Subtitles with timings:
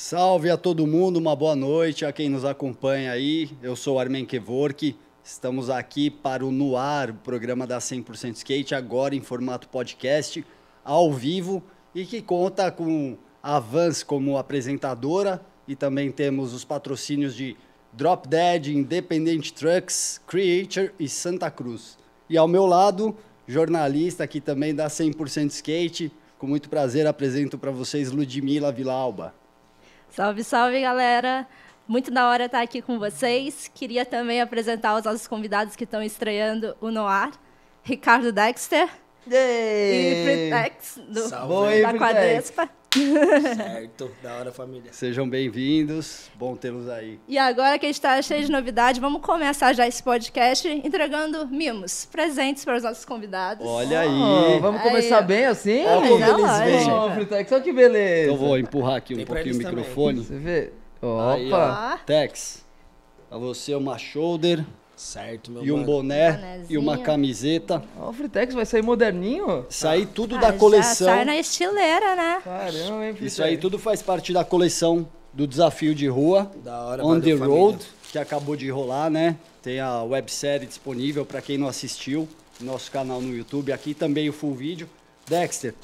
[0.00, 3.50] Salve a todo mundo, uma boa noite a quem nos acompanha aí.
[3.60, 4.94] Eu sou Armen Kevork.
[5.24, 10.46] Estamos aqui para o Noar, o programa da 100% Skate, agora em formato podcast,
[10.84, 17.34] ao vivo, e que conta com a Vans como apresentadora e também temos os patrocínios
[17.34, 17.56] de
[17.92, 21.98] Drop Dead, Independent Trucks, Creature e Santa Cruz.
[22.30, 23.16] E ao meu lado,
[23.48, 29.34] jornalista aqui também da 100% Skate, com muito prazer apresento para vocês Ludmila Vilauba.
[30.10, 31.46] Salve, salve, galera!
[31.86, 33.70] Muito da hora estar aqui com vocês.
[33.74, 37.30] Queria também apresentar os nossos convidados que estão estreando o Noir.
[37.82, 38.88] Ricardo Dexter
[39.26, 41.82] e Fritex, do, Salve.
[41.82, 42.68] da Quadrespa.
[42.92, 44.90] Certo, da hora família.
[44.92, 47.20] Sejam bem-vindos, bom tê-los aí.
[47.28, 51.46] E agora que a gente está cheio de novidade, vamos começar já esse podcast entregando
[51.48, 53.66] mimos, presentes para os nossos convidados.
[53.66, 54.08] Olha aí.
[54.08, 55.84] Oh, vamos Aí, começar bem assim?
[55.84, 56.90] Mas como eles vêm.
[56.90, 58.30] Ó, Fritex, olha que beleza.
[58.30, 59.76] Eu vou empurrar aqui um Tem pouquinho o eles também.
[59.80, 60.18] microfone.
[60.24, 60.72] Você vê?
[61.34, 61.94] Aí, Opa.
[61.94, 62.04] Ó.
[62.06, 62.64] Tex,
[63.28, 64.64] pra você uma shoulder
[64.98, 66.66] Certo, meu e um boné Bonézinho.
[66.70, 67.82] e uma camiseta.
[67.98, 69.64] Ó, o Fritex vai sair moderninho?
[69.70, 71.06] Isso aí tudo Ah, da Já coleção.
[71.06, 72.40] sai na estileira, né?
[72.44, 73.32] Caramba, hein, Fritex?
[73.32, 77.30] Isso aí tudo faz parte da coleção do desafio de rua Da hora, On the
[77.30, 77.46] família.
[77.46, 77.78] Road,
[78.10, 79.36] que acabou de rolar, né?
[79.62, 82.28] Tem a websérie disponível para quem não assistiu,
[82.60, 84.88] no nosso canal no YouTube, aqui também o full vídeo.
[85.28, 85.74] Dexter,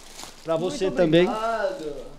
[0.43, 2.14] para você Muito também obrigado.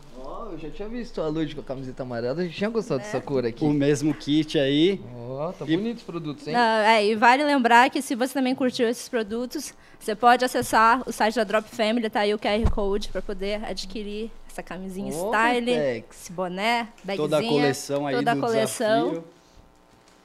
[0.48, 3.02] Ó, eu já tinha visto a Lud com a camiseta amarela, eu já tinha gostado
[3.02, 3.66] dessa cor aqui.
[3.66, 5.02] o mesmo kit aí.
[5.28, 6.54] Ó, tá E- bonito os produtos, hein?
[6.54, 11.02] Não, é, e vale lembrar que se você também curtiu esses produtos, você pode acessar
[11.08, 15.12] o site da Drop Family, tá aí o QR Code para poder adquirir essa camisinha
[15.14, 16.22] Ô, style, Fritex.
[16.22, 19.10] esse boné, bagzinha, toda a coleção aí toda a do coleção.
[19.10, 19.24] desafio.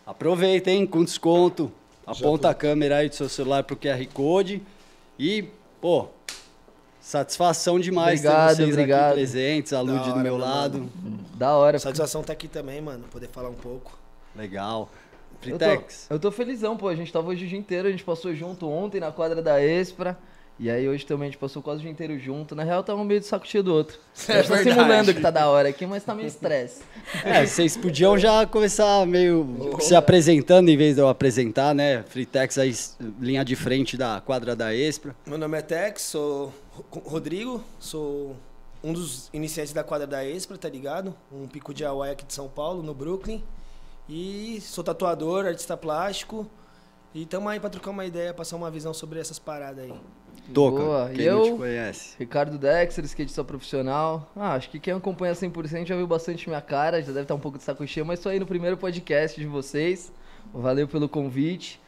[0.06, 1.72] Aproveita, hein, com desconto.
[2.06, 4.60] Aponta a câmera aí do seu celular pro QR Code
[5.18, 5.44] e,
[5.80, 6.08] pô,
[7.10, 9.06] satisfação demais Obrigado, ter vocês obrigado.
[9.06, 10.88] aqui presentes, a Lud do meu meu lado.
[11.34, 11.78] Da hora.
[11.78, 13.04] Satisfação tá aqui também, mano.
[13.10, 13.98] Poder falar um pouco.
[14.36, 14.88] Legal.
[15.42, 16.88] Eu tô, Fritex, eu tô felizão, pô.
[16.88, 19.60] A gente tava hoje o dia inteiro, a gente passou junto ontem na quadra da
[19.62, 20.16] Espra.
[20.58, 22.54] E aí hoje também a gente passou quase o dia inteiro junto.
[22.54, 23.98] Na real, tava meio de saco cheio do outro.
[24.28, 24.76] É a gente tá verdade.
[24.76, 26.82] simulando que tá da hora aqui, mas tá meio estresse.
[27.24, 32.04] é, vocês podiam já começar meio se apresentando em vez de eu apresentar, né?
[32.06, 32.74] Fritex aí,
[33.18, 35.16] linha de frente da quadra da Espra.
[35.26, 36.52] Meu nome é Tex, sou
[37.04, 38.36] Rodrigo, sou
[38.82, 41.14] um dos iniciantes da quadra da Espra, tá ligado?
[41.30, 43.42] Um pico de Hawaii aqui de São Paulo, no Brooklyn.
[44.08, 46.46] E sou tatuador, artista plástico.
[47.14, 49.94] E tamo aí pra trocar uma ideia, passar uma visão sobre essas paradas aí.
[50.54, 51.10] Toca, Boa.
[51.14, 52.16] quem E não te eu, conhece.
[52.18, 54.30] Ricardo Dexter, skatista profissional.
[54.34, 57.40] Ah, acho que quem acompanha 100% já viu bastante minha cara, já deve estar um
[57.40, 60.12] pouco de saco cheio, mas tô aí no primeiro podcast de vocês.
[60.52, 61.80] Valeu pelo convite.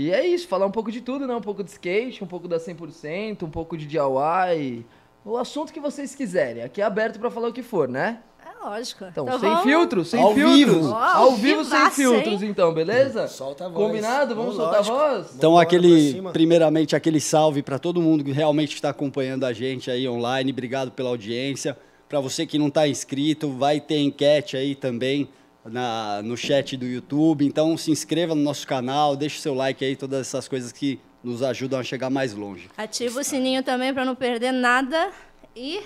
[0.00, 1.34] E é isso, falar um pouco de tudo, né?
[1.34, 4.86] Um pouco de skate, um pouco da 100%, um pouco de DIY.
[5.24, 6.62] O assunto que vocês quiserem.
[6.62, 8.20] Aqui é aberto pra falar o que for, né?
[8.46, 9.04] É lógico.
[9.06, 10.56] Então, Então sem vamos- filtro, sem Ao filtros.
[10.56, 10.88] vivo.
[10.90, 12.48] Ó, Ao vivo, sem vivaço, filtros, hein?
[12.50, 13.26] então, beleza?
[13.26, 13.86] Solta a voz.
[13.88, 14.36] Combinado?
[14.36, 14.96] Vamos Vamos, soltar a lógico.
[15.24, 15.36] voz?
[15.36, 20.08] Então, aquele, primeiramente, aquele salve para todo mundo que realmente está acompanhando a gente aí
[20.08, 20.52] online.
[20.52, 21.76] Obrigado pela audiência.
[22.08, 25.28] Para você que não está inscrito, vai ter enquete aí também
[25.70, 27.44] na, no chat do YouTube.
[27.46, 31.42] Então, se inscreva no nosso canal, deixe seu like aí, todas essas coisas que nos
[31.42, 32.68] ajudam a chegar mais longe.
[32.76, 35.10] Ativa o sininho também para não perder nada
[35.54, 35.80] e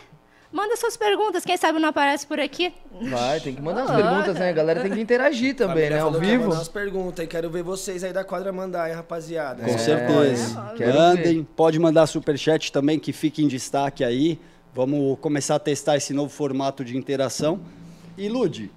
[0.52, 1.44] manda suas perguntas.
[1.44, 2.72] Quem sabe não aparece por aqui.
[3.00, 4.50] Vai, tem que mandar as Ah, perguntas, né?
[4.50, 5.98] A galera tem que interagir também, né?
[6.00, 6.44] Ao vivo.
[6.44, 9.64] mandar umas perguntas e quero ver vocês aí da quadra mandar, hein, rapaziada.
[9.64, 10.72] Com É, certeza.
[10.76, 14.38] quero Mandem, pode mandar superchat também, que fique em destaque aí.
[14.74, 17.60] Vamos começar a testar esse novo formato de interação.
[18.18, 18.70] E, Lud,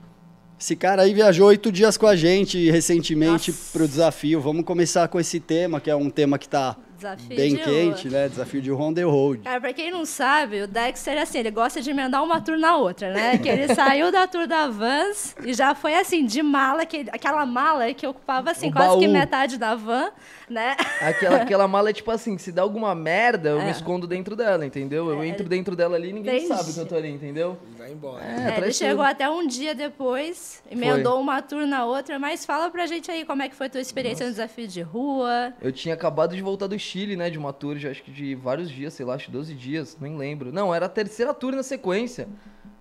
[0.59, 3.71] esse cara aí viajou oito dias com a gente recentemente Nossa.
[3.73, 4.39] para o desafio.
[4.41, 8.17] Vamos começar com esse tema, que é um tema que está Desafio bem quente, rua.
[8.19, 8.29] né?
[8.29, 9.41] Desafio de On The Road.
[9.43, 12.77] Cara, pra quem não sabe, o Dexter, assim, ele gosta de emendar uma tour na
[12.77, 13.37] outra, né?
[13.37, 17.45] Que ele saiu da tour da Vans e já foi, assim, de mala, que, aquela
[17.45, 19.13] mala que ocupava, assim, O quase que baú.
[19.13, 20.09] metade da van,
[20.49, 20.77] né?
[21.01, 23.71] Aquela, aquela mala é tipo assim, se dá alguma merda, eu me É.
[23.71, 25.09] escondo dentro dela, entendeu?
[25.09, 26.47] Eu entro dentro dela ali e ninguém Entendi.
[26.55, 27.57] sabe que eu tô ali, entendeu?
[27.85, 28.23] E vai embora.
[28.23, 29.11] É, É, ele chegou tudo.
[29.11, 33.41] até um dia depois, emendou uma tour na outra, mas fala pra gente aí como
[33.41, 35.53] é que foi a tua experiência no desafio de rua.
[35.61, 38.35] Eu tinha acabado de voltar do Chile, né, de uma tour, já acho que de
[38.35, 40.51] vários dias, sei lá, acho que 12 dias, nem lembro.
[40.51, 42.27] Não, era a terceira tour na sequência.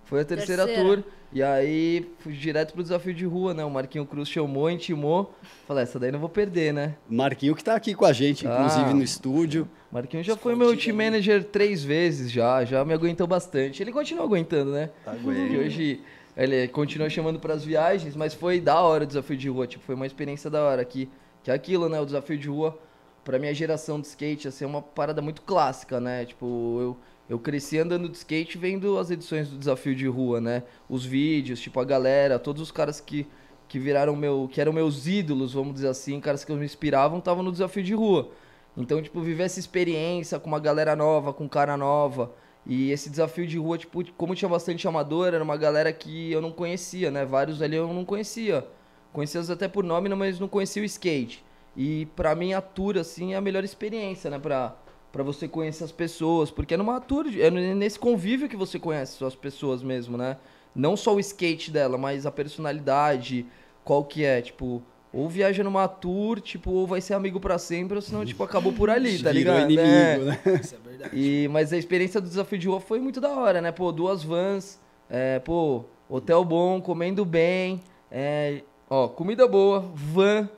[0.05, 0.87] Foi a terceira, Terceira.
[1.01, 1.03] tour.
[1.33, 3.65] E aí fui direto pro desafio de rua, né?
[3.65, 5.33] O Marquinho Cruz chamou, intimou.
[5.67, 6.95] Falei, essa daí não vou perder, né?
[7.09, 8.93] Marquinho que tá aqui com a gente, inclusive Ah.
[8.93, 9.67] no estúdio.
[9.95, 13.81] Marquinho já foi meu team manager três vezes já, já me aguentou bastante.
[13.81, 14.89] Ele continua aguentando, né?
[15.05, 15.53] Aguenta.
[15.53, 16.01] E hoje
[16.35, 19.95] ele continua chamando pras viagens, mas foi da hora o desafio de rua, tipo, foi
[19.95, 21.09] uma experiência da hora aqui.
[21.41, 21.97] Que é aquilo, né?
[22.01, 22.77] O desafio de rua,
[23.23, 26.25] pra minha geração de skate, assim, é uma parada muito clássica, né?
[26.25, 26.97] Tipo, eu,
[27.29, 30.63] eu cresci andando de skate vendo as edições do desafio de rua, né?
[30.89, 33.25] Os vídeos, tipo, a galera, todos os caras que,
[33.69, 34.49] que viraram meu.
[34.51, 37.93] que eram meus ídolos, vamos dizer assim, caras que me inspiravam, estavam no desafio de
[37.93, 38.29] rua.
[38.77, 42.33] Então, tipo, viver essa experiência com uma galera nova, com cara nova.
[42.65, 46.41] E esse desafio de rua, tipo, como tinha bastante amador, era uma galera que eu
[46.41, 47.23] não conhecia, né?
[47.23, 48.67] Vários ali eu não conhecia.
[49.13, 51.43] Conhecia até por nome, mas não conhecia o skate.
[51.77, 54.39] E pra mim a tour, assim, é a melhor experiência, né?
[54.39, 54.75] Pra,
[55.11, 56.51] pra você conhecer as pessoas.
[56.51, 60.37] Porque é numa tour, é nesse convívio que você conhece as pessoas mesmo, né?
[60.75, 63.45] Não só o skate dela, mas a personalidade,
[63.83, 64.83] qual que é, tipo...
[65.17, 68.73] Ou viaja numa tour, tipo, ou vai ser amigo para sempre, ou senão, tipo, acabou
[68.73, 69.71] por ali, tá Virou ligado?
[69.71, 70.17] inimigo, É.
[70.17, 70.39] né?
[70.61, 71.09] Isso é verdade.
[71.17, 73.71] E, mas a experiência do desafio de rua foi muito da hora, né?
[73.71, 74.77] Pô, duas vans,
[75.09, 77.79] é, pô, hotel bom, comendo bem,
[78.11, 80.49] é, ó, comida boa, van,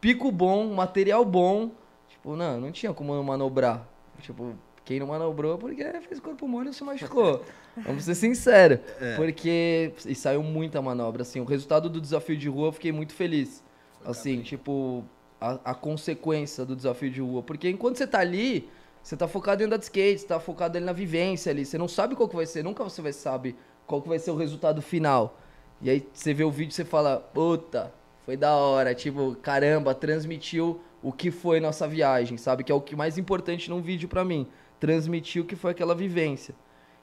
[0.00, 1.70] pico bom, material bom.
[2.08, 3.86] Tipo, não, não tinha como não manobrar.
[4.22, 7.44] Tipo, quem não manobrou é porque fez corpo mole e se machucou.
[7.84, 8.78] Vamos ser sinceros.
[9.16, 9.92] Porque.
[10.06, 11.40] E saiu muita manobra, assim.
[11.40, 13.62] O resultado do desafio de rua eu fiquei muito feliz.
[14.06, 15.04] Assim, tipo,
[15.40, 17.42] a, a consequência do desafio de rua.
[17.42, 18.68] Porque enquanto você tá ali,
[19.02, 21.64] você tá focado em andar de skate, você tá focado ali na vivência ali.
[21.64, 23.56] Você não sabe qual que vai ser, nunca você vai saber
[23.86, 25.38] qual que vai ser o resultado final.
[25.80, 27.92] E aí você vê o vídeo e você fala, puta,
[28.24, 28.94] foi da hora.
[28.94, 32.64] Tipo, caramba, transmitiu o que foi nossa viagem, sabe?
[32.64, 34.46] Que é o que mais importante num vídeo pra mim.
[34.80, 36.54] Transmitir o que foi aquela vivência.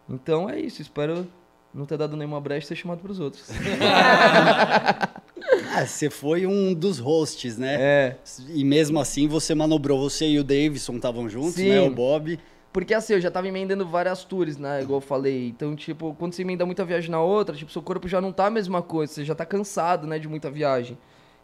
[0.09, 1.27] Então é isso, espero
[1.73, 3.49] não ter dado nenhuma brecha e ser chamado pros outros.
[5.75, 7.75] Ah, você foi um dos hosts, né?
[7.79, 8.15] é.
[8.49, 11.69] E mesmo assim você manobrou, você e o Davidson estavam juntos, Sim.
[11.69, 11.81] né?
[11.81, 12.39] O Bob.
[12.71, 14.81] Porque assim, eu já tava emendando várias tours, né?
[14.81, 15.49] Igual eu falei.
[15.49, 18.47] Então, tipo, quando você emenda muita viagem na outra, tipo, seu corpo já não tá
[18.47, 20.97] a mesma coisa, você já tá cansado, né, de muita viagem.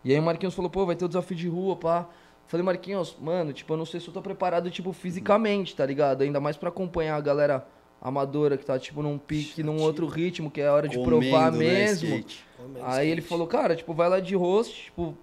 [0.03, 2.07] E aí o Marquinhos falou, pô, vai ter o desafio de rua, pá.
[2.47, 6.23] Falei, Marquinhos, mano, tipo, eu não sei se eu tô preparado, tipo, fisicamente, tá ligado?
[6.23, 7.67] Ainda mais pra acompanhar a galera
[8.01, 11.51] amadora que tá, tipo, num pique, num outro ritmo, que é a hora de provar
[11.51, 12.07] comendo, né, mesmo.
[12.09, 12.45] skate.
[12.83, 13.29] Aí ele skate.
[13.29, 15.15] falou, cara, tipo, vai lá de host, tipo,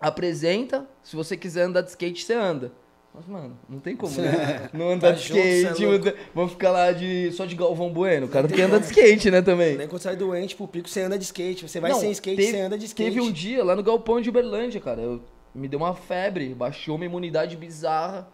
[0.00, 0.86] apresenta.
[1.02, 2.72] Se você quiser andar de skate, você anda.
[3.12, 4.70] Mas, mano, não tem como, né?
[4.72, 7.56] Não andar Tá de junto, cê é skate, anda- vamos ficar lá de, só de
[7.56, 8.26] Galvão Bueno.
[8.26, 9.76] O cara tem que andar de skate, né, também.
[9.76, 11.68] Nem quando sai doente pro pico, você anda de skate.
[11.68, 13.10] Você vai Não, sem skate, teve- você anda de skate.
[13.10, 15.00] Teve um dia lá no Galpão de Uberlândia, cara.
[15.02, 15.20] Eu,
[15.52, 18.28] me deu uma febre, baixou uma imunidade bizarra.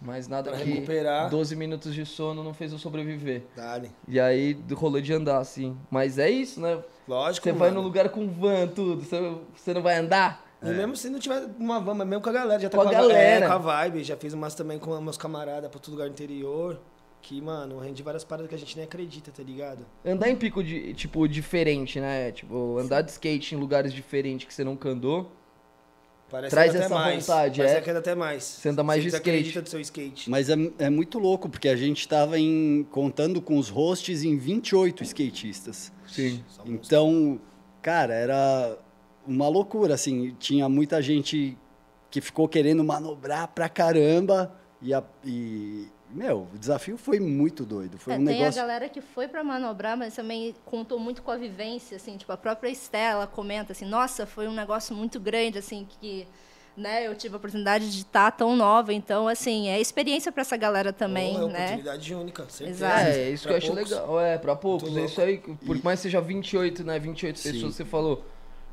[0.00, 1.28] Mas nada Pra que recuperar.
[1.28, 3.42] 12 minutos de sono não fez eu sobreviver.
[3.56, 3.90] Dale.
[4.06, 5.76] E aí rolou de andar, assim.
[5.90, 6.78] Mas é isso, né?
[7.06, 9.02] Lógico, Você vai no lugar com van, tudo.
[9.02, 10.46] Você, não vai andar?
[10.62, 12.84] E mesmo se não tiver numa van, mas mesmo com a galera, já tá Com
[12.84, 13.44] com, a a, galera.
[13.44, 14.04] É, com a vibe.
[14.04, 16.80] Já fiz umas também com meus camaradas pra todo lugar do interior.
[17.20, 19.84] Que, mano, rende várias paradas que a gente nem acredita, tá ligado?
[20.04, 22.30] Andar em pico, de, tipo, diferente, né?
[22.30, 25.30] Tipo, andar de skate em lugares diferentes que você nunca andou.
[26.30, 27.26] Parece Traz essa mais.
[27.26, 27.80] vontade, Parece é?
[27.80, 28.44] que até mais.
[28.44, 29.30] Você anda mais de skate.
[29.30, 30.28] acredita do seu skate.
[30.28, 34.36] Mas é, é muito louco, porque a gente tava em, contando com os hosts em
[34.36, 35.90] 28 skatistas.
[36.06, 36.44] Sim.
[36.66, 37.40] Então,
[37.80, 38.76] cara, era
[39.26, 40.34] uma loucura, assim.
[40.38, 41.56] Tinha muita gente
[42.10, 44.54] que ficou querendo manobrar pra caramba.
[44.82, 47.98] E, a- e, meu, o desafio foi muito doido.
[47.98, 48.60] Foi É, um tem a negócio.
[48.60, 52.36] galera que foi pra manobrar, mas também contou muito com a vivência, assim, tipo, a
[52.36, 56.26] própria Estela comenta assim, nossa, foi um negócio muito grande, assim, que
[56.76, 60.56] né, eu tive a oportunidade de estar tão nova, então, assim, é experiência pra essa
[60.56, 61.64] galera também, Pô, é né?
[61.64, 62.86] oportunidade única, certeza.
[62.86, 63.00] Exato.
[63.08, 63.90] É, é isso que Pra eu acho poucos.
[63.90, 64.20] legal.
[64.20, 64.96] É, pra poucos.
[64.96, 65.38] É isso aí.
[65.38, 66.98] Por mais que seja 28, né?
[67.00, 67.52] 28 Sim.
[67.52, 68.24] pessoas, você falou.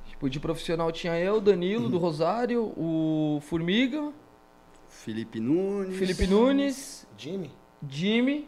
[0.07, 4.13] Tipo, de profissional tinha eu, Danilo, do Rosário, o Formiga,
[5.05, 5.97] Felipe Nunes.
[5.97, 7.51] Felipe Nunes, Jimmy?
[7.87, 8.47] Jimmy.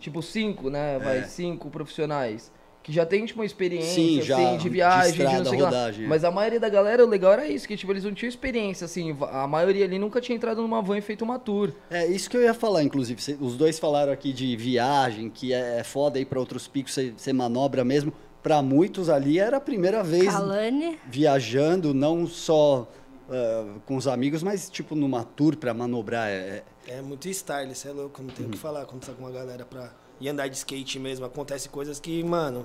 [0.00, 0.98] tipo, cinco, né?
[0.98, 2.50] Vai, cinco profissionais.
[2.82, 5.50] Que já tem, tipo, uma experiência, Sim, já, assim, de viagem, de de, não estrada,
[5.58, 5.64] lá.
[5.66, 6.08] rodagem, é.
[6.08, 8.86] Mas a maioria da galera, o legal era isso, que, tipo, eles não tinham experiência,
[8.86, 9.14] assim.
[9.30, 11.72] A maioria ali nunca tinha entrado numa van e feito uma tour.
[11.90, 13.20] É isso que eu ia falar, inclusive.
[13.20, 16.96] Cê- Os dois falaram aqui de viagem, que é, é foda ir pra outros picos,
[17.14, 18.10] você manobra mesmo.
[18.42, 22.88] Pra muitos ali era a primeira vez Kalane, viajando, não só
[23.30, 26.28] ah, com os amigos, mas tipo numa tour pra manobrar.
[26.28, 28.50] É, É muito style, você é louco, não tem Uhum.
[28.50, 31.24] o que falar quando tá com uma galera pra ir andar de skate mesmo.
[31.26, 32.64] Acontece coisas que, mano.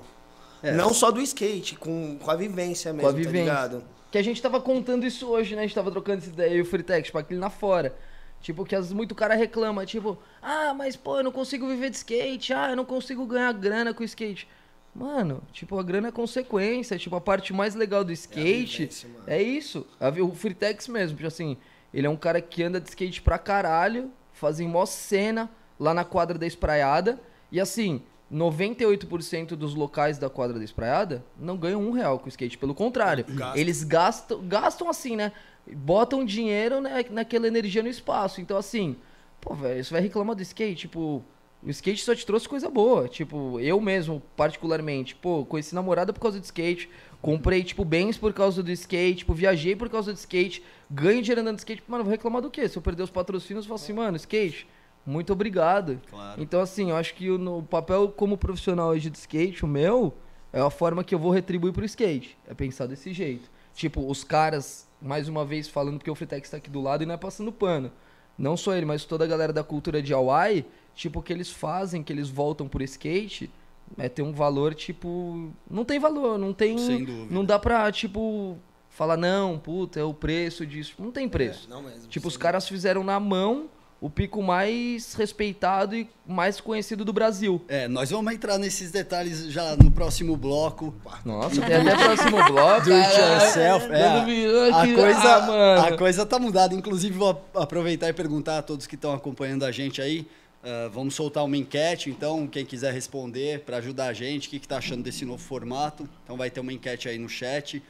[0.62, 0.72] É.
[0.72, 3.40] Não só do skate, com, com a vivência mesmo, Com a tá vivência.
[3.40, 3.84] ligado?
[4.10, 5.62] Que a gente tava contando isso hoje, né?
[5.62, 7.94] A gente tava trocando essa ideia, e o Freetech, tipo, aquele lá fora.
[8.40, 11.90] Tipo, que às vezes muito cara reclama, tipo, ah, mas pô, eu não consigo viver
[11.90, 14.48] de skate, ah, eu não consigo ganhar grana com skate.
[14.94, 19.24] Mano, tipo, a grana é consequência, tipo, a parte mais legal do skate vivência, mano.
[19.26, 19.86] é isso.
[20.22, 21.56] O Freetex mesmo, tipo assim,
[21.92, 26.04] ele é um cara que anda de skate pra caralho, fazem mó cena lá na
[26.04, 27.20] quadra da espraiada,
[27.50, 32.56] e assim, 98% dos locais da quadra da espraiada não ganham um real com skate,
[32.58, 33.24] pelo contrário,
[33.56, 35.32] eles gastam, gastam assim, né?
[35.66, 38.40] Botam dinheiro né, naquela energia no espaço.
[38.40, 38.96] Então, assim,
[39.40, 41.24] pô, velho, você vai reclamar do skate, tipo,
[41.64, 43.08] o skate só te trouxe coisa boa.
[43.08, 46.90] Tipo, eu mesmo, particularmente, pô, conheci namorada por causa do skate,
[47.22, 51.40] comprei, tipo, bens por causa do skate, tipo, viajei por causa do skate, ganho dinheiro
[51.40, 51.82] andando de skate.
[51.88, 52.68] Mano, vou reclamar do quê?
[52.68, 54.68] Se eu perder os patrocínios, eu falo assim, mano, skate,
[55.06, 56.00] muito obrigado.
[56.10, 56.42] Claro.
[56.42, 60.14] Então, assim, eu acho que o no papel como profissional hoje de skate, o meu,
[60.52, 62.36] é a forma que eu vou retribuir pro skate.
[62.46, 63.50] É pensar desse jeito.
[63.74, 67.06] Tipo, os caras, mais uma vez falando porque o Freetex tá aqui do lado e
[67.06, 67.90] não é passando pano.
[68.36, 70.64] Não só ele, mas toda a galera da cultura de Hawaii,
[70.94, 73.50] tipo, o que eles fazem, que eles voltam por skate,
[73.98, 75.52] é ter um valor, tipo.
[75.70, 76.76] Não tem valor, não tem.
[76.78, 77.34] Sem dúvida.
[77.34, 80.94] Não dá pra, tipo, falar, não, puta, é o preço disso.
[80.98, 81.66] Não tem preço.
[81.66, 82.08] É, não mesmo.
[82.08, 83.68] Tipo, os caras fizeram na mão
[84.04, 87.62] o pico mais respeitado e mais conhecido do Brasil.
[87.68, 90.94] É, nós vamos entrar nesses detalhes já no próximo bloco.
[91.24, 92.84] Nossa, tem até próximo bloco.
[92.84, 93.86] Do it yourself.
[93.90, 95.86] É, virou a, coisa, Ah, mano.
[95.86, 96.74] a coisa tá mudada.
[96.74, 100.26] Inclusive, vou aproveitar e perguntar a todos que estão acompanhando a gente aí.
[100.62, 104.58] ah, vamos soltar uma enquete, então, quem quiser responder para ajudar a gente, o que,
[104.58, 106.06] que tá achando desse novo formato.
[106.24, 107.82] Então vai ter uma enquete aí no chat.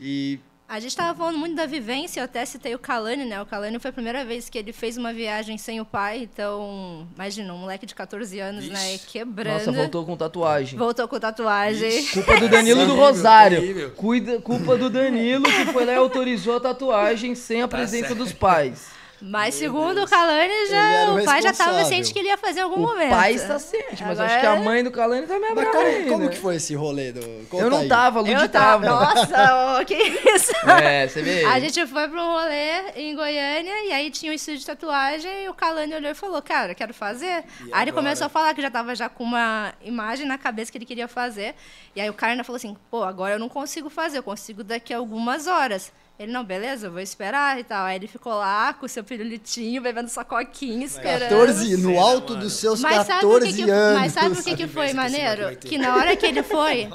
[0.00, 0.38] E
[0.72, 3.42] A gente estava falando muito da vivência, eu até citei o Kalani, né?
[3.42, 7.08] O Kalani foi a primeira vez que ele fez uma viagem sem o pai, então,
[7.16, 8.94] imagina, um moleque de 14 anos, né?
[8.94, 9.06] Ixi.
[9.08, 9.54] Quebrando.
[9.54, 10.78] Nossa, voltou com tatuagem.
[10.78, 12.06] Voltou com tatuagem.
[12.12, 13.90] Culpa do Danilo do Rosário.
[13.96, 18.06] Cuida, culpa do Danilo que foi lá e autorizou a tatuagem sem a Tá presença
[18.06, 18.18] certo.
[18.20, 18.99] dos pais.
[19.22, 22.38] Mas segundo o Kalani, Ele já, o o pai já estava ciente que ele ia
[22.38, 23.10] fazer em algum O momento.
[23.10, 25.84] pai está ciente, mas Agora- acho que a mãe do Calani tá meio Mas brava
[25.84, 27.12] como, como que foi esse rolê?
[27.12, 27.88] Do, conta Eu não aí.
[27.88, 28.86] tava, a Ludi Eu tava.
[28.86, 29.94] Nossa, que
[30.34, 30.52] isso?
[30.82, 31.44] É, você vê?
[31.44, 35.44] A gente foi pra um rolê em Goiânia e aí tinha um estúdio de tatuagem
[35.44, 37.26] e o Kalani olhou e falou, cara, quero fazer.
[37.26, 37.92] E aí ele agora?
[37.92, 41.08] começou a falar que já tava já com uma imagem na cabeça que ele queria
[41.08, 41.54] fazer.
[41.94, 44.64] E aí o cara ainda falou assim, pô, agora eu não consigo fazer, eu consigo
[44.64, 45.92] daqui a algumas horas.
[46.20, 47.86] Ele, não, beleza, eu vou esperar e tal.
[47.86, 51.30] Aí ele ficou lá com o seu pirulitinho, bebendo sua coquinha, esperando.
[51.30, 53.98] 14, no Cena, alto dos seus Mas sabe, o 14 que que, anos.
[54.00, 55.56] mas sabe o que, que foi que maneiro?
[55.56, 56.90] Que na hora que ele foi.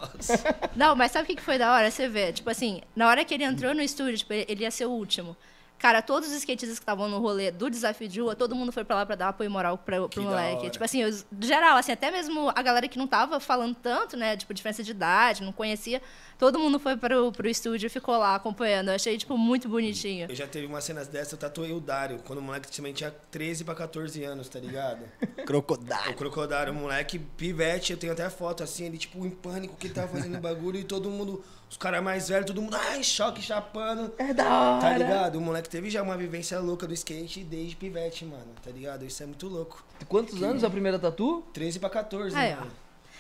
[0.76, 1.90] Não, mas sabe o que, que foi da hora?
[1.90, 4.86] Você vê, tipo assim, na hora que ele entrou no estúdio, tipo, ele ia ser
[4.86, 5.36] o último.
[5.78, 8.84] Cara, todos os skatistas que estavam no rolê do desafio de rua, todo mundo foi
[8.86, 10.70] pra lá pra dar apoio moral pra, pro moleque.
[10.70, 14.38] Tipo assim, os- geral, assim, até mesmo a galera que não tava falando tanto, né?
[14.38, 16.02] Tipo, diferença de idade, não conhecia.
[16.38, 18.90] Todo mundo foi pro, pro estúdio e ficou lá acompanhando.
[18.90, 20.28] Eu achei, tipo, muito bonitinho.
[20.30, 23.14] Eu já teve umas cenas dessas, eu tatuei o Dário, quando o moleque também tinha
[23.32, 25.04] 13 pra 14 anos, tá ligado?
[25.38, 26.14] O Crocodile.
[26.16, 29.94] Crocodile, o moleque pivete, eu tenho até foto assim, ele tipo em pânico que ele
[29.94, 33.42] tava fazendo o bagulho e todo mundo, os caras mais velhos, todo mundo, ai, choque,
[33.44, 34.12] chapando.
[34.18, 34.82] É da hora.
[34.82, 35.36] Tá ligado?
[35.36, 39.06] O moleque teve já uma vivência louca do skate desde pivete, mano, tá ligado?
[39.06, 39.86] Isso é muito louco.
[40.08, 41.44] Quantos anos a primeira tatu?
[41.54, 42.66] 13 pra 14, Aí, ó.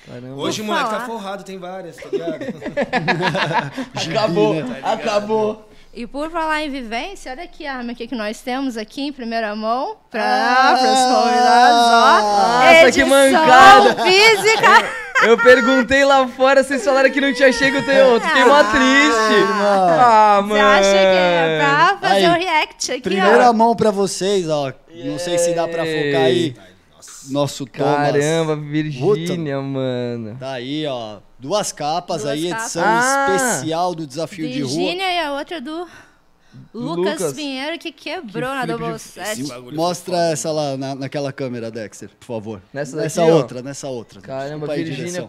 [0.05, 0.35] Caramba.
[0.41, 2.35] Hoje o moleque tá forrado, tem várias, tá ligado?
[3.95, 4.61] acabou, né?
[4.61, 4.93] Tá ligado?
[5.09, 5.69] acabou.
[5.93, 9.13] E por falar em vivência, olha aqui a arma aqui que nós temos aqui em
[9.13, 10.73] primeira mão para Ah!
[10.73, 10.79] os
[11.15, 12.19] convidados, ó.
[12.59, 14.03] Nossa, que Edição mancada.
[14.03, 15.05] física.
[15.23, 18.27] Eu perguntei lá fora, vocês falaram que não tinha chego, eu tenho outro.
[18.27, 19.39] Fiquei mó triste.
[19.53, 20.01] mano.
[20.01, 20.67] Ah, Você mano.
[20.67, 23.53] acha que é pra fazer Aí, o react aqui, Primeira ó.
[23.53, 24.73] mão pra vocês, ó.
[24.93, 26.53] Não sei se dá pra focar aí.
[27.29, 27.95] Nosso Thomas.
[28.11, 30.37] Caramba, Virgínia, mano.
[30.39, 31.19] Tá aí, ó.
[31.39, 32.63] Duas capas Duas aí, capas.
[32.65, 33.35] edição Ah!
[33.35, 34.69] especial do Desafio de Rua.
[34.71, 35.87] Virgínia e a outra do
[36.73, 37.33] Lucas, Lucas.
[37.33, 39.41] Pinheiro, que quebrou Que na Double de- Set.
[39.41, 42.61] Esse bagulho Mostra foi foda, essa lá na, naquela câmera, Dexter, por favor.
[42.73, 43.35] Nessa nessa daqui, ó.
[43.37, 44.21] outra, nessa outra.
[44.21, 45.27] Caramba, Virgínia, direção.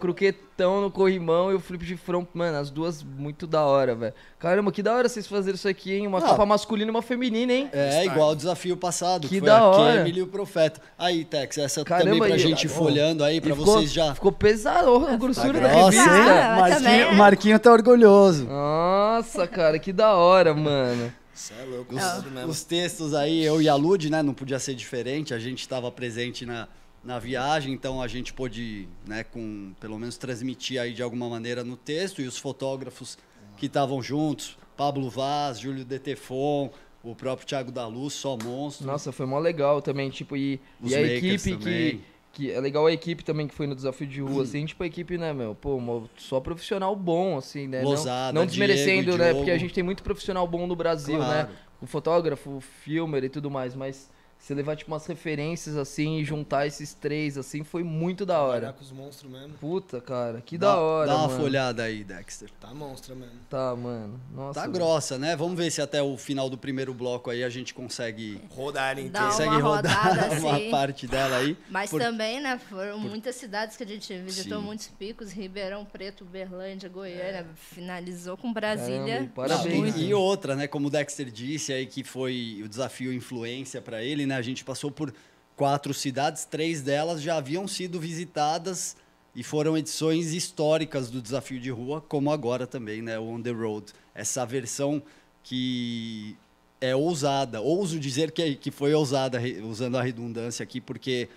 [0.57, 2.27] No corrimão e o flip de front.
[2.33, 4.13] Mano, as duas muito da hora, velho.
[4.39, 6.07] Caramba, que da hora vocês fazerem isso aqui, hein?
[6.07, 6.21] Uma Ah.
[6.21, 7.69] capa masculina e uma feminina, hein?
[7.71, 8.09] É, Style.
[8.11, 9.97] igual o desafio passado, Que que foi da a hora.
[9.99, 10.81] Kemily e o Profeta.
[10.97, 14.13] Aí, Tex, essa Caramba, também pra e- gente ó, folhando aí, pra ficou- vocês já...
[14.15, 16.09] Ficou pesado a grossura da grossa, revista.
[16.09, 16.29] hein?
[16.29, 17.11] Ah, Marquinho, também é.
[17.13, 18.45] Marquinho tá orgulhoso.
[18.45, 21.13] Nossa, cara, que da hora, mano.
[21.33, 22.49] Você é louco, Os, mesmo.
[22.49, 24.23] os textos aí, eu e a Lud, né?
[24.23, 25.35] Não podia ser diferente.
[25.35, 26.67] A gente estava presente na,
[27.07, 31.63] na viagem, então a gente pôde, né, com pelo menos transmitir aí de alguma maneira
[31.63, 32.21] no texto.
[32.21, 33.17] E os fotógrafos
[33.55, 36.69] que estavam juntos, Pablo Vaz, Júlio Detefon,
[37.01, 38.85] o próprio Thiago da Luz, só monstro.
[38.85, 42.01] Nossa, foi mó legal também, tipo, e, Os e a equipe que, também.
[42.33, 42.51] que.
[42.51, 45.17] É legal a equipe também que foi no desafio de rua, assim, tipo, a equipe,
[45.17, 45.79] né, meu, pô,
[46.17, 47.81] só profissional bom, assim, né?
[47.81, 49.25] Lozada, não, não desmerecendo, Diego, né?
[49.27, 49.39] Diogo.
[49.39, 51.25] Porque a gente tem muito profissional bom no Brasil, né?
[51.25, 51.49] Claro.
[51.81, 56.23] O fotógrafo, o filmer e tudo mais, mas você levar, tipo, umas referências assim e
[56.23, 58.71] juntar esses três, assim, foi muito da hora.
[58.71, 59.53] com os monstros mesmo.
[59.59, 61.07] Puta, cara, que Dá- da hora.
[61.07, 61.39] Dá uma mano.
[61.41, 62.49] folhada aí, Dexter.
[62.59, 63.33] Tá monstro mesmo.
[63.49, 64.19] Tá, mano.
[64.33, 64.53] Nossa.
[64.53, 64.73] Tá velho.
[64.73, 65.35] grossa, né?
[65.35, 69.01] Vamos ver se até o final do primeiro bloco aí a gente consegue, Rodar Dá
[69.01, 69.25] inteiro.
[69.27, 70.71] consegue rodar rodada, uma assim.
[70.71, 71.57] parte dela aí.
[71.69, 74.65] Mas Por- também, né, foram muitas cidades que a gente visitou, Sim.
[74.65, 79.21] muitos picos, Ribeirão Preto, Berlândia, Goiânia, finalizou com Caramba, Brasília.
[79.23, 80.67] e parabéns, Não, e, e outra, né?
[80.67, 84.35] Como o Dexter disse aí que foi o desafio influência pra ele, né?
[84.35, 85.13] A gente passou por
[85.55, 88.95] quatro cidades, três delas já haviam sido visitadas
[89.37, 93.51] e foram edições históricas do desafio de rua, como agora também, né, o On the
[93.51, 93.93] Road.
[94.15, 95.01] Essa versão
[95.43, 96.35] que
[96.81, 101.29] é ousada, ouso dizer que, que foi ousada, usando a redundância aqui, porque,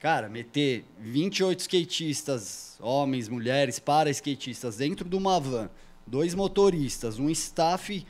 [0.00, 5.70] cara, meter 28 skatistas, homens, mulheres, para skatistas, dentro de uma van,
[6.06, 8.06] dois motoristas, um staff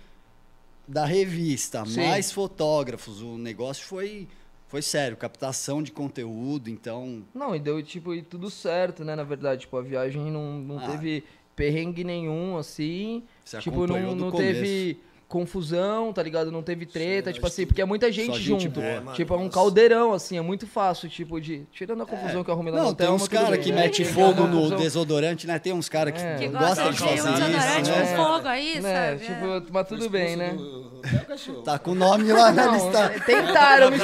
[0.88, 2.02] da revista, Sim.
[2.06, 4.26] mais fotógrafos, o negócio foi
[4.66, 7.22] foi sério, captação de conteúdo, então.
[7.34, 9.16] Não, e deu, tipo, e tudo certo, né?
[9.16, 10.90] Na verdade, tipo, a viagem não, não Ah.
[10.90, 11.24] teve
[11.56, 13.22] perrengue nenhum, assim.
[13.44, 14.36] Você tipo, não, não começo.
[14.36, 16.50] teve confusão, tá ligado?
[16.50, 18.80] Não teve treta, Sim, tipo assim, que porque é muita gente, gente junto.
[18.80, 18.86] boa.
[18.86, 19.52] É, mano, tipo, é um nossa.
[19.52, 21.66] caldeirão, assim, é muito fácil, tipo, de.
[21.70, 23.82] Tirando a confusão que eu arrumei lá Não, tem uns caras que né?
[23.82, 25.58] metem Tem fogo no desodorante, né?
[25.58, 26.36] Tem uns caras que É.
[26.38, 28.16] Que gostam gosta de fazer um desodorante isso, com né?
[28.16, 29.26] fogo aí, Né, sabe?
[29.26, 30.56] tipo, mas tudo bem, né?
[31.04, 31.62] Até o cachorro.
[31.62, 33.10] Tá com o nome lá na lista.
[33.24, 33.98] tentaram me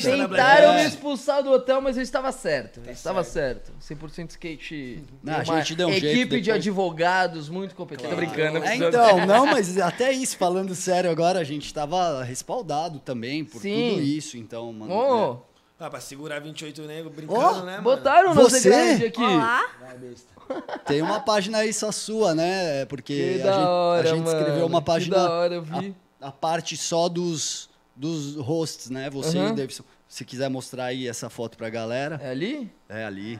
[0.00, 2.80] Tentaram me expulsar do hotel, mas eu estava certo.
[2.80, 3.72] Tá eu estava certo.
[3.80, 5.02] 100% skate.
[5.22, 8.10] Não, a gente deu um equipe de advogados muito competente.
[8.10, 8.58] Tô brincando.
[8.58, 13.60] É, então, não, mas até isso, falando sério agora, a gente tava respaldado também por
[13.60, 13.90] Sim.
[13.90, 14.92] tudo isso, então, mano.
[14.92, 15.40] Ô, né?
[15.80, 17.82] Ah, pra segurar 28 negros brincando, Ó, né, mano?
[17.82, 19.04] botaram no Você?
[19.06, 19.22] Aqui.
[19.22, 19.62] Olá.
[19.80, 20.32] Vai, besta.
[20.86, 22.84] Tem uma página aí só sua, né?
[22.86, 25.16] Porque Que a, da gente, hora, a gente escreveu mano, uma que página.
[25.16, 25.94] da hora, eu vi.
[26.20, 29.08] A, a parte só dos, dos hosts, né?
[29.10, 29.52] Você e Aham.
[29.52, 29.84] o Davidson.
[30.08, 32.18] Se quiser mostrar aí essa foto pra galera.
[32.24, 32.72] É ali?
[32.88, 33.38] É ali.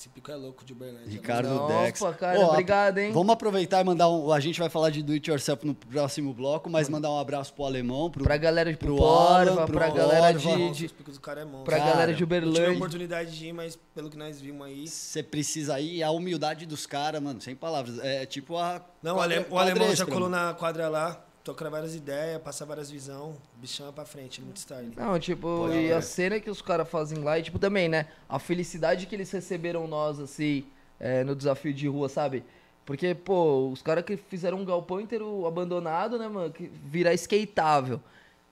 [0.00, 1.10] Esse pico é louco de Uberlândia.
[1.10, 2.00] Ricardo Nossa, Dex.
[2.18, 3.12] cara, Ó, a- obrigado, hein?
[3.12, 4.32] Vamos aproveitar e mandar um.
[4.32, 7.52] A gente vai falar de do it yourself no próximo bloco, mas mandar um abraço
[7.52, 10.38] pro alemão, pro, Pra galera de pro Porva, Alan, pro pra galera Porva.
[10.38, 11.64] de, Nossa, de- os picos do cara é monstro.
[11.64, 12.76] pra Cara, galera de Não tive a Uberlândia.
[12.78, 14.88] oportunidade de ir, mas pelo que nós vimos aí...
[14.88, 17.98] Você precisa ir, a humildade dos caras, mano, sem palavras.
[17.98, 18.80] É tipo a.
[19.02, 22.90] Não, o, quadra- o alemão já colou na quadra lá, toca várias ideias, passa várias
[22.90, 24.92] visão, bichão é pra frente, muito style.
[24.96, 25.94] Não, tipo, Pode e crer.
[25.94, 28.06] a cena que os caras fazem lá, e tipo, também, né?
[28.28, 30.64] A felicidade que eles receberam nós, assim,
[30.98, 32.44] é, no desafio de rua, sabe?
[32.84, 36.52] Porque, pô, os caras que fizeram um galpão inteiro abandonado, né, mano?
[36.52, 38.00] Que virar skateável.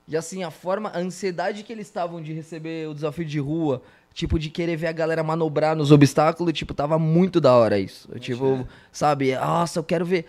[0.06, 3.82] E assim, a forma, a ansiedade que eles estavam de receber o desafio de rua,
[4.14, 8.08] tipo, de querer ver a galera manobrar nos obstáculos, tipo, tava muito da hora isso.
[8.10, 10.26] Eu, tipo, sabe, nossa, eu quero ver.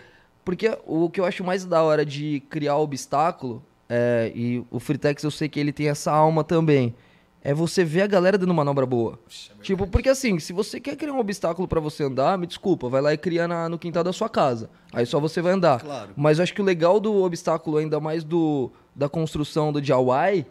[0.50, 5.22] Porque o que eu acho mais da hora de criar obstáculo, é, e o Fritex
[5.24, 6.96] eu sei que ele tem essa alma também,
[7.44, 9.20] é você ver a galera dando manobra boa.
[9.62, 13.00] Tipo, porque assim, se você quer criar um obstáculo pra você andar, me desculpa, vai
[13.00, 14.72] lá e cria na- no quintal da sua casa.
[14.92, 15.82] Aí só você vai andar.
[15.82, 16.10] Claro.
[16.18, 20.48] Mas eu acho que o legal do obstáculo, ainda mais do da construção do DIY,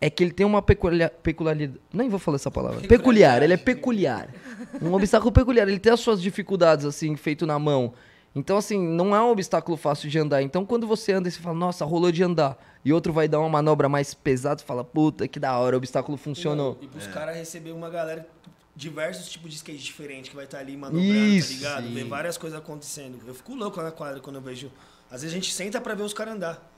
[0.00, 1.80] é que ele tem uma peculiar, peculiaridade.
[1.92, 2.86] Nem vou falar essa palavra.
[2.86, 4.28] Peculiar, ele é peculiar.
[4.80, 5.66] Um obstáculo peculiar.
[5.68, 7.92] Ele tem as suas dificuldades, assim, feito na mão.
[8.34, 10.42] Então, assim, não é um obstáculo fácil de andar.
[10.42, 13.38] Então, quando você anda e você fala, nossa, rolou de andar, e outro vai dar
[13.38, 16.76] uma manobra mais pesada, fala, puta, que da hora, o obstáculo funcionou.
[16.82, 18.26] E pros caras receber uma galera,
[18.74, 21.86] diversos tipos de skate diferentes que vai estar ali manobrando, Isso, tá ligado?
[21.86, 21.94] sim.
[21.94, 23.20] Ver várias coisas acontecendo.
[23.24, 24.70] Eu fico louco na quadra quando eu vejo.
[25.10, 26.70] Às vezes a gente senta pra ver os caras andar.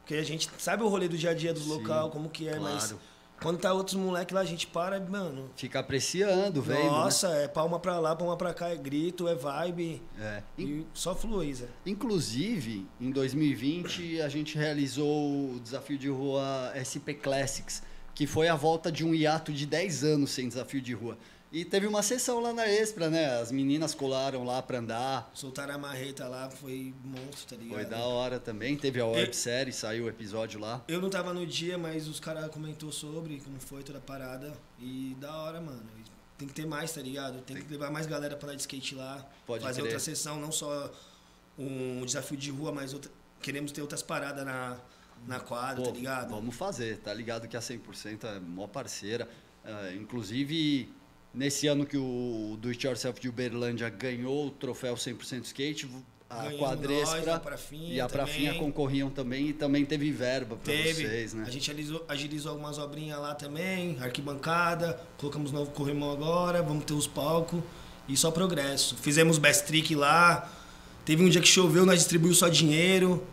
[0.00, 2.58] Porque a gente sabe o rolê do dia a dia dos local, como que é,
[2.58, 3.00] mas claro.
[3.42, 5.50] Quando tá outros moleques lá, a gente para, mano.
[5.56, 6.84] Fica apreciando, velho.
[6.84, 10.02] Nossa, é palma pra lá, palma pra cá, é grito, é vibe.
[10.18, 10.42] É.
[10.58, 11.66] E só flui, Zé.
[11.84, 17.82] Inclusive, em 2020, a gente realizou o desafio de rua SP Classics,
[18.14, 21.18] que foi a volta de um hiato de 10 anos sem desafio de rua.
[21.52, 23.38] E teve uma sessão lá na Expra, né?
[23.38, 25.30] As meninas colaram lá pra andar.
[25.34, 27.74] Soltaram a marreta lá, foi monstro, tá ligado?
[27.74, 28.74] Foi da hora também.
[28.74, 30.82] Teve a websérie, saiu o episódio lá.
[30.88, 34.50] Eu não tava no dia, mas os caras comentou sobre como foi toda a parada.
[34.78, 35.82] E da hora, mano.
[36.38, 37.42] Tem que ter mais, tá ligado?
[37.42, 39.28] Tem que levar mais galera pra andar de skate lá.
[39.46, 39.92] Pode fazer crer.
[39.92, 40.90] outra sessão, não só
[41.58, 43.10] um desafio de rua, mas outra...
[43.42, 44.80] queremos ter outras paradas na,
[45.26, 46.30] na quadra, Pô, tá ligado?
[46.30, 49.28] Vamos fazer, tá ligado que a 100% é mó parceira.
[49.64, 50.92] Ah, inclusive,
[51.34, 55.88] nesse ano que o Do It Yourself de Uberlândia ganhou o troféu 100% skate,
[56.28, 58.66] a Ganhamos quadrestra nós, a Prafinha e a Prafinha também.
[58.66, 61.44] concorriam também e também teve verba para vocês, né?
[61.46, 66.94] A gente agilizou, agilizou algumas obrinhas lá também, arquibancada, colocamos novo corrimão agora, vamos ter
[66.94, 67.62] os palcos
[68.08, 68.96] e só progresso.
[68.96, 70.50] Fizemos best trick lá,
[71.04, 73.26] teve um dia que choveu, nós distribuímos só dinheiro.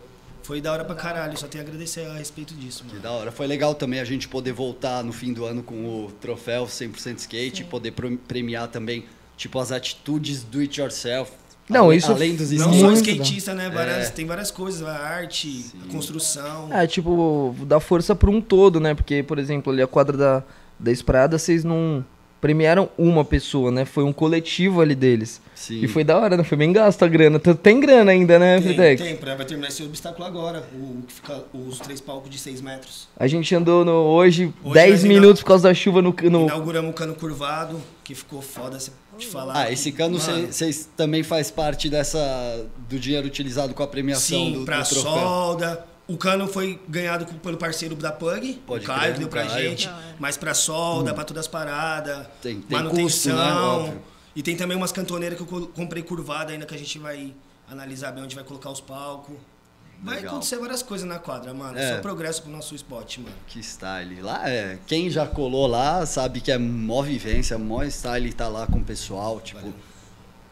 [0.49, 3.01] Foi da hora pra caralho, só tenho a agradecer a respeito disso, Que mano.
[3.01, 3.31] da hora.
[3.31, 7.19] Foi legal também a gente poder voltar no fim do ano com o troféu 100%
[7.19, 9.05] skate, poder pro- premiar também,
[9.37, 11.31] tipo, as atitudes do it yourself.
[11.69, 13.69] Não, além, isso além dos Não só skatista, né?
[13.69, 14.09] Várias, É.
[14.09, 16.73] Tem várias coisas, a arte, a construção.
[16.73, 18.95] É, tipo, dá força pra um todo, né?
[18.95, 20.43] Porque, por exemplo, ali a quadra da,
[20.79, 22.03] da espraiada, vocês não,
[22.41, 23.85] premiaram uma pessoa, né?
[23.85, 25.41] Foi um coletivo ali deles.
[25.53, 25.81] Sim.
[25.83, 26.43] E foi da hora, né?
[26.43, 27.37] Foi bem gasto a grana.
[27.39, 29.01] Tem grana ainda, né, Tem, Fritex?
[29.01, 30.63] tem, pra- vai terminar esse obstáculo agora.
[30.73, 33.07] O que fica os três palcos de 6 metros.
[33.17, 36.15] A gente andou no, hoje, Hoje 10 nós minutos por causa da chuva no...
[36.29, 36.43] no...
[36.45, 39.53] Inauguramos o cano curvado, que ficou foda se te falar.
[39.65, 44.53] Ah, esse cano vocês também faz parte dessa do dinheiro utilizado com a premiação Sim,
[44.53, 45.11] do, pra do troféu.
[45.11, 45.85] solda.
[46.09, 49.27] O cano foi ganhado com- pelo parceiro da Pug, Pode o Caio, crer, que deu
[49.27, 49.67] o pra Caio.
[49.67, 49.69] Hum.
[49.69, 49.89] gente.
[50.17, 53.79] Mas pra solda, pra todas as paradas, Tem- tem manutenção.
[53.83, 54.01] custo, né?
[54.35, 57.33] E tem também umas cantoneiras que eu co- comprei curvada ainda, que a gente vai
[57.69, 59.35] analisar bem onde vai colocar os palcos.
[60.01, 60.31] Vai Legal.
[60.31, 61.77] acontecer várias coisas na quadra, mano.
[61.77, 61.95] É.
[61.95, 63.35] Só progresso pro nosso esporte, mano.
[63.47, 64.21] Que style.
[64.21, 64.79] Lá é.
[64.87, 68.83] Quem já colou lá sabe que é mó vivência, mó style tá lá com o
[68.83, 69.41] pessoal.
[69.41, 69.75] Tipo, Valeu.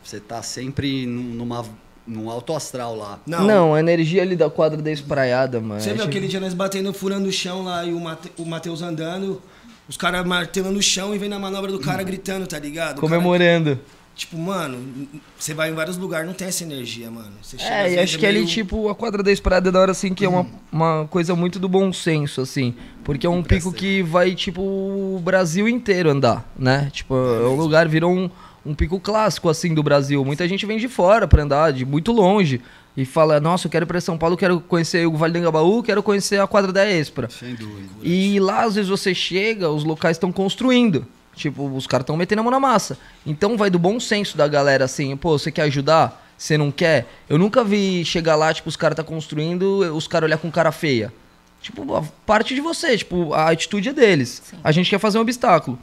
[0.04, 1.66] você tá sempre num- numa,
[2.08, 3.20] num alto astral lá.
[3.28, 5.82] Não, a energia ali da quadra da espraiada, mano.
[5.82, 8.32] Você é viu tipo- aquele dia nós batendo, furando o chão lá e o, Mate,
[8.38, 9.42] o Matheus andando,
[9.90, 12.98] os caras martelando o chão e vem na manobra do cara gritando, tá ligado?
[12.98, 13.80] O cara- Comemorando.
[14.16, 17.34] tipo, mano, você vai em vários lugares, não tem essa energia, mano.
[17.42, 19.72] Você chega, às É, e acho que ali, meio- tipo, a quadra da espraiada é
[19.72, 22.74] da hora, assim, que é uma, uma coisa muito do bom senso, assim.
[23.04, 26.90] Porque é um pico que vai, tipo, o Brasil inteiro andar, né?
[26.92, 28.30] Tipo, é um lugar, virou um,
[28.68, 30.24] um pico clássico, assim, do Brasil.
[30.26, 32.62] Muita gente vem de fora pra andar, de muito longe.
[32.96, 35.84] E fala, nossa, eu quero ir pra São Paulo, quero conhecer o Vale do Engabaú,
[35.84, 37.30] quero conhecer a quadra da Espra.
[37.30, 37.88] Sem dúvida.
[38.02, 41.06] E lá, às vezes, você chega, os locais estão construindo.
[41.36, 42.98] Tipo, os caras estão metendo a mão na massa.
[43.24, 46.26] Então vai do bom senso da galera, assim, pô, você quer ajudar?
[46.36, 47.08] Você não quer?
[47.30, 50.72] Eu nunca vi chegar lá, tipo, os caras tá construindo, os caras olhar com cara
[50.72, 51.14] feia.
[51.62, 54.42] Tipo, parte de você, tipo, a atitude é deles.
[54.64, 55.78] A gente quer fazer um obstáculo.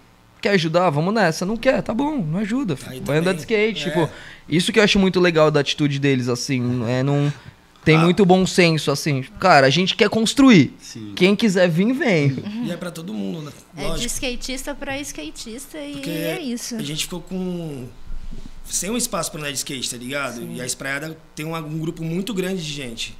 [0.44, 0.90] Quer ajudar?
[0.90, 1.46] Vamos nessa.
[1.46, 1.80] Não quer?
[1.82, 2.76] Tá bom, não ajuda.
[2.86, 3.88] Aí Vai andar de skate.
[3.88, 3.90] é.
[3.90, 4.10] Tipo,
[4.46, 6.84] isso que eu acho muito legal da atitude deles, assim.
[6.86, 7.32] É, não,
[7.82, 8.00] tem Ah.
[8.00, 9.22] muito bom senso, assim.
[9.40, 10.74] Cara, a gente quer construir.
[10.78, 11.14] Sim.
[11.16, 12.36] Quem quiser vir, vem.
[12.66, 13.52] E é pra todo mundo, né?
[13.74, 14.06] É de Lógico.
[14.12, 16.76] skatista pra skatista e Porque é isso.
[16.76, 17.86] a gente ficou com.
[18.66, 20.42] Sem um espaço pra andar de skate, tá ligado?
[20.52, 23.16] E a espraiada tem um, um grupo muito grande de gente.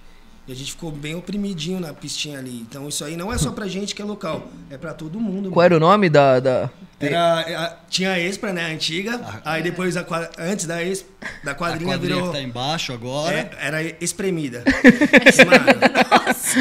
[0.47, 2.61] E a gente ficou bem oprimidinho na pistinha ali.
[2.69, 5.51] Então isso aí não é só pra gente que é local, é pra todo mundo.
[5.51, 6.39] Qual era o nome da.
[6.39, 6.71] da...
[7.09, 9.21] Era, a- tinha a Expra, né, a antiga.
[9.45, 11.05] aí depois, a, quadra- antes da, ex,
[11.43, 12.31] da A quadrinha, quadrinha virou.
[12.33, 13.35] que tá embaixo agora.
[13.37, 14.63] é, era espremida.
[15.47, 15.81] Mano,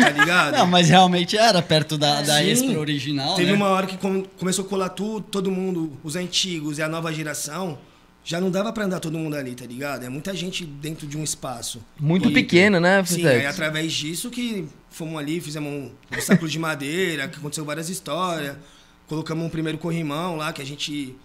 [0.03, 0.57] tá ligado?
[0.57, 2.49] Não, mas realmente era perto da, da Sim.
[2.49, 3.57] Expra original, Teve né?
[3.57, 7.11] uma hora que com- começou a colar tudo, todo mundo, os antigos e a nova
[7.13, 7.77] geração.
[8.25, 10.05] Já não dava pra andar todo mundo ali, tá ligado?
[10.05, 11.83] É muita gente dentro de um espaço.
[11.99, 16.57] Muito E- pequeno, né, Sim, aí através disso que fomos ali, fizemos um obstáculo de
[16.57, 18.55] madeira, que aconteceu várias histórias.
[19.13, 21.15] Colocamos um primeiro corrimão lá que a gente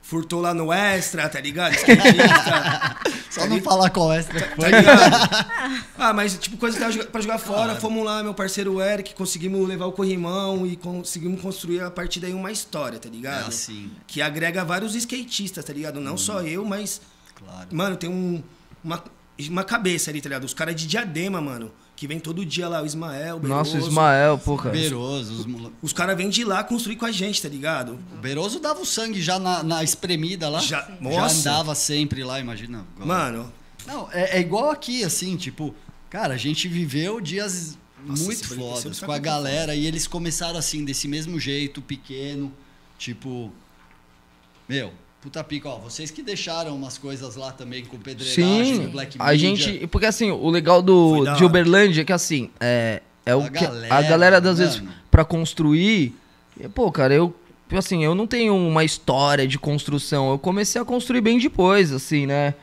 [0.00, 1.74] furtou lá no extra, tá ligado?
[3.30, 4.70] Só não falar qual extra Tá foi.
[4.70, 5.86] ligado?
[5.98, 9.84] ah, mas tipo, coisa que pra jogar fora, fomos lá, meu parceiro Eric, conseguimos levar
[9.84, 13.48] o corrimão e conseguimos construir a partir daí uma história, tá ligado?
[13.48, 16.00] assim, Que agrega vários skatistas, tá ligado?
[16.00, 17.02] Não só eu, mas,
[17.34, 17.68] claro.
[17.70, 18.42] mano, tem um,
[18.82, 19.04] uma,
[19.50, 20.44] uma cabeça ali, tá ligado?
[20.44, 23.72] Os caras de diadema, mano, que vem todo dia lá, o Ismael, o Nossa, o
[23.74, 23.88] Beroso.
[23.90, 24.70] Ismael, pô, cara.
[24.70, 27.98] Beroso, os Os caras vêm de lá construir com a gente, tá ligado?
[28.14, 30.60] o Beroso dava o sangue já na, na espremida lá.
[30.60, 32.86] Já- já andava sempre lá, imagina.
[32.96, 33.06] agora.
[33.06, 33.52] Mano,
[33.86, 35.74] Não, é, é igual aqui, assim, tipo,
[36.08, 40.84] cara, a gente viveu dias Nossa, muito fodas com a galera e eles começaram assim,
[40.84, 42.52] desse mesmo jeito, pequeno,
[42.96, 43.52] tipo,
[44.68, 44.92] meu,
[45.28, 49.16] puta pica, ó, vocês que deixaram umas coisas lá também com pedreiragem, Sim, com Black
[49.18, 49.38] a Media.
[49.56, 49.86] gente.
[49.88, 51.44] Porque assim, o legal do, de.
[51.44, 54.90] Uberlândia é que assim, é, é o A que galera, a galera, das vezes, mano.
[55.10, 56.14] pra construir.
[56.58, 57.34] é, Pô, cara, eu.
[57.72, 60.30] Assim, eu não tenho uma história de construção.
[60.30, 62.54] Eu comecei a construir bem depois, assim, né?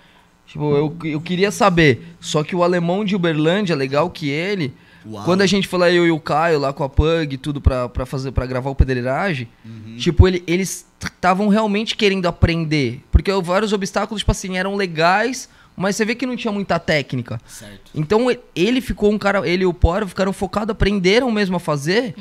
[0.47, 2.15] Tipo, eu, eu queria saber.
[2.19, 4.73] Só que o alemão de Uberlândia, legal que ele.
[5.07, 5.23] Uau.
[5.23, 7.61] Quando a gente foi lá, eu e o Caio, lá com a Pug e tudo
[7.61, 9.97] pra, pra, fazer, pra gravar o Pedreiragem, Uhum.
[9.97, 13.03] tipo, ele- eles estavam realmente querendo aprender.
[13.11, 17.39] Porque vários obstáculos, tipo assim, eram legais, mas você vê que não tinha muita técnica.
[17.47, 17.91] certo.
[17.93, 22.15] Então ele ficou um cara, ele e o Poro ficaram focados, aprenderam mesmo a fazer.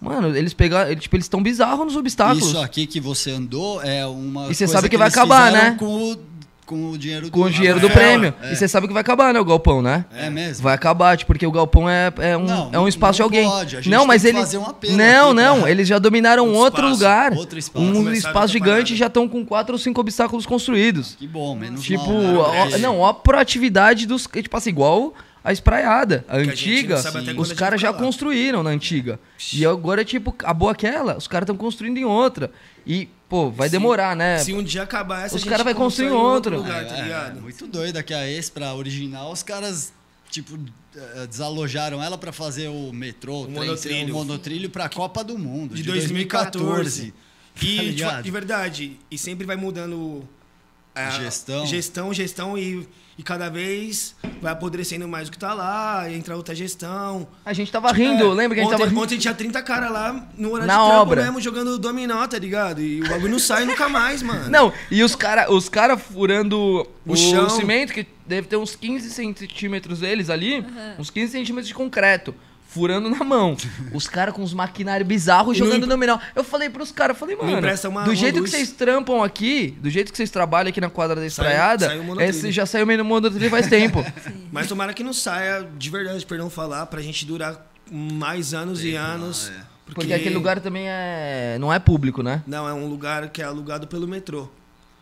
[0.00, 2.46] Mano, eles pegaram, eles, tipo, eles estão bizarros nos obstáculos.
[2.48, 5.76] Isso aqui que você andou é uma E você sabe que vai eles acabar, né?
[5.78, 6.16] Com o,
[6.66, 7.30] com o dinheiro do...
[7.30, 8.34] com o dinheiro do É, prêmio.
[8.42, 8.52] é.
[8.52, 10.04] E você sabe que vai acabar, né, o galpão, né?
[10.12, 10.64] É mesmo?
[10.64, 13.36] Vai acabar, tipo, porque o galpão é, é, um, Não, é um espaço não de
[13.38, 13.48] alguém.
[13.48, 14.38] pode, a gente não, mas que ele.
[14.38, 17.32] fazer um apelo não, aqui não, pra- eles já dominaram Um outro espaço, lugar.
[17.34, 17.84] outro espaço.
[17.84, 21.14] Um Começaram espaço gigante e já estão com quatro ou cinco obstáculos construídos.
[21.18, 22.70] Que bom, menos Tipo, mal, né?
[22.74, 24.26] ó, não, ó a proatividade dos.
[24.26, 26.24] Tipo assim, igual a espraiada.
[26.28, 27.96] A antiga, a os caras já lá.
[27.98, 29.20] construíram na antiga.
[29.52, 32.50] E agora, tipo, acabou aquela, os caras estão construindo em outra.
[32.84, 34.38] E, pô, vai Se- demorar, né?
[34.38, 36.56] Se um dia acabar essa, Os a gente cara vai construir em outro.
[36.58, 37.40] lugar, É, tá é, ligado?
[37.40, 39.92] muito doido que a Expra original, os caras,
[40.30, 40.58] tipo,
[40.96, 44.14] eh, desalojaram ela pra fazer o metrô, o, trem, monotrilho.
[44.14, 47.12] o monotrilho pra Copa do Mundo, De de, 2014.
[47.12, 47.14] 2014.
[47.62, 50.28] E, Tá tipo, de verdade, e sempre vai mudando
[50.96, 51.66] a Gestão.
[51.66, 56.54] gestão, gestão e, e cada vez vai apodrecendo mais o que tá lá, entra outra
[56.54, 57.28] gestão.
[57.44, 59.00] A gente tava rindo, É, lembra que a gente ontem, tava rindo?
[59.02, 61.22] Ontem tinha 30 caras lá no horário Na de obra.
[61.24, 62.80] mesmo, jogando dominó, tá ligado?
[62.80, 64.48] E o bagulho não sai nunca mais, mano.
[64.50, 66.58] Não, e os cara, os cara furando
[67.06, 67.48] o, O chão.
[67.50, 70.64] cimento, que deve ter uns 15 centímetros eles ali,
[70.98, 72.34] uns 15 centímetros de concreto.
[72.68, 73.56] Furando na mão.
[73.94, 76.18] Os caras com os maquinários bizarros não jogando empre- dominó.
[76.34, 77.48] Eu falei pros caras, eu falei, mano,
[77.88, 80.90] uma- do uma jeito que vocês trampam aqui, do jeito que vocês trabalham aqui na
[80.90, 81.24] quadra da
[82.04, 82.30] monotrilho.
[82.30, 84.04] esse já saiu meio no mundo faz tempo.
[84.52, 88.94] Mas tomara que não saia, de verdade, perdão falar, pra gente durar mais anos e
[88.94, 89.50] anos.
[89.56, 89.76] é.
[89.86, 91.56] Porque aquele lugar também é.
[91.60, 92.42] não é público, né?
[92.46, 94.48] Não, é um lugar que é alugado pelo metrô.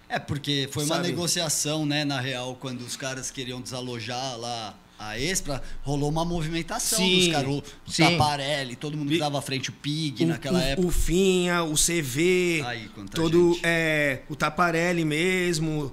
[0.08, 1.08] É, porque foi uma Sabe?
[1.08, 6.98] negociação, né, na real, quando os caras queriam desalojar lá a Expra, rolou uma movimentação
[6.98, 7.62] Sim, dos caras, o.
[7.96, 10.88] Taparelli, todo mundo dava frente, o Pig o, naquela o, época.
[10.88, 15.92] o Finha, o CV, Aí, todo é, o Taparelli mesmo.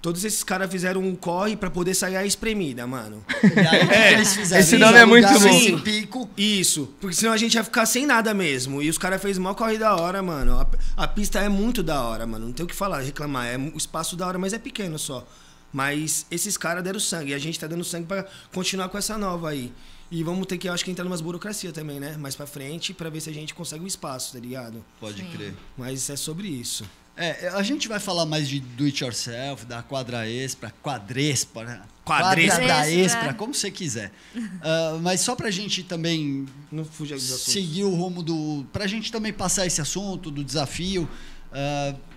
[0.00, 3.24] Todos esses caras fizeram um corre pra poder sair a espremida, mano.
[3.42, 4.60] E aí, que eles fizeram?
[4.60, 5.48] esse nome é muito bom.
[5.48, 6.28] esse pico.
[6.36, 8.82] Isso, porque senão a gente ia ficar sem nada mesmo.
[8.82, 10.60] E os caras fez mó corre da hora, mano.
[10.60, 10.66] A,
[11.04, 12.44] a pista é muito da hora, mano.
[12.44, 13.46] Não tem o que falar, reclamar.
[13.46, 15.26] É o espaço da hora, mas é pequeno só.
[15.74, 17.32] Mas esses caras deram sangue.
[17.32, 19.72] E a gente tá dando sangue pra continuar com essa nova aí.
[20.08, 22.16] E vamos ter que, acho que, entrar numas burocracia também, né?
[22.16, 24.84] Mais pra frente, pra ver se a gente consegue um espaço, tá ligado?
[25.00, 25.52] Pode crer.
[25.76, 26.84] Mas é sobre isso.
[27.16, 31.82] É, a gente vai falar mais de do it yourself, da quadra expra, quadrespa, né?
[32.04, 32.60] Quadrespa.
[32.60, 34.12] Quadra expra, como você quiser.
[34.62, 37.52] Ah, mas só pra gente também Não fuja dos assuntos.
[37.52, 38.64] seguir o rumo do.
[38.72, 41.08] Pra gente também passar esse assunto do desafio.
[41.50, 42.13] O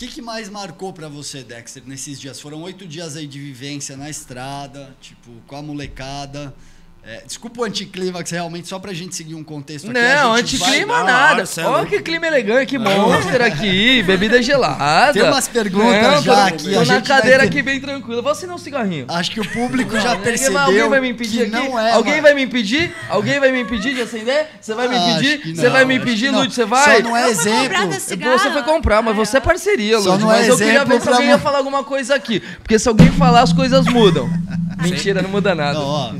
[0.00, 2.40] que, que mais marcou pra você, Dexter, nesses dias?
[2.40, 6.54] Foram oito dias aí de vivência na estrada, tipo, com a molecada.
[7.02, 9.98] É, desculpa o anticlímax, realmente, só pra gente seguir um contexto aqui.
[9.98, 11.42] Não, a gente vai- anticlima Da nada.
[11.42, 11.86] é Olha louco.
[11.86, 15.12] que clima elegante, que monster aqui, bebida gelada.
[15.14, 17.62] Tem umas perguntas Não, já tô- aqui, Tô a na gente vai cadeira ter- aqui
[17.62, 18.22] bem tranquilo.
[18.22, 19.06] Vou assinar um cigarrinho.
[19.08, 21.50] Acho que o público já Ninguém percebeu vai- alguém vai me impedir aqui?
[21.50, 21.92] não é.
[21.92, 22.94] alguém vai me impedir?
[23.08, 24.46] Alguém vai me impedir de acender?
[24.60, 25.54] Você vai me impedir?
[25.56, 26.38] Você não, vai me impedir, não.
[26.40, 26.52] Lúcio?
[26.52, 26.96] Você vai?
[26.98, 27.90] Só não é exemplo.
[27.98, 31.08] Você foi comprar, mas você é parceria, não é Mas eu queria exemplo ver se
[31.08, 32.40] alguém ia falar alguma coisa aqui.
[32.62, 34.28] Porque se alguém falar, as coisas mudam.
[34.80, 35.78] Mentira, não muda nada.
[35.78, 36.12] Não, ó.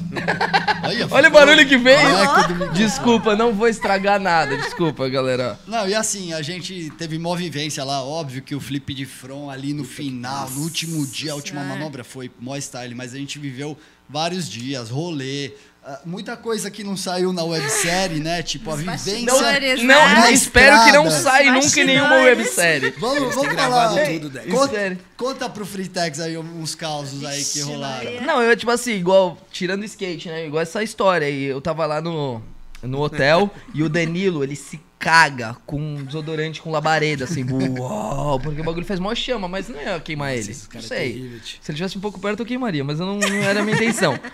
[0.84, 1.98] Olha, Olha o barulho que veio.
[2.74, 4.56] Desculpa, não vou estragar nada.
[4.56, 5.58] Desculpa, galera.
[5.66, 9.50] Não, e assim, a gente teve mó vivência lá, óbvio que o flip de front
[9.50, 13.38] ali no final, no último dia, a última manobra foi mó style, mas a gente
[13.38, 13.76] viveu
[14.08, 18.42] vários dias, rolê, ah, muita coisa que não saiu na websérie, né?
[18.42, 19.20] Tipo, a vivência...
[19.20, 20.14] Não, né?
[20.14, 22.94] Na espero que não saia nunca em nenhuma websérie.
[22.98, 24.06] Vamos, vamos falar.
[24.06, 24.52] tudo, Dex.
[24.52, 28.20] conta, conta pro Freetex aí uns causos aí que rolaram.
[28.20, 30.46] Não, eu, tipo assim, igual, tirando skate, né?
[30.46, 31.44] Igual essa história aí.
[31.44, 32.42] Eu tava lá no,
[32.82, 37.42] no hotel e o Danilo, ele se caga com desodorante com labareda, assim,
[37.78, 40.54] uau, porque o bagulho faz mó chama, mas não ia queimar ele.
[40.74, 41.12] Não é sei.
[41.14, 41.58] terrível, tio.
[41.62, 43.74] Se ele tivesse um pouco perto, eu queimaria, mas eu não, não era a minha
[43.74, 44.18] intenção.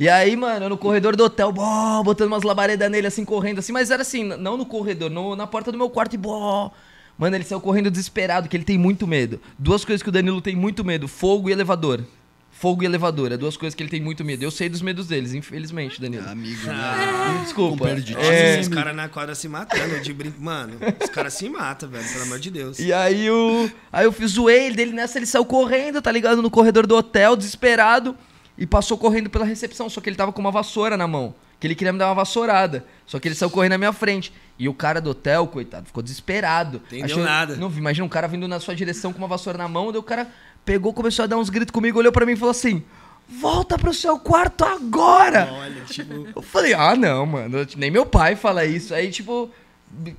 [0.00, 3.58] E aí, mano, eu no corredor do hotel, bó, botando umas labaredas nele, assim, correndo,
[3.58, 6.72] assim, mas era assim, não no corredor, no- na porta do meu quarto e bó.
[7.18, 9.38] Mano, ele saiu correndo desesperado, que ele tem muito medo.
[9.58, 12.02] Duas coisas que o Danilo tem muito medo: fogo e elevador.
[12.50, 14.42] Fogo e elevador, é duas coisas que ele tem muito medo.
[14.42, 16.28] Eu sei dos medos deles, infelizmente, Danilo.
[16.28, 17.32] Amigo, né?
[17.34, 17.88] Me Desculpa.
[17.90, 20.40] É, esses caras na quadra se matando de brinco.
[20.40, 22.78] Mano, os caras se matam, velho, pelo amor de Deus.
[22.78, 23.70] E aí o.
[23.92, 26.40] Aí eu fiz zoei ele dele nessa, ele saiu correndo, tá ligado?
[26.42, 28.14] No corredor do hotel, desesperado,
[28.60, 31.34] e passou correndo pela recepção, só que ele tava com uma vassoura na mão.
[31.58, 32.84] Que ele queria me dar uma vassourada.
[33.06, 34.32] Só que ele saiu correndo na minha frente.
[34.58, 36.80] E o cara do hotel, coitado, ficou desesperado.
[36.92, 37.56] Entendeu nada.
[37.56, 40.02] Não, imagina um cara vindo na sua direção com uma vassoura na mão, daí o
[40.02, 40.28] cara
[40.64, 42.82] pegou, começou a dar uns gritos comigo, olhou pra mim e falou assim:
[43.28, 45.48] Volta pro seu quarto agora!
[45.52, 46.28] Olha, tipo.
[46.34, 47.66] Eu falei, ah, não, mano.
[47.76, 48.92] Nem meu pai fala isso.
[48.92, 49.50] Aí, tipo,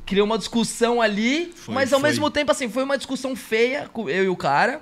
[0.05, 2.09] criou uma discussão ali, Foi, mas ao foi.
[2.09, 4.81] mesmo tempo, assim, foi uma discussão feia com eu e o cara.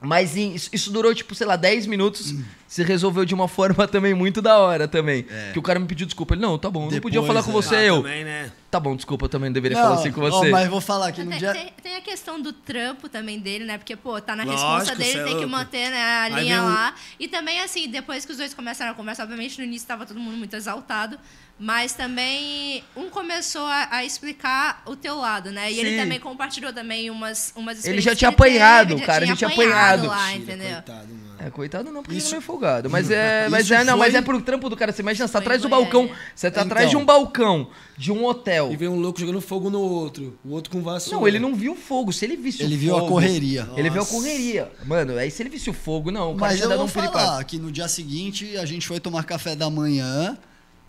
[0.00, 2.34] Mas em- isso, isso durou, tipo, sei lá, 10 minutos.
[2.68, 5.24] Se resolveu de uma forma também muito da hora também.
[5.30, 5.52] É.
[5.52, 6.34] Que o cara me pediu desculpa.
[6.34, 7.54] Ele, não, tá bom, eu não podia Depois, falar com é.
[7.54, 7.96] você, Ah, eu.
[8.02, 8.52] Também, né?
[8.70, 10.50] Tá bom, desculpa, eu também deveria Não, falar assim com ó, você.
[10.50, 11.52] mas vou falar que no Tem, dia...
[11.54, 13.78] tem- tem a questão do trampo também dele, né?
[13.78, 16.56] Porque, pô, tá na Lógico, responsa dele, é tem que manter né, a Aí linha
[16.60, 16.94] vem um- lá.
[17.18, 20.20] E também, assim, depois que os dois começaram a conversar, obviamente no início tava todo
[20.20, 21.18] mundo muito exaltado.
[21.58, 25.72] Mas também um começou a, a explicar o teu lado, né?
[25.72, 25.96] E ele Sim.
[25.96, 29.38] também compartilhou também umas, umas Ele já tinha ele teve, apanhado, já cara, tinha ele
[29.38, 30.06] tinha apanhado.
[30.06, 30.72] lá, Tira, entendeu?
[30.74, 31.26] Coitado, mano.
[31.38, 32.90] É, coitado não, porque Isso- ele não é folgado.
[32.90, 34.92] Mas é, mas é, não, foi- mas é pro trampo do cara.
[34.92, 36.10] Você imagina, você tá Foi atrás do balcão.
[36.34, 37.00] Você tá atrás de Então.
[37.02, 38.70] um balcão, de um hotel.
[38.70, 40.38] E vem um louco jogando fogo no outro.
[40.44, 41.18] O outro com vassoura.
[41.20, 42.12] Não, ele não viu fogo.
[42.12, 43.66] Se ele visse Ele o viu a fogo, correria.
[43.76, 44.12] Ele viu a Nossa.
[44.14, 44.70] correria.
[44.84, 47.42] Mano, aí se ele visse o fogo, não, o cara Mas eu vou um falar
[47.44, 50.36] que no dia seguinte a gente foi tomar café da manhã.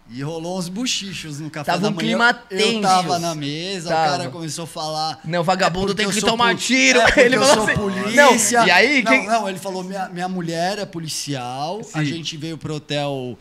[0.10, 2.00] E rolou uns buchichos no café Tava da um manhã.
[2.08, 2.82] clima Eu tenso.
[2.82, 4.02] tava na mesa, Tava.
[4.08, 5.20] o cara começou a falar.
[5.26, 7.76] Não, vagabundo "É tem que eu tomar pol- tiro." É Ele eu falou sou assim.
[7.76, 8.60] polícia.
[8.62, 12.06] Não, e aí, Não, quem- não, ele falou: minha, minha mulher é policial, a Sim.
[12.06, 13.38] gente veio pro hotel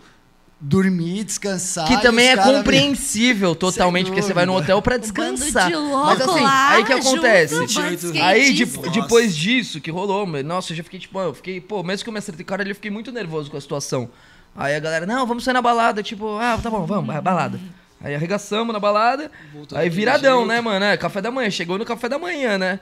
[0.61, 1.87] dormir, descansar.
[1.87, 5.35] Que também é cara me- compreensível totalmente, porque você vai no hotel pra Um bando
[5.35, 5.69] descansar.
[5.69, 7.55] de louco Mas assim, lá, aí que acontece?
[7.55, 11.83] junto, Aí, de- depois disso, que rolou, nossa, eu já fiquei, tipo, eu fiquei, pô,
[11.85, 14.09] mesmo que eu me acertei com o cara eu fiquei muito nervoso com a situação.
[14.57, 17.61] Aí a galera, não, vamos sair na balada, tipo, ah, tá bom, vamos, é balada.
[18.01, 20.49] Aí arregaçamos na balada, Voltou aí viradão, jeito.
[20.49, 22.81] né, mano, é, café da manhã, chegou no café da manhã, né.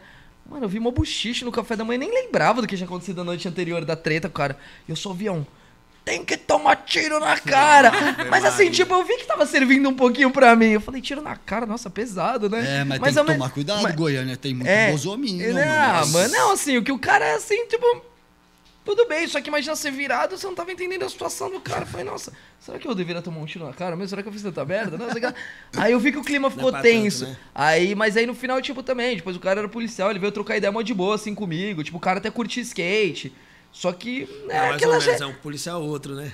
[0.48, 3.16] Mano, eu vi uma buchiche no café da manhã, nem lembrava do que tinha acontecido
[3.18, 4.58] na noite anterior, da treta, cara.
[4.86, 5.44] Eu só via um,
[6.04, 7.90] tem que tomar tiro na cara.
[8.30, 10.66] Mas assim, tipo, eu vi que tava servindo um pouquinho pra mim.
[10.66, 12.80] Eu falei, tiro na cara, nossa, pesado, né?
[12.80, 14.36] É, mas, tem ao que me- tomar cuidado, mas- Goiânia.
[14.36, 15.54] Tem muito é, bozominho.
[15.54, 17.86] Não, mano, não, assim, o que o cara é assim, tipo.
[18.84, 21.82] Tudo bem, só que imagina ser virado, você não tava entendendo a situação do cara.
[21.82, 24.10] Eu falei, nossa, será que eu deveria tomar um tiro na cara mesmo?
[24.10, 24.98] Será que eu fiz tanta merda?
[24.98, 25.34] Não, lá.
[25.78, 27.24] aí eu vi que o clima ficou pra tanto, tenso.
[27.24, 27.36] né?
[27.54, 30.58] Aí, mas aí no final, tipo, também, depois o cara era policial, ele veio trocar
[30.58, 31.82] ideia mó de boa, assim, comigo.
[31.82, 33.32] Tipo, o cara até curtia skate.
[33.72, 36.30] Só que, né, É, mais aquela ou menos, é um policial outro, né?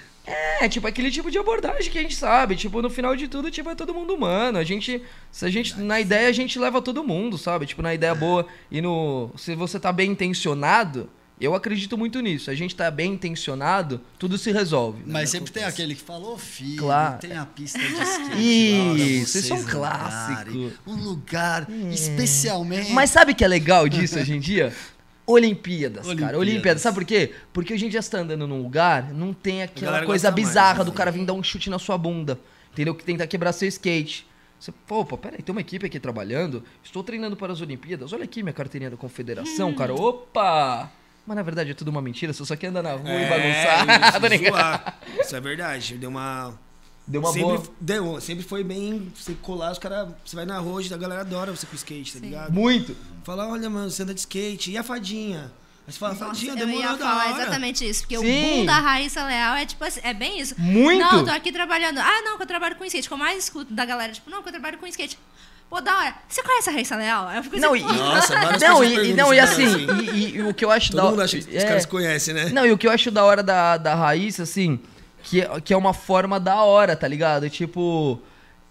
[0.61, 2.55] é, tipo, aquele tipo de abordagem que a gente sabe.
[2.57, 4.59] Tipo, no final de tudo, tipo, é todo mundo humano.
[4.59, 5.03] A gente.
[5.31, 5.79] Se a gente.
[5.81, 7.65] Na ideia, a gente leva todo mundo, sabe?
[7.65, 8.47] Tipo, na ideia boa.
[8.71, 9.31] E no.
[9.37, 11.09] Se você tá bem intencionado,
[11.41, 12.51] eu acredito muito nisso.
[12.51, 15.03] A gente tá bem intencionado, tudo se resolve.
[15.07, 17.19] Mas sempre tem aquele que falou, filho, Claro.
[17.19, 19.21] tem a pista de skate.
[19.23, 20.73] Isso, isso é um vocês clássico.
[20.87, 22.93] Um lugar especialmente.
[22.93, 24.73] Mas sabe o que é legal disso hoje em dia?
[25.27, 26.11] Olimpíadas, cara.
[26.11, 26.41] Olimpíadas.
[26.41, 26.83] Olimpíadas.
[26.83, 27.33] Sabe por quê?
[27.53, 30.49] Porque hoje em dia você tá andando num lugar, não tem aquela coisa gosta mais,
[30.49, 30.85] bizarra né?
[30.85, 32.39] do cara vir dar um chute na sua bunda.
[32.73, 32.95] Entendeu?
[32.95, 34.27] Que tentar quebrar seu skate.
[34.59, 36.63] Você, pô, pô, peraí, tem uma equipe aqui trabalhando.
[36.85, 38.13] Estou treinando para as Olimpíadas.
[38.13, 39.95] Olha aqui minha carteirinha da confederação, cara.
[39.95, 40.91] Opa!
[41.27, 43.83] Mas na verdade é tudo uma mentira, você só quer andar na rua e bagunçar.
[43.83, 44.99] isso, Tá zoar.
[45.21, 45.95] Isso é verdade.
[45.97, 46.55] Deu uma.
[47.07, 47.63] Deu uma sempre, boa.
[47.81, 49.13] deu, sempre foi bem.
[49.15, 50.09] Você colar, os caras.
[50.25, 52.53] Você vai na rua, a galera adora você com skate, tá ligado?
[52.53, 52.97] Muito.
[53.25, 54.71] Fala, olha, mano, você anda de skate.
[54.71, 55.53] E a fadinha?
[55.87, 57.43] Aí você fala, Nossa, fadinha, eu demorou ia da falar hora.
[57.43, 58.53] exatamente isso, porque Sim.
[58.53, 60.55] o boom da Raíssa Leal é tipo assim, é bem isso.
[60.57, 61.01] Muito.
[61.01, 61.99] Não, tô aqui trabalhando.
[61.99, 63.07] Ah, não, que eu trabalho com skate.
[63.07, 65.19] O que eu mais escuto da galera, tipo, não, que eu trabalho com skate.
[65.71, 66.15] Pô, da hora.
[66.29, 67.29] Você conhece a Raíssa Leal?
[67.29, 70.11] Aí Eu fico Não, assim, e, Nossa, não, e, e- não, e assim, né, e,
[70.11, 71.67] e- e o que eu acho Todo da mundo acha que os é.
[71.67, 72.47] caras conhecem, né?
[72.51, 74.81] Não, e o que eu acho da hora da, da Raíssa, assim,
[75.23, 77.49] que é, que é uma forma da hora, tá ligado?
[77.49, 78.21] Tipo,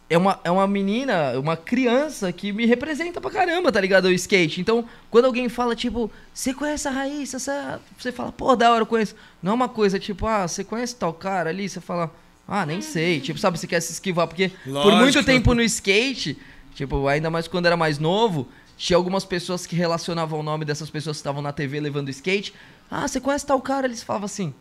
[0.09, 4.05] é uma, é uma menina, uma criança que me representa pra caramba, tá ligado?
[4.05, 4.59] O skate.
[4.59, 7.39] Então, quando alguém fala, tipo, você conhece a Raíssa?
[7.39, 7.51] Você,
[7.97, 9.15] você fala, pô, da hora, eu conheço.
[9.41, 11.69] Não é uma coisa tipo, ah, você conhece tal cara ali?
[11.69, 12.11] Você fala,
[12.45, 13.21] ah, nem sei.
[13.21, 14.27] Tipo, sabe, você quer se esquivar.
[14.27, 14.97] Porque por Lógico.
[14.97, 16.37] muito tempo no skate,
[16.75, 20.89] tipo, ainda mais quando era mais novo, tinha algumas pessoas que relacionavam o nome dessas
[20.89, 22.53] pessoas que estavam na TV levando skate.
[22.89, 23.85] Ah, você conhece tal cara?
[23.87, 24.53] Eles falavam assim.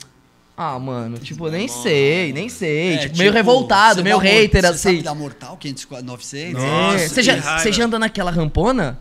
[0.56, 2.94] Ah, mano, tipo, nem sei, nem sei.
[2.94, 4.78] É, tipo, meio revoltado, você meio hater, você assim.
[4.96, 6.60] Sabe da Mortal 504, 900?
[6.62, 8.98] Nossa, É, você, já, você já anda naquela rampona?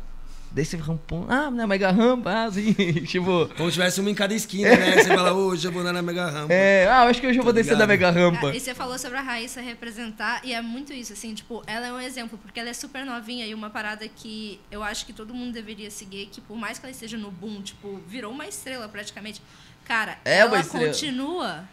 [0.58, 1.26] Daí você rampona.
[1.48, 2.74] Ah, na mega rampa, ah, assim,
[3.06, 3.48] tipo.
[3.56, 5.04] Como se tivesse uma em cada esquina, né?
[5.04, 6.52] Você fala, hoje eu vou na mega rampa.
[6.52, 7.90] É, ah, eu acho que hoje eu vou Tá descer da ligado?
[7.90, 8.50] mega rampa.
[8.50, 11.86] Ah, E você falou sobre a Raíssa representar, e é muito isso, assim, tipo, ela
[11.86, 15.14] é um exemplo, porque ela é super novinha e uma parada que eu acho que
[15.14, 18.48] todo mundo deveria seguir, que por mais que ela esteja no boom, tipo, virou uma
[18.48, 19.40] estrela praticamente.
[19.86, 21.64] Cara, É ela continua,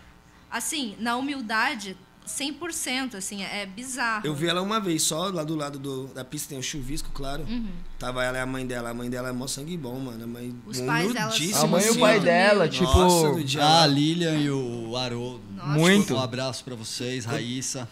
[0.51, 4.27] assim, na humildade 100%, assim, é bizarro.
[4.27, 7.11] Eu vi ela uma vez só, lá do lado do- da pista tem um chuvisco,
[7.13, 7.43] claro.
[7.49, 7.67] Uhum.
[7.99, 8.91] Tava ela e a mãe dela.
[8.91, 10.25] A mãe dela é mó sangue bom, mano.
[10.25, 11.33] A mãe Os pais dela
[11.63, 12.85] A mãe e o assim, pai dela, tipo.
[12.85, 13.87] Nossa, do dia Ah, a lá.
[13.87, 15.43] Lilian e o Haroldo.
[15.65, 16.15] Muito.
[16.15, 17.89] Um abraço pra vocês, Raíssa.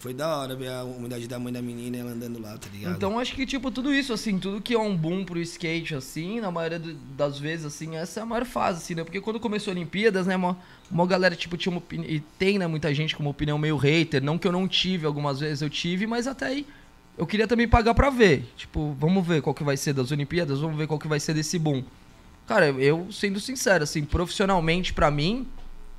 [0.00, 2.96] Foi da hora ver a humildade da mãe da menina ela andando lá, tá ligado?
[2.96, 6.40] Então acho que, tipo, tudo isso, assim, tudo que é um boom pro skate, assim,
[6.40, 9.04] na maioria do- das vezes, assim, essa é a maior fase, assim, né?
[9.04, 10.56] Porque quando começou a Olimpíadas, né, uma,
[10.90, 13.76] uma galera, tipo, tinha uma opinião, e tem, né, muita gente com uma opinião meio
[13.76, 16.66] hater, não que eu não tive, algumas vezes eu tive, mas até aí
[17.18, 18.50] eu queria também pagar pra ver.
[18.56, 21.34] Tipo, vamos ver qual que vai ser das Olimpíadas, vamos ver qual que vai ser
[21.34, 21.84] desse boom.
[22.46, 25.46] Cara, eu, sendo sincero, assim, profissionalmente, pra mim,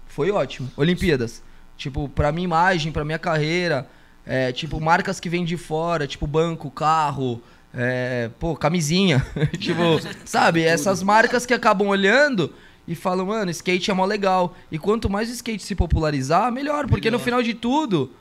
[0.08, 0.72] foi ótimo.
[0.76, 1.44] Olimpíadas.
[1.82, 3.90] Tipo, pra minha imagem, pra minha carreira,
[4.24, 7.42] é, tipo, marcas que vêm de fora, tipo, banco, carro,
[7.74, 9.26] é, pô, camisinha.
[9.58, 9.82] tipo,
[10.24, 10.62] sabe?
[10.62, 12.54] Essas marcas que acabam olhando
[12.88, 14.56] e falam, mano, skate é mó legal.
[14.72, 16.86] E quanto mais o skate se popularizar, melhor.
[16.88, 17.26] Porque no Melhor.
[17.26, 18.12] final de tudo,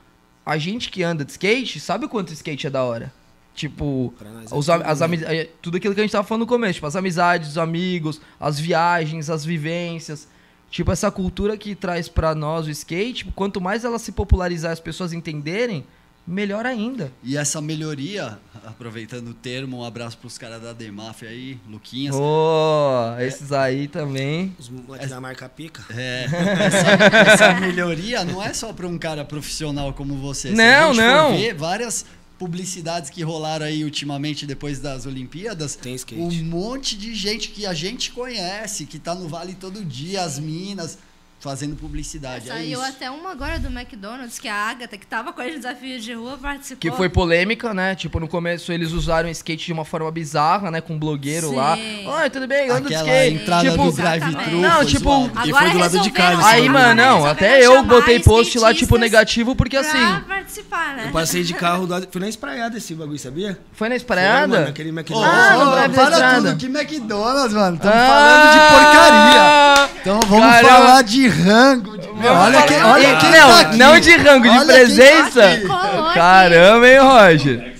[0.43, 3.13] a gente que anda de skate sabe o quanto skate é da hora.
[3.53, 5.45] Tipo, é os, tudo, as né?
[5.61, 8.59] tudo aquilo que a gente tava falando no começo, tipo, as amizades, os amigos, as
[8.59, 10.27] viagens, as vivências.
[10.71, 14.71] Tipo, essa cultura que traz pra nós o skate, tipo, quanto mais ela se popularizar
[14.71, 15.85] e as pessoas entenderem,
[16.25, 17.11] melhor ainda.
[17.23, 22.15] E essa melhoria, aproveitando o termo, um abraço pros caras da Demaf aí, Luquinhas.
[22.17, 24.55] Oh, esses aí também.
[24.57, 25.83] Os moleques da marca pica.
[25.93, 26.25] É,
[26.65, 30.51] essa, essa melhoria não é só para um cara profissional como você.
[30.51, 31.31] Se Não, a gente for não.
[31.37, 32.05] ver várias
[32.41, 36.19] publicidades que rolaram aí ultimamente depois das Olimpíadas, Tem skate.
[36.19, 40.39] um monte de gente que a gente conhece, que tá no Vale todo dia, as
[40.39, 40.97] minas,
[41.41, 42.49] fazendo publicidade.
[42.49, 42.89] é Saiu isso.
[42.89, 46.37] até uma agora do McDonald's, que a Agatha, que tava com os desafios de rua,
[46.37, 46.77] participou.
[46.79, 47.95] Que foi polêmica, né?
[47.95, 50.79] Tipo, no começo eles usaram o skate de uma forma bizarra, né?
[50.81, 51.55] Com um blogueiro Sim.
[51.55, 51.75] lá.
[52.21, 52.69] Oi, tudo bem?
[52.69, 53.33] Anda de Aquela skate.
[53.41, 54.57] entrada tipo, do drive-thru.
[54.61, 55.31] Não, foi tipo, zoado.
[55.33, 56.45] E Agora foi do lado de casa.
[56.45, 56.69] Aí, Sim.
[56.69, 61.05] mano, não, até eu botei post lá, tipo, negativo, porque pra assim, participar, né?
[61.07, 63.59] Eu passei de carro, do lado- fui na espraiada esse bagulho, sabia?
[63.73, 64.65] foi na Foi, mano, espraiada?
[64.65, 65.33] naquele Ô, McDonald's.
[65.33, 67.75] Ah, não para tudo, que McDonald's, mano.
[67.77, 68.07] Estamos Ah!
[68.07, 69.90] falando de porcaria.
[70.01, 70.69] Então vamos Caramba.
[70.69, 71.97] falar de rango.
[71.97, 73.77] de- Meu, olha quem, olha quem não, tá aqui.
[73.77, 75.45] não de rango, de Olha quem tá presença.
[75.45, 76.13] aqui.
[76.13, 77.71] Caramba, hein, Roger?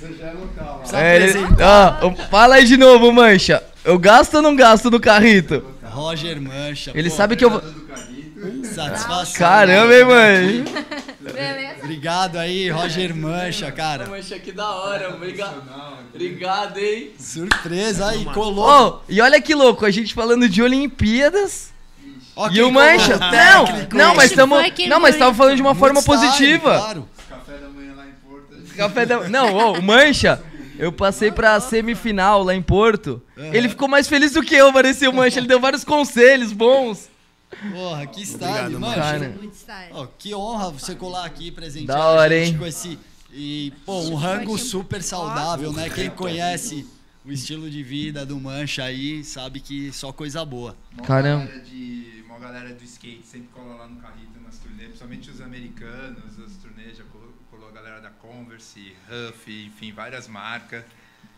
[0.94, 3.64] É, ele- ó, fala aí de novo, Mancha.
[3.84, 5.64] Eu gasto ou não gasto no carrito?
[5.84, 6.92] Roger Mancha.
[6.94, 7.62] Ele pô, sabe que eu vou.
[8.64, 9.34] Satisfação.
[9.38, 10.66] Caramba, hein, mãe?
[11.20, 11.76] Beleza?
[11.84, 14.08] Obrigado aí, Roger Mancha, cara.
[14.08, 15.10] Mancha, que da hora.
[15.14, 15.62] Obrigado.
[16.14, 17.12] Obrigado, hein?
[17.20, 18.66] Surpresa aí, colou.
[18.66, 21.71] Ó, e olha que louco, a gente falando de Olimpíadas
[22.36, 23.18] Ó, e o Mancha.
[23.18, 23.96] Não, técnico.
[23.96, 24.60] não, mas estamos.
[24.88, 26.78] Não, mas tava falando de uma forma style, positiva.
[26.78, 27.10] Claro.
[27.30, 28.76] Café da manhã lá em Porto.
[28.76, 29.30] Café da...
[29.30, 30.42] Não, o Mancha,
[30.80, 33.22] eu passei pra semifinal lá em Porto.
[33.38, 35.40] Ele ficou mais feliz do que eu, parecia o Mancha.
[35.40, 37.10] Ele deu vários conselhos bons.
[37.72, 38.96] Porra, que style, Obrigado, mano.
[38.96, 39.36] Cara.
[39.38, 39.92] Muito style.
[39.92, 42.58] Ó, que honra você colar aqui presentear Da hora, a gente hein?
[42.58, 42.98] com esse.
[43.34, 45.90] E, pô, um rango super saudável, né?
[45.90, 46.86] Quem conhece
[47.26, 50.76] o estilo de vida do Mancha aí sabe que só coisa boa.
[51.04, 51.50] Caramba.
[52.42, 56.98] Galera do skate sempre cola lá no Carrito nas turnês, principalmente os americanos, as turnês,
[56.98, 60.84] já colou, colou a galera da Converse, Huff, enfim, várias marcas.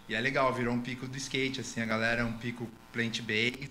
[0.07, 3.69] E é legal, virou um pico do skate, assim, a galera é um pico plant-based.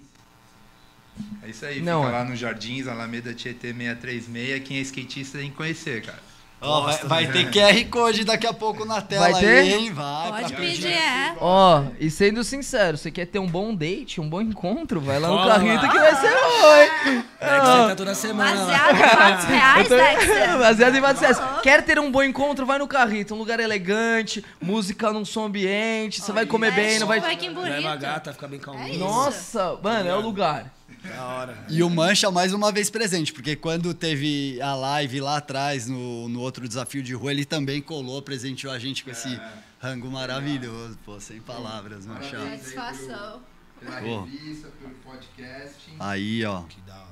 [1.42, 2.18] É isso aí, Não, fica é.
[2.18, 6.31] lá nos Jardins, Alameda Tietê 636, quem é skatista tem que conhecer, cara.
[6.62, 7.32] Ó, vai, vai né?
[7.32, 9.58] ter QR Code daqui a pouco na tela Vai ter?
[9.58, 9.92] aí, hein?
[9.92, 10.30] Vai.
[10.30, 11.34] Pode pra- pedir, é.
[11.40, 15.28] Ó, e sendo sincero, você quer ter um bom date, um bom encontro, vai lá
[15.28, 15.58] no Cola lá.
[15.58, 17.24] que vai ser bom, hein?
[17.40, 18.66] É que você tá toda semana lá.
[18.66, 20.58] Baseado em fatos reais, Dexter.
[20.58, 21.60] Baseado em Baseado.
[21.62, 22.64] Quer ter um bom encontro?
[22.64, 27.06] Vai no Carrito, um lugar elegante, música num som ambiente, você vai comer bem, não
[27.06, 27.20] vai...
[27.20, 27.48] Vai que.
[27.48, 28.90] Leva a gata, fica bem calminho.
[28.90, 28.98] isso.
[28.98, 30.72] Nossa, mano, é o lugar.
[31.04, 31.66] Da hora.
[31.68, 36.28] E o Mancha mais uma vez presente, porque quando teve a live lá atrás, no,
[36.28, 39.40] no outro desafio de rua, ele também colou, presenteou a gente com esse
[39.80, 40.96] rango maravilhoso.
[41.04, 42.38] Pô, sem palavras, Mancha.
[42.38, 43.40] Satisfação.
[43.80, 45.74] Pela revista, pelo podcast.
[45.98, 46.62] Aí, ó.
[46.62, 47.02] Que da hora.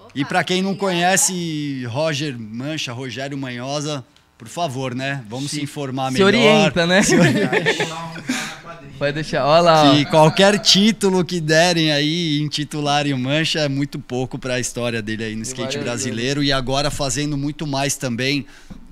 [0.00, 4.04] Opa, E pra quem não conhece Roger Mancha, Rogério Manhosa,
[4.36, 5.24] por favor, né?
[5.28, 6.26] Vamos se informar Se melhor.
[6.28, 7.00] orienta, né?
[7.04, 8.12] Colar
[8.82, 9.94] um Vai deixar, ó lá, ó.
[9.94, 15.02] Que qualquer título que derem aí, intitularem o Mancha, é muito pouco para a história
[15.02, 16.42] dele aí no skate brasileiro.
[16.42, 18.46] E agora fazendo muito mais também,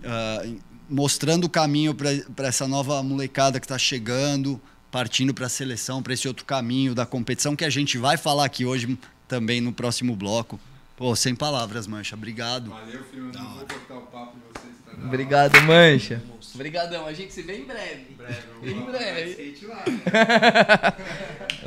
[0.05, 0.45] ah,
[0.89, 6.13] mostrando o caminho para essa nova molecada que está chegando, partindo para a seleção, para
[6.13, 10.15] esse outro caminho da competição que a gente vai falar aqui hoje também no próximo
[10.15, 10.61] bloco.
[10.97, 12.15] Pô, sem palavras, Mancha.
[12.15, 12.71] Obrigado.
[12.71, 13.31] Valeu, filho.
[13.35, 14.75] Eu não vou cortar o papo de vocês.
[14.87, 14.93] Tá.
[15.07, 16.23] Obrigado, Mancha.
[16.55, 18.07] Obrigadão, a gente se vê em breve.
[18.13, 19.67] Em breve, Em breve.
[19.67, 19.85] lá.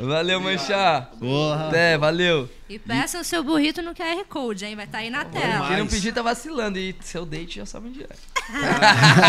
[0.00, 1.08] Valeu, Mancha.
[1.18, 1.68] Porra.
[1.68, 2.48] Até, valeu.
[2.70, 4.74] E peça o seu burrito no QR Code, hein?
[4.76, 5.68] Vai estar aí na tela.
[5.68, 6.78] Quem não pedir tá vacilando.
[6.78, 8.08] E seu date já sabe onde é.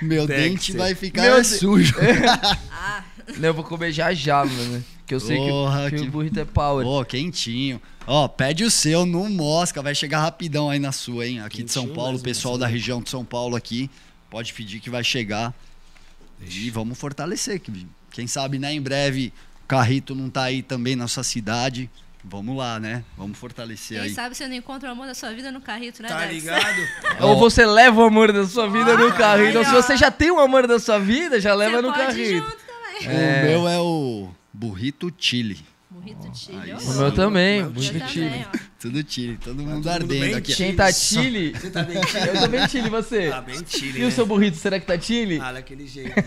[0.00, 0.50] Meu Dexter.
[0.50, 1.94] dente vai ficar Meu sujo.
[3.38, 4.84] Não, eu vou comer já já, mano.
[5.12, 6.84] Que eu sei que- Porra, que, que- o burrito é power.
[6.86, 7.80] Pô, quentinho.
[8.06, 11.40] Ó, pede o seu no Mosca, vai chegar rapidão aí na sua, hein?
[11.40, 12.60] Aqui de São Quentinho Paulo, o pessoal assim.
[12.60, 13.90] da região de São Paulo aqui,
[14.30, 15.52] pode pedir que vai chegar.
[16.40, 19.32] E vamos fortalecer, que quem sabe, né, em breve,
[19.64, 21.90] o Carrito não tá aí também na sua cidade.
[22.24, 23.04] Vamos lá, né?
[23.18, 24.14] Vamos fortalecer Quem aí.
[24.14, 26.54] sabe você não encontra o amor da sua vida no carrito, né, Tá Dexter?
[26.56, 26.88] ligado?
[27.20, 29.58] Ou você leva o amor da sua vida no carrito.
[29.58, 32.00] Ou se você já tem o amor da sua vida, já leva Você no pode
[32.00, 32.44] ir carrito.
[32.50, 33.08] junto também.
[33.08, 35.58] O meu é o Burrito Chile.
[35.90, 36.72] Burrito Chile.
[36.72, 36.78] ó.
[36.78, 36.90] sim.
[36.90, 38.46] O meu também, também, chile.
[38.80, 40.52] Tudo Chile, todo mundo mundo ardendo bem aqui.
[40.52, 40.68] Chile.
[40.68, 41.52] Quem tá chile?
[41.52, 42.28] Você tá bem chile?
[42.28, 43.28] Eu tô bem chile, você?
[43.30, 44.10] Tá bem chile, E o né?
[44.10, 45.38] seu burrito, será que tá chile?
[45.40, 46.12] Ah, daquele jeito.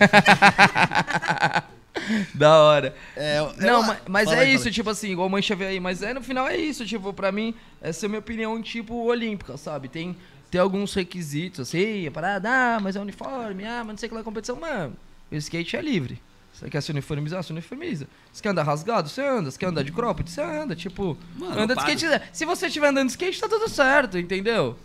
[2.36, 2.93] Da hora.
[3.15, 5.80] É, eu- Não, mas Fala é aí, isso, tipo assim, igual Mancha veio aí.
[5.80, 8.93] Mas é, no final é isso, tipo, pra mim, essa é a minha opinião, tipo,
[9.05, 9.88] olímpica, sabe?
[9.88, 10.15] Tem,
[10.51, 14.09] tem alguns requisitos, assim, a parada, ah, mas é uniforme, ah, mas não sei o
[14.11, 14.57] que lá, competição.
[14.59, 14.95] Mano,
[15.32, 16.21] o skate é livre.
[16.56, 18.08] Você quer se uniformizar, se uniformiza.
[18.32, 19.51] Você quer andar rasgado, você anda.
[19.51, 20.74] Você quer andar de cropped, você anda.
[20.74, 22.22] Tipo, Mano, anda de skate.
[22.32, 24.78] Se você estiver andando de skate, tá tudo certo, entendeu?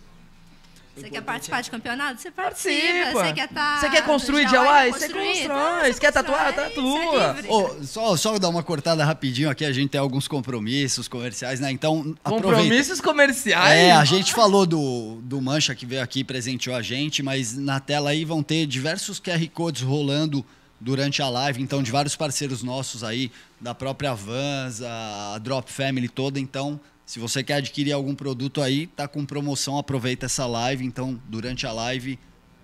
[0.93, 2.21] Você quer participar de campeonato?
[2.21, 3.11] Você participa.
[3.13, 4.91] Você quer tá Você quer construir DIY?
[4.91, 5.93] você constrói.
[5.93, 6.53] Você quer tatuar?
[6.53, 7.37] Tatua.
[7.39, 7.49] é.
[7.49, 11.71] Ô, só, só dar uma cortada rapidinho aqui, a gente tem alguns compromissos comerciais, né?
[11.71, 12.57] Então, aproveita.
[12.57, 13.79] Compromissos comerciais.
[13.79, 17.57] É, a gente falou do, do Mancha que veio aqui e presenteou a gente, mas
[17.57, 20.45] na tela aí vão ter diversos QR Codes rolando
[20.83, 26.09] durante a live, então de vários parceiros nossos aí, da própria Vans, a Drop Family
[26.09, 30.83] toda, então se você quer adquirir algum produto aí, tá com promoção, aproveita essa live,
[30.83, 32.17] então durante a live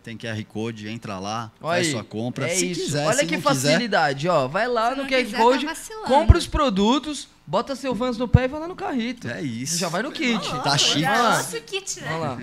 [0.03, 2.81] tem QR Code, entra lá, Olha faz aí, sua compra, é se isso.
[2.85, 4.47] quiser, Olha se que não quiser, facilidade, ó.
[4.47, 5.75] Vai lá no QR quiser, Code, tá
[6.07, 9.27] compra os produtos, bota seu Vans no pé e vai lá no carrito.
[9.27, 9.77] é isso.
[9.77, 10.49] Já vai no kit.
[10.63, 11.03] Tá chique.
[11.05, 11.43] Olha lá.
[11.43, 12.07] Kit, né?
[12.09, 12.35] Olha lá.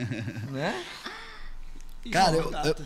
[0.52, 0.84] né?
[2.12, 2.76] Cara, eu, eu-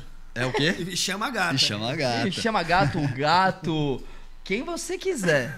[0.43, 0.75] é o quê?
[0.79, 1.53] E chama a gata.
[1.53, 2.31] Me chama a gata.
[2.31, 4.03] Chama gato, gato,
[4.45, 5.55] quem você quiser.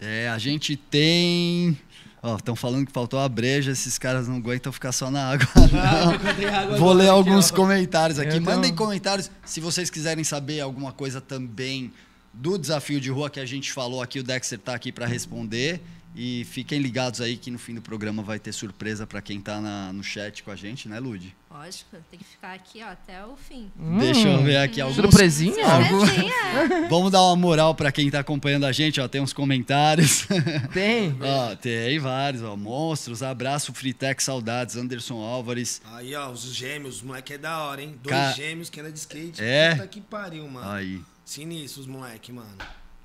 [0.00, 1.78] É, a gente tem.
[2.22, 5.46] Ó, estão falando que faltou a breja, esses caras não aguentam ficar só na água.
[6.70, 6.78] não.
[6.78, 8.36] Vou ler alguns comentários aqui.
[8.36, 11.92] Eu tô- Mandem comentários se vocês quiserem saber alguma coisa também
[12.32, 14.18] do desafio de rua que a gente falou aqui.
[14.20, 15.80] O Dexter tá aqui para responder.
[16.16, 19.60] E fiquem ligados aí que no fim do programa vai ter surpresa para quem tá
[19.60, 21.32] na- no chat com a gente, né, Lud?
[21.50, 23.70] Lógico, tem que ficar aqui ó, até o fim.
[24.00, 24.96] Deixa eu ver aqui alguns.
[24.96, 25.64] Surpresinha?
[25.66, 26.32] Algum- Surpresinha.
[26.90, 29.06] Vamos dar uma moral para quem tá acompanhando a gente, ó.
[29.06, 30.26] Tem uns comentários.
[30.74, 31.14] Tem.
[31.22, 32.56] Ó, tem vários, ó.
[32.56, 35.80] Monstros, abraço, Fritec, saudades, Anderson Álvares.
[35.94, 37.94] Aí, ó, os gêmeos, os moleque é da hora, hein?
[38.02, 39.40] Dois Ca- gêmeos que anda de skate.
[39.42, 39.74] É?
[39.76, 40.68] Puta que pariu, mano.
[40.70, 41.00] Aí.
[41.24, 42.56] Sinistro os moleque, mano.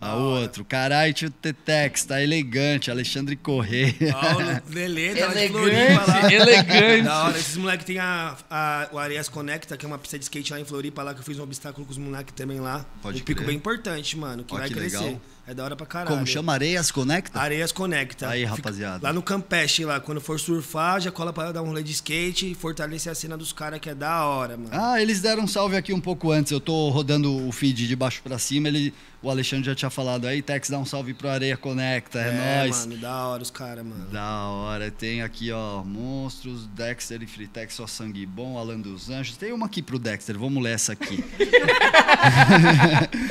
[0.04, 3.94] A outro, carai, tio Tetex, tá elegante, Alexandre Correia.
[4.14, 6.32] Ó, o Lelê, tá lá de Floripa lá.
[6.34, 6.34] Elegante,
[6.72, 7.04] elegante.
[7.04, 10.24] Da hora, esses moleques tem a, a, o Areias Conecta, que é uma pista de
[10.26, 12.86] skate lá em Floripa, lá que eu fiz um obstáculo com os moleques também lá.
[13.02, 13.48] Pode um pico crer.
[13.48, 14.98] bem importante, mano, que Ó, vai que crescer.
[14.98, 15.22] legal.
[15.46, 16.16] É da hora pra caralho.
[16.16, 17.38] Como chama Areias Conecta?
[17.38, 18.30] Areias Conecta.
[18.30, 19.06] Aí, Fica rapaziada.
[19.06, 22.52] Lá no Campeche, lá, quando for surfar, já cola pra dar um rolê de skate
[22.52, 24.70] e fortalecer a cena dos caras, que é da hora, mano.
[24.72, 26.50] Ah, eles deram um salve aqui um pouco antes.
[26.52, 28.70] Eu tô rodando o feed de baixo pra cima.
[28.70, 30.42] Ele, o Alexandre já tinha falado aí.
[30.42, 32.20] Tex, dá um salve pro Areia Conecta.
[32.20, 32.86] É, nóis.
[32.86, 34.06] mano, da hora os caras, mano.
[34.14, 34.90] Da hora.
[34.92, 39.36] Tem aqui, ó, Monstros, Dexter e Fritex, só sangue bom, Alan dos Anjos.
[39.36, 41.22] Tem uma aqui pro Dexter, vamos ler essa aqui.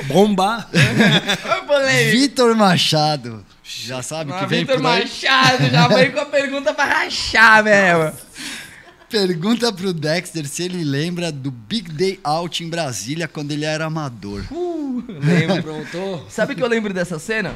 [0.05, 0.69] Bomba!
[2.11, 3.45] Vitor Machado.
[3.63, 5.01] Já sabe que vem Vitor por aí?
[5.01, 8.11] Machado, já veio com a pergunta pra rachar mesmo.
[9.09, 13.85] Pergunta pro Dexter se ele lembra do Big Day Out em Brasília quando ele era
[13.85, 14.43] amador.
[15.07, 15.61] Lembro.
[15.61, 16.25] Pronto?
[16.31, 17.53] Sabe que eu lembro dessa cena?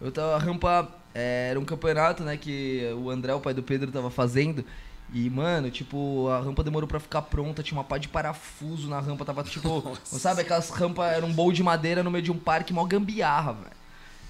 [0.00, 0.88] Eu tava a rampa.
[1.14, 2.36] é, era um campeonato, né?
[2.36, 4.64] Que o André, o pai do Pedro, tava fazendo.
[5.12, 8.98] E, mano, tipo, a rampa demorou pra ficar pronta, tinha uma pá de parafuso na
[8.98, 9.82] rampa, tava tipo.
[10.12, 12.84] não sabe, aquelas rampas, era um bowl de madeira no meio de um parque, mó
[12.84, 13.76] gambiarra, velho.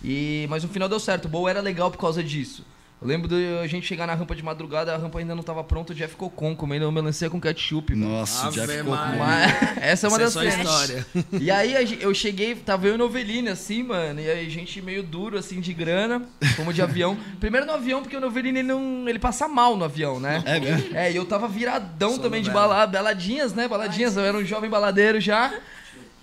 [0.05, 2.65] E, mas no final deu certo, o bowl era legal por causa disso.
[3.01, 5.63] Eu lembro de a gente chegar na rampa de madrugada, a rampa ainda não tava
[5.63, 8.11] pronta, o Jeff Cocon comendo melancia com ketchup, mano.
[8.11, 8.91] Nossa, o Jeff ficou com...
[8.91, 9.19] Maria.
[9.19, 10.67] Mas essa é uma Essa das é só cenas.
[10.67, 11.07] história.
[11.39, 15.03] E aí eu cheguei, tava eu e Noveline assim, mano, e aí a gente meio
[15.03, 16.23] duro assim de grana,
[16.57, 17.19] como de avião.
[17.39, 20.43] Primeiro no avião, porque o Noveline ele não, ele passa mal no avião, né?
[20.47, 20.97] É mesmo?
[20.97, 23.69] É, e eu tava viradão Sou também de balada, baladinhas, né?
[23.69, 25.53] Baladinhas, eu era um jovem baladeiro já.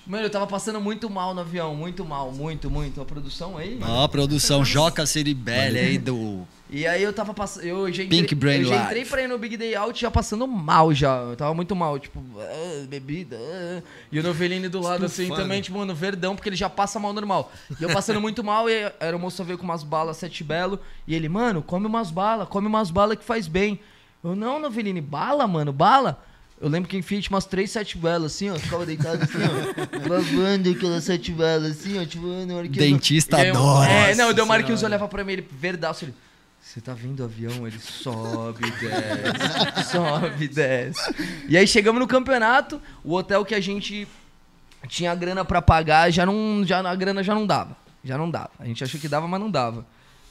[0.06, 3.00] Mano, eu tava passando muito mal no avião, muito mal, muito, muito.
[3.00, 3.80] A produção aí.
[3.82, 6.46] Ó, a produção Joca Ceribelli aí do...
[6.76, 7.66] E aí eu tava passando.
[7.66, 10.10] Eu já entrei, Pink Brain eu já entrei pra ir no Big Day Out já
[10.10, 11.18] passando mal já.
[11.18, 13.38] Eu tava muito mal, tipo, ah, bebida.
[13.40, 13.82] ah.
[14.12, 17.14] E o Noveline do lado assim também, tipo, mano, verdão, porque ele já passa mal
[17.14, 17.52] normal.
[17.80, 20.80] E eu passando muito mal, e a aeromoça veio com umas balas sete belo.
[21.08, 23.80] E ele, mano, come umas balas, come umas balas que faz bem.
[24.24, 26.24] Eu, não, Noveline, bala, mano, bala.
[26.60, 28.56] Eu lembro que enfim tinha umas três sete velas, assim, ó.
[28.56, 30.10] Ficava deitado assim, ó.
[30.10, 32.06] Lavando aquelas sete velas, assim, ó.
[32.06, 33.92] Tipo, na hora que Dentista eu- adora.
[33.92, 34.96] É, não, deu Nossa Marquinhos Senhora.
[34.96, 36.16] olhava pra mim, ele verdaço, ele.
[36.74, 37.68] Você tá vindo o avião?
[37.68, 41.16] Ele sobe, desce, sobe, desce.
[41.48, 44.08] E aí chegamos no campeonato, o hotel que a gente
[44.88, 47.78] tinha grana pra pagar, já não, já, a grana já não dava.
[48.04, 48.50] Já não dava.
[48.58, 49.86] A gente achou que dava, mas não dava.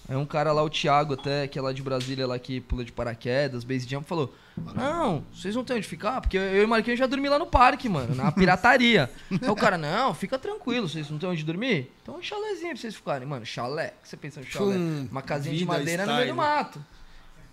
[0.09, 2.85] Aí um cara lá, o Thiago até, que é lá de Brasília, lá que pula
[2.85, 4.35] de paraquedas, base jump, falou:
[4.75, 6.21] Não, vocês não têm onde ficar?
[6.21, 9.09] Porque eu e o Marquinhos já dormi lá no parque, mano, na pirataria.
[9.31, 11.91] Aí o cara, não, fica tranquilo, vocês não têm onde dormir?
[12.03, 13.27] Então um chalézinho pra vocês ficarem.
[13.27, 14.77] Mano, chalé, o que você pensa no chalé?
[15.11, 16.37] Uma casinha de madeira no meio do style.
[16.37, 16.85] mato.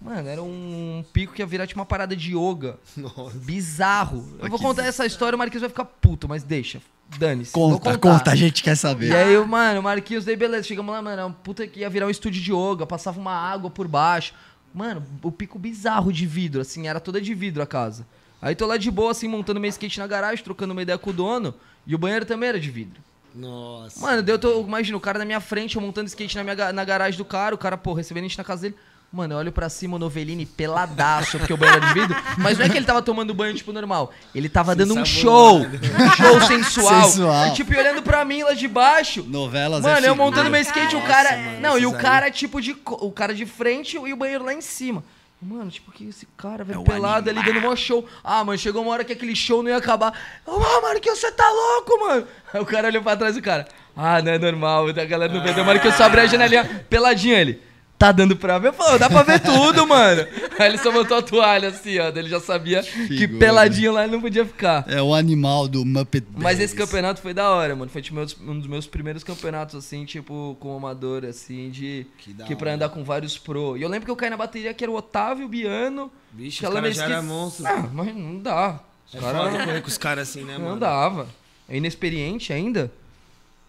[0.01, 2.77] Mano, era um pico que ia virar tipo uma parada de yoga.
[2.95, 3.37] Nossa.
[3.37, 4.25] Bizarro.
[4.39, 6.81] Eu vou que contar essa história, o Marquinhos vai ficar puto, mas deixa.
[7.17, 7.51] Dane-se.
[7.51, 9.13] Conta, conta, a gente quer E saber.
[9.13, 11.89] aí, eu, mano, o Marquinhos, daí beleza, chegamos lá, mano, era um puta que ia
[11.89, 14.33] virar um estúdio de yoga, passava uma água por baixo.
[14.73, 18.05] Mano, o pico bizarro de vidro, assim, era toda de vidro a casa.
[18.41, 21.09] Aí tô lá de boa, assim, montando meu skate na garagem, trocando uma ideia com
[21.09, 21.53] o dono,
[21.85, 23.01] e o banheiro também era de vidro.
[23.35, 23.99] Nossa.
[23.99, 26.71] Mano, daí eu tô, imagina, o cara na minha frente, eu montando skate na, minha,
[26.71, 28.75] na garagem do cara, o cara, pô, recebendo a gente na casa dele.
[29.11, 32.15] Mano, eu olho pra cima o Novelini peladaço, porque o banheiro era de vidro.
[32.37, 34.13] Mas não é que ele tava tomando banho, tipo, normal.
[34.35, 35.61] Ele tava dando um show.
[35.61, 37.03] Um show sensual.
[37.05, 37.47] Sensual.
[37.47, 39.23] E, tipo, olhando pra mim lá de baixo.
[39.27, 41.37] Novelas Mano, é eu montando meu skate, o Nossa, cara.
[41.37, 42.77] mano, não, e o cara, tipo, de.
[42.85, 45.03] O cara de frente e o banheiro lá em cima.
[45.41, 48.05] Mano, tipo, que esse cara, velho, É o pelado ali dando mó show.
[48.23, 50.13] Ah, mano, chegou uma hora que aquele show não ia acabar.
[50.45, 52.27] Ah, mano, que você tá louco, mano.
[52.53, 53.65] Aí o cara olhou pra trás do cara.
[53.95, 55.49] Ah, não é normal, a galera não vê.
[55.59, 57.68] Uma hora que eu só abri a janelinha peladinho ele.
[57.99, 58.69] Tá dando pra ver?
[58.69, 60.25] Eu falei, dá pra ver tudo, mano.
[60.57, 62.07] Aí ele só botou a toalha assim, ó.
[62.07, 63.39] Ele já sabia que Figura.
[63.39, 64.85] peladinho lá ele não podia ficar.
[64.87, 66.89] É o animal do Muppet Mas esse Babies.
[66.89, 67.91] campeonato foi da hora, mano.
[67.91, 72.07] Foi tipo, um dos meus primeiros campeonatos, assim, tipo, com amador, assim, de.
[72.19, 72.75] Que da Que pra hora.
[72.75, 73.75] andar com vários pro.
[73.75, 76.09] E eu lembro que eu caí na bateria que era o Otávio, o Biano.
[76.31, 77.67] Bicho, os caras já era monstro.
[77.67, 78.79] Ah, mas não dá.
[79.09, 80.79] Os É caras foda correr com os caras assim, né, não mano?
[80.79, 81.27] dava.
[81.67, 82.89] É inexperiente ainda?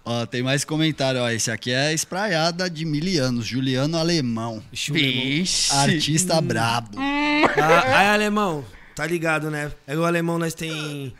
[0.05, 1.29] Ó, tem mais comentário, ó.
[1.31, 3.47] Esse aqui é espraiada de mil anos.
[3.47, 4.63] Juliano Alemão.
[4.73, 5.73] Vixe.
[5.75, 6.99] Artista brabo.
[6.99, 9.71] Ah, aí, alemão, tá ligado, né?
[9.87, 11.13] É o alemão, nós tem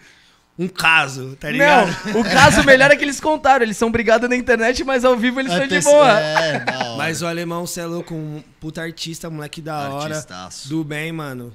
[0.59, 1.95] um caso, tá ligado?
[2.13, 3.65] Não, o caso melhor é que eles contaram.
[3.65, 6.21] Eles são brigados na internet, mas ao vivo eles É estão de pessoa- boa.
[6.21, 6.97] É, da hora.
[6.97, 10.15] Mas o alemão, cê é louco, um puta artista, moleque da hora.
[10.15, 10.69] Artistaço.
[10.69, 11.55] Do bem, mano.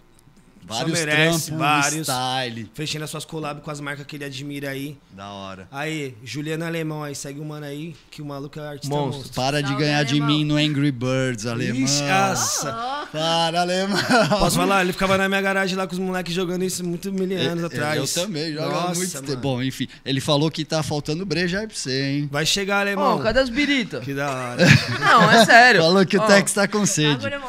[0.68, 2.07] Vários merece, trampos, vários.
[2.07, 2.72] style.
[2.74, 4.97] Fechando as suas collabs com as marcas que ele admira aí.
[5.11, 5.68] Da hora.
[5.72, 9.18] Aí, Juliano Alemão aí, segue o mano aí, que o maluco é artista Monstro.
[9.20, 9.34] monstro.
[9.36, 10.28] Para de ganhar de alemão.
[10.28, 11.82] mim no Angry Birds, alemão.
[11.84, 13.07] Ixi, nossa.
[13.11, 13.97] Para, alemão.
[14.39, 14.82] Posso falar?
[14.82, 17.68] Ele ficava na minha garagem lá com os moleques jogando isso muito mil anos Eu-
[17.68, 17.97] atrás.
[18.16, 19.38] Eu também, joga Nossa, muito mano.
[19.38, 22.30] Bom, enfim, ele falou que tá faltando breja aí pra você, hein?
[22.32, 23.20] Vai chegar, alemão.
[23.22, 24.03] cadê as biritas?
[24.03, 24.66] Que da hora.
[24.99, 25.82] Não, é sério.
[25.82, 27.26] Falou que o Ó, Tex tá com sede.
[27.28, 27.39] É.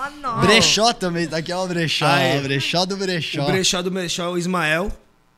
[0.40, 2.06] Brechó também, tá aqui, ó, o brechó.
[2.06, 2.38] Aí.
[2.38, 3.05] ó, brechó do brechó.
[3.42, 4.90] O brechó do brechó é o Ismael.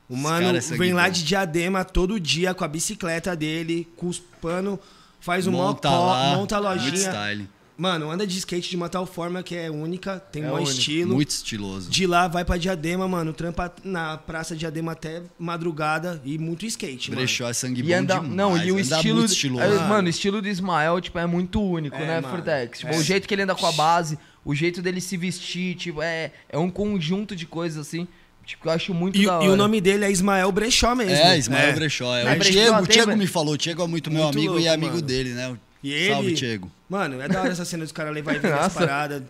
[0.09, 4.07] O mano cara é vem lá de Diadema todo dia com a bicicleta dele, com
[4.07, 4.79] os pano,
[5.19, 6.97] faz um monta mó lá, monta a muito lojinha.
[7.11, 7.49] style.
[7.77, 10.69] Mano, anda de skate de uma tal forma que é única, tem É um único.
[10.71, 11.13] estilo.
[11.15, 11.89] Muito estiloso.
[11.89, 17.09] De lá vai pra Diadema, mano, trampa na Praça Diadema até madrugada e muito skate,
[17.09, 17.21] mano.
[17.21, 18.33] Brechó é sangue E bom anda, demais.
[18.33, 19.63] não, e o anda estilo, muito estiloso.
[19.63, 22.35] é, mano, o estilo do Ismael, tipo, é muito único, É, né, mano.
[22.35, 22.79] Furtex?
[22.79, 22.97] Tipo, É.
[22.97, 24.19] o jeito que ele anda com a base,
[24.49, 28.07] o jeito dele se vestir, tipo, é, é um conjunto de coisas, assim,
[28.45, 29.45] tipo, que eu acho muito E, da hora.
[29.45, 31.13] e o nome dele é Ismael Brechó mesmo.
[31.13, 32.15] É, Ismael Brechó.
[32.15, 32.21] É.
[32.23, 33.53] É, o Brechó Diego, o Diego me falou.
[33.53, 35.01] O Diego é muito meu Muito amigo e louco, amigo mano.
[35.05, 35.57] dele, né?
[35.83, 36.13] E ele.
[36.13, 36.71] Salve, Diego.
[36.89, 39.21] Mano, é da hora essa cena dos caras levar e vir as paradas,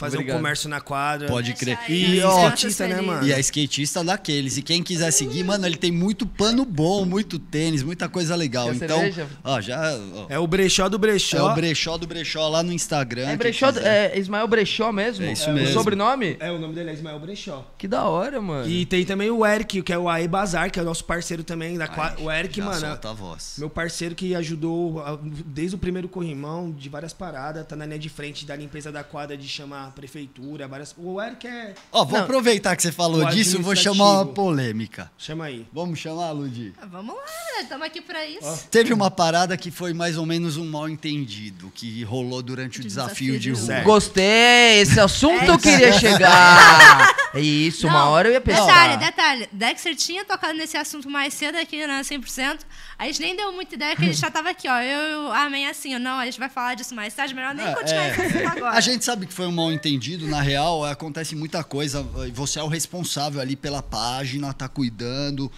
[0.00, 0.36] fazer Obrigado.
[0.36, 1.28] um comércio na quadra.
[1.28, 1.78] Pode crer.
[1.88, 3.26] E E, ó, skatista, né, mano?
[3.26, 4.56] E é skatista daqueles.
[4.56, 8.68] E quem quiser seguir, mano, ele tem muito pano bom, muito tênis, muita coisa legal.
[8.68, 9.26] Quer então, cerveja?
[9.44, 9.78] ó, já.
[10.14, 11.52] ó, É o Brechó do é Brechó.
[11.52, 13.28] o brechó do brechó lá no Instagram.
[13.28, 15.24] É Brechó, é Ismael Brechó mesmo?
[15.24, 15.74] É isso O mesmo.
[15.74, 16.36] sobrenome?
[16.40, 17.70] É, o nome dele é Ismael Brechó.
[17.76, 18.68] Que da hora, mano.
[18.68, 21.44] E tem também o Eric, que é o AE Bazar, que é o nosso parceiro
[21.44, 21.76] também.
[21.76, 23.56] Da Ai, o Eric, já mano, solta a voz.
[23.58, 27.98] meu parceiro que ajudou a- desde o primeiro corrimão, de várias paradas, tá na linha
[27.98, 30.94] de frente da limpeza da quadra, de chamar a prefeitura, várias...
[30.96, 31.74] O Eric é...
[31.92, 32.24] Ó, vou Não.
[32.24, 35.10] aproveitar que você falou O disso, vou chamar uma polêmica.
[35.18, 35.66] Chama aí.
[35.72, 36.72] Vamos chamar, Ludi?
[36.80, 37.62] Ah, Vamos lá, né?
[37.62, 38.66] Estamos aqui pra isso.
[38.70, 42.82] Teve uma parada que foi mais ou menos um mal entendido, que rolou durante o
[42.82, 43.58] De desafio, desafio de de rua.
[43.60, 43.66] rua.
[43.66, 43.84] Certo.
[43.86, 47.14] Gostei, esse assunto É eu queria chegar.
[47.34, 48.66] É isso, uma Não, hora eu ia pensar.
[48.66, 49.48] Detalhe, detalhe.
[49.52, 52.58] Dexter tinha tocado nesse assunto mais cedo aqui na 100%.
[53.00, 54.78] A gente nem deu muita ideia que a gente já tava aqui, ó.
[54.78, 57.74] Eu Amém assim, ó, não, a gente vai falar disso mais tarde, melhor nem É,
[57.74, 58.26] continuar é.
[58.26, 58.76] esse agora.
[58.76, 62.06] A gente sabe que foi um mal entendido, na real, acontece muita coisa.
[62.28, 65.50] e Você é o responsável ali pela página, tá cuidando.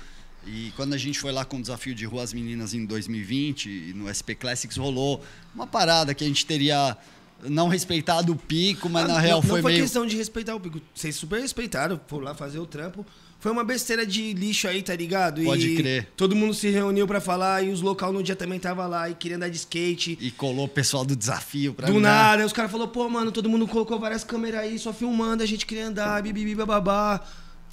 [0.46, 3.66] E quando a gente foi lá com o desafio de rua as meninas em 2020,
[3.68, 5.20] e no SP Classics rolou
[5.52, 6.96] uma parada que a gente teria
[7.42, 9.82] não respeitado o pico, mas na Ah, real não, foi não foi meio.
[9.84, 10.80] questão de respeitar o pico.
[10.94, 13.04] Vocês super respeitaram, foram lá fazer o trampo.
[13.42, 15.42] Foi uma besteira de lixo aí, tá ligado?
[15.42, 16.08] Pode e crer.
[16.16, 19.16] Todo mundo se reuniu pra falar e os local no dia também tava lá e
[19.16, 20.16] queria andar de skate.
[20.20, 22.02] E colou o pessoal do desafio pra Do né?
[22.02, 25.42] nada, aí os caras falaram, pô, mano, todo mundo colocou várias câmeras aí, só filmando,
[25.42, 27.20] a gente queria andar, bibibi, bababá.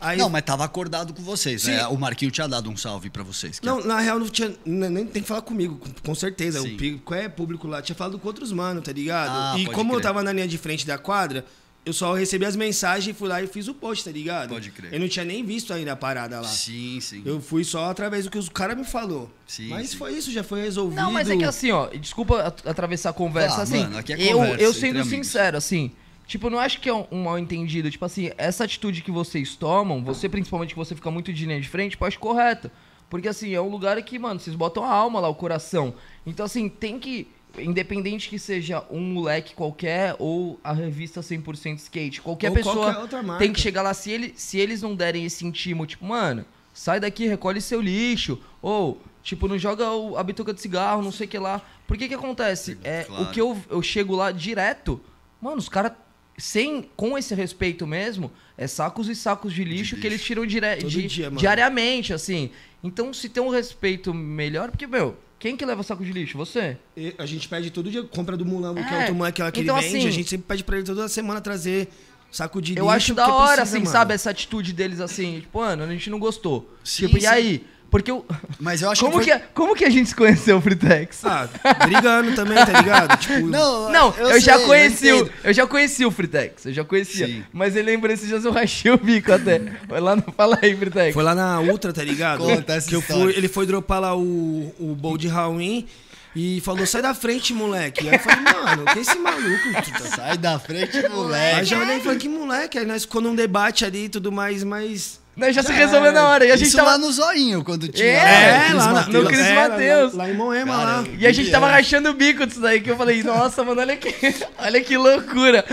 [0.02, 1.82] Aí, Não, mas tava acordado com vocês, né?
[1.82, 1.86] Sim.
[1.94, 3.60] O Marquinho tinha dado um salve pra vocês.
[3.62, 4.52] Não, na real não tinha.
[4.66, 6.62] Nem tem que falar comigo, com, certeza.
[6.62, 6.74] Sim.
[6.74, 7.80] O pico é público lá.
[7.80, 9.30] Tinha falado com outros mano, tá ligado?
[9.30, 10.04] Ah, e como eu crer.
[10.04, 11.46] tava na linha de frente da quadra,
[11.86, 14.50] eu só recebi as mensagens, fui lá e fiz o post, tá ligado?
[14.50, 14.94] Pode crer.
[14.94, 16.48] Eu não tinha nem visto ainda a parada lá.
[16.48, 17.24] Sim, sim.
[17.26, 19.32] Eu fui só através do que os caras me falou.
[19.48, 19.98] Sim, Mas sim.
[19.98, 21.02] foi isso, já foi resolvido.
[21.02, 24.14] Não, mas é que assim, ó, desculpa at- atravessar a conversa, Ah, assim, mano, aqui
[24.14, 25.92] é eu, conversa eu entre sendo sincero, assim,
[26.28, 29.10] tipo, eu não acho que é um, um mal entendido, tipo assim, essa atitude que
[29.10, 32.72] vocês tomam, você principalmente que você fica muito de linha de frente, eu acho correta,
[33.10, 35.96] porque assim, é um lugar que, mano, vocês botam a alma lá, o coração,
[36.28, 37.28] então assim, tem que,
[37.62, 43.00] independente que seja um moleque qualquer ou a revista 100% skate, qualquer Ou pessoa qualquer
[43.02, 43.44] outra marca.
[43.44, 47.00] tem que chegar lá, se, ele, se eles não derem esse intimo, tipo, mano, sai
[47.00, 48.40] daqui, recolhe seu lixo.
[48.62, 51.62] Ou, tipo, não joga o- a bituca de cigarro, não sei o que lá.
[51.88, 52.78] Por que que acontece?
[52.84, 53.24] É, Claro.
[53.24, 55.00] O que eu, eu chego lá direto,
[55.42, 55.92] mano, os caras
[56.38, 60.78] sem, com esse respeito mesmo, é sacos e sacos de lixo, que eles tiram dire,
[60.78, 62.50] di- dia, diariamente, assim.
[62.82, 66.38] Então, se tem um respeito melhor, porque, meu, quem que leva saco de lixo?
[66.38, 66.78] Você?
[66.98, 69.52] E A gente pede todo dia, compra do Mulambo, que é É, outro moleque lá
[69.52, 69.98] que então, ele vende.
[69.98, 71.88] assim- a gente sempre pede pra ele toda semana trazer
[72.32, 72.90] saco de Eu lixo.
[72.96, 73.92] acho da hora, precisa, assim, mano.
[73.92, 74.14] sabe?
[74.14, 76.70] Essa atitude deles, assim, tipo, mano, a gente não gostou.
[76.84, 77.24] Sim, tipo, sim.
[77.24, 77.66] e aí?
[77.90, 78.26] Porque eu...
[78.60, 81.26] Mas eu acho Como que, que, é- como que a gente se conheceu, Fritex?
[81.26, 81.50] Ah,
[81.86, 83.18] brigando também, tá ligado?
[83.20, 86.74] Tipo, Não, Não, eu, já sei, conheci eu o, eu já conheci o Fritex, eu
[86.74, 87.26] já conhecia.
[87.28, 87.44] Sim.
[87.52, 89.60] Mas ele lembra esses dias eu rachei o bico até.
[89.88, 91.14] Vai lá, no- fala aí, Fritex.
[91.14, 92.40] Foi lá na Ultra, tá ligado?
[92.44, 95.88] Conta essa que eu fui, ele foi dropar lá o, o bowl de Halloween
[96.36, 98.08] e falou, sai da frente, moleque.
[98.08, 99.84] Aí eu falei, mano, que esse maluco?
[99.84, 100.04] Tuta?
[100.16, 101.66] Sai da frente, Aí moleque.
[101.66, 102.78] já olhei e falei, que moleque?
[102.78, 105.19] Aí nós ficou num debate ali e tudo mais, mas...
[105.40, 106.22] Nós já se Já resolveu era.
[106.22, 106.46] na hora.
[106.46, 106.92] E a gente Isso tava.
[106.92, 108.08] lá no zoinho, quando tinha.
[108.08, 110.14] É, lá, Cris lá no Cris é, Mateus.
[110.14, 111.04] Lá, lá em Moema, lá.
[111.18, 111.72] E a gente tava É.
[111.72, 114.14] rachando o bico disso daí, que eu falei, nossa, mano, olha que,
[114.60, 115.66] olha que loucura.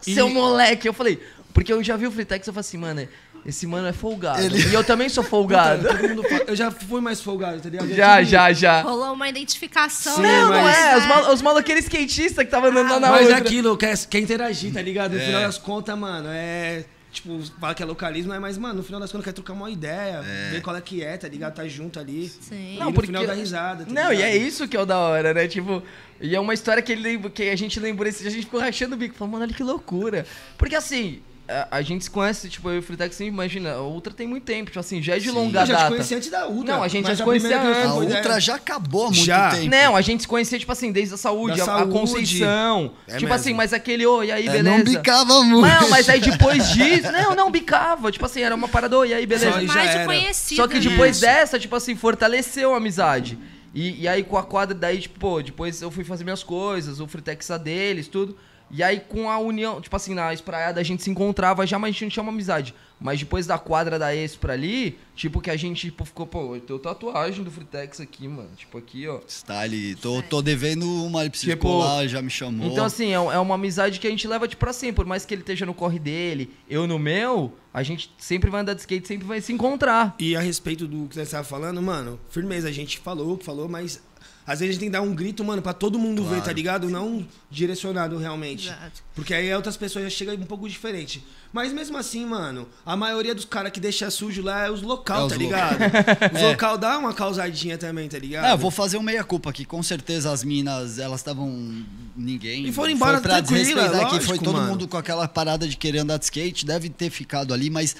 [0.00, 0.86] Seu moleque.
[0.88, 1.20] Eu falei,
[1.52, 3.08] porque eu já vi o Fritex, eu falei assim, mano,
[3.46, 4.40] esse mano é folgado.
[4.40, 5.86] Ele- E eu também sou folgado.
[5.86, 7.92] Todo mundo fala- Eu já fui mais folgado, tá ligado?
[7.94, 8.80] já, já, já.
[8.80, 10.16] Rolou uma identificação.
[10.16, 10.96] Sim, Não, não mas- é.
[10.96, 13.38] Os, mal, os maloqueiros skatistas que tava andando lá na Mas é outra.
[13.38, 15.12] aquilo, quer, quer interagir, tá ligado?
[15.12, 15.26] No É.
[15.26, 16.84] final das contas, mano, é.
[17.14, 18.38] Tipo, fala que é localismo, né?
[18.38, 21.16] mas, mano, no final das contas quer trocar uma ideia, ver qual é que é,
[21.16, 21.54] tá ligado?
[21.54, 22.28] Tá junto ali.
[22.28, 22.74] Sim.
[22.74, 23.84] E Não, no porque- final dá risada.
[23.84, 24.28] Tá Não, e ligado?
[24.30, 25.46] é isso que é o da hora, né?
[25.46, 25.82] Tipo,
[26.20, 28.44] e é uma história que, ele lembra, que a gente lembrou esse dia, a gente
[28.44, 29.14] ficou rachando o bico.
[29.14, 30.26] Falou, mano, olha que loucura.
[30.58, 33.82] Porque assim, a, a gente se conhece, tipo, eu e o Fritex, você imagina, a
[33.82, 35.88] Ultra tem muito tempo, tipo assim, já é de longa Eu já te data.
[35.90, 36.74] conheci antes da Ultra.
[36.74, 37.80] Não, a gente já se a conhecia A antes.
[37.80, 39.50] ideia- Ultra já acabou há muito Já.
[39.50, 39.68] tempo.
[39.70, 41.92] Não, a gente se conhecia, tipo assim, desde a saúde, Da a, a saúde.
[41.92, 42.92] Conceição.
[43.06, 43.34] É tipo mesmo.
[43.34, 44.76] assim, mas aquele, ô, e aí, É, beleza?
[44.78, 45.66] não bicava muito.
[45.68, 47.12] Não, mas aí depois disso.
[47.12, 48.10] Não, não bicava.
[48.10, 49.50] Tipo assim, era uma parada, ô, e aí, beleza?
[49.52, 50.04] Só mais de era.
[50.06, 50.56] conhecido.
[50.62, 50.80] Só que né?
[50.80, 51.20] depois Isso.
[51.20, 53.38] dessa, tipo assim, fortaleceu a amizade.
[53.74, 57.00] E, e aí com a quadra, daí, tipo, pô, depois eu fui fazer minhas coisas,
[57.00, 58.36] o Fritex a deles, tudo.
[58.70, 61.90] E aí com a união, tipo assim, na espraiada a gente se encontrava já, mas
[61.90, 62.74] a gente não tinha uma amizade.
[63.00, 66.60] Mas depois da quadra da Expra ali, tipo, que a gente tipo, ficou, pô, eu
[66.60, 68.48] tenho tatuagem do Fritex aqui, mano.
[68.56, 69.20] Tipo, aqui, ó.
[69.26, 69.94] Está ali.
[69.96, 72.66] Tô, tô devendo uma, ele precisa Tipo, colar, já me chamou.
[72.66, 74.96] Então, assim, é, é uma amizade que a gente leva, tipo, pra sempre.
[74.96, 78.62] Por mais que ele esteja no corre dele, eu no meu, a gente sempre vai
[78.62, 80.14] andar de skate, sempre vai se encontrar.
[80.18, 84.00] E a respeito do que você estava falando, mano, firmeza, a gente falou, falou, mas
[84.46, 86.52] às vezes a gente tem que dar um grito, mano, pra todo mundo ver, tá
[86.52, 86.90] ligado?
[86.90, 88.68] Não direcionado realmente.
[88.68, 89.02] Exato.
[89.14, 91.24] Porque aí outras pessoas já chegam um pouco diferente.
[91.52, 95.22] Mas mesmo assim, mano, a maioria dos caras que deixa sujo lá é os local,
[95.22, 95.70] É os tá local.
[95.70, 96.34] ligado?
[96.34, 96.48] Os É.
[96.48, 98.44] local dá uma causadinha também, tá ligado?
[98.46, 99.64] É, eu vou fazer um meia-culpa aqui.
[99.64, 101.84] Com certeza as minas, elas estavam.
[102.16, 102.66] Ninguém.
[102.66, 104.68] E foram embora foi pra tranquila, desrespeitar que lógico, foi todo mano.
[104.68, 106.66] mundo com aquela parada de querer andar de skate.
[106.66, 107.96] Deve ter ficado ali, mas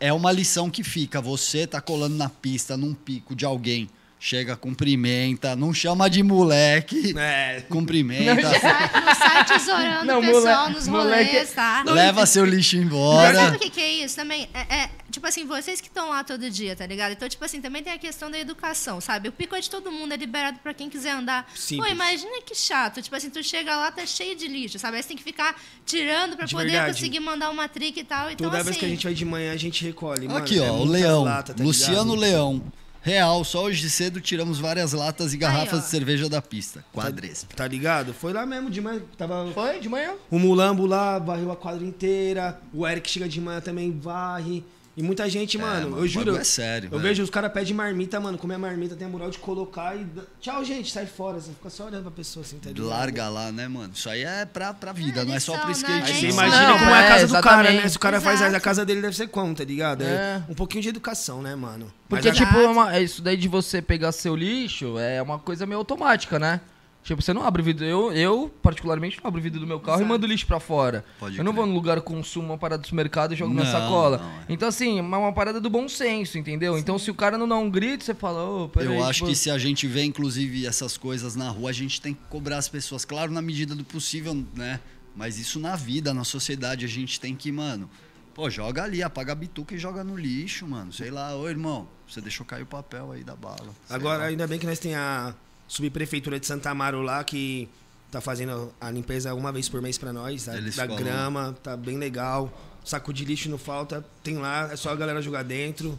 [0.00, 1.20] é uma lição que fica.
[1.20, 3.88] Você tá colando na pista, num pico de alguém.
[4.20, 7.14] Chega, cumprimenta, não chama de moleque.
[7.16, 7.60] É.
[7.68, 11.84] Cumprimenta, Sai- Não sai tesourando Não, o pessoal mole- nos moleque- rolês, tá?
[11.86, 13.34] leva seu lixo Mas embora.
[13.38, 14.48] sabe o que, que é isso também?
[14.52, 17.12] É, é, tipo assim, vocês que estão lá todo dia, tá ligado?
[17.12, 19.28] Então, tipo assim, também tem a questão da educação, sabe?
[19.28, 21.44] O pico é de todo mundo, é liberado pra quem quiser andar.
[21.44, 21.92] Pô, Simples.
[21.92, 23.00] imagina que chato.
[23.00, 24.96] Tipo assim, tu chega lá, tá cheio de lixo, sabe?
[24.96, 25.54] Aí você tem que ficar
[25.86, 26.94] tirando pra De poder verdade.
[26.94, 28.30] conseguir mandar uma trick e tal.
[28.32, 30.38] Então, Toda assim, vez que a gente vai de manhã, a gente recolhe, mano.
[30.40, 31.22] Aqui, é ó, o muitas Leão.
[31.24, 32.20] latas, tá Luciano ligado?
[32.20, 32.62] Leão.
[33.02, 35.82] Real, só hoje cedo tiramos várias latas e garrafas ó.
[35.82, 36.84] de cerveja da pista.
[36.92, 37.46] Quadres.
[37.54, 38.12] Tá ligado?
[38.12, 39.00] Foi lá mesmo de manhã.
[39.16, 40.14] Tava Foi, de manhã.
[40.30, 42.60] O Mulambo lá varreu a quadra inteira.
[42.72, 44.64] O Eric chega de manhã também varre.
[44.98, 46.36] E muita gente, mano, mano, eu juro.
[46.36, 47.02] é sério, Eu velho.
[47.02, 48.36] vejo os caras pedem marmita, mano.
[48.36, 50.04] Comer a marmita, tem a moral de colocar e.
[50.40, 51.38] Tchau, gente, sai fora.
[51.40, 52.88] Você fica só olhando pra pessoa assim, tá ligado?
[52.88, 53.92] Larga lá, né, mano?
[53.94, 55.72] Isso aí é pra, pra vida, É, não é só pro né?
[55.72, 55.92] skate.
[56.02, 57.88] Aí É você imagina não, como é a é, casa do cara, né?
[57.88, 58.64] Se o cara faz a Exato.
[58.64, 60.02] casa dele, deve ser como, tá ligado?
[60.02, 60.06] É.
[60.06, 60.42] É.
[60.48, 61.92] Um pouquinho de educação, né, mano?
[62.08, 65.38] Porque, Mas, tipo, é uma- é isso daí de você pegar seu lixo é uma
[65.38, 66.60] coisa meio automática, né?
[67.08, 67.86] Tipo, você não abre o vidro.
[67.86, 70.60] Eu, eu particularmente, não abro o vidro do meu carro e mando o lixo pra
[70.60, 71.02] fora.
[71.18, 71.62] Pode eu não crer.
[71.64, 74.18] vou no lugar consumo uma parada do supermercado e jogo na Não, sacola.
[74.18, 74.44] não, é.
[74.50, 76.76] Então, assim, é uma parada do bom senso, entendeu?
[76.76, 78.94] Então, se o cara não dá um grito, você fala, ô, peraí.
[78.94, 81.98] Eu acho tipo, que se a gente vê, inclusive, essas coisas na rua, a gente
[81.98, 84.78] tem que cobrar as pessoas, claro, na medida do possível, né?
[85.16, 87.88] Mas isso na vida, na sociedade, a gente tem que, mano,
[88.34, 90.92] pô, joga ali, apaga a bituca e joga no lixo, mano.
[90.92, 93.70] Sei lá, ô irmão, você deixou cair o papel aí da bala.
[93.88, 94.24] Agora, lá.
[94.26, 95.34] ainda bem que nós tem a
[95.68, 97.68] subprefeitura de Santa Amaro lá, que
[98.10, 100.96] tá fazendo a limpeza uma vez por mês pra nós, da, Eles da falam.
[100.96, 102.50] grama, tá bem legal.
[102.84, 105.98] Saco de lixo não falta, tem lá, é só a galera jogar dentro.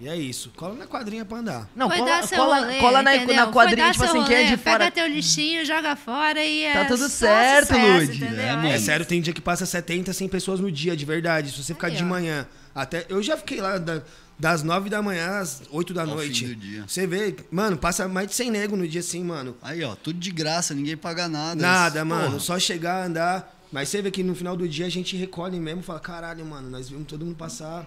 [0.00, 0.52] E é isso.
[0.56, 1.68] Cola na quadrinha pra andar.
[1.74, 4.44] Não, foi cola, dar seu cola, rolê, cola na, na quadrinha, tipo assim, quem é
[4.44, 4.78] rolê, de fora.
[4.78, 8.24] Pega teu lixinho, joga fora e Tá é tudo só certo, Lud.
[8.24, 8.70] É.
[8.72, 8.84] É isso.
[8.86, 11.50] sério, tem dia que passa 70, 100 pessoas no dia, de verdade.
[11.50, 12.06] Se você ficar Aí, de ó.
[12.06, 13.06] manhã até.
[13.08, 14.02] Eu já fiquei lá da-
[14.38, 16.46] das 9 da manhã às 8 da Ao noite.
[16.46, 16.84] fim do dia.
[16.86, 19.56] Você vê, mano, passa mais de 100 nego no dia assim, mano.
[19.60, 21.60] Aí, ó, tudo de graça, ninguém paga nada.
[21.60, 22.38] Nada, Porra, mano.
[22.40, 23.52] Só chegar, andar.
[23.72, 26.44] Mas você vê que no final do dia a gente recolhe mesmo e fala, caralho,
[26.46, 27.84] mano, nós vimos todo mundo passar,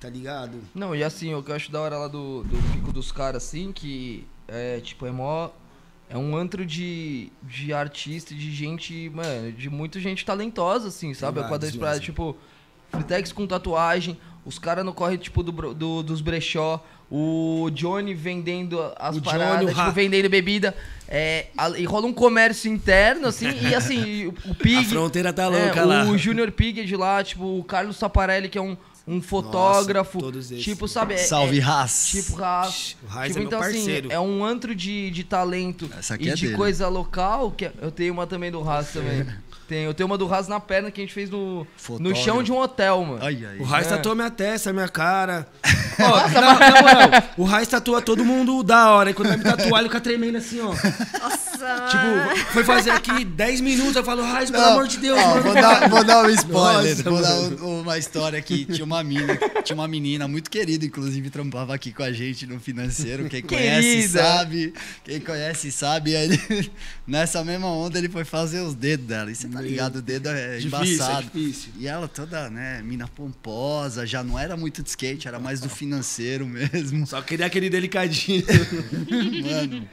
[0.00, 0.58] tá ligado?
[0.74, 3.44] Não, e assim, o que eu acho da hora lá do, do pico dos caras,
[3.44, 5.50] assim, que é, tipo, é mó.
[6.08, 11.34] É um antro de, de artista, de gente, mano, de muita gente talentosa, assim, sabe?
[11.38, 12.04] Tem A quadra Espraiada, mesmo.
[12.04, 12.36] tipo,
[12.92, 16.80] Fritex com tatuagem, os caras no corre, tipo, do, do- dos brechó,
[17.10, 20.76] o Johnny vendendo as O paradas, Johnny, o tipo, vendendo bebida.
[21.08, 24.76] É, a- e rola um comércio interno, assim, e assim, o, o Pig.
[24.78, 26.04] A fronteira tá é, louca lá.
[26.04, 28.76] O Junior Pig de lá, tipo, o Carlos Taparelli, que é um,
[29.06, 30.18] um fotógrafo.
[30.18, 30.64] todos esses.
[30.64, 31.14] tipo, sabe?
[31.14, 32.08] é- Salve, é- Haas.
[32.08, 32.96] Tipo, Haas.
[33.02, 34.06] O Haas tipo, é meu então, parceiro.
[34.08, 36.56] assim, é um antro de, de talento Essa aqui e é de dele.
[36.56, 37.50] coisa local.
[37.52, 39.26] que é- Eu tenho uma também do Haas também.
[39.68, 41.66] Tem, eu tenho uma do Haas na perna que a gente fez no,
[41.98, 43.18] no chão de um hotel, mano.
[43.20, 43.58] Ai, ai.
[43.58, 43.90] O Raiz É.
[43.96, 45.46] tatuou minha testa, minha cara.
[45.98, 49.10] Ó, na, na moral, o Raiz tatua todo mundo da hora.
[49.10, 50.68] E quando vai me tatuar, ele fica tremendo assim, ó.
[50.68, 51.56] Nossa,
[51.90, 55.42] Tipo, foi fazer aqui 10 minutos, eu falo, Raiz, pelo amor de Deus, ó, mano.
[55.42, 56.96] Vou dar, vou dar um spoiler.
[56.98, 58.66] Nossa, vou dar um- uma história aqui.
[58.66, 62.60] Tinha uma mina, tinha uma menina muito querida, inclusive trampava aqui com a gente no
[62.60, 63.28] financeiro.
[63.28, 64.22] Quem conhece Querida.
[64.22, 64.74] sabe.
[65.02, 66.14] Quem conhece sabe.
[66.14, 66.70] Aí ele,
[67.08, 69.30] nessa mesma onda ele foi fazer os dedos dela.
[69.30, 71.22] E você tá ligado, o dedo é Difícil, é embaçado.
[71.24, 71.70] difícil.
[71.78, 75.68] E ela toda, né, mina pomposa, já não era muito de skate, era mais do
[75.68, 77.06] financeiro mesmo.
[77.06, 78.44] Só queria aquele delicadinho.
[79.42, 79.88] Mano,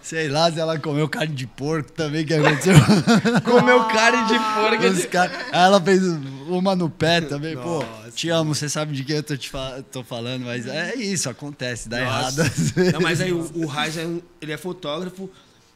[0.00, 2.74] sei lá se ela comeu carne de porco também, que aconteceu.
[3.44, 4.86] Comeu carne de porco.
[4.86, 5.04] Os
[5.52, 6.02] Aí ela fez
[6.48, 7.80] uma no pé também, pô.
[7.82, 8.10] Nossa.
[8.14, 11.30] Te amo, você sabe de quem eu tô, te fa- tô falando, mas é isso,
[11.30, 12.42] acontece, dá Nossa.
[12.42, 12.52] errado.
[12.92, 14.06] Não, mas aí o, o Raiz é
[14.40, 15.30] ele é fotógrafo,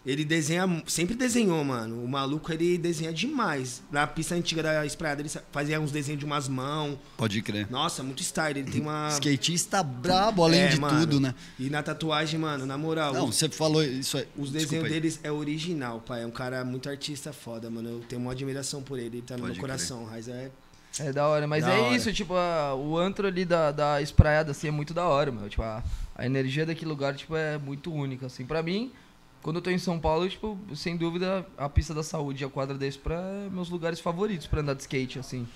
[0.06, 2.02] ele desenha, sempre desenhou, mano.
[2.04, 3.82] O maluco ele desenha demais.
[3.90, 6.96] Na pista antiga da Espraiada ele fazia uns desenhos de umas mãos.
[7.16, 7.68] Pode crer.
[7.68, 8.60] Nossa, muito style.
[8.60, 9.08] Ele tem uma.
[9.18, 11.00] Skatista brabo, além É, de mano.
[11.00, 11.34] tudo, né?
[11.58, 13.12] E na tatuagem, mano, na moral.
[13.12, 14.28] Não, você falou isso aí.
[14.36, 14.90] os desenhos aí.
[14.92, 16.22] deles é original, pai.
[16.22, 17.88] É um cara muito artista foda, mano.
[17.88, 19.16] Eu tenho uma admiração por ele.
[19.18, 19.76] Ele tá no Pode meu crer.
[19.76, 20.04] coração.
[20.04, 20.50] O Raiz é.
[20.98, 21.94] É da hora, mas Da é hora.
[21.96, 25.46] isso, tipo, a- o antro ali da, da espraiada, assim, é muito da hora, meu.
[25.46, 25.82] Tipo, a,
[26.14, 28.46] a energia daquele lugar, tipo, é muito única, assim.
[28.46, 28.90] Pra mim,
[29.46, 32.48] quando eu tô em São Paulo, tipo, sem dúvida, a pista da saúde e a
[32.48, 35.46] quadra da Espra é meus lugares favoritos pra andar de skate, assim.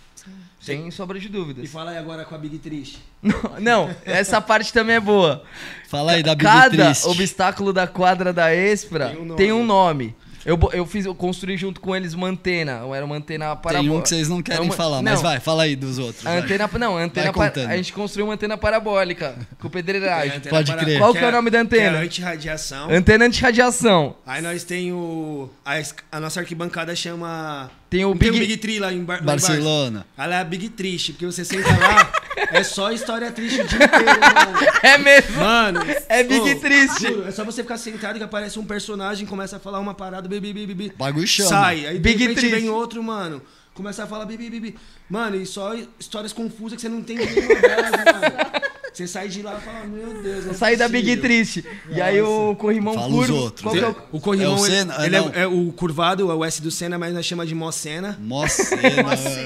[0.60, 1.68] Sem sobra de E dúvidas.
[1.70, 3.00] fala aí agora com a Big Triste.
[3.60, 5.42] Não, essa parte também é boa.
[5.88, 7.08] Fala aí da Big Cada Triste.
[7.08, 9.36] obstáculo da quadra da Espra Tem um nome.
[9.36, 10.16] tem um nome.
[10.44, 12.80] Eu, eu fiz, eu construí junto com eles uma antena.
[12.94, 13.80] Era uma antena parabólica.
[13.90, 15.22] Tem um que vocês não querem uma- falar, mas não.
[15.22, 16.24] vai, fala aí dos outros.
[16.26, 16.38] A vai.
[16.40, 20.40] antena, não, a antena par- a gente construiu uma antena parabólica com pedreiragem.
[20.40, 20.98] Pode antena crer.
[20.98, 21.90] Qual que é o nome da antena?
[21.90, 22.90] Que é anti-radiação.
[22.90, 24.16] Antena anti-radiação.
[24.26, 25.50] Aí nós tem o.
[25.64, 25.74] A,
[26.12, 27.70] a nossa arquibancada chama.
[27.90, 29.48] Tem o não tem Big- o Big Tree lá em, Bar, lá em Barça?
[29.48, 30.06] Barcelona.
[30.16, 32.12] Ela é a Big Triste, porque você senta lá,
[32.52, 34.58] é só história triste o dia inteiro, mano.
[34.82, 35.36] É mesmo.
[35.36, 37.02] Mano, É Big ô, Triste.
[37.08, 40.28] juro, é só você ficar sentado que aparece um personagem, começa a falar uma parada,
[40.28, 40.94] bibi, bibi, bibi.
[40.96, 41.48] Bagulho chama.
[41.48, 42.54] Sai, aí de Big repente Triste.
[42.56, 43.40] vem outro, mano.
[43.74, 44.76] Começa a falar bibi, bibi.
[45.08, 48.60] Mano, e só histórias confusas que você não tem nenhuma delas, mano.
[48.92, 51.16] Você sai de lá e fala, meu Deus, não é Saí da Big.
[51.18, 51.64] Triste.
[51.90, 53.32] E aí o corrimão Fala curvo.
[53.32, 53.62] os outros.
[53.62, 54.94] qual que é o- O corrimão, É o ele- Senna?
[54.98, 55.28] Ah, ele, não.
[55.32, 58.18] é, é o curvado, é o S do Senna, mas nós chama de Mó Senna.
[58.20, 58.76] Nossa,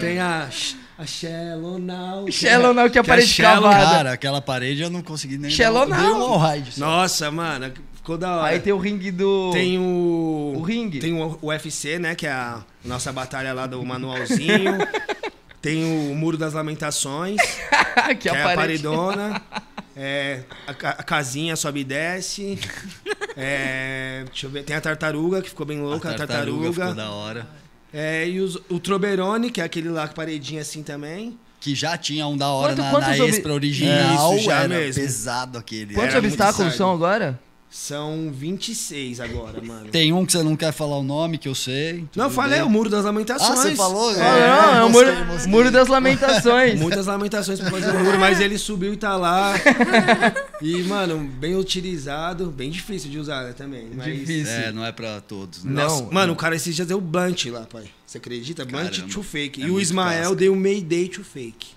[0.00, 0.48] Tem a,
[0.98, 2.30] a.
[2.30, 3.90] Shallow Now, que é a a parede Shallow- cavada.
[3.96, 5.50] Cara, aquela parede eu não consegui nem
[5.86, 6.38] dei um.
[6.78, 8.46] Nossa, mano, ficou da hora.
[8.48, 9.50] Aí tem o ringue do.
[9.52, 10.54] Tem o.
[10.56, 11.00] O ringue.
[11.00, 12.14] Tem o UFC, né?
[12.14, 14.78] Que é a nossa batalha lá do manualzinho.
[15.60, 17.40] tem o Muro das Lamentações,
[18.20, 18.82] que que é é a a parede.
[18.82, 19.42] paredona.
[19.96, 22.58] É, a, a casinha sobe e desce.
[23.36, 24.62] É, deixa eu ver.
[24.62, 26.72] Tem a tartaruga, que ficou bem louca, a tartaruga.
[26.72, 27.48] ficou da hora.
[27.96, 31.38] É, e os- o Troberone, que é aquele lá com paredinha assim também.
[31.60, 35.00] Que já tinha um da hora Quanto- na, na ob- original, Isso, já era mesmo.
[35.02, 35.94] pesado aquele.
[35.94, 37.38] Quantos obstáculos são agora?
[37.76, 39.90] São 26 agora, mano.
[39.90, 42.04] Tem um que você não quer falar o nome, que eu sei.
[42.14, 42.66] Não, falei, bem.
[42.68, 43.50] o Muro das Lamentações.
[43.50, 44.10] Ah, você falou?
[44.10, 45.50] Ah, não, é o mosquei, muro, mosquei.
[45.50, 46.78] muro das lamentações.
[46.80, 49.54] Muitas lamentações pra fazer o muro, mas ele subiu e tá lá.
[50.62, 53.90] E, mano, bem utilizado, bem difícil de usar né, também.
[53.92, 54.20] Mas...
[54.20, 54.52] Difícil.
[54.54, 55.64] É, não é pra todos.
[55.64, 55.82] né?
[55.82, 56.12] Nossa, Não.
[56.12, 57.84] mano, o cara esses dias deu blunt lá, pai.
[58.06, 58.64] Você acredita?
[58.64, 59.60] Blunt to fake.
[59.60, 60.36] É e o Ismael casca.
[60.36, 61.73] deu Mayday to fake.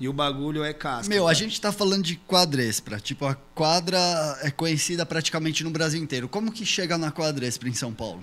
[0.00, 1.12] E o bagulho é casca.
[1.12, 2.98] Meu, a gente tá falando de quadrespra.
[2.98, 3.98] Tipo, a quadra
[4.40, 6.26] é conhecida praticamente no Brasil inteiro.
[6.26, 8.22] Como que chega na quadrespra em São Paulo?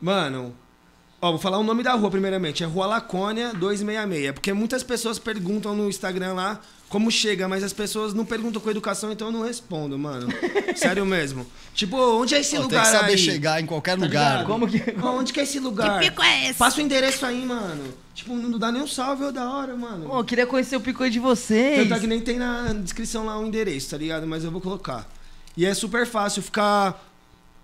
[0.00, 0.56] Mano,
[1.20, 2.64] ó, vou falar o nome da rua primeiramente.
[2.64, 4.32] É Rua Lacônia 266.
[4.32, 6.60] Porque muitas pessoas perguntam no Instagram lá
[6.90, 10.26] como chega, mas as pessoas não perguntam com educação, então eu não respondo, mano.
[10.74, 11.46] Sério mesmo.
[11.72, 13.18] Tipo, onde é esse Pô, lugar tem que saber aí?
[13.18, 14.30] chegar em qualquer Tá lugar.
[14.40, 14.46] ligado?
[14.48, 14.82] Como que.
[15.00, 16.00] Ó, Onde que é esse lugar?
[16.00, 16.58] Que pico é esse?
[16.58, 17.94] Passa o endereço aí, mano.
[18.12, 20.08] Tipo, não dá nem um salve, ô da hora, mano.
[20.08, 21.78] Pô, eu queria conhecer o pico de vocês.
[21.78, 24.26] Tanto é que nem tem na descrição lá o endereço, tá ligado?
[24.26, 25.08] Mas eu vou colocar.
[25.56, 27.08] E é super fácil ficar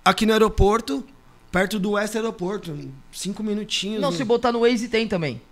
[0.04, 1.04] aqui no aeroporto,
[1.50, 2.78] perto do West Aeroporto.
[3.12, 4.00] Cinco minutinhos.
[4.00, 4.16] Não, né?
[4.16, 5.42] se botar no Waze tem também.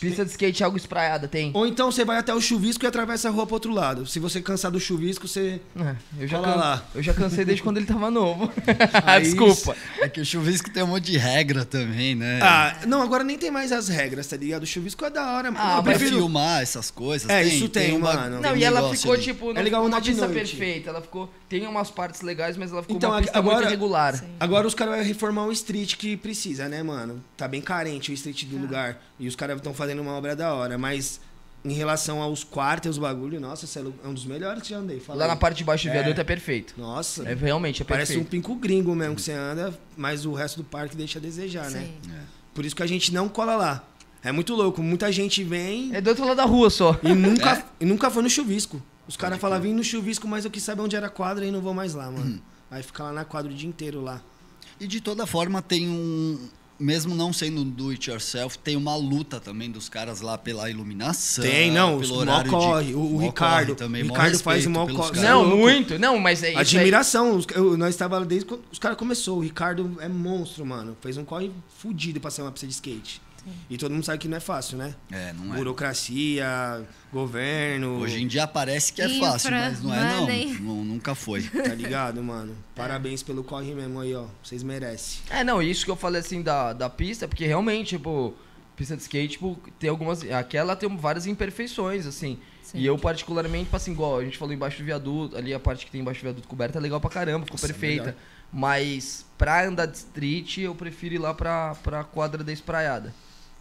[0.00, 1.50] Pista de skate, algo espraiada, tem.
[1.54, 4.06] Ou então você vai até o chuvisco e atravessa a rua pro outro lado.
[4.06, 5.60] Se você cansar do chuvisco, você.
[5.78, 6.84] É, eu, já can- lá.
[6.94, 8.52] eu já cansei desde quando ele tava novo.
[9.04, 9.76] Aí- Desculpa.
[10.00, 12.40] É que o chuvisco tem um monte de regra também, né?
[12.42, 14.64] Ah, não, agora nem tem mais as regras, tá ligado?
[14.64, 15.64] O chuvisco é da hora, mano.
[15.64, 16.16] Ah, eu prefiro.
[16.16, 17.28] filmar essas coisas.
[17.30, 18.40] É, isso tem, uma- mano.
[18.40, 19.22] Não, um e ela ficou, ali.
[19.22, 20.34] tipo, não É legal uma pista noite.
[20.56, 20.90] perfeita.
[20.90, 21.32] Ela ficou.
[21.60, 24.16] Tem umas partes legais, mas ela ficou Então, uma pista agora- muito irregular.
[24.16, 24.26] Sim.
[24.40, 27.22] Agora os caras vão reformar o street que precisa, né, mano?
[27.36, 28.50] Tá bem carente o street Tá.
[28.50, 29.00] do lugar.
[29.20, 30.76] E os caras estão fazendo uma obra da hora.
[30.76, 31.20] Mas
[31.64, 34.78] em relação aos quartos e os bagulho, nossa, esse é um dos melhores que já
[34.78, 34.98] andei.
[35.00, 35.30] Fala Lá aí.
[35.30, 35.92] na parte de baixo do É.
[35.94, 36.74] viaduto é perfeito.
[36.76, 37.22] Nossa.
[37.28, 40.64] É realmente, é Parece um pinco gringo mesmo que você anda, mas o resto do
[40.64, 41.80] parque deixa a desejar, né?
[42.02, 42.10] Sim.
[42.52, 43.84] Por isso que a gente não cola lá.
[44.22, 44.82] É muito louco.
[44.82, 46.98] Muita gente vem É do outro lado da rua só.
[47.02, 48.82] e nunca, e nunca foi no chuvisco.
[49.06, 51.50] Os caras falam, vim no chuvisco, mas eu quis saber onde era a quadra e
[51.50, 52.40] não vou mais lá, mano.
[52.70, 54.22] Aí fica lá na quadra o dia inteiro lá.
[54.80, 56.38] E de toda forma tem um.
[56.76, 61.44] Mesmo não sendo do it yourself, tem uma luta também dos caras lá pela iluminação.
[61.44, 62.84] Tem, não, pelo mó horário corre.
[62.86, 65.20] de, O- o mó Ricardo- corre também, o mó Ricardo faz mó pelos corre.
[65.20, 65.96] Não, muito.
[66.00, 66.58] Não, mas é isso.
[66.58, 67.36] aí- Admiração.
[67.36, 69.38] Os- eu- nós estava lá desde quando os caras começou.
[69.38, 70.96] O Ricardo é monstro, mano.
[71.00, 73.22] Fez um corre fudido pra ser uma pista de skate.
[73.68, 74.94] E todo mundo sabe que não é fácil, né?
[75.10, 75.56] É, não é.
[75.58, 76.82] Burocracia,
[77.12, 77.98] governo.
[78.00, 80.26] Hoje em dia parece que é Infra, fácil, mas não é não.
[80.60, 80.84] não.
[80.84, 81.42] Nunca foi.
[81.42, 82.56] Tá ligado, mano?
[82.74, 84.26] Parabéns pelo corre mesmo aí, ó.
[84.42, 85.20] Vocês merecem.
[85.30, 88.34] É, não, isso que eu falei assim da, da pista, porque realmente, tipo,
[88.76, 90.22] pista de skate, tipo, tem algumas.
[90.30, 92.38] Aquela tem várias imperfeições, assim.
[92.62, 92.78] Sim.
[92.78, 95.84] E eu, particularmente, tipo assim, igual a gente falou embaixo do viaduto, ali a parte
[95.84, 98.04] que tem embaixo do viaduto coberta é legal pra caramba, ficou Nossa, perfeita.
[98.04, 98.16] melhor.
[98.52, 103.12] Mas pra andar de street, eu prefiro ir lá pra, pra quadra da espraiada.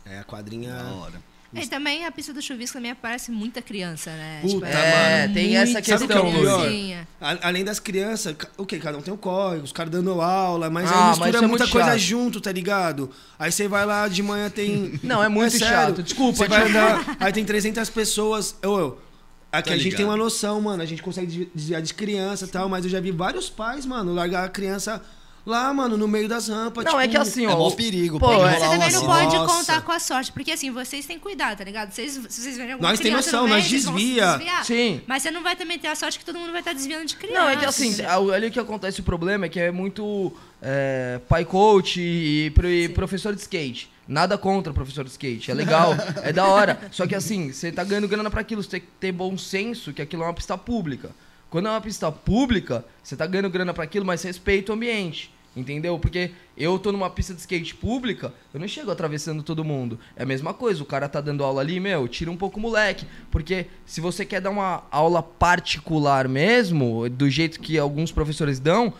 [0.05, 0.73] É, a quadrinha.
[0.73, 1.33] Da hora.
[1.55, 4.39] E também a pista do chuvisco também aparece muita criança, né?
[4.41, 5.33] Puta, É, mano.
[5.35, 6.97] tem essa muito- sabe o que é questão, o Luiz.
[7.43, 8.79] Além das crianças, o que?
[8.79, 11.37] Cada um tem um corre, os caras dando aula, mas Ah, aí mas mistura isso
[11.37, 11.99] é muita muito coisa chato.
[11.99, 13.11] junto, tá ligado?
[13.37, 14.99] Aí você vai lá de manhã tem.
[15.03, 18.55] Não, é muito chato, desculpa, Você vai tipo- andar, aí tem 300 pessoas.
[18.59, 19.01] Eu, eu.
[19.51, 20.81] Aqui Tô a gente tem uma noção, mano.
[20.81, 23.85] A gente consegue desvi- desviar de criança e tal, mas eu já vi vários pais,
[23.85, 24.99] mano, largar a criança
[25.45, 26.85] lá, mano, no meio das rampas.
[26.85, 27.57] Não, é tipo, que assim, É ó.
[27.57, 28.19] mó o- perigo.
[28.19, 29.53] Pô, pode é- Você também não pode Nossa.
[29.57, 31.91] contar com a sorte, porque assim, vocês têm que cuidar, tá ligado?
[31.91, 34.63] Vocês, vocês verem alguma Nós tem criança noção, meio, nós vocês vão se desvia.
[34.63, 35.01] Sim.
[35.07, 37.15] Mas você não vai também ter a sorte que todo mundo vai estar desviando de
[37.15, 37.39] criança.
[37.39, 37.95] Não, é que assim,
[38.33, 40.31] ali o que acontece o problema é que é muito
[40.61, 43.91] é, pai coach e, e professor de skate.
[44.07, 46.79] Nada contra professor de skate, é legal, é da hora.
[46.91, 49.93] Só que assim, você tá ganhando grana pra aquilo, você tem que ter bom senso
[49.93, 51.11] que aquilo é uma pista pública.
[51.53, 55.31] Quando é uma pista pública, você tá ganhando grana pra aquilo, mas respeita o ambiente.
[55.55, 55.99] Entendeu?
[55.99, 59.99] Porque eu tô numa pista de skate pública, eu não chego atravessando todo mundo.
[60.15, 62.59] É a mesma coisa, o cara tá dando aula ali, meu, tira um pouco o
[62.59, 63.05] moleque.
[63.29, 68.91] Porque se você quer dar uma aula particular mesmo, do jeito que alguns professores dão,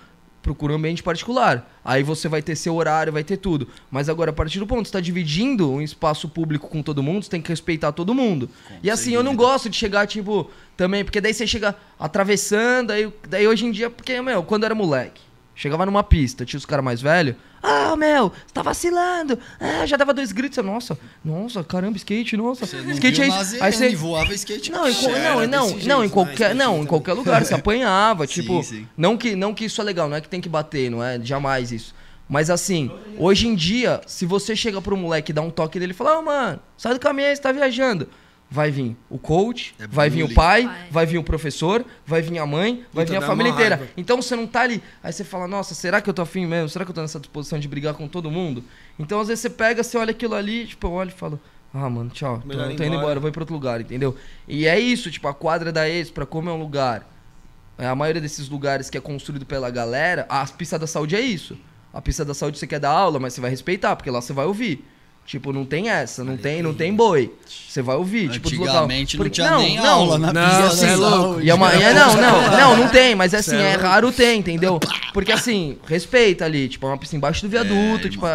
[0.44, 1.72] procura um ambiente particular.
[1.84, 3.68] Aí você vai ter seu horário, vai ter tudo.
[3.90, 7.02] Mas agora, a partir do ponto que você tá dividindo um espaço público com todo
[7.02, 8.50] mundo, você tem que respeitar todo mundo.
[8.84, 13.12] e assim, eu não gosto de chegar, tipo, também, porque daí você chega atravessando, aí,
[13.28, 15.22] daí hoje em dia, porque, meu, quando eu era moleque,
[15.56, 19.96] chegava numa pista, tinha os caras mais velhos, ah, meu, você tá vacilando, ah, já
[19.96, 23.64] dava dois gritos, eu, nossa, nossa, caramba, skate, nossa, skate é isso.
[23.64, 24.94] Aí você, voava skate não, em,
[25.48, 26.66] não, não, não, em qualquer, né?
[26.66, 28.88] não, em qualquer lugar você apanhava, Sim, tipo, sim.
[28.98, 31.20] não que não que isso é legal, não é que tem que bater, não é
[31.22, 31.96] jamais isso.
[32.28, 35.92] Mas assim, hoje em dia, se você chega pro moleque e dá um toque dele
[35.92, 38.08] e fala: "Ô, mano, sai do caminho aí, você tá viajando".
[38.54, 40.36] Vai vir o coach, É vai vir o bullying.
[40.36, 41.06] pai, Vai.
[41.08, 43.78] vir o professor, vai vir a mãe, vai Puta, vir a família inteira.
[43.78, 43.92] raiva.
[43.98, 44.80] Então você não tá ali.
[45.02, 46.70] Aí você fala, nossa, será que eu tô afim mesmo?
[46.70, 48.64] Será que eu tô nessa disposição de brigar com todo mundo?
[49.00, 51.40] Então às vezes você pega, você olha aquilo ali, tipo, eu olho e falo,
[51.74, 52.96] ah, mano, tchau, tô, tô indo embora.
[52.96, 54.16] embora, vou ir pra outro lugar, entendeu?
[54.48, 57.10] E é isso, tipo, a quadra da Expra, como é um lugar.
[57.80, 61.22] é, A maioria desses lugares que é construído pela galera, a pista da saúde é
[61.22, 61.58] isso.
[61.92, 64.32] A pista da saúde você quer dar aula, mas você vai respeitar, porque lá você
[64.32, 64.86] vai ouvir.
[65.26, 67.32] Tipo, não tem essa, não tem, não tem boi.
[67.48, 68.50] Você vai ouvir, tipo.
[68.50, 71.16] Antigamente não Porque- tinha nem aula na não, pista é louco.
[71.18, 71.48] saúde.
[71.48, 74.80] E amanhã, não, não, não, não tem, mas assim, é é raro ter, entendeu?
[75.14, 78.26] Porque assim, respeita ali, tipo, é uma pista embaixo do viaduto, É, tipo,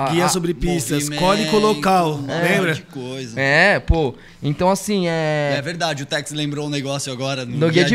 [0.00, 2.74] a, a- Guia a- sobre pistas, código local, um lembra?
[2.74, 3.40] de coisa.
[3.40, 4.14] É, pô.
[4.42, 5.62] Então assim, É é.
[5.62, 7.94] verdade, o Tex lembrou um negócio agora no, No guia de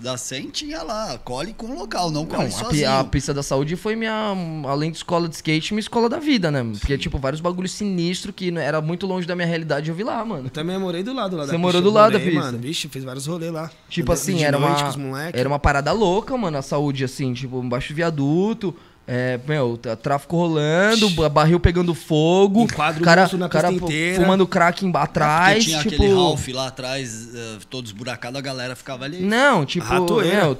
[0.00, 2.90] da SEM tinha lá, cole com o local, não cole a, sozinho.
[2.90, 4.34] a pista da saúde foi minha,
[4.68, 6.64] além de escola de skate, minha escola da vida, né?
[6.78, 10.04] Porque, tipo, vários bagulhos sinistros que não- era muito longe da minha realidade, eu vi
[10.04, 10.46] lá, mano.
[10.46, 12.46] Eu também morei do lado lá da Você morou pista, do lado da morei, pista.
[12.46, 13.70] Mano, vixe, fez vários rolês lá.
[13.88, 15.38] Tipo Andei assim, de era noite uma, com os moleque.
[15.38, 18.74] era uma parada louca, mano, a saúde, assim, tipo, embaixo do viaduto.
[19.10, 24.20] É, meu, tá- tráfico rolando, ba- barril pegando fogo, Enquadro cara, na cara inteira.
[24.22, 25.94] fumando crack em- atrás, tinha tipo...
[25.94, 29.20] aquele Ralph lá atrás, eh, todo esburacado, a galera ficava ali.
[29.22, 30.42] Não, tipo, Ratoeira.
[30.44, 30.56] meu,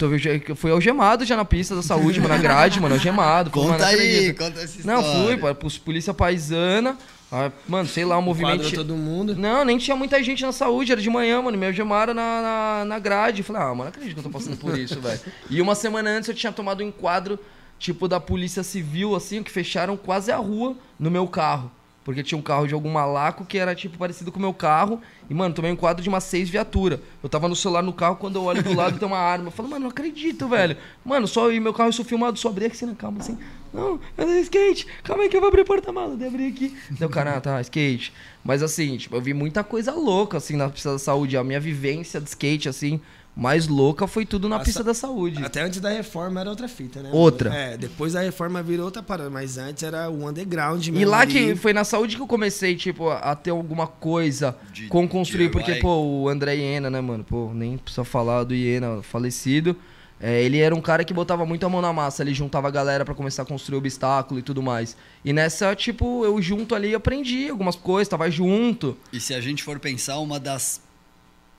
[0.48, 3.50] eu fui algemado já na pista da saúde, mano, na grade, mano, algemado.
[3.50, 5.26] Conta mano, não aí, conta essa Não, história.
[5.26, 6.96] fui, pô, pros polícia paisana,
[7.30, 8.72] ah, mano, sei lá, o movimento...
[8.72, 9.36] Todo mundo.
[9.36, 11.58] Não, nem tinha muita gente na saúde, era de manhã, mano.
[11.58, 13.42] Me algemaram na, na, na grade.
[13.42, 15.20] Falei, ah, mano, não acredito que eu tô passando por isso, velho.
[15.50, 17.38] E uma semana antes eu tinha tomado um enquadro,
[17.78, 21.70] tipo, da polícia civil, assim, que fecharam quase a rua no meu carro.
[22.08, 24.98] Porque tinha um carro de algum malaco que era, tipo, parecido com o meu carro.
[25.28, 27.00] E, mano, tomei um enquadro de umas seis viaturas.
[27.22, 29.48] Eu tava no celular no carro, quando eu olho do lado tem uma arma.
[29.48, 30.74] Eu falo, mano, não acredito, velho.
[31.04, 33.36] Mano, só e meu carro eu sou filmado, só abri aqui assim na calma, assim.
[33.74, 34.86] Não, eu dei skate.
[35.02, 36.16] Calma aí que eu vou abrir o porta-mala.
[36.16, 36.74] Daí abri aqui.
[36.98, 38.14] O cara, ah, tá, skate.
[38.42, 41.36] Mas assim, tipo, eu vi muita coisa louca, assim, na pista da saúde.
[41.36, 43.02] A minha vivência de skate, assim,
[43.40, 45.44] mais louca foi tudo na A pista sa- da saúde.
[45.44, 47.10] Até antes da reforma era outra fita, né?
[47.12, 47.54] Outra.
[47.54, 50.98] É, depois da reforma virou outra parada, mas antes era o underground mesmo.
[51.00, 51.32] E lá ali.
[51.32, 55.06] que foi na saúde que eu comecei, tipo, a a ter alguma coisa De- com
[55.06, 55.50] construir.
[55.50, 57.22] Porque, pô, o André Iena, né, mano?
[57.22, 59.76] Pô, nem precisa falar do Iena falecido.
[60.20, 62.22] É, ele era um cara que botava muito a mão na massa.
[62.24, 64.96] Ele juntava a galera pra começar a construir obstáculo e tudo mais.
[65.24, 68.96] E nessa, tipo, eu junto ali aprendi algumas coisas, tava junto.
[69.12, 70.80] E se a gente for pensar, uma das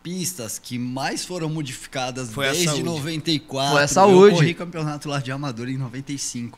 [0.10, 2.84] pistas que mais foram modificadas Foi desde saúde.
[2.84, 3.74] 94.
[3.74, 4.26] Foi a saúde.
[4.32, 6.57] Eu corri campeonato lá de amador em 95.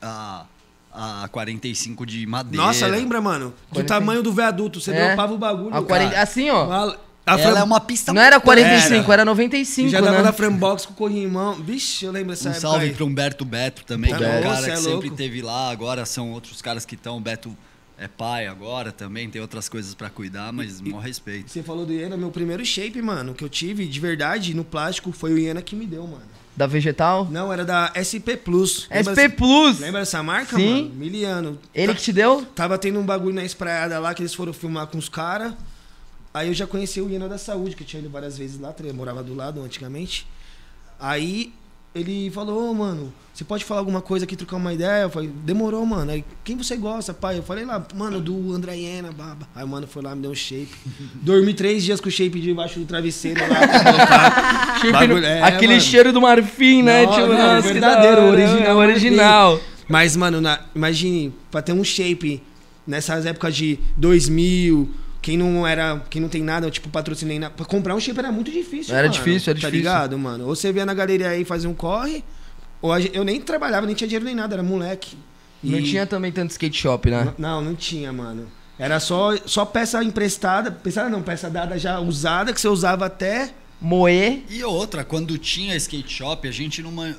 [0.00, 0.46] A,
[0.92, 2.64] a 45 de madeira.
[2.66, 3.50] Nossa, lembra, mano?
[3.68, 3.86] Do 45.
[3.88, 4.80] tamanho do viaduto.
[4.80, 5.08] Você É.
[5.08, 5.74] dropava o bagulho.
[5.74, 6.22] A 40, cara.
[6.22, 6.70] assim, ó.
[6.70, 6.96] A,
[7.26, 10.22] a Ela Fran- é uma pista Não era muito- 45, era, 95, já dava né?
[10.24, 11.54] na Frambox com o corrimão.
[11.54, 12.92] Vixe, eu lembro dessa Um época salve aí.
[12.94, 15.02] pro Humberto Beto também, que é um cara é que louco.
[15.02, 15.70] sempre teve lá.
[15.70, 17.16] Agora são outros caras que estão.
[17.16, 17.54] O Beto
[17.98, 21.50] é pai agora também, tem outras coisas pra cuidar, mas maior respeito.
[21.50, 25.12] Você falou do Iena, meu primeiro shape, mano, que eu tive de verdade no plástico
[25.12, 26.22] foi o Iena que me deu, mano.
[26.56, 27.26] Da Vegetal?
[27.30, 28.86] Não, era da SP Plus.
[28.88, 29.78] Lembra SP Plus!
[29.80, 30.82] Lembra dessa marca, Sim.
[30.84, 30.94] mano?
[30.94, 31.58] Miliano.
[31.74, 32.44] Ele Tá- que te deu?
[32.54, 35.52] Tava tendo um bagulho na espraiada lá que eles foram filmar com os caras.
[36.32, 38.72] Aí eu já conheci o Iena da Saúde, que eu tinha ido várias vezes lá,
[38.84, 40.26] eu morava do lado antigamente.
[40.98, 41.52] Aí
[41.94, 45.02] ele falou, ô mano, você pode falar alguma coisa aqui, trocar uma ideia?
[45.02, 46.10] Eu falei, demorou, mano.
[46.10, 47.38] Aí, quem você gosta, pai?
[47.38, 49.48] Eu falei lá, mano, do André Iena, baba.
[49.54, 50.70] Aí o mano foi lá, me deu um shape.
[51.22, 54.80] Dormi três dias com o shape debaixo do travesseiro lá.
[54.92, 55.80] Bagulho- no- é, aquele mano.
[55.80, 57.04] cheiro do marfim, né?
[57.06, 59.60] Não, tipo, não, nossa, verdadeiro, hora, original, é original.
[59.88, 62.42] Mas, mano, na- imagine, pra ter um shape
[62.86, 64.90] nessas épocas de 2000,
[65.24, 68.30] quem não era, quem não tem nada, tipo, patrocinei nada, pra comprar um shape era
[68.30, 69.76] muito difícil, Era mano, difícil, era tá difícil.
[69.78, 70.46] ligado, mano?
[70.46, 72.22] Ou você via na galeria aí fazer um corre,
[72.82, 75.16] ou gente- eu nem trabalhava, nem tinha dinheiro nem nada, era moleque.
[75.62, 77.32] Não E- tinha também tanto skate shop, né?
[77.38, 78.46] Não, não tinha, mano.
[78.78, 83.50] Era só, só peça emprestada, peça não, peça dada já usada, que você usava até...
[83.80, 84.42] Moer.
[84.50, 86.90] E outra, quando tinha skate shop, a gente não.
[86.92, 87.14] man-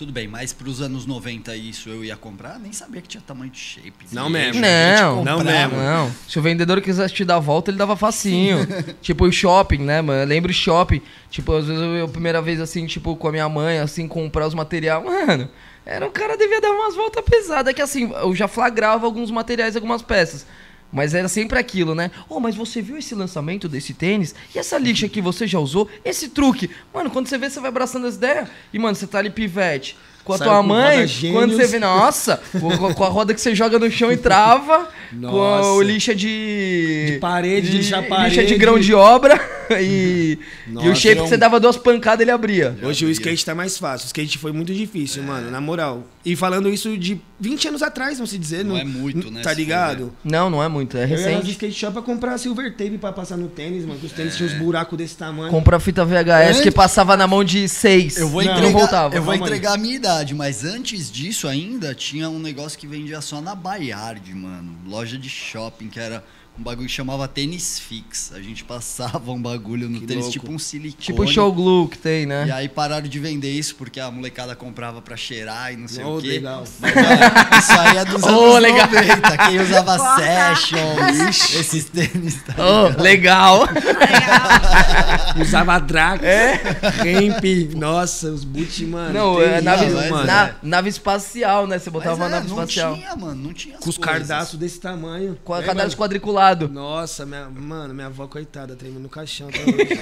[0.00, 3.50] Tudo bem, mas pros anos 90 isso eu ia comprar, nem sabia que tinha tamanho
[3.50, 4.06] de shape.
[4.12, 4.58] Não mesmo.
[4.58, 5.76] Não, não mesmo.
[5.76, 8.66] Não, se o vendedor quisesse te dar a volta, ele dava facinho.
[9.02, 10.22] tipo, o shopping, né, mano?
[10.22, 11.02] Eu lembro shopping.
[11.28, 14.46] Tipo, às vezes eu, eu, primeira vez, assim, tipo, com a minha mãe, assim, comprar
[14.46, 15.04] os materiais.
[15.04, 15.50] Mano,
[15.84, 17.74] era um cara devia dar umas voltas pesadas.
[17.74, 20.46] Que assim, eu já flagrava alguns materiais, algumas peças.
[20.92, 22.10] Mas era sempre aquilo, né?
[22.28, 24.34] Oh, mas você viu esse lançamento desse tênis?
[24.54, 25.88] E essa lixa que você já usou?
[26.04, 26.70] Esse truque?
[26.92, 28.48] Mano, quando você vê, você vai abraçando as ideias.
[28.72, 29.96] E, mano, você tá ali pivete.
[30.30, 33.34] Com a Saiu tua com mãe, quando você vê, nossa, com, com- com a roda
[33.34, 35.68] que você joga no chão e trava, com Nossa.
[35.70, 37.06] o lixa de.
[37.14, 38.46] De parede, de Lixa parede.
[38.46, 39.40] de grão de obra
[39.80, 40.38] e.
[40.68, 41.24] e o shape não.
[41.24, 42.76] que você dava duas pancadas ele abria.
[42.82, 44.04] Hoje o skate tá mais fácil.
[44.04, 46.04] O skate foi muito difícil, mano, na moral.
[46.24, 48.64] E falando isso de 20 anos atrás, vamos se dizer.
[48.64, 50.12] Não é muito, né, Tá ligado?
[50.22, 51.50] Não, não é muito, é Eu ia recente.
[51.52, 53.98] skate shop pra comprar silver tape pra passar no tênis, mano.
[53.98, 54.36] Que os tênis É.
[54.36, 55.50] tinham uns buracos desse tamanho.
[55.50, 58.16] Compra fita VHS que passava na mão de seis.
[58.18, 59.14] Eu vou Não, entregar, não voltava.
[59.16, 63.20] eu vou entregar a minha idade, mas antes disso ainda tinha um negócio que vendia
[63.20, 64.78] só na Bayard, mano.
[64.86, 66.24] Loja de shopping, que era
[66.58, 68.32] um bagulho que chamava tênis fix.
[68.34, 70.38] A gente passava um bagulho no Que tênis, louco.
[70.40, 71.02] tipo um silicone.
[71.02, 72.50] Tipo o show glue que tem, E né?
[72.52, 76.18] aí pararam de vender isso porque a molecada comprava pra cheirar e não sei Oh,
[76.18, 76.28] o quê.
[76.28, 76.64] legal.
[76.80, 78.88] Mas isso aí é dos Oh, anos legal.
[78.90, 79.38] 90.
[79.38, 82.42] Quem usava Sessions, esses tênis.
[82.42, 83.66] Tá Oh, legal.
[85.40, 86.54] Usava drag, é?
[86.54, 87.44] ramp.
[87.76, 89.12] Nossa, os boot, mano.
[89.14, 90.26] Não, é nave, mas mano.
[90.26, 91.78] na- nave espacial, né?
[91.78, 92.94] Você Mas botava uma é, nave não espacial.
[92.94, 93.34] tinha, mano.
[93.42, 94.28] Não tinha Com os coisas.
[94.28, 95.38] cardaços desse tamanho.
[95.44, 95.74] Com a Lembra?
[95.74, 95.96] cadarço
[96.40, 96.68] quadriculado.
[96.68, 100.00] Nossa, minha, mano, minha avó, coitada, tremendo no caixão até hoje.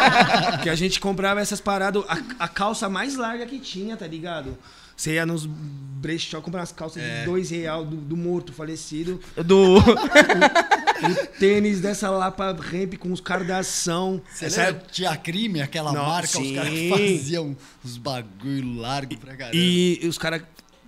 [0.62, 4.56] que a gente comprava essas paradas, a, a calça mais larga que tinha, tá ligado?
[4.96, 7.20] Você ia nos brechó comprar umas calças É.
[7.20, 9.20] de dois real do, do morto falecido.
[9.44, 9.78] Do.
[11.04, 14.22] O tênis dessa lapa ramp com os cardação.
[14.32, 14.82] Você Essa- lembra?
[14.90, 16.88] Tinha crime, aquela Não, marca, os caras sim.
[16.88, 19.56] faziam uns bagulho largo pra caramba.
[19.56, 20.42] E os caras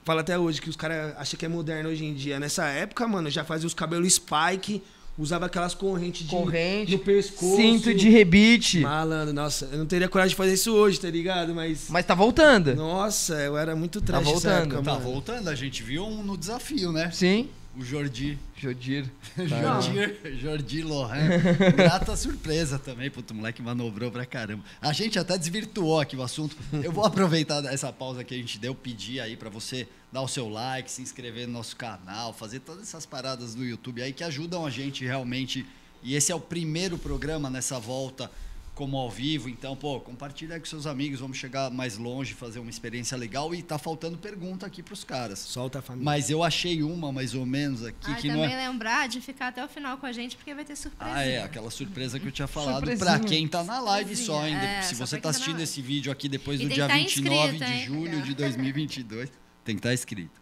[0.07, 2.39] fala até hoje que os caras acham que é moderno hoje em dia.
[2.41, 4.81] Nessa época, mano, já fazia os cabelos spike,
[5.19, 7.57] usava aquelas correntes de, Corrente, no pescoço.
[7.57, 8.81] Cinto de rebite.
[8.81, 11.53] Malandro, nossa, eu não teria coragem de fazer isso hoje, tá ligado?
[11.55, 11.87] Mas.
[11.91, 12.75] Mas tá voltando.
[12.77, 14.63] Nossa, eu era muito trash Tá voltando.
[14.75, 15.05] época, Tá mano.
[15.05, 17.11] voltando, a gente viu um no desafio, né?
[17.13, 17.49] Sim.
[17.79, 18.39] O Jordi.
[18.57, 19.05] Jodir.
[19.37, 21.29] Jordi, Jordi Lohan.
[21.77, 24.65] Grata surpresa também, puto, o moleque manobrou pra caramba.
[24.81, 26.57] A gente até desvirtuou aqui o assunto.
[26.83, 30.29] Eu vou aproveitar essa pausa que a gente deu, pedir aí pra você dar o
[30.29, 34.25] seu like, se inscrever no nosso canal, fazer todas essas paradas no YouTube aí que
[34.25, 35.67] ajudam a gente realmente.
[36.03, 38.31] E esse é o primeiro programa nessa volta
[38.77, 42.69] como ao vivo, então, pô, compartilha com seus amigos, vamos chegar mais longe, fazer uma
[42.69, 45.39] experiência legal e tá faltando pergunta aqui pros caras.
[45.39, 46.05] Solta a família.
[46.05, 49.23] Mas eu achei uma mais ou menos aqui Ah, que também não é lembrar de
[49.23, 51.11] ficar até o final com a gente, porque vai ter surpresa.
[51.17, 54.55] ah, é, aquela surpresa que eu tinha falado pra quem tá na live só, hein?
[54.55, 56.93] É, Se só você tá tá assistindo esse vídeo aqui depois E do dia que
[56.93, 57.87] tá 29 inscrito, de hein?
[57.87, 59.31] julho de 2022,
[59.65, 60.39] tem que estar inscrito.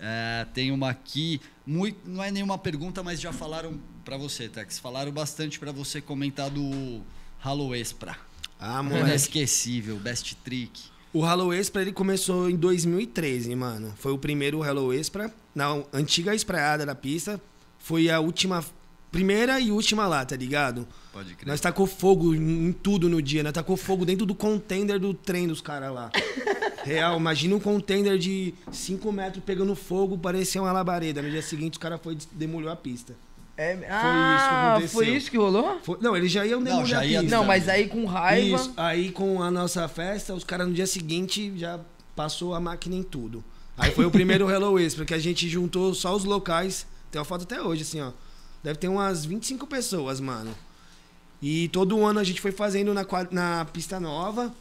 [0.00, 4.78] É, tem uma aqui, muito, não é nenhuma pergunta, mas já falaram pra você, Tex.
[4.78, 7.02] Falaram bastante pra você comentar do
[7.42, 8.16] Halo Espra.
[8.58, 9.08] Ah, moleque.
[9.08, 10.82] Inesquecível, best trick.
[11.12, 13.94] O Halo Expra ele começou em 2013, mano.
[13.98, 17.40] Foi o primeiro Halo Expra na antiga espraiada da pista.
[17.78, 18.64] Foi a última,
[19.10, 20.86] primeira e última lá, tá ligado?
[21.12, 21.48] Pode crer.
[21.48, 25.46] Nós tacou fogo em tudo no dia, nós tacou fogo dentro do container do trem
[25.46, 26.10] dos caras lá.
[26.84, 31.22] Real, imagina um container de 5 metros pegando fogo, parecia uma labareda.
[31.22, 33.16] No dia seguinte os caras foi demoliu a pista.
[33.56, 34.98] É, isso que ah, aconteceu.
[34.98, 35.80] foi isso que rolou?
[35.82, 37.22] Foi- não, eles já iam Não, demolir já a ia-.
[37.22, 38.56] Não, mas aí com raiva.
[38.56, 38.74] Isso.
[38.76, 41.80] Aí com a nossa festa, os caras no dia seguinte já
[42.14, 43.42] passou a máquina em tudo.
[43.78, 46.86] Aí foi o primeiro Hello Extra, que a gente juntou só os locais.
[47.10, 48.12] Tem uma foto até hoje, assim, ó.
[48.62, 50.54] Deve ter umas 25 pessoas, mano.
[51.40, 54.52] E todo ano a gente foi fazendo na, na pista nova,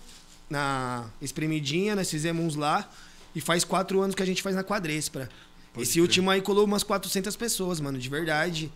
[0.49, 2.89] na espremidinha, nós fizemos uns lá.
[3.35, 5.29] E faz quatro anos que a gente faz na quadrespra.
[5.73, 6.01] Pode Esse crer.
[6.03, 8.71] último aí colou umas 400 pessoas, mano, de verdade.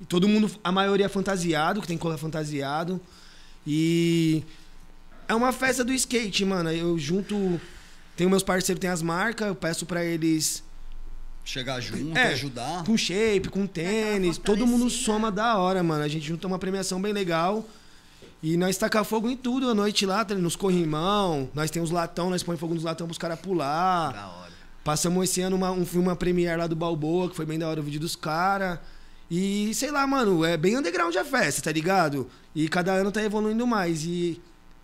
[0.00, 3.00] E todo mundo, a maioria fantasiado, que tem que colar fantasiado.
[3.66, 4.42] E
[5.26, 6.70] é uma festa do skate, mano.
[6.70, 7.60] Eu junto.
[8.16, 10.64] Tenho meus parceiros, tem as marcas, eu peço pra eles
[11.44, 12.28] Chegar junto, É.
[12.32, 12.84] ajudar.
[12.84, 14.36] com shape, com tênis.
[14.36, 16.02] Todo mundo soma da hora, mano.
[16.04, 17.64] A gente junta uma premiação bem legal.
[18.42, 20.34] E nós taca fogo em tudo à noite lá, tá?
[20.34, 21.48] nos corrimão.
[21.54, 24.12] Nós temos latão, nós põe fogo nos latão pros caras pular.
[24.12, 24.52] Da hora.
[24.84, 27.68] Passamos esse ano uma, um filme, uma premiere lá do Balboa, que foi bem da
[27.68, 28.78] hora o vídeo dos caras.
[29.30, 32.28] E sei lá, mano, é bem underground a festa, tá ligado?
[32.54, 34.04] E cada ano tá evoluindo mais.
[34.04, 34.40] E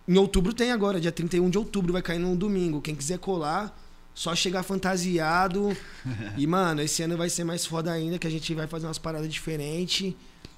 [0.07, 2.83] em outubro tem agora, dia 31 de outubro, vai cair num domingo.
[2.83, 3.75] Quem quiser colar,
[4.15, 5.75] só chegar fantasiado.
[6.37, 8.99] e, mano, esse ano vai ser mais foda ainda, que a gente vai fazer umas
[8.99, 10.15] paradas diferentes.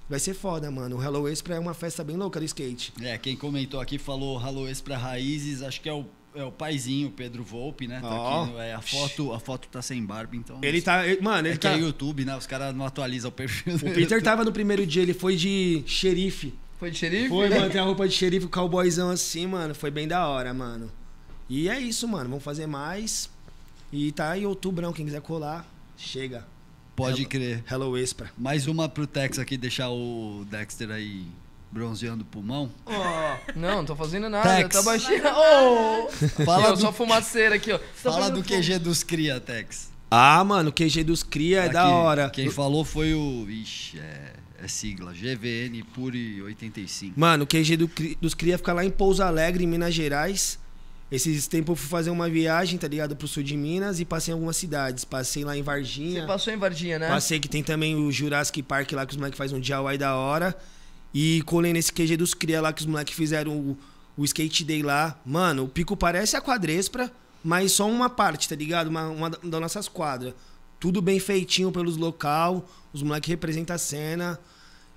[0.08, 0.98] Vai ser foda, mano.
[0.98, 2.92] O Hello Expra é uma festa bem louca do skate.
[3.00, 6.06] É, quem comentou aqui falou Halo Extra Raízes, acho que é o,
[6.36, 8.00] é o paizinho, o Pedro Volpe, né?
[8.00, 8.44] Tá Ó.
[8.44, 10.58] aqui, é, a, foto, a foto tá sem barba, então.
[10.62, 11.06] Ele tá.
[11.06, 11.72] ele- mano, É ele que tá.
[11.74, 12.36] é YouTube, né?
[12.36, 13.74] Os caras não atualizam o perfil.
[13.76, 16.54] O Peter tava no primeiro dia, ele foi de xerife.
[16.78, 17.28] Foi de xerife?
[17.28, 19.74] Foi, mano, tem a roupa de xerife, o cowboyzão assim, mano.
[19.74, 20.90] Foi bem da hora, mano.
[21.48, 22.28] E é isso, mano.
[22.28, 23.30] Vamos fazer mais.
[23.92, 25.64] E tá em outubrão, quem quiser colar,
[25.96, 26.46] chega.
[26.94, 27.64] Pode Hello- crer.
[27.70, 28.30] Hello Expra.
[28.36, 31.24] Mais uma pro Tex aqui, deixar o Dexter aí
[31.70, 32.70] bronzeando o pulmão.
[33.54, 34.56] Não, não tô fazendo nada.
[34.56, 34.74] Tex.
[34.76, 35.22] Tá baixinho.
[35.26, 36.08] Oh!
[36.44, 37.78] Fala Aqui, ó, do- só fumaceira aqui, ó.
[37.94, 38.42] Fala do.
[38.42, 39.90] QG dos Cria, Tex.
[40.10, 42.30] Ah, mano, o QG dos Cria é da Aqui, hora.
[42.30, 43.46] Quem falou foi o.
[43.48, 44.32] Ixi, é,
[44.62, 45.12] é sigla.
[45.12, 47.18] GVN Puri 85.
[47.18, 47.90] Mano, o QG do
[48.20, 50.58] dos Cria fica lá em Pouso Alegre, em Minas Gerais.
[51.10, 53.14] Esses tempos eu fui fazer uma viagem, tá ligado?
[53.14, 55.04] Pro sul de Minas e passei em algumas cidades.
[55.04, 56.22] Passei lá em Varginha.
[56.22, 57.06] Você passou em Varginha, né?
[57.08, 60.16] Passei que tem também o Jurassic Park lá que os moleques fazem um DIY da
[60.16, 60.56] hora.
[61.14, 63.78] E colei nesse QG dos Cria lá que os moleques fizeram o,
[64.16, 65.18] o Skate Day lá.
[65.24, 67.10] Mano, o pico parece a quadrespra,
[67.42, 68.88] mas só uma parte, tá ligado?
[68.88, 70.34] Uma, uma da- das nossas quadras.
[70.78, 74.38] Tudo bem feitinho pelos local, os moleques representam a cena.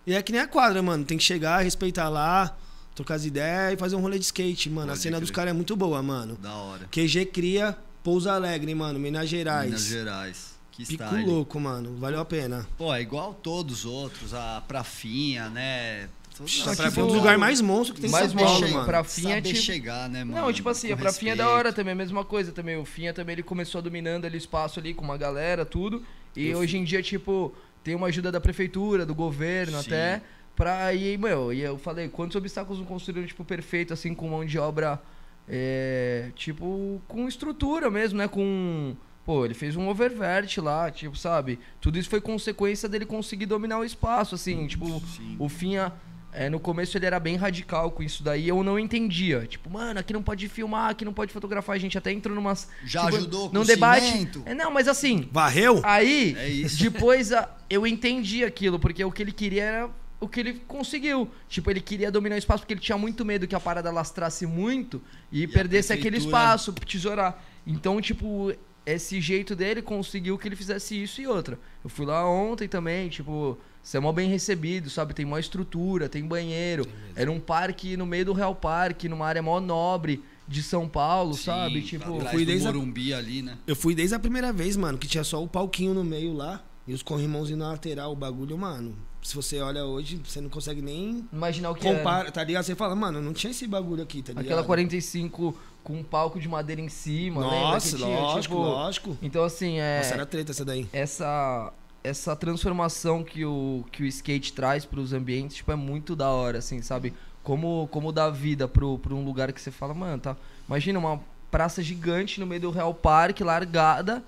[0.06, 1.06] E é que nem a quadra, mano.
[1.06, 2.58] Tem que chegar, respeitar lá,
[2.94, 4.88] trocar as ideias e fazer um rolê de skate, mano.
[4.88, 5.22] a Pode cena crer.
[5.22, 6.36] dos caras é muito boa, mano.
[6.42, 6.86] Da hora.
[6.92, 9.00] QG Cria Pouso Alegre, mano.
[9.00, 9.68] Minas Gerais.
[9.68, 10.59] Minas Gerais.
[10.86, 11.26] Que Pico style.
[11.26, 11.96] louco, mano.
[11.98, 12.66] Valeu a pena.
[12.78, 16.08] Pô, é igual todos os outros, a Prafinha, né?
[16.46, 18.74] Só pra ver um dos lugares mais monstros que tem em mais São Paulo, monstro,
[18.74, 18.86] mano.
[18.86, 20.40] Prafinha é Saber tipo- chegar, né, mano?
[20.46, 22.78] Não, tipo assim, Com a Prafinha é da hora também, a mesma coisa também.
[22.78, 26.02] O Finha também, ele começou dominando ali o espaço ali com uma galera, tudo.
[26.34, 27.54] E hoje em dia, tipo,
[27.84, 29.88] tem uma ajuda da prefeitura, do governo Sim.
[29.90, 30.22] até,
[30.56, 34.46] pra ir, meu, e eu falei, quantos obstáculos não construíram, tipo, perfeito, assim, com mão
[34.46, 35.02] de obra,
[35.46, 38.96] é, tipo, com estrutura mesmo, né, com...
[39.30, 41.60] Pô, ele fez um oververt lá, tipo, sabe?
[41.80, 45.36] Tudo isso foi consequência dele conseguir dominar o espaço, assim, tipo, Sim.
[45.38, 45.94] o Finha
[46.34, 49.46] é, no começo ele era bem radical com isso daí, eu não entendia.
[49.46, 51.76] Tipo, mano, aqui não pode filmar, aqui não pode fotografar.
[51.76, 52.70] A gente até entrou numas.
[52.84, 54.08] Já tipo, ajudou com num o debate.
[54.08, 54.42] cimento?
[54.48, 55.80] É, não, mas assim, Varreu?
[55.84, 59.90] Aí, É depois a- eu entendi aquilo, porque o que ele queria era
[60.20, 61.30] o que ele conseguiu.
[61.48, 64.48] Tipo, ele queria dominar o espaço porque ele tinha muito medo que a parada lastrasse
[64.48, 65.00] muito
[65.32, 67.40] e, a perdesse aquele espaço, tesourar.
[67.68, 68.52] Então, tipo,
[68.94, 71.60] esse jeito dele conseguiu que ele fizesse isso e outra.
[71.84, 75.14] Eu fui lá ontem também, tipo, você é mó bem recebido, sabe?
[75.14, 76.86] Tem mó estrutura, tem banheiro.
[77.16, 81.34] Era um parque no meio do Real Parque, numa área mó nobre de São Paulo,
[81.36, 81.82] sabe?
[81.82, 83.58] Sim, Tipo, atrás fui do desde a- Morumbi ali, né?
[83.68, 86.64] Eu fui desde a primeira vez, mano, que tinha só o palquinho no meio lá
[86.88, 88.96] e os corrimãozinhos na lateral, o bagulho, mano.
[89.22, 91.98] Se você olha hoje, você não consegue nem imaginar o que era.
[91.98, 92.64] comparar, tá ligado?
[92.64, 94.46] Você fala, mano, não tinha esse bagulho aqui, tá ligado?
[94.46, 95.54] Aquela 45
[95.84, 98.08] com um palco de madeira em cima, lembra Nossa, tinha?
[98.20, 99.18] lógico, Tipo, lógico.
[99.22, 100.88] Então, assim, é, Nossa, era treta essa daí.
[100.94, 101.74] essa,
[102.04, 106.60] essa transformação que o, que o skate traz pros ambientes, tipo, é muito da hora,
[106.60, 107.14] assim, sabe?
[107.44, 110.36] Como, como dar vida pro, pro um lugar que você fala, mano, tá...
[110.68, 111.20] Imagina uma
[111.50, 114.24] praça gigante no meio do Real Parque, largada,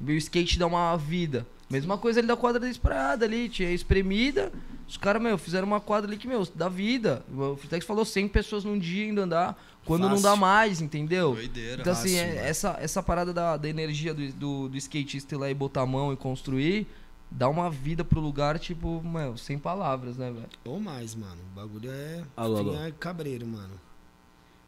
[0.00, 1.46] e o skate dá uma vida.
[1.70, 4.52] Mesma coisa ali da quadra da espraiada ali, tinha espremida,
[4.86, 7.24] os caras, meu, fizeram uma quadra ali que, meu, dá vida.
[7.34, 10.22] O Fitex falou 100 pessoas num dia indo andar, quando não Fácil.
[10.24, 11.34] dá mais, entendeu?
[11.34, 11.80] Doideira.
[11.80, 15.38] Então, assim, Fácil, é- essa, essa parada da, da energia do, do, do skatista ir
[15.38, 16.86] lá e botar a mão e construir,
[17.30, 20.48] dá uma vida pro lugar, tipo, meu, sem palavras, né, velho?
[20.64, 21.38] Ou mais, mano.
[21.52, 22.22] O bagulho é.
[22.36, 22.84] Alô, Finha alô.
[22.86, 23.80] é cabreiro, mano.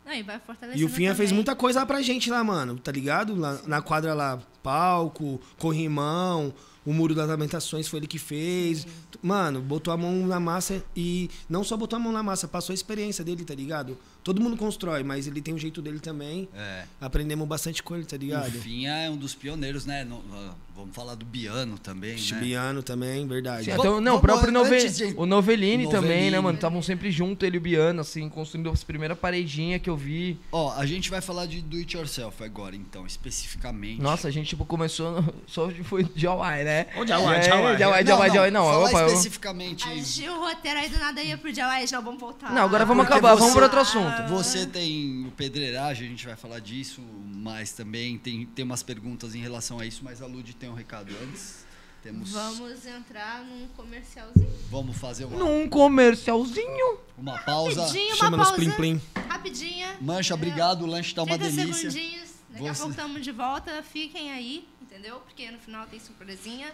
[0.05, 1.35] Não, e vai fortalecendo E o Finha fez também.
[1.39, 3.35] muita coisa lá pra gente lá, mano, tá ligado?
[3.35, 6.55] Lá, na quadra lá, palco, corrimão,
[6.87, 8.87] o muro das lamentações foi ele que fez.
[9.21, 12.73] Mano, botou a mão na massa e não só botou a mão na massa, passou
[12.73, 13.99] a experiência dele, tá ligado?
[14.27, 16.49] Todo mundo constrói, mas ele tem o jeito dele também.
[16.53, 16.83] É.
[17.01, 18.49] Aprendemos bastante com ele, tá ligado?
[18.49, 20.03] O Finha é um dos pioneiros, né?
[20.03, 22.19] No- ah, vamos falar do Biano também, né?
[22.19, 23.67] Chibiano também, verdade.
[23.67, 24.85] Sim, então, não, o próprio Nove...
[24.91, 26.57] de- o Novelini, também, né, mano?
[26.57, 30.41] Estavam sempre junto, ele e o Biano, assim, construindo as primeiras paredinhas que eu vi.
[30.51, 34.03] Ó, a gente vai falar de do it yourself agora, então, especificamente.
[34.03, 35.35] Nossa, a gente, tipo, começou no...
[35.47, 36.87] só foi de Hawaii, né?
[36.97, 37.77] Ô, de Hawaii, É, de Hawaii.
[37.77, 38.51] de Hawaii, de Hawaii, de Hawaii.
[38.53, 39.89] Não, falar opa, eu- especificamente.
[39.89, 42.53] Agiu o roteiro aí do nada ia pro Jawai, já vamos voltar.
[42.53, 44.16] Não, agora vamos Porque acabar, você- vamos para outro assunto.
[44.29, 47.01] Você tem o pedreiragem, a gente vai falar disso,
[47.35, 50.75] mas também tem, tem umas perguntas em relação a isso, mas a Lud tem um
[50.75, 51.65] recado antes.
[52.03, 54.49] Temos, Vamos entrar num comercialzinho.
[54.71, 56.99] vamos fazer uma, Num comercialzinho.
[57.19, 57.83] uma pausa.
[57.83, 58.63] Rapidinho, uma Chama nos pausa.
[58.63, 59.01] plim plim.
[59.29, 59.97] Rapidinha.
[60.01, 61.91] Mancha, obrigado, o lanche tá uma 30 delícia.
[61.91, 62.31] segundinhos.
[62.51, 63.83] Daqui a Você- pouco estamos de volta.
[63.83, 65.19] Fiquem aí, entendeu?
[65.21, 66.73] Porque no final tem surpresinha.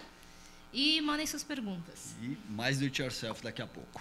[0.72, 2.14] E mandem suas perguntas.
[2.22, 4.00] E mais do it yourself daqui a pouco.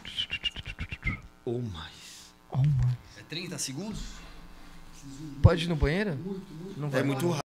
[1.46, 2.34] Ou mais.
[2.54, 4.02] É 30 segundos?
[5.42, 6.18] Pode ir no banheiro?
[6.76, 7.51] Não vai É muito rápido.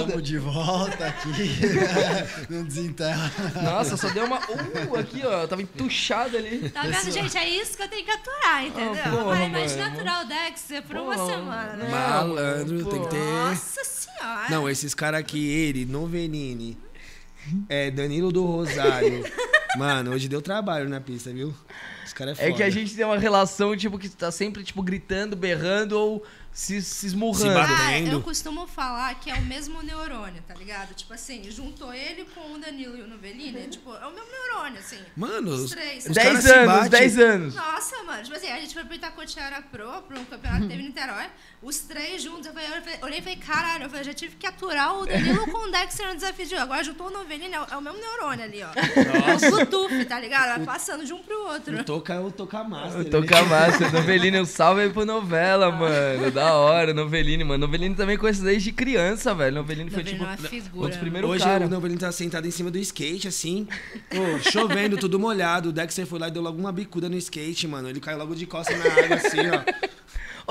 [0.00, 1.30] Estamos de volta aqui.
[2.48, 3.30] Não desenterra.
[3.62, 4.38] Nossa, só deu uma.
[4.38, 5.46] Uh, aqui, ó.
[5.46, 6.70] Tava entuchado ali.
[6.70, 7.36] Tá vendo, gente?
[7.36, 9.02] É isso que eu tenho que aturar, entendeu?
[9.04, 9.96] Ah, porra, Vai, imagina mano.
[9.96, 11.90] aturar o Dexter por uma Porra, semana, né?
[11.90, 13.16] Malandro, tem que ter.
[13.24, 14.48] Nossa senhora.
[14.50, 16.78] Não, esses caras aqui, ele, Novelini,
[17.68, 19.24] é, Danilo do Rosário.
[19.76, 21.54] Mano, hoje deu trabalho na pista, viu?
[22.04, 22.56] Os caras é É foda.
[22.58, 26.82] que a gente tem uma relação, tipo, que tá sempre, tipo, gritando, berrando ou se,
[26.82, 27.58] se esmurrando.
[27.58, 28.10] Ah, Batendo.
[28.10, 30.94] eu costumo falar que é o mesmo neurônio, tá ligado?
[30.94, 34.28] Tipo assim, juntou ele com o Danilo e o Novelini, é, tipo, é o mesmo
[34.30, 34.98] neurônio, assim.
[35.16, 36.04] Mano, Os três.
[36.06, 36.88] os 10 caras se anos, bate.
[36.90, 37.54] 10 anos.
[37.54, 40.82] Nossa, mano, tipo assim, a gente foi pro Itacotiara Pro, pra um campeonato que teve
[40.82, 41.26] em Niterói,
[41.62, 44.36] os três juntos, eu, falei, eu falei- olhei e falei, caralho, eu falei, já tive
[44.36, 46.62] que aturar o Danilo com o Dexter no desafio de jogo.
[46.62, 48.68] Agora juntou o Novelini, é o, é o mesmo neurônio ali, ó.
[48.74, 50.48] É o Bluetooth, tá ligado?
[50.58, 51.80] Vai passando de um pro outro.
[51.80, 53.08] O Toca o Toca Master.
[53.10, 56.32] Tocar massa, Novelini, um salve aí pro novela, mano.
[56.42, 57.66] Da hora, Novelini, mano.
[57.66, 59.54] Novelini também conheço desde criança, velho.
[59.54, 60.48] Novelini foi Novelini tipo.
[60.48, 61.66] é uma Um dos primeiros Hoje cara.
[61.66, 63.68] o Novelino tá sentado em cima do skate, assim,
[64.10, 65.68] pô, chovendo, tudo molhado.
[65.68, 67.88] O Dexter foi lá e deu logo uma bicuda no skate, mano.
[67.88, 69.92] Ele caiu logo de costas na água, assim, ó.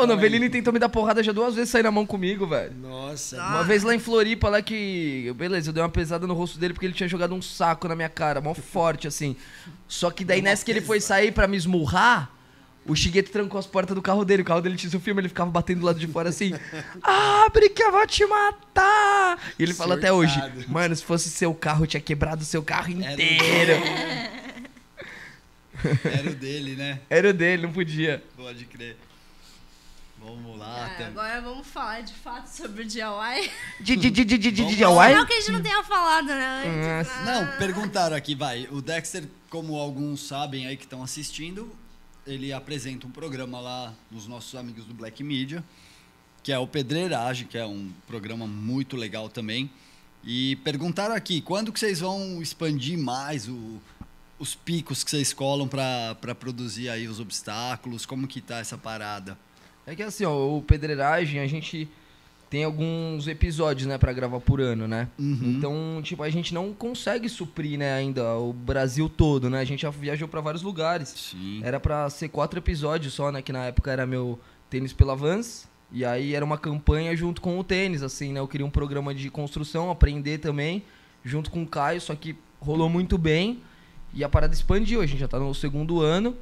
[0.01, 2.73] Ô, Novelini tentou me dar porrada já duas vezes sair na mão comigo, velho.
[2.81, 3.35] Nossa.
[3.35, 5.33] Uma vez lá em Floripa, lá que.
[5.35, 7.97] Beleza, eu dei uma pesada no rosto dele porque ele tinha jogado um saco na
[7.97, 9.35] minha cara, mó forte, assim.
[9.89, 12.31] Só que daí nessa que ele foi sair pra me esmurrar,
[12.85, 14.41] o Shigeto trancou as portas do carro dele.
[14.41, 16.53] O carro dele tinha seu filme, ele ficava batendo do lado de fora assim.
[17.01, 19.37] Abre que eu vou te matar!
[19.57, 20.65] E ele fala até hoje, Surtado.
[20.67, 23.73] mano, se fosse seu carro, eu tinha quebrado o seu carro Era o inteiro.
[26.03, 26.99] Era o dele, né?
[27.09, 28.23] Era o dele, não podia.
[28.35, 28.97] Pode crer.
[30.19, 30.95] Vamos lá.
[30.99, 33.01] É, agora vamos falar de fato sobre o DIY.
[33.81, 34.83] De, de, de, de.
[34.83, 35.15] Hawaii?
[35.15, 36.99] Não que a gente não tenha falado, né?
[36.99, 37.11] antes.
[37.11, 37.25] Nossa.
[37.25, 38.67] Não, perguntaram aqui, vai.
[38.69, 41.75] O Dexter, como alguns sabem aí que estão assistindo,
[42.31, 45.63] ele apresenta um programa lá nos nossos amigos do Black Media,
[46.43, 49.69] que é o Pedreiragem, que é um programa muito legal também.
[50.23, 53.79] E perguntaram aqui, quando que vocês vão expandir mais o-
[54.39, 58.05] os picos que vocês colam para produzir aí os obstáculos?
[58.05, 59.37] Como que tá essa parada?
[59.85, 61.87] É que assim, ó, o Pedreiragem, a gente
[62.51, 65.07] tem alguns episódios, né, pra gravar por ano, né?
[65.17, 65.55] Uhum.
[65.57, 69.61] Então, tipo, a gente não consegue suprir, né, ainda o Brasil todo, né?
[69.61, 71.31] A gente já viajou pra vários lugares.
[71.31, 71.61] Sim.
[71.63, 73.41] Era pra ser quatro episódios só, né?
[73.41, 74.37] Que na época era meu
[74.69, 75.65] tênis pela Vans.
[75.93, 78.41] E aí era uma campanha junto com o tênis, assim, né?
[78.41, 80.83] Eu queria um programa de construção, aprender também,
[81.23, 83.61] junto com o Caio, só que rolou muito bem.
[84.13, 86.35] E a parada expandiu, a gente já tá no segundo ano.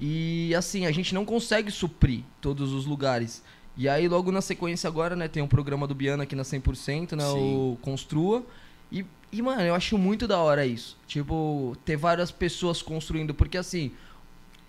[0.00, 3.42] E assim, a gente não consegue suprir todos os lugares.
[3.76, 7.12] E aí, logo na sequência agora, né, tem um programa do Biana aqui na 100%,
[7.12, 7.32] né, Sim.
[7.32, 8.44] o Construa.
[8.90, 10.98] E, e, mano, eu acho muito da hora isso.
[11.06, 13.92] Tipo, ter várias pessoas construindo, porque assim,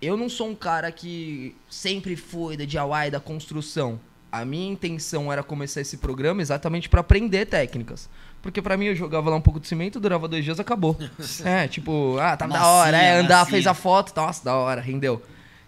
[0.00, 4.00] eu não sou um cara que sempre foi da DIY, da construção.
[4.30, 8.08] A minha intenção era começar esse programa exatamente pra aprender técnicas.
[8.40, 10.96] Porque pra mim eu jogava lá um pouco de cimento, durava dois dias, acabou.
[11.44, 13.50] é, tipo, ah, tá da hora, é, andar, massinha.
[13.50, 15.22] fez a foto, nossa, da hora, rendeu.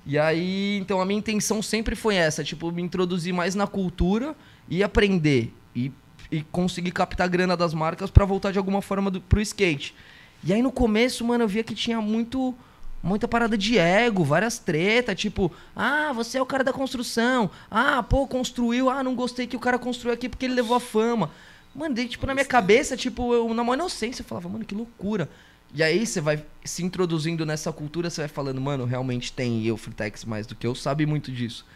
[0.07, 4.37] E aí, então a minha intenção sempre foi essa, tipo, me introduzir mais na cultura
[4.69, 5.53] e aprender.
[5.75, 5.91] E,
[6.31, 9.95] e conseguir captar grana das marcas pra voltar de alguma forma do, pro skate.
[10.43, 12.55] E aí no começo, mano, eu via que tinha muito
[13.03, 17.51] muita parada de ego, várias tretas, tipo, ah, você é o cara da construção.
[17.71, 20.81] Ah, pô, construiu, ah, não gostei que o cara construiu aqui porque ele levou a
[20.81, 21.31] fama.
[21.75, 24.75] Mano, daí, tipo, na minha cabeça, tipo, eu, na maior inocência, eu falava, mano, que
[24.75, 25.29] loucura.
[25.75, 29.77] E aí você vai se introduzindo nessa cultura, você vai falando, mano, realmente tem eu,
[29.77, 31.67] Fritex, mais do que eu, sabe muito disso.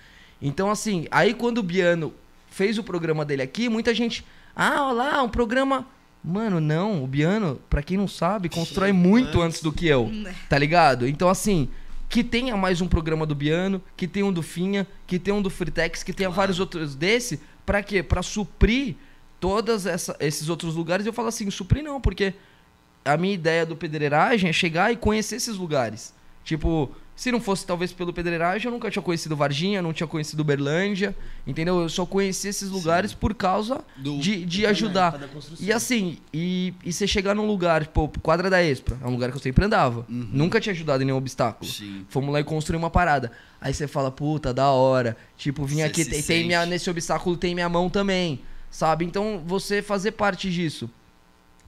[0.41, 2.15] Então, assim, aí quando o Biano
[2.49, 5.85] fez o programa dele aqui, muita gente, ah, olha lá, um programa.
[6.23, 10.11] Mano, não, o Biano, pra quem não sabe, constrói muito antes do que eu,
[10.49, 11.07] tá ligado?
[11.09, 11.69] Então, assim,
[12.09, 15.43] que tenha mais um programa do Biano, que tenha um do Finha, que tenha um
[15.43, 18.03] do Fritex, que tenha vários outros desse, pra quê?
[18.03, 18.95] Pra suprir
[19.41, 19.87] todos
[20.21, 21.05] esses outros lugares.
[21.05, 22.35] Eu falo assim, suprir não, porque
[23.05, 26.13] a minha ideia do pedreiragem é chegar e conhecer esses lugares.
[26.45, 30.41] Tipo, se não fosse talvez pelo pedreiragem, eu nunca tinha conhecido Varginha, não tinha conhecido
[30.41, 31.15] Uberlândia,
[31.47, 31.81] entendeu?
[31.81, 35.19] Eu só conheci esses lugares por causa Do- de, de ajudar.
[35.61, 39.31] E assim, e, e você chegar num lugar, pô, quadra da Expra, é um lugar
[39.31, 40.07] que eu sempre andava.
[40.09, 41.71] Nunca tinha ajudado em nenhum obstáculo.
[41.71, 42.07] Sim.
[42.09, 43.33] Fomos lá e construir uma parada.
[43.61, 45.17] Aí você fala, puta, da hora.
[45.37, 48.41] Tipo, vim aqui, tem, tem minha, nesse obstáculo tem minha mão também.
[48.71, 49.05] Sabe?
[49.05, 50.89] Então, você fazer parte disso.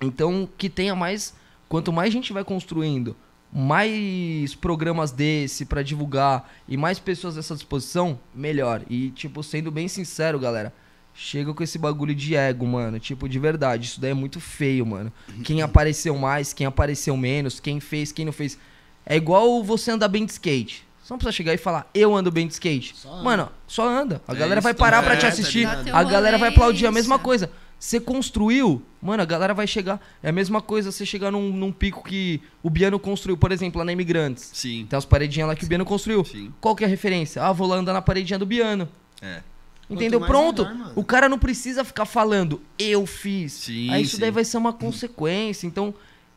[0.00, 1.34] Então, que tenha mais.
[1.68, 3.14] Quanto mais gente vai construindo,
[3.52, 8.82] mais programas desse pra divulgar e mais pessoas dessa disposição, melhor.
[8.90, 10.72] E, tipo, sendo bem sincero, galera,
[11.14, 12.98] chega com esse bagulho de ego, mano.
[12.98, 15.12] Tipo, de verdade, isso daí é muito feio, mano.
[15.44, 18.58] Quem apareceu mais, quem apareceu menos, quem fez, quem não fez.
[19.06, 20.84] É igual você andar bem de skate.
[21.02, 22.94] Você não precisa chegar e falar, eu ando bem de skate.
[22.96, 23.22] Só.
[23.22, 24.20] Mano, só anda.
[24.26, 25.10] A É galera isso vai parar também.
[25.10, 25.84] pra te É, tá assistir.
[25.84, 27.50] teu a galera vai aplaudir a mesma coisa.
[27.80, 29.98] Você construiu, mano, a galera vai chegar.
[30.22, 33.78] É a mesma coisa você chegar num, num pico que o Biano construiu, por exemplo,
[33.78, 34.50] lá na Imigrantes.
[34.52, 34.86] Sim.
[34.86, 36.22] Tem as paredinhas lá que o Biano construiu.
[36.22, 36.52] Sim.
[36.60, 37.42] Qual que é a referência?
[37.42, 38.86] Ah, vou lá andar na paredinha do Biano.
[39.22, 39.40] É.
[39.88, 40.20] Entendeu?
[40.20, 40.66] Pronto.
[40.66, 43.52] melhor, o cara não precisa ficar falando, eu fiz.
[43.54, 44.20] Sim, Aí isso sim.
[44.20, 45.66] daí vai ser uma consequência.
[45.66, 45.94] Então,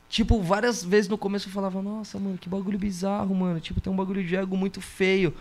[0.07, 3.59] tipo, várias vezes no começo eu falava, nossa, mano, que bagulho bizarro, mano.
[3.59, 5.33] Tipo, tem um bagulho de ego muito feio.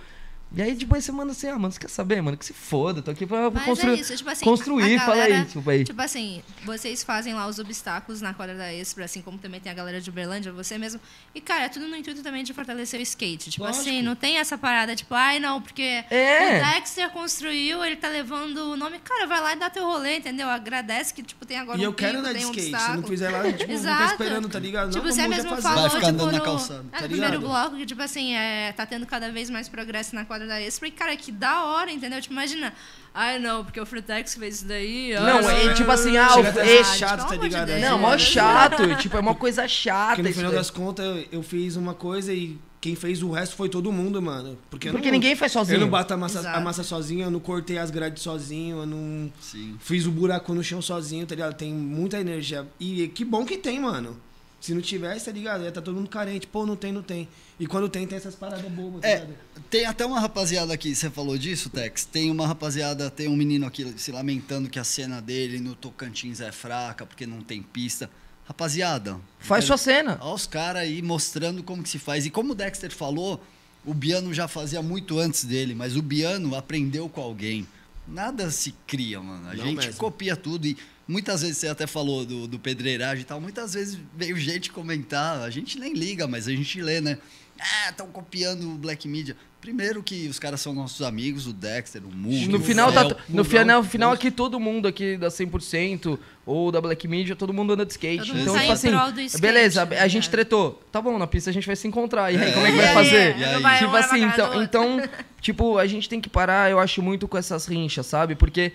[0.55, 2.37] E aí depois você manda assim, ah, mano, você quer saber, mano?
[2.37, 3.93] Que se foda, tô aqui pra Mas construir.
[3.97, 5.85] é isso, tipo assim, construir, a fala galera- aí, desculpa aí.
[5.85, 9.73] Tipo assim, vocês fazem lá os obstáculos na quadra da Expra, assim como também tem
[9.73, 11.01] a galera de Uberlândia, você mesmo.
[11.35, 13.49] E, cara, é tudo no intuito também de fortalecer o skate.
[13.51, 13.81] Tipo Lógico.
[13.83, 16.61] assim, não tem essa parada, tipo, ai, não, porque É.
[16.61, 18.99] o Dexter construiu, ele tá levando o nome.
[18.99, 20.49] Cara, vai lá e dá teu rolê, entendeu?
[20.51, 22.63] Agradece que, tipo, tem agora E um eu quero pico, andar de um skate.
[22.69, 23.01] Se obstáculo.
[23.01, 24.03] não fizer lá, tipo, Exato.
[24.03, 24.91] ficar esperando, tá ligado?
[24.91, 27.09] Tipo, não, você mesmo falou, Vai ficar tipo, andando na no, calçada, é, tá no
[27.09, 30.61] primeiro bloco, que, tipo assim, é, tá tendo cada vez mais progresso na quadra da
[30.61, 30.89] Expra.
[30.89, 32.21] E, cara, que da hora, entendeu?
[32.21, 32.73] Tipo, imagina,
[33.15, 35.15] ai, não, porque o Fretex fez isso daí.
[35.15, 37.67] Não, é tipo assim, ah, o- ser chato, tá de ligado?
[37.69, 37.81] Deus.
[37.81, 41.43] Não, mó chato, tipo, é uma coisa chata Porque no final das contas, eu, eu
[41.43, 44.59] fiz uma coisa e quem fez o resto foi todo mundo, mano.
[44.69, 45.77] Porque, Porque não- ninguém faz sozinho.
[45.77, 46.59] Eu não bato a massa, Exato.
[46.59, 49.77] a massa sozinho, eu não cortei as grades sozinho, eu não Sim.
[49.79, 51.55] fiz o buraco no chão sozinho, tá ligado?
[51.55, 52.67] Tem muita energia.
[52.81, 54.19] E que bom que tem, mano.
[54.63, 55.65] Se não tivesse, tá ligado?
[55.65, 56.47] Ia tá todo mundo carente.
[56.47, 57.29] Pô, não tem, não tem.
[57.59, 59.35] E quando tem, tem essas paradas bobas, tá É, ligado?
[59.69, 62.05] tem até uma rapaziada aqui, você falou disso, Tex?
[62.05, 66.41] Tem uma rapaziada, tem um menino aqui se lamentando que a cena dele no Tocantins
[66.41, 68.09] é fraca porque não tem pista.
[68.45, 70.17] Rapaziada, Faz sua cena.
[70.21, 72.25] Olha os caras aí mostrando como que se faz.
[72.27, 73.43] E como o Dexter falou,
[73.85, 77.67] o Biano já fazia muito antes dele, mas o Biano aprendeu com alguém.
[78.07, 79.49] Nada se cria, mano.
[79.49, 79.95] A Não gente mesmo.
[80.01, 80.77] copia tudo e
[81.07, 83.41] muitas vezes você até falou do, do pedreiragem e tal.
[83.41, 87.19] Muitas vezes veio gente comentar, a gente nem liga, mas a gente lê, né?
[87.61, 89.37] Ah, estão copiando o Black Media.
[89.61, 93.05] Primeiro que os caras são nossos amigos, o Dexter, o Mug, No o final, tá,
[93.29, 97.75] no final, final aqui todo mundo aqui da 100% ou da Black Media, todo mundo
[97.75, 98.27] anda de skate.
[98.27, 98.89] Todo mundo então, tipo assim,
[99.27, 100.83] skate, beleza, né, a gente tretou.
[100.91, 102.33] Tá bom, na pista a gente vai se encontrar.
[102.33, 102.53] E aí, É.
[102.53, 103.37] como é que vai fazer?
[103.39, 103.63] E aí?
[103.63, 105.09] Vai um Tipo assim, então, então,
[105.41, 108.35] tipo, a gente tem que parar, eu acho, muito com essas rinchas, sabe?
[108.35, 108.73] Porque,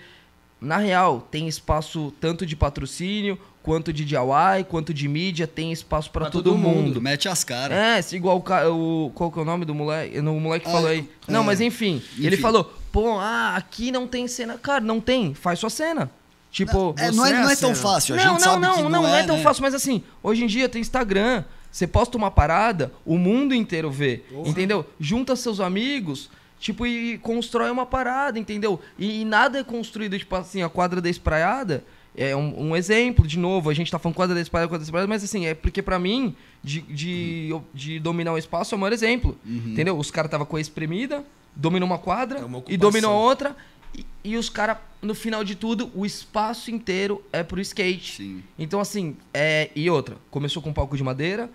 [0.60, 6.10] na real, tem espaço tanto de patrocínio, quanto de DIY, quanto de mídia, tem espaço
[6.10, 6.86] pra Pra todo, todo mundo.
[6.86, 7.76] Mundo, mete as caras.
[7.76, 9.10] É, igual o, o.
[9.10, 10.18] Qual que é o nome do moleque?
[10.18, 11.08] O moleque Ah, falou aí.
[11.28, 11.32] é.
[11.32, 12.42] Não, mas enfim, Ele Enfim.
[12.42, 14.58] falou, pô, ah, aqui não tem cena.
[14.58, 15.34] Cara, não tem.
[15.34, 16.10] Faz sua cena.
[16.50, 16.94] Tipo.
[16.98, 18.14] É, não, é, você é não é tão fácil.
[18.14, 19.42] A não, gente não, sabe não, que não, não, não é, tão né?
[19.42, 23.90] fácil, mas assim, hoje em dia tem Instagram, você posta uma parada, o mundo inteiro
[23.90, 24.86] vê, entendeu?
[24.98, 28.80] Junta seus amigos, tipo, e constrói uma parada, entendeu?
[28.98, 31.84] E, e nada é construído, tipo assim, a quadra da espraiada
[32.16, 34.84] é um, um exemplo, de novo, a gente tá falando quadra da espraiada, quadra da
[34.84, 38.80] espraiada, mas assim, é porque pra mim, de, de, de dominar o espaço é o
[38.80, 39.96] maior exemplo, entendeu?
[39.96, 41.24] Os caras tava com a espremida,
[41.54, 43.56] dominou uma quadra É uma e dominou outra,
[43.96, 48.16] e, e os caras, no final de tudo, o espaço inteiro é pro skate.
[48.16, 48.42] Sim.
[48.58, 49.70] Então, assim, é...
[49.76, 51.48] e outra, começou com um palco de madeira,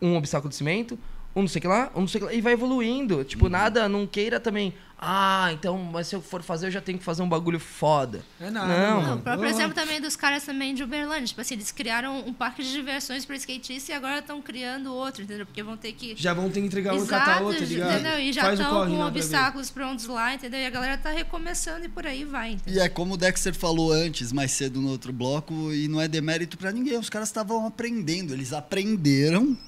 [0.00, 0.98] um obstáculo de cimento,
[1.34, 3.24] um não sei o que lá, um não sei o que lá, e vai evoluindo.
[3.24, 4.74] Tipo, nada, não queira também.
[5.04, 8.22] Ah, então, mas se eu for fazer, eu já tenho que fazer um bagulho foda.
[8.40, 9.02] É nada, Não.
[9.02, 9.50] Não, o próprio Ah.
[9.50, 11.26] exemplo também dos caras também de Uberlândia.
[11.26, 15.24] Tipo assim, eles criaram um parque de diversões para skatista e agora estão criando outro,
[15.24, 15.44] entendeu?
[15.44, 16.14] Porque vão ter que.
[16.16, 17.92] Já vão ter que entregar um e Exato, catar outro, ligado?
[17.94, 18.18] entendeu?
[18.20, 20.60] E já estão com pra obstáculos prontos lá, entendeu?
[20.60, 22.80] E a galera tá recomeçando e por aí vai, entendeu?
[22.80, 26.06] E é como o Dexter falou antes, mais cedo no outro bloco, e não é
[26.06, 26.96] demérito pra ninguém.
[26.96, 29.58] Os caras estavam aprendendo, eles aprenderam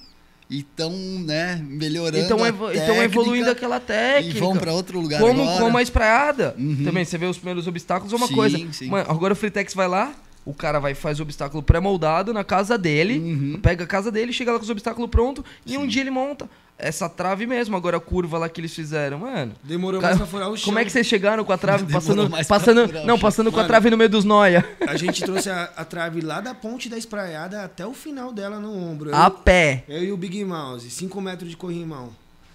[0.51, 2.19] e estão, né, melhorando.
[2.25, 4.37] Então, evo- então evoluindo aquela técnica.
[4.37, 5.61] E vão pra outro lugar Como, agora.
[5.61, 6.55] como a espraiada.
[6.59, 6.83] Uhum.
[6.85, 8.59] Também, você vê os primeiros obstáculos, é uma Sim, coisa.
[8.73, 8.89] sim.
[8.89, 10.13] Mano, agora o Freetex vai lá,
[10.45, 13.59] o cara vai faz o obstáculo pré-moldado na casa dele, Uhum.
[13.63, 16.49] pega a casa dele, chega lá com os obstáculos prontos, e um dia ele monta
[16.79, 19.55] essa trave mesmo, agora a curva lá que eles fizeram, mano.
[19.63, 20.67] Demorou Cara, mais pra furar o chão.
[20.67, 23.63] Como é que vocês chegaram com a trave Demorou passando, passando, não, passando com a
[23.63, 23.69] Mano.
[23.69, 26.99] trave no meio dos noia, A gente trouxe a, a trave lá da ponte da
[26.99, 29.11] espraiada até o final dela no ombro.
[29.11, 29.85] Eu, a pé.
[29.89, 32.11] eu e o Big Mouse, 5 metros de corrimão.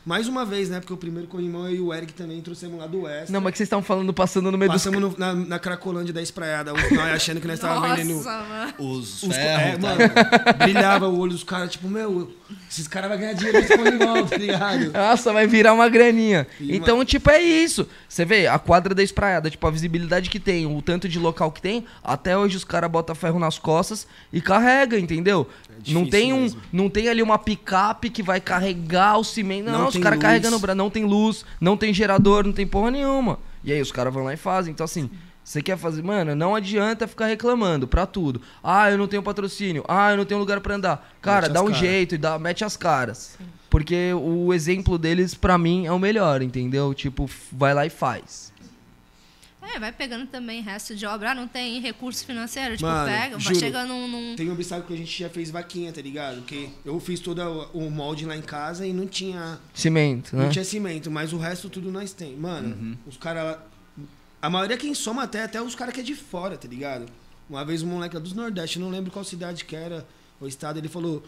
[0.10, 0.80] Mais uma vez, né?
[0.80, 3.32] Porque o primeiro corrimão eu e o Eric também trouxemos lá do Oeste.
[3.32, 6.12] Não, mas que vocês estão falando passando no meio dos Passamos no- na, na Cracolândia
[6.12, 8.24] da espraiada, nós achando que nós estávamos vendendo.
[8.24, 8.74] Mano.
[8.80, 9.88] Os Os, ferros, é, tá?
[9.88, 12.34] mano, brilhava o olho dos caras, tipo, meu,
[12.68, 14.92] esses caras vão ganhar dinheiro nesse corrimão, tá ligado?
[14.94, 16.48] Nossa, vai virar uma graninha.
[16.60, 17.88] E, então, tipo, é isso.
[18.10, 21.52] Você vê, a quadra da espraiada, tipo, a visibilidade que tem, o tanto de local
[21.52, 25.48] que tem, até hoje os caras botam ferro nas costas e carrega, entendeu?
[25.88, 26.62] É não tem um, mesmo.
[26.74, 29.68] não tem ali uma picape que vai carregar o cimento.
[29.70, 32.66] Não, Não os caras carregando o braço, não tem luz, não tem gerador, não tem
[32.66, 33.38] porra nenhuma.
[33.64, 34.72] E aí os caras vão lá e fazem.
[34.72, 35.08] Então, assim,
[35.44, 38.42] você quer fazer, mano, não adianta ficar reclamando pra tudo.
[38.64, 39.86] Ah, eu não tenho patrocínio.
[39.88, 41.12] Ah, eu não tenho lugar pra andar.
[41.22, 41.80] Cara, Mete dá um caras.
[41.80, 43.38] jeito e dá, mete as caras.
[43.70, 46.94] Porque o exemplo deles, pra mim, é o melhor, entendeu?
[46.94, 48.52] Tipo, vai lá e faz.
[49.62, 51.32] É, vai pegando também resto de obra.
[51.32, 52.76] Ah, não tem recurso financeiro?
[52.76, 53.60] Tipo, Mano, pega, vai juro.
[53.60, 54.08] chegando num.
[54.08, 56.38] num- Tem um obstáculo que a gente já fez vaquinha, tá ligado?
[56.38, 57.40] Porque eu fiz todo
[57.74, 60.44] o molde lá em casa e não tinha, Cimento, né?
[60.44, 62.36] não tinha cimento, mas o resto tudo nós tem.
[62.36, 63.58] Mano, os caras.
[64.42, 67.06] A maioria quem soma até, até os caras que é de fora, tá ligado?
[67.50, 70.08] Uma vez um moleque lá dos Nordeste, não lembro qual cidade que era,
[70.40, 71.22] o estado, ele falou: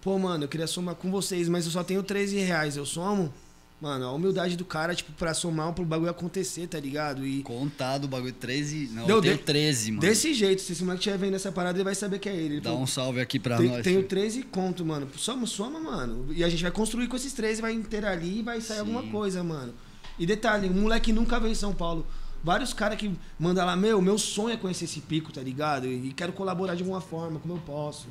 [0.00, 2.76] Pô, mano, eu queria somar com vocês, mas eu só tenho 13 reais.
[2.76, 3.32] Eu somo?
[3.80, 7.26] Mano, a humildade do cara, tipo, pra somar pro bagulho acontecer, tá ligado?
[7.26, 8.88] E Contado o bagulho 13.
[8.92, 10.00] Não, Deu eu tenho de- 13, mano.
[10.00, 12.54] desse jeito, se esse moleque estiver vendo essa parada, ele vai saber que é ele.
[12.54, 13.82] Ele Dá falou, um salve aqui pra tem, nós.
[13.82, 14.08] tenho filho.
[14.08, 15.06] 13 conto, mano.
[15.18, 16.32] Soma, soma, mano.
[16.32, 18.80] E a gente vai construir com esses 13, vai inteirar ali e vai sair Sim.
[18.80, 19.74] alguma coisa, mano.
[20.18, 22.06] E detalhe, um moleque nunca veio em São Paulo.
[22.42, 25.86] Vários caras que mandam lá, meu, meu sonho é conhecer esse pico, tá ligado?
[25.86, 28.06] E quero colaborar de alguma forma, como eu posso.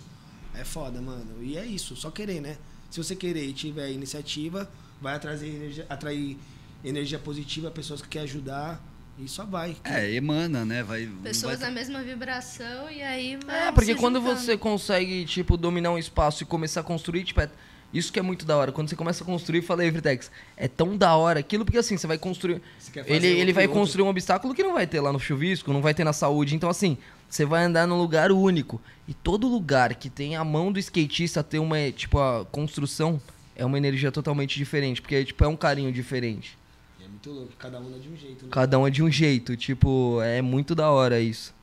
[0.60, 1.41] É foda, mano.
[1.41, 2.57] E é isso, só querer, né?
[2.90, 4.69] Se você querer e tiver iniciativa,
[5.02, 6.38] vai atrair energia, atrair
[6.84, 8.82] energia positiva, pessoas que querem ajudar.
[9.18, 9.77] E só vai.
[9.86, 10.84] É, emana, né?
[10.84, 11.69] Vai, Pessoas vai...
[11.69, 14.40] da mesma vibração e aí vai É, porque se quando juntando.
[14.41, 17.49] você consegue, tipo, dominar um espaço e começar a construir, tipo, é
[17.94, 18.73] isso que é muito da hora.
[18.73, 22.06] Quando você começa a construir, falei, Evertex, é tão da hora aquilo, porque assim, você
[22.06, 22.61] vai construir.
[22.77, 23.80] Você quer fazer Ele, ele vai outro.
[23.80, 26.53] construir um obstáculo que não vai ter lá no chuvisco, não vai ter na saúde.
[26.53, 26.98] Então, assim,
[27.30, 28.81] você vai andar num lugar único.
[29.07, 33.22] E todo lugar que tem a mão do skatista ter uma, tipo, a construção
[33.56, 35.02] é uma energia totalmente diferente.
[35.02, 36.57] Porque, tipo, é um carinho diferente.
[37.03, 38.52] É muito louco, cada um é de um jeito, né?
[38.52, 39.56] Cada um é de um jeito.
[39.56, 41.53] Tipo, é muito da hora isso.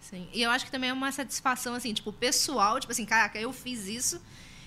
[0.00, 0.28] Sim.
[0.32, 3.52] E eu acho que também é uma satisfação, assim, tipo, pessoal, tipo assim, caraca, eu
[3.52, 4.20] fiz isso.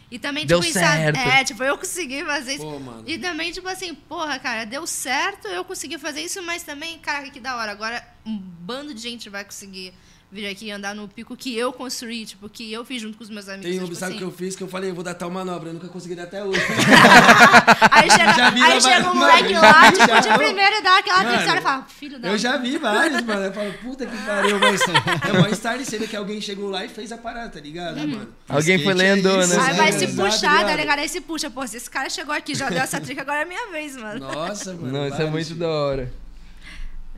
[0.09, 1.01] E também, Deu tipo, isso, sabe?
[1.01, 1.17] certo.
[1.17, 2.63] É, tipo, eu consegui fazer isso.
[2.63, 3.03] Pô, mano.
[3.05, 7.29] E também, tipo assim, porra, cara, deu certo, eu consegui fazer isso, mas também, caraca,
[7.29, 7.71] que da hora.
[7.71, 9.93] Agora um bando de gente vai conseguir
[10.29, 13.23] vir aqui e andar no pico que eu construí, tipo, que eu fiz junto com
[13.23, 13.63] os meus amigos.
[13.65, 14.17] Tem um tipo obstáculo assim.
[14.17, 16.23] que eu fiz que eu falei, eu vou dar tal manobra, eu nunca consegui dar
[16.23, 16.59] até hoje.
[17.91, 20.81] Aí chega, Já vi aí lá chega um vários- moleque Mano, lá, tipo, de e
[20.83, 23.41] dá aquela tricada e fala, filho da Eu já vi vários, mano.
[23.45, 27.11] Eu falo, puta que pariu, mas é mó estareceira que alguém chegou lá e fez
[27.11, 28.07] a parada, tá ligado, Uhum.
[28.07, 28.33] mano?
[28.49, 29.61] Alguém foi é lendo, isso, né?
[29.65, 30.99] Aí vai se Exato, puxar, tá ligado?
[30.99, 33.45] Aí se puxa, pô, se esse cara chegou aqui, já deu essa trica, agora é
[33.45, 34.19] minha vez, mano.
[34.19, 34.91] Nossa, mano.
[34.91, 36.11] Não, isso é muito da hora.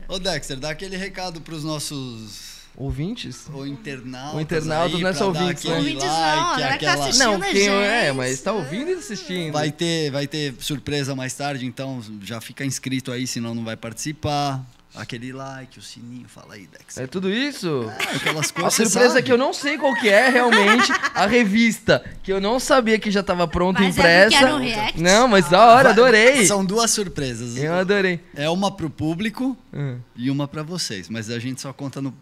[0.08, 3.46] Ô, Dexter, dá aquele recado pros nossos Ouvintes?
[3.52, 4.34] ou internautas.
[4.34, 5.70] O internauta aí, não é só ouvintes, né?
[5.72, 7.04] aquele Ouvintes não, like, a tá aquela...
[7.04, 7.24] assistindo.
[7.32, 8.16] Não, quem é, gente.
[8.16, 9.52] mas tá ouvindo e assistindo.
[9.52, 13.76] Vai ter, vai ter surpresa mais tarde, então já fica inscrito aí, senão não vai
[13.76, 14.64] participar.
[14.92, 17.04] Aquele like, o sininho, fala aí, Dexter.
[17.04, 17.88] É tudo isso?
[17.96, 18.74] É, aquelas A coisas.
[18.74, 19.22] você surpresa sabe.
[19.22, 23.08] que eu não sei qual que é realmente, a revista, que eu não sabia que
[23.08, 24.52] já tava pronta, Mas é impressa.
[24.52, 25.00] um react?
[25.00, 26.44] Não, mas da hora, adorei.
[26.44, 27.56] São duas surpresas.
[27.56, 28.18] Eu adorei.
[28.34, 29.98] É uma pro público Hum.
[30.16, 32.12] e uma pra vocês, mas a gente só conta no-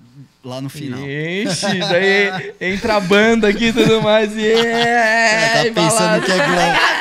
[0.49, 1.01] lá no final.
[1.01, 4.35] Ixi, daí entra a banda aqui e tudo mais.
[4.37, 6.99] E É, é, tá pensando que é.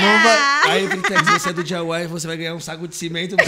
[0.00, 0.58] Não vai...
[0.68, 3.44] Aí, Britex, você é do Jaguar você vai ganhar um saco de cimento pra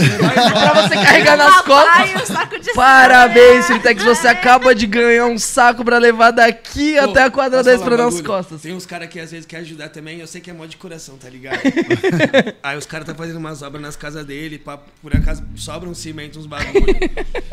[0.82, 2.30] você carregar nas costas.
[2.30, 4.02] um Parabéns, Fritex.
[4.02, 7.82] Você acaba de ganhar um saco pra levar daqui Pô, até a quadra posso 10
[7.82, 8.62] falar pra nas costas.
[8.62, 10.76] Tem uns caras que às vezes querem ajudar também, eu sei que é mó de
[10.76, 11.60] coração, tá ligado?
[12.62, 15.94] Aí os caras tá fazendo umas obras nas casas dele, pra, por acaso sobra um
[15.94, 16.86] cimento, uns bagulho.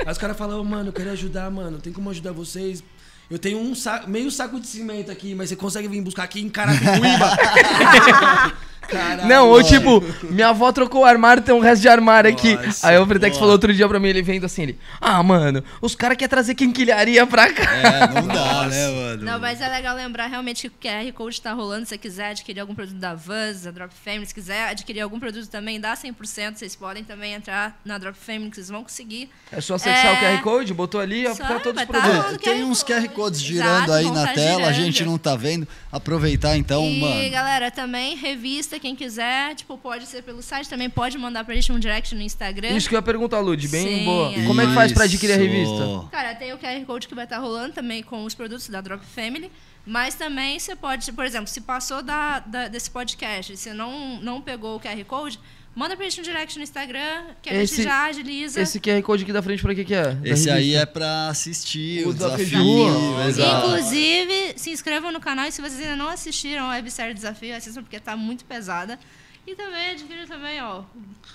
[0.06, 2.84] Aí os caras falam, "Ô, mano, eu quero ajudar, mano, tem como ajudar vocês?
[3.30, 6.40] Eu tenho um saco, meio saco de cimento aqui, mas você consegue vir buscar aqui
[6.42, 7.38] em Carapicuíba?
[8.88, 12.56] Caralho, Não, ou tipo, minha avó trocou o armário, tem um resto de armário aqui.
[12.56, 13.34] Nossa, Aí o boa.
[13.34, 14.80] falou outro dia pra mim, ele vendo assim, ele...
[15.02, 17.64] Ah, mano, os caras querem trazer quinquilharia pra cá.
[17.76, 19.24] É, não dá, né, mano?
[19.24, 21.86] Não, mas é legal lembrar realmente que o QR Code tá rolando.
[21.86, 25.20] Se você quiser adquirir algum produto da Vans, da Drop Family, se quiser adquirir algum
[25.20, 29.30] produto também dá 100%, vocês podem também entrar na Drop Family, que vocês vão conseguir.
[29.52, 30.14] É só acessar É.
[30.36, 32.38] o QR Code, botou ali, pra todos os tá produtos.
[32.44, 33.10] Tem uns QR Code.
[33.10, 34.86] codes Exato, girando aí vão na tá tela, a girando.
[34.86, 35.68] gente não tá vendo.
[35.92, 37.30] Aproveitar então, e, mano.
[37.32, 41.72] galera, também, revista, quem quiser, tipo, pode ser pelo site, também pode mandar pra gente
[41.72, 42.70] um direct no Instagram.
[42.70, 44.34] Isso que eu ia perguntar, Lud, bem Sim, boa.
[44.34, 44.46] é.
[44.46, 46.08] Como é que faz pra adquirir a revista?
[46.12, 49.04] Cara, tem o QR Code que vai estar rolando também com os produtos da Drop
[49.06, 49.52] Family.
[49.86, 54.20] Mas também você pode, por exemplo, se passou da, da- desse podcast e você não,
[54.22, 55.40] não pegou o QR Code,
[55.78, 58.60] manda pra gente um direct no Instagram, que a Esse- gente já agiliza.
[58.62, 60.14] Esse QR Code aqui da frente pra que que é?
[60.16, 63.22] Da Esse aí é pra assistir O o, desafio de desafio.
[63.28, 63.68] Exato.
[63.68, 67.84] Inclusive, se inscrevam no canal e se vocês ainda não assistiram a websérie Desafio, assistam
[67.84, 68.98] porque tá muito pesada.
[69.46, 70.82] E também adquiram também, ó,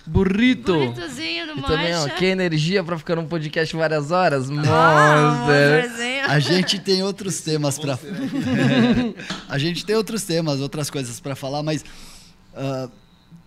[0.07, 0.75] Burrito.
[0.75, 4.51] burritozinho do E também, ó, que energia pra ficar num podcast várias horas.
[4.51, 5.83] Ah, Monster.
[5.85, 6.27] monsterzinho.
[6.31, 7.99] A gente tem outros temas pra.
[9.49, 11.85] a gente tem outros temas, outras coisas pra falar, mas
[12.55, 12.91] ah,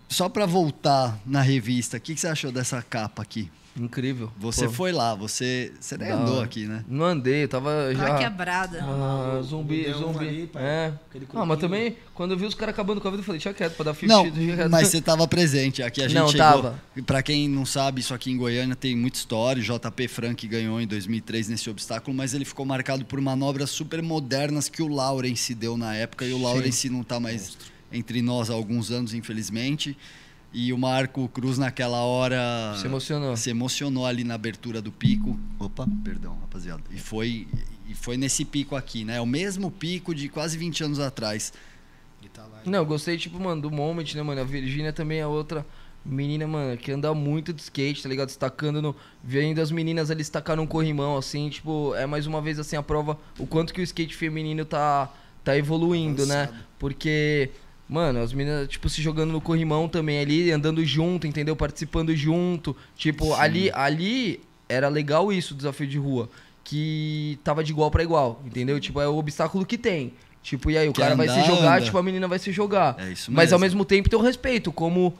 [0.08, 3.50] só pra voltar na revista, o que, que você achou dessa capa aqui?
[3.78, 4.32] Incrível.
[4.38, 6.82] Você Pô, foi lá, você, você nem da andou aqui, né?
[6.88, 8.06] Não andei, eu tava já...
[8.06, 8.82] Tá quebrada.
[8.82, 10.26] Ah, zumbi, zumbi.
[10.26, 10.62] ali, pai.
[10.62, 10.92] é.
[11.10, 13.38] Aquele Ah, mas também, quando eu vi os caras acabando com a vida, eu falei,
[13.38, 15.82] deixa quieto, pra dar 50 Não, mas você tava presente.
[15.82, 16.46] Aqui a gente Não, chegou.
[16.46, 16.82] tava.
[17.04, 19.62] Pra quem não sabe, isso aqui em Goiânia tem muita história.
[19.62, 24.70] JP Frank ganhou em 2003 nesse obstáculo, mas ele ficou marcado por manobras super modernas
[24.70, 26.24] que o Lawrence deu na época.
[26.24, 27.58] E o Lawrence não tá mais
[27.92, 29.96] entre nós há alguns anos, infelizmente.
[30.52, 32.74] E o Marco Cruz, naquela hora.
[32.78, 33.36] Se emocionou.
[33.36, 35.38] Se emocionou ali na abertura do pico.
[35.58, 36.82] Opa, perdão, rapaziada.
[36.90, 37.46] E foi,
[37.88, 39.20] e foi nesse pico aqui, né?
[39.20, 41.52] O mesmo pico de quase 20 anos atrás.
[42.22, 42.62] E tá lá.
[42.64, 44.40] Não, eu gostei, tipo, mano, do Moment, né, mano?
[44.40, 45.66] A Virgínia também é outra
[46.06, 48.28] menina, mano, que anda muito de skate, tá ligado?
[48.28, 48.96] Destacando no.
[49.22, 52.82] Vendo as meninas ali destacar num corrimão, assim, tipo, é mais uma vez assim a
[52.82, 55.12] prova o quanto que o skate feminino tá,
[55.44, 56.48] tá evoluindo, né?
[56.78, 57.50] Porque.
[57.88, 61.54] Mano, as meninas, tipo, se jogando no corrimão também ali, andando junto, entendeu?
[61.54, 62.76] Participando junto.
[62.96, 66.28] Tipo, ali, ali era legal isso, o desafio de rua.
[66.64, 68.80] Que tava de igual pra igual, entendeu?
[68.80, 70.12] Tipo, é o obstáculo que tem.
[70.42, 71.84] Tipo, e aí o Que cara vai se jogar, anda.
[71.84, 72.96] tipo, a menina vai se jogar.
[72.98, 73.76] É isso Mas ao mesmo.
[73.78, 75.16] mesmo tempo tem o respeito, como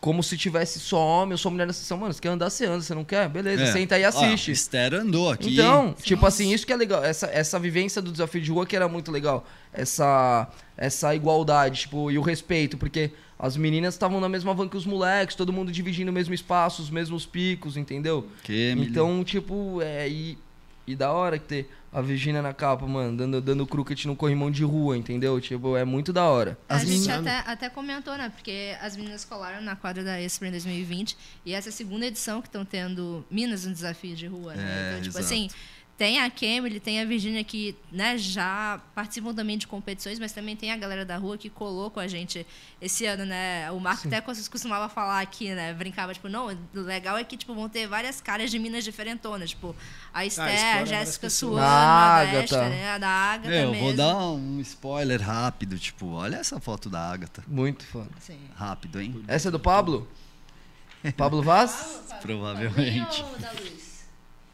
[0.00, 1.96] como se tivesse só homem ou só mulher na sessão.
[1.96, 3.26] Mano, você quer andar, você anda, você não quer?
[3.26, 3.72] Beleza, É.
[3.72, 4.50] senta aí e assiste.
[4.50, 5.54] o Esther andou aqui.
[5.54, 7.02] Então, tipo assim, isso que é legal.
[7.02, 9.46] Essa, essa vivência do desafio de rua que era muito legal.
[9.74, 14.76] Essa, essa igualdade, tipo, e o respeito, porque as meninas estavam na mesma van que
[14.76, 18.28] os moleques, todo mundo dividindo o mesmo espaço, os mesmos picos, entendeu?
[18.44, 18.74] Que?
[18.78, 20.08] Então, tipo, é.
[20.08, 20.38] E,
[20.86, 24.50] e da hora que ter a Virgínia na capa, mano, dando, dando croquete no corrimão
[24.50, 25.40] de rua, entendeu?
[25.40, 26.58] Tipo, é muito da hora.
[26.68, 28.28] A As gente meninas- até, até comentou, né?
[28.34, 32.04] Porque as meninas colaram na quadra da Expo em 2020 e essa é a segunda
[32.06, 34.62] edição que estão tendo Minas no desafio de rua, né?
[34.64, 35.24] É, então, tipo exato.
[35.24, 35.48] assim,
[35.96, 40.56] tem a Kemily, tem a Virgínia que né, já participam também de competições, mas também
[40.56, 42.44] tem a galera da rua que colou com a gente
[42.80, 43.70] esse ano, né?
[43.70, 45.72] O Marco até cos- costumava falar aqui, né?
[45.72, 49.50] Brincava, tipo, não, o legal é que tipo, vão ter várias caras de Minas diferentonas,
[49.50, 49.74] tipo,
[50.12, 51.30] a Esther, a explora várias Jéssica.
[51.30, 52.68] Suana, A a Agatha.
[52.68, 52.90] Né?
[52.90, 53.84] A da Agatha Meu, mesmo.
[53.86, 57.44] vou dar um spoiler rápido, tipo, olha essa foto da Agatha.
[57.46, 58.10] Muito foda.
[58.20, 58.38] Sim.
[58.56, 59.22] Rápido, hein?
[59.28, 60.08] Essa é do Pablo?
[61.16, 62.00] Pablo Vaz?
[62.20, 63.22] Provavelmente.
[63.38, 63.93] Da luz?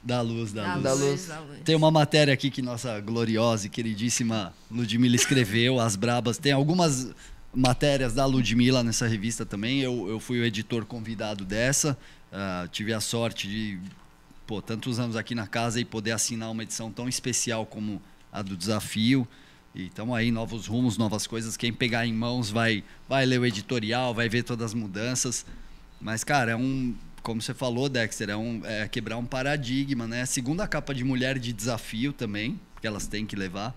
[0.03, 0.83] Da luz, da, Da luz.
[0.83, 1.27] Da luz, luz.
[1.27, 1.61] da luz.
[1.65, 6.39] Tem uma matéria aqui que nossa gloriosa e queridíssima Ludmilla escreveu, As Brabas.
[6.39, 7.13] Tem algumas
[7.55, 9.81] matérias da Ludmilla nessa revista também.
[9.81, 11.99] Eu, eu fui o editor convidado dessa.
[12.33, 13.79] Ah, tive a sorte de,
[14.47, 18.01] pô, tantos anos aqui na casa e poder assinar uma edição tão especial como
[18.33, 19.27] a do Desafio.
[19.75, 21.57] E estamos aí, novos rumos, novas coisas.
[21.57, 25.45] Quem pegar em mãos vai, vai ler o editorial, vai ver todas as mudanças.
[26.01, 26.95] Mas, cara, é um.
[27.23, 30.25] Como você falou, Dexter, é, um, é quebrar um paradigma, né?
[30.27, 33.77] Segunda capa de mulher de desafio também, que elas têm que levar.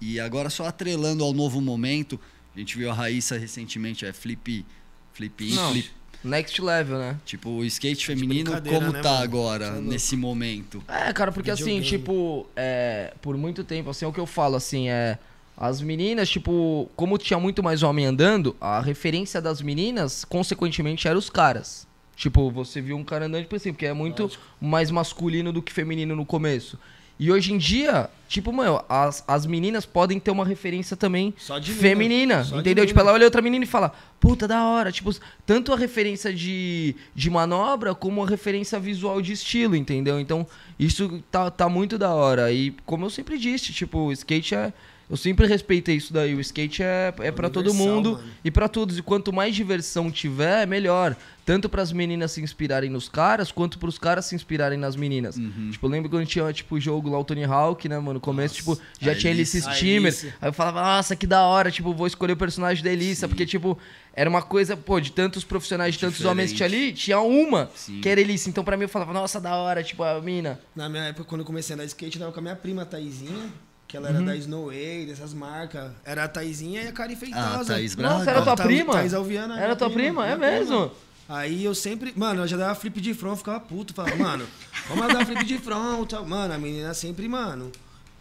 [0.00, 2.18] E agora, só atrelando ao novo momento,
[2.54, 4.64] a gente viu a Raíssa recentemente, é flip.
[5.12, 5.72] Flip in, Não.
[5.72, 5.90] flip.
[6.22, 7.16] Next level, né?
[7.24, 9.22] Tipo, o skate feminino, brincadeira, como né, tá mano?
[9.24, 10.82] agora, Você é nesse momento?
[10.86, 11.86] É, cara, porque assim, Videogame.
[11.86, 15.18] tipo, é, por muito tempo, assim, é o que eu falo, assim, é.
[15.56, 21.18] As meninas, tipo, como tinha muito mais homem andando, a referência das meninas, consequentemente, era
[21.18, 21.86] os caras.
[22.20, 24.30] Tipo, você viu um cara andando, tipo assim, porque é muito
[24.60, 26.78] mais masculino do que feminino no começo.
[27.18, 31.32] E hoje em dia, tipo, mano, as, as meninas podem ter uma referência também
[31.72, 32.84] feminina, entendeu?
[32.86, 34.92] Tipo, ela olha outra menina e fala, puta, da hora.
[34.92, 35.10] Tipo,
[35.46, 40.20] tanto a referência de, de manobra como a referência visual de estilo, entendeu?
[40.20, 40.46] Então,
[40.78, 42.52] isso tá, tá muito da hora.
[42.52, 44.74] E como eu sempre disse, tipo, o skate é.
[45.10, 46.36] Eu sempre respeitei isso daí.
[46.36, 48.24] O skate é, é para todo mundo mano.
[48.44, 48.96] e pra todos.
[48.96, 51.16] E quanto mais diversão tiver, melhor.
[51.44, 55.34] Tanto pras meninas se inspirarem nos caras, quanto pros caras se inspirarem nas meninas.
[55.72, 58.14] Tipo, eu lembro quando tinha, tipo, o jogo lá, o Tony Hawk, né, mano?
[58.14, 59.56] No começo, tipo, já a tinha Elise.
[59.56, 60.34] Elise A Steamer.
[60.40, 63.44] Aí eu falava, nossa, que da hora, tipo, vou escolher o personagem da Elissa, porque,
[63.44, 63.76] tipo,
[64.14, 67.68] era uma coisa, pô, de tantos profissionais, de tantos homens que tinha ali, tinha uma
[67.74, 68.00] Sim.
[68.00, 68.48] que era Elissa.
[68.48, 70.60] Então, pra mim, eu falava, nossa, da hora, tipo, a mina.
[70.76, 72.54] Na minha época, quando eu comecei a andar de skate, eu tava com a minha
[72.56, 73.50] prima, a Taizinha,
[73.90, 75.90] que ela era da Snow Way, dessas marcas.
[76.04, 77.60] Era a Taizinha e a Karen Feitosa.
[77.60, 78.18] Ah, Thaís Braga.
[78.18, 78.92] Nossa, era tua prima?
[78.92, 79.56] Thaís Alviana.
[79.56, 80.24] Era minha tua prima?
[80.24, 80.92] É minha mesmo?
[81.28, 84.46] Aí eu sempre, mano, eu já dava flip de front, ficava puto, falava, mano,
[84.88, 86.24] vamos dar flip de front, tal.
[86.26, 87.70] mano, a menina sempre, mano,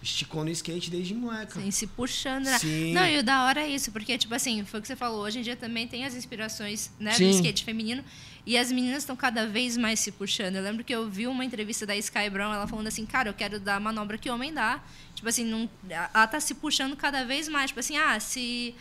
[0.02, 1.60] esticou no skate desde moleca.
[1.60, 2.58] Sim, se puxando, né?
[2.58, 2.94] Sim.
[2.94, 5.22] Não, e o da hora é isso, porque, tipo assim, foi o que você falou,
[5.22, 7.26] hoje em dia também tem as inspirações, né, Sim.
[7.26, 8.04] do skate feminino,
[8.46, 10.56] e as meninas estão cada vez mais se puxando.
[10.56, 13.34] Eu lembro que eu vi uma entrevista da Sky Brown, ela falando assim, cara, eu
[13.34, 14.84] quero dar a manobra que homem dá.
[15.20, 17.72] Tipo assim, não, ela tá se puxando cada vez mais.
[17.72, 18.74] Tipo assim, ah, se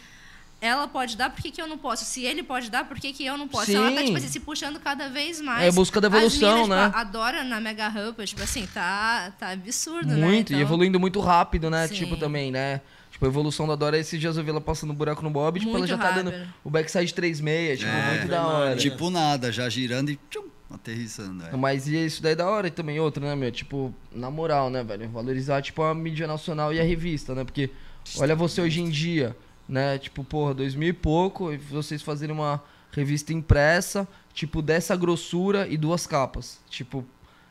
[0.61, 2.05] ela pode dar, por que, que eu não posso?
[2.05, 3.73] Se ele pode dar, por que, que eu não posso?
[3.75, 4.05] Ela tá, Sim.
[4.07, 5.65] tipo assim, se puxando cada vez mais.
[5.65, 6.87] É, busca da evolução, As meninas, né?
[6.87, 10.25] Tipo, a Dora na Mega Rampa, tipo assim, tá, tá absurdo, né?
[10.27, 11.89] Muito, e Então- evoluindo muito rápido, né?
[11.89, 11.95] Sim.
[11.95, 12.81] Tipo, também, né?
[13.11, 15.71] Tipo, a evolução da Dora, esses dias eu vi ela passando buraco no Bob, tipo,
[15.71, 16.55] ela Muito já tá dando rápido.
[16.63, 18.11] o backside 36, tipo, É.
[18.15, 18.77] muito da hora.
[18.77, 21.45] Tipo nada, já girando e tchum, aterrissando.
[21.45, 21.57] é.
[21.57, 23.51] Mas e isso daí é da hora e também outra, né, meu?
[23.51, 25.09] Tipo, na moral, né, velho?
[25.09, 27.45] Valorizar, tipo, a mídia nacional e a revista, né?
[27.45, 27.71] Porque
[28.19, 29.37] olha você hoje em dia,
[29.69, 29.99] né?
[29.99, 32.63] Tipo, porra, dois mil e pouco, e vocês fazerem uma
[32.93, 36.59] revista impressa, tipo, dessa grossura e duas capas.
[36.69, 37.05] Tipo,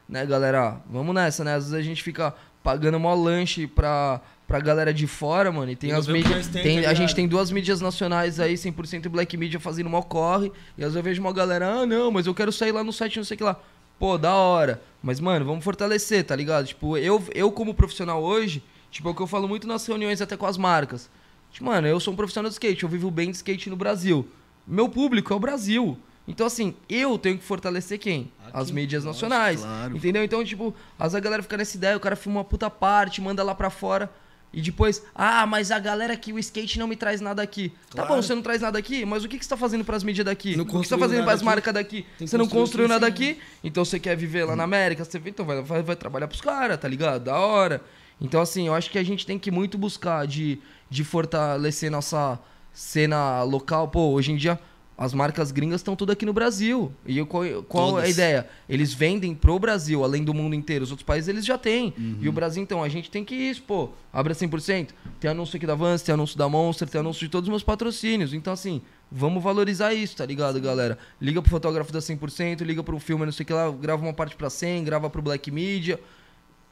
[0.08, 0.82] né, galera?
[0.90, 1.56] Vamos nessa, né?
[1.56, 2.34] Às vezes a gente fica
[2.64, 6.48] pagando mó lanche pra, pra galera de fora, mano, e tem E as mídias.
[6.48, 10.02] tem, Tem, tá a gente tem duas mídias nacionais aí, 100% Black Media fazendo mó
[10.02, 10.48] corre,
[10.78, 12.94] e às vezes eu vejo uma galera, ah, não, mas eu quero sair lá no
[12.94, 13.60] site, não sei o que lá.
[14.00, 14.82] Pô, da hora.
[15.04, 16.68] Mas, mano, vamos fortalecer, tá ligado?
[16.68, 20.22] Tipo, eu, eu como profissional hoje, tipo, é o que eu falo muito nas reuniões
[20.22, 21.10] até com as marcas.
[21.52, 24.28] Tipo, mano, eu sou um profissional de skate, eu vivo bem de skate no Brasil.
[24.68, 25.98] Meu público é o Brasil.
[26.28, 28.32] Então, assim, eu tenho que fortalecer quem?
[28.46, 29.62] Aqui, As mídias lógico, nacionais.
[29.62, 29.96] claro.
[29.98, 30.24] Entendeu?
[30.24, 33.20] Então, tipo, às vezes a galera fica nessa ideia, o cara filma uma puta parte,
[33.22, 34.10] manda lá pra fora.
[34.54, 37.70] E depois, ah, mas a galera aqui, o skate não me traz nada aqui.
[37.90, 38.08] Tá Claro.
[38.16, 40.26] bom, você não traz nada aqui, mas o que, que você tá fazendo pras mídias
[40.26, 40.56] daqui?
[40.56, 41.46] Não o que você tá fazendo pras aqui.
[41.46, 42.06] marcas daqui?
[42.18, 43.12] Que Você não construiu aqui, nada sim.
[43.12, 46.42] aqui, então você quer viver lá na América, você então vai, vai, vai trabalhar pros
[46.42, 47.26] caras, tá ligado?
[47.26, 47.82] Da hora.
[48.20, 50.60] Então, assim, eu acho que a gente tem que muito buscar de,
[50.90, 52.40] de fortalecer nossa
[52.74, 53.88] cena local.
[53.90, 54.60] Pô, hoje em dia
[54.98, 56.92] as marcas gringas estão tudo aqui no Brasil.
[57.06, 58.48] E qual, qual é a ideia?
[58.68, 60.84] Eles vendem pro Brasil, além do mundo inteiro.
[60.84, 61.94] Os outros países eles já têm.
[61.96, 62.18] Uhum.
[62.20, 64.90] E o Brasil, então, a gente tem que ir, pô, abre 100%.
[65.20, 67.64] Tem anúncio aqui da Vans, tem anúncio da Monster, tem anúncio de todos os meus
[67.64, 68.34] patrocínios.
[68.34, 70.98] Então, assim, vamos valorizar isso, tá ligado, galera?
[71.22, 74.14] Liga pro fotógrafo da 100%, liga pro filme, não sei o que lá, grava uma
[74.14, 76.00] parte pra 100, grava pro Black Media.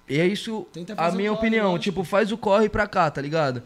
[0.10, 1.78] E é isso a minha corre, opinião.
[1.78, 3.62] Tipo, faz o corre pra cá, tá ligado?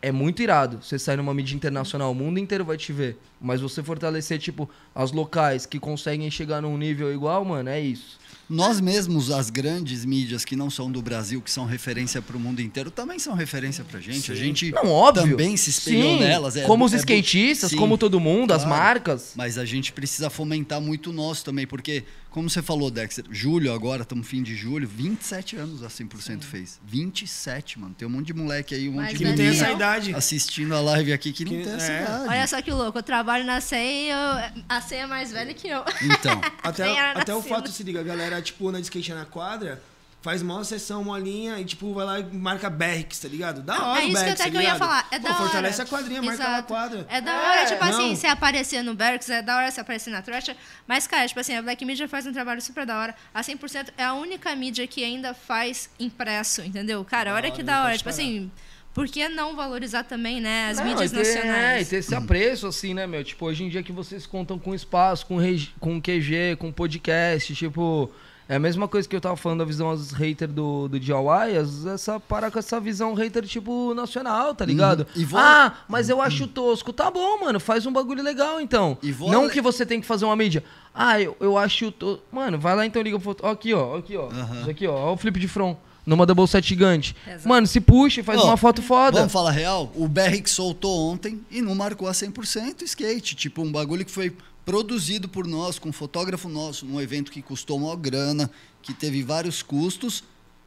[0.00, 0.78] É, muito irado.
[0.82, 3.18] Você sai numa mídia internacional, o mundo inteiro vai te ver.
[3.40, 8.18] Mas você fortalecer, tipo, as locais que conseguem chegar num nível igual, mano, é isso.
[8.48, 12.40] Nós mesmos, as grandes mídias que não são do Brasil, que são referência para o
[12.40, 14.30] mundo inteiro, também são referência pra gente.
[14.30, 15.30] A gente Não, óbvio.
[15.36, 16.56] também se espelhou Sim, nelas.
[16.56, 18.78] é- como os é skatistas, Sim, como todo mundo, as claro.
[18.84, 19.32] marcas.
[19.34, 22.04] Mas a gente precisa fomentar muito o nosso também, porque,
[22.36, 26.78] como você falou, Dexter, julho agora, estamos fim de julho, 27 anos a 100% fez.
[26.86, 27.94] 27, mano.
[27.96, 29.54] Tem um monte de moleque aí, um monte Mas de Que não tem velhinho.
[29.54, 30.14] essa menino idade.
[30.14, 32.02] assistindo a live aqui que não Que- tem essa é.
[32.02, 32.28] idade.
[32.28, 35.54] Olha só que louco, eu trabalho na CEI e eu- a CEI é mais velha
[35.54, 35.82] que eu.
[36.02, 39.82] Então, Até, até o fato, se liga, a galera, tipo, anda de skate na quadra,
[40.22, 43.62] faz mó sessão, uma linha e, tipo, vai lá e marca Berks, tá ligado?
[43.62, 45.06] Da Não, hora é o isso que Berks, até tá que eu ia falar.
[45.12, 45.42] É Pô, da hora.
[45.42, 46.68] fortalece a quadrinha, marca lá a Exato.
[46.68, 47.06] quadra.
[47.08, 47.90] É da hora, tipo não.
[47.92, 50.56] assim, você aparecer no Berks, é da hora você aparecer na Thrasher.
[50.86, 53.14] Mas, cara, tipo assim, a Black Media faz um trabalho super da hora.
[53.32, 57.04] A 100% é a única mídia que ainda faz impresso, entendeu?
[57.04, 57.90] Cara, olha que da hora.
[57.90, 58.22] pode Tipo parar.
[58.22, 58.50] assim,
[58.92, 61.88] por que não valorizar também, né, as Não, mídias ter, É, e nacionais?
[61.88, 63.22] ter esse apreço, assim, né, meu?
[63.22, 67.54] Tipo, hoje em dia que vocês contam com espaço, com, regi- com QG, com podcast,
[67.54, 68.10] tipo...
[68.48, 71.56] É a mesma coisa que eu tava falando da visão dos haters do, do DIY,
[71.92, 75.04] essa para com essa visão hater, tipo, nacional, tá ligado?
[75.16, 76.92] E vou- Ah, mas eu acho tosco.
[76.92, 78.96] Tá bom, mano, faz um bagulho legal, então.
[79.02, 80.62] E vou Não que você tem que fazer uma mídia.
[80.94, 81.90] Ah, eu, eu acho...
[81.90, 82.20] To...
[82.30, 83.40] Mano, vai lá então, liga pro foto.
[83.44, 84.28] Ó, aqui, ó, aqui, ó.
[84.30, 84.60] Aham.
[84.60, 85.76] Isso aqui, ó, ó o flip de front.
[86.06, 87.16] Numa double set gigante.
[87.26, 87.48] Exato.
[87.48, 89.18] Mano, se puxa e faz Ó, uma foto foda.
[89.18, 89.90] Vamos falar real?
[89.96, 93.34] O BR soltou ontem e não marcou a 100% skate.
[93.34, 94.32] Tipo, um bagulho que foi
[94.66, 98.50] produzido por nós, com um fotógrafo nosso, num evento que custou uma grana,
[98.82, 100.24] que teve vários custos.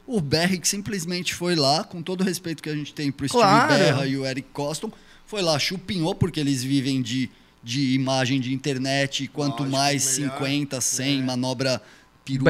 [0.08, 3.72] O BR simplesmente foi lá, com todo o respeito que a gente tem pro Claro.
[3.74, 4.92] Steve Berra e o Eric Coston,
[5.28, 7.30] foi lá, chupinhou, porque eles vivem de,
[7.62, 10.38] de imagem de internet, e quanto Lógico, mais melhor.
[10.40, 11.22] 50, 100, É.
[11.24, 11.82] manobra
[12.26, 12.46] pirulito,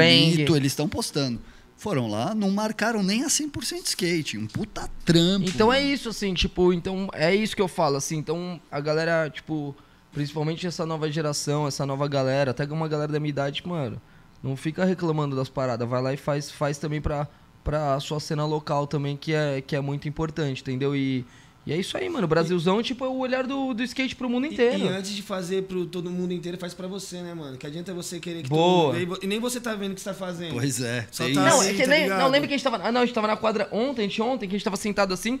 [0.52, 0.56] Bang.
[0.56, 1.38] eles estão postando.
[1.76, 4.38] Foram lá, não marcaram nem a 100% skate.
[4.38, 5.48] Um puta trampo.
[5.48, 5.92] Então é mano.
[5.92, 9.74] isso, assim, tipo, então é isso que eu falo, assim, então a galera, tipo,
[10.12, 14.00] principalmente essa nova geração, essa nova galera, até uma galera da minha idade, mano,
[14.42, 17.28] não fica reclamando das paradas, vai lá e faz, faz também pra,
[17.62, 20.96] pra sua cena local também, que é, que é muito importante, entendeu?
[20.96, 21.24] E,
[21.66, 24.28] e é isso aí, mano, o Brasilzão, tipo, é o olhar do, do skate pro
[24.30, 24.78] mundo E, inteiro.
[24.78, 27.56] e antes de fazer pro todo mundo inteiro, faz pra você, né, mano?
[27.58, 28.94] Que adianta você querer que Boa.
[28.94, 29.18] todo mundo...
[29.22, 30.54] E nem você tá vendo o que você tá fazendo.
[30.54, 31.06] Pois é.
[31.12, 31.62] Só tá Não, isso.
[31.62, 32.78] é assim, que tá nem, não, lembra que a gente tava.
[32.82, 35.38] Ah, não, a gente tava na quadra ontem, ontem, que a gente tava sentado assim.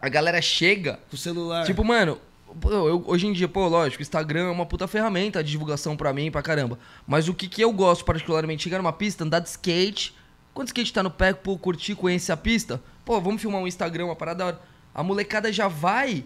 [0.00, 1.64] A galera chega, Com o celular.
[1.64, 2.18] Tipo, mano,
[2.64, 6.30] eu- hoje em dia, pô, lógico, Instagram é uma puta ferramenta de divulgação pra mim,
[6.30, 6.78] pra caramba.
[7.06, 10.14] Mas o que, que eu gosto particularmente, chegar numa pista, andar de skate.
[10.54, 13.66] Quando o skate tá no pé, pô, curtir, conhecer a pista, pô, vamos filmar um
[13.66, 14.60] Instagram, uma parada da hora.
[14.94, 16.24] A molecada já vai,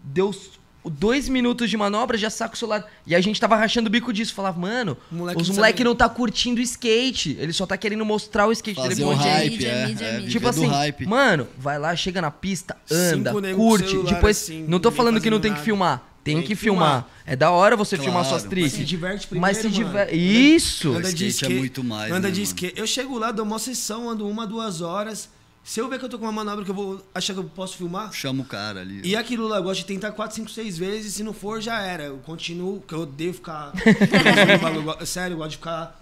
[0.00, 0.50] deu s-
[0.84, 2.84] dois minutos de manobra, já saca o celular.
[3.06, 4.34] E a gente tava rachando o bico disso.
[4.34, 7.36] Falava, mano, moleque os não moleque sabe- não tá curtindo o skate.
[7.38, 9.86] Ele só tá querendo mostrar o skate dele Fazer hype, mídia, é.
[9.86, 10.18] mídia, é mídia.
[10.20, 11.06] viver Tipo assim, hype.
[11.06, 13.96] mano, vai lá, chega na pista, anda, curte.
[14.04, 15.64] Depois, assim, não tô ninguém falando que não fazendo tem que nada.
[15.64, 16.08] filmar.
[16.24, 16.88] Tem, Tem que que filmar.
[17.02, 17.10] filmar.
[17.26, 18.72] É da hora você Claro, filmar suas mas tricks.
[18.74, 20.14] se diverte primeiro, Mas se diverte.
[20.16, 20.90] Isso!
[20.92, 22.74] O Anda de skate é muito mais, Anda né, de skate.
[22.78, 25.28] Eu chego lá, dou uma sessão, ando uma, duas horas.
[25.64, 27.44] Se eu ver que eu tô com uma manobra que eu vou achar que eu
[27.44, 29.00] posso filmar, Chama o cara ali.
[29.04, 31.14] e aquilo lá, eu gosto de tentar 4, 5, 6 vezes.
[31.14, 32.04] Se não for, já era.
[32.04, 33.72] Eu continuo, que eu odeio ficar.
[35.06, 36.00] Sério, eu gosto de ficar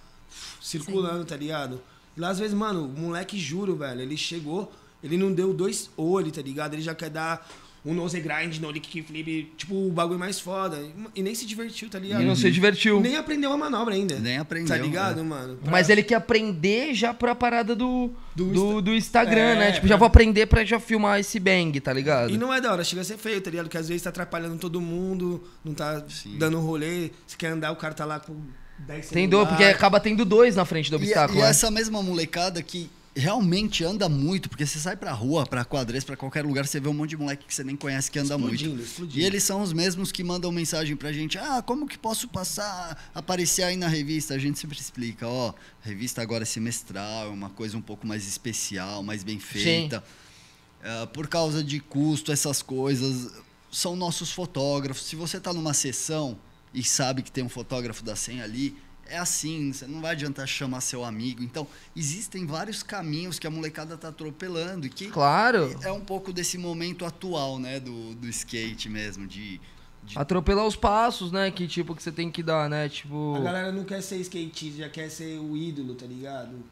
[0.60, 1.80] circulando, tá ligado?
[2.16, 4.72] Lá, às vezes, mano, o moleque, juro, velho, ele chegou,
[5.02, 6.74] ele não deu dois olhos, tá ligado?
[6.74, 7.46] Ele já quer dar
[7.84, 10.78] um nose grind, no kickflip, tipo, o bagulho mais foda.
[11.14, 12.22] E nem se divertiu, tá ligado?
[12.22, 13.00] E não se divertiu.
[13.00, 14.18] Nem aprendeu a manobra ainda.
[14.18, 15.22] Nem aprendeu, Tá ligado, é.
[15.22, 15.56] mano?
[15.56, 19.56] Pra- Mas ele quer aprender já pra parada do, do, Do do, Insta- Instagram, É,
[19.58, 19.66] né?
[19.72, 22.30] Tipo, pra- já vou aprender pra já filmar esse bang, tá ligado?
[22.32, 23.64] E não é da hora, chega a ser feio, tá ligado?
[23.66, 26.36] Porque às vezes tá atrapalhando todo mundo, não tá Sim.
[26.38, 27.10] dando rolê.
[27.26, 28.36] Se quer andar, o cara tá lá com
[28.78, 31.48] 10 Tem dor, porque acaba tendo dois na frente do E, obstáculo, e né?
[31.50, 36.16] essa mesma molecada que realmente anda muito, porque você sai pra rua, pra quadrez, pra
[36.16, 38.70] qualquer lugar, você vê um monte de moleque que você nem conhece que anda Explodindo,
[38.70, 38.84] muito.
[38.84, 39.18] explodindo.
[39.18, 43.10] E eles são os mesmos que mandam mensagem pra gente: ah, como que posso passar,
[43.14, 44.34] aparecer aí na revista?
[44.34, 48.26] A gente sempre explica: ó, revista agora é semestral, é uma coisa um pouco mais
[48.26, 50.04] especial, mais bem feita.
[50.82, 53.32] Ah, por causa de custo, essas coisas,
[53.70, 55.04] são nossos fotógrafos.
[55.04, 56.38] Se você tá numa sessão
[56.72, 58.76] e sabe que tem um fotógrafo da senha ali,
[59.10, 61.42] é assim, você não vai adiantar chamar seu amigo.
[61.42, 65.76] Então, existem vários caminhos que a molecada tá atropelando e que Claro.
[65.82, 69.60] é um pouco desse momento atual, né, do, do skate mesmo, de,
[70.04, 71.50] de Atropelar os passos, né?
[71.50, 72.88] Que tipo que você tem que dar, né?
[72.88, 73.34] Tipo.
[73.36, 76.62] A galera não quer ser skatista, já quer ser o ídolo, tá ligado?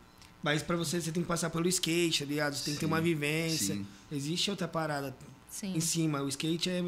[0.43, 2.55] Mas pra você, você tem que passar pelo skate, tá ligado?
[2.55, 3.75] Você tem que ter Sim, uma vivência.
[3.75, 3.87] sim.
[4.11, 5.15] Existe outra parada
[5.51, 5.75] Sim.
[5.77, 6.23] em cima.
[6.23, 6.85] O skate é,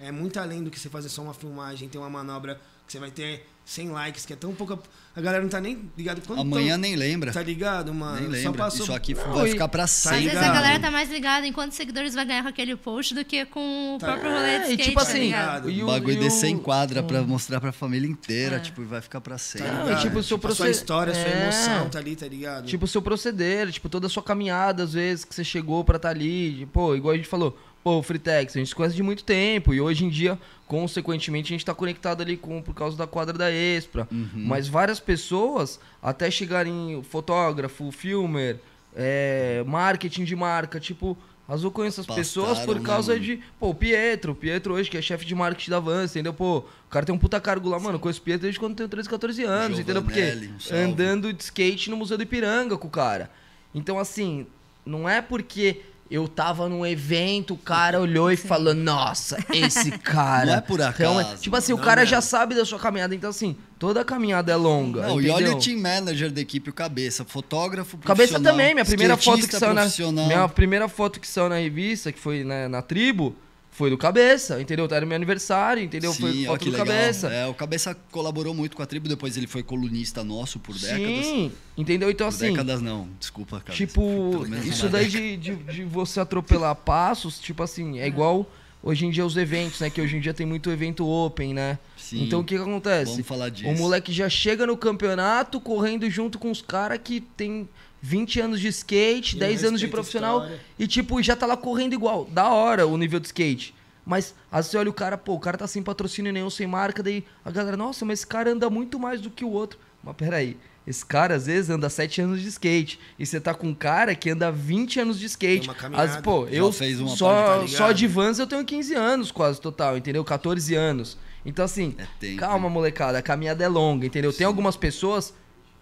[0.00, 2.98] é muito além do que você fazer só uma filmagem, tem uma manobra que você
[2.98, 4.76] vai ter 100 likes, que é tão pouca.
[5.14, 6.40] A galera não tá nem ligado quanto.
[6.40, 7.32] amanhã tão- nem lembra.
[7.32, 8.28] Tá ligado, mano?
[8.28, 8.64] nem Só lembra.
[8.64, 8.82] passou.
[8.84, 10.24] Isso aqui Não, vai ficar pra Às sempre.
[10.24, 13.24] vezes a galera tá mais ligada em quantos seguidores vai ganhar com aquele post do
[13.24, 14.08] que com o Tá.
[14.12, 15.70] próprio rolê de É, e skate, tipo tá assim, ligado?
[15.70, 18.58] e O o- bagulho e o- descer em quadra pra mostrar pra família inteira, É.
[18.60, 19.68] tipo, e vai ficar pra sempre.
[19.68, 19.98] Tá Não, ligado?
[19.98, 21.42] e tipo, o seu a sua proced- história, a sua É.
[21.42, 22.66] emoção tá ali, tá ligado?
[22.66, 25.96] Tipo, o seu proceder, tipo, toda a sua caminhada, às vezes, que você chegou pra
[25.96, 26.66] estar ali.
[26.72, 29.72] Pô, igual a gente falou, pô, o Freetex, a gente se conhece de muito tempo.
[29.72, 33.36] E hoje em dia, consequentemente, a gente tá conectado ali com, por causa da quadra
[33.36, 34.06] da Expra.
[34.10, 34.28] Uhum.
[34.34, 38.58] Mas várias pessoas, até chegarem fotógrafo, filmer,
[38.94, 41.16] é, marketing de marca, tipo.
[41.48, 43.40] Às vezes eu conheço as pessoas Pastaram, por causa de.
[43.58, 44.30] Pô, o Pietro.
[44.30, 46.32] O Pietro hoje, que é chefe de marketing da Vans, entendeu?
[46.32, 47.96] Pô, o cara tem um puta cargo lá, mano.
[47.96, 50.00] Eu conheço o Pietro desde quando eu tenho 13, 14 anos, entendeu?
[50.00, 53.28] Porque Giovanelli, um andando de skate no Museu do Ipiranga com o cara.
[53.74, 54.46] Então, assim,
[54.86, 55.80] não é porque
[56.10, 60.46] eu tava num evento, o cara olhou e falou, nossa, esse cara.
[60.46, 62.10] Não é por acaso, realmente- Tipo assim, o cara mesmo.
[62.10, 63.14] já sabe da sua caminhada.
[63.14, 65.02] Então, assim, toda a caminhada é longa.
[65.02, 69.16] Não, e olha o team manager da equipe, o Cabeça, fotógrafo Cabeça também, minha primeira
[69.16, 69.86] foto que saiu na
[70.26, 73.36] minha primeira foto que saiu na revista, que foi na, na tribo,
[73.80, 74.86] foi do Cabeça, entendeu?
[74.90, 76.12] Era meu aniversário, entendeu?
[76.12, 76.86] Sim, foi foto do legal.
[76.86, 77.28] Cabeça.
[77.28, 81.24] É, o Cabeça colaborou muito com a tribo, depois ele foi colunista nosso por décadas.
[81.24, 82.10] Sim, entendeu?
[82.10, 83.78] Então Por assim, décadas não, desculpa, Cabeça.
[83.78, 88.46] Tipo, isso daí de, de, de você atropelar passos, tipo assim, é igual
[88.82, 89.88] hoje em dia os eventos, né?
[89.88, 91.78] Que hoje em dia tem muito evento open, né?
[91.96, 92.24] Sim.
[92.24, 93.12] Então o que, que acontece?
[93.12, 93.70] Vamos falar disso.
[93.70, 97.66] O moleque já chega no campeonato correndo junto com os caras que tem
[98.02, 100.60] 20 anos de skate, E 10 não anos de profissional história.
[100.78, 102.24] e tipo, já tá lá correndo igual.
[102.26, 103.74] Da hora o nível de skate.
[104.06, 106.66] Mas às vezes você olha o cara, pô, o cara tá sem patrocínio nenhum, sem
[106.66, 109.78] marca, daí a galera, nossa, mas esse cara anda muito mais do que o outro.
[110.02, 110.56] Mas peraí,
[110.86, 112.98] esse cara às vezes anda 7 anos de skate.
[113.18, 115.60] E você tá com um cara que anda 20 anos de skate.
[115.60, 116.10] Tem uma caminhada.
[116.16, 118.94] As, pô, Já eu fez uma só, parte, tá só de Vans eu tenho 15
[118.94, 120.24] anos quase total, entendeu?
[120.24, 121.18] 14 anos.
[121.44, 122.72] Então assim, É tempo, calma, hein?
[122.72, 124.32] molecada, a caminhada é longa, entendeu?
[124.32, 125.32] Tem algumas pessoas,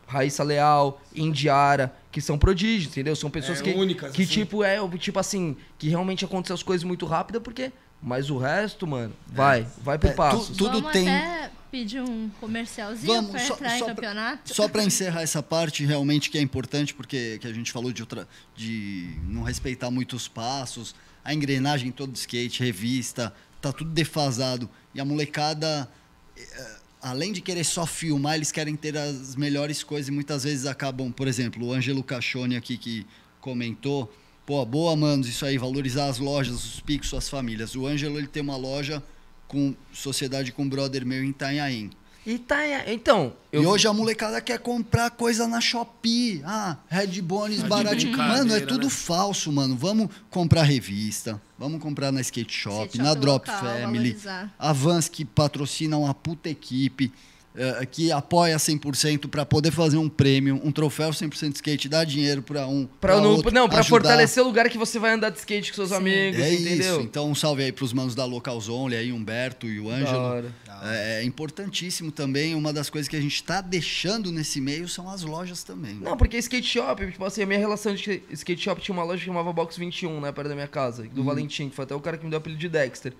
[0.08, 3.14] Raíssa Leal, Indiara, que são prodígios, entendeu?
[3.14, 4.32] São pessoas É, que, únicas, que assim.
[4.32, 7.70] tipo, é, tipo assim, que realmente acontecem as coisas muito rápido, porque.
[8.02, 10.56] Mas o resto, mano, vai, vai por É, tu- passos.
[10.56, 14.54] tudo Vamos tem- até pedir um comercialzinho Vamos, pra só- entrar em só pra- campeonato.
[14.54, 18.00] Só para encerrar essa parte realmente que é importante, porque que a gente falou de,
[18.00, 18.26] outra,
[18.56, 20.94] de não respeitar muitos passos,
[21.24, 24.70] a engrenagem toda do skate, revista, tá tudo defasado.
[24.94, 25.90] E a molecada,
[26.36, 30.66] eh, além de querer só filmar, eles querem ter as melhores coisas e muitas vezes
[30.66, 33.06] acabam, por exemplo, o Ângelo Cachone aqui que
[33.40, 34.12] comentou,
[34.44, 37.74] pô, boa, manos, isso aí, valorizar as lojas, os picos, suas famílias.
[37.74, 39.02] O Ângelo, ele tem uma loja
[39.46, 41.90] com sociedade com um brother meu em Itanhaém.
[42.26, 42.58] E tá.
[42.86, 43.62] Então, eu.
[43.62, 46.42] E hoje a molecada quer comprar coisa na Shopee.
[46.44, 48.16] Ah, Red Bones Tá baratinho.
[48.16, 48.90] Mano, é brincadeira, tudo né?
[48.90, 49.76] falso, mano.
[49.76, 51.40] Vamos comprar revista.
[51.58, 53.82] Vamos comprar na Skate Shop, Skate na shop Drop local, Family.
[54.12, 54.54] valorizar.
[54.58, 57.12] A Vans que patrocina uma puta equipe.
[57.58, 62.40] Eh, que apoia 100% para poder fazer um prêmio, um troféu 100% skate, dar dinheiro
[62.40, 62.86] para um.
[63.00, 63.88] Pra não, outro, não, pra ajudar.
[63.88, 66.94] fortalecer o lugar que você vai andar de skate com seus amigos, É entendeu?
[66.94, 67.00] isso.
[67.00, 70.52] Então, um salve aí pros manos da Local Zone, aí, Humberto e o Ângelo.
[70.84, 72.54] É, é importantíssimo também.
[72.54, 75.94] Uma das coisas que a gente está deixando nesse meio são as lojas também.
[75.94, 79.18] Não, porque skate shop, tipo assim, a minha relação de skate shop tinha uma loja
[79.18, 82.00] que chamava Box 21, né, perto da minha casa, do Valentim, que foi até o
[82.00, 83.12] cara que me deu o apelido de Dexter.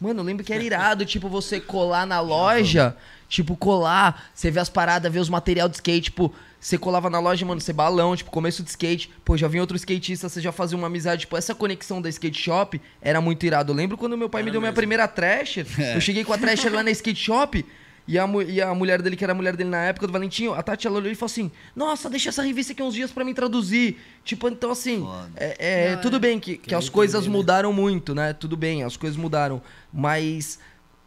[0.00, 2.96] Mano, eu lembro que era irado, tipo, você colar na loja,
[3.28, 7.18] tipo, colar, você vê as paradas, vê os material de skate, tipo, você colava na
[7.20, 10.52] loja, mano, você balão, tipo, começo de skate, pô, já vinha outro skatista, você já
[10.52, 13.72] fazia uma amizade, tipo, essa conexão da skate shop era muito irado.
[13.72, 14.76] Eu lembro quando meu pai me Era deu minha mesmo.
[14.76, 15.96] primeira Thrasher, É.
[15.96, 17.64] eu cheguei com a Thrasher lá na skate shop,
[18.10, 20.52] e a, e a mulher dele, que era a mulher dele na época do Valentinho,
[20.52, 23.24] a Tati ela olhou e falou assim: Nossa, deixa essa revista aqui uns dias pra
[23.24, 23.98] mim traduzir.
[24.24, 25.06] Tipo, então assim,
[25.36, 26.00] é, é, hora.
[26.00, 27.30] tudo bem que, que as entender, coisas né?
[27.30, 28.32] mudaram muito, né?
[28.32, 29.62] Tudo bem, as coisas mudaram.
[29.92, 30.58] Mas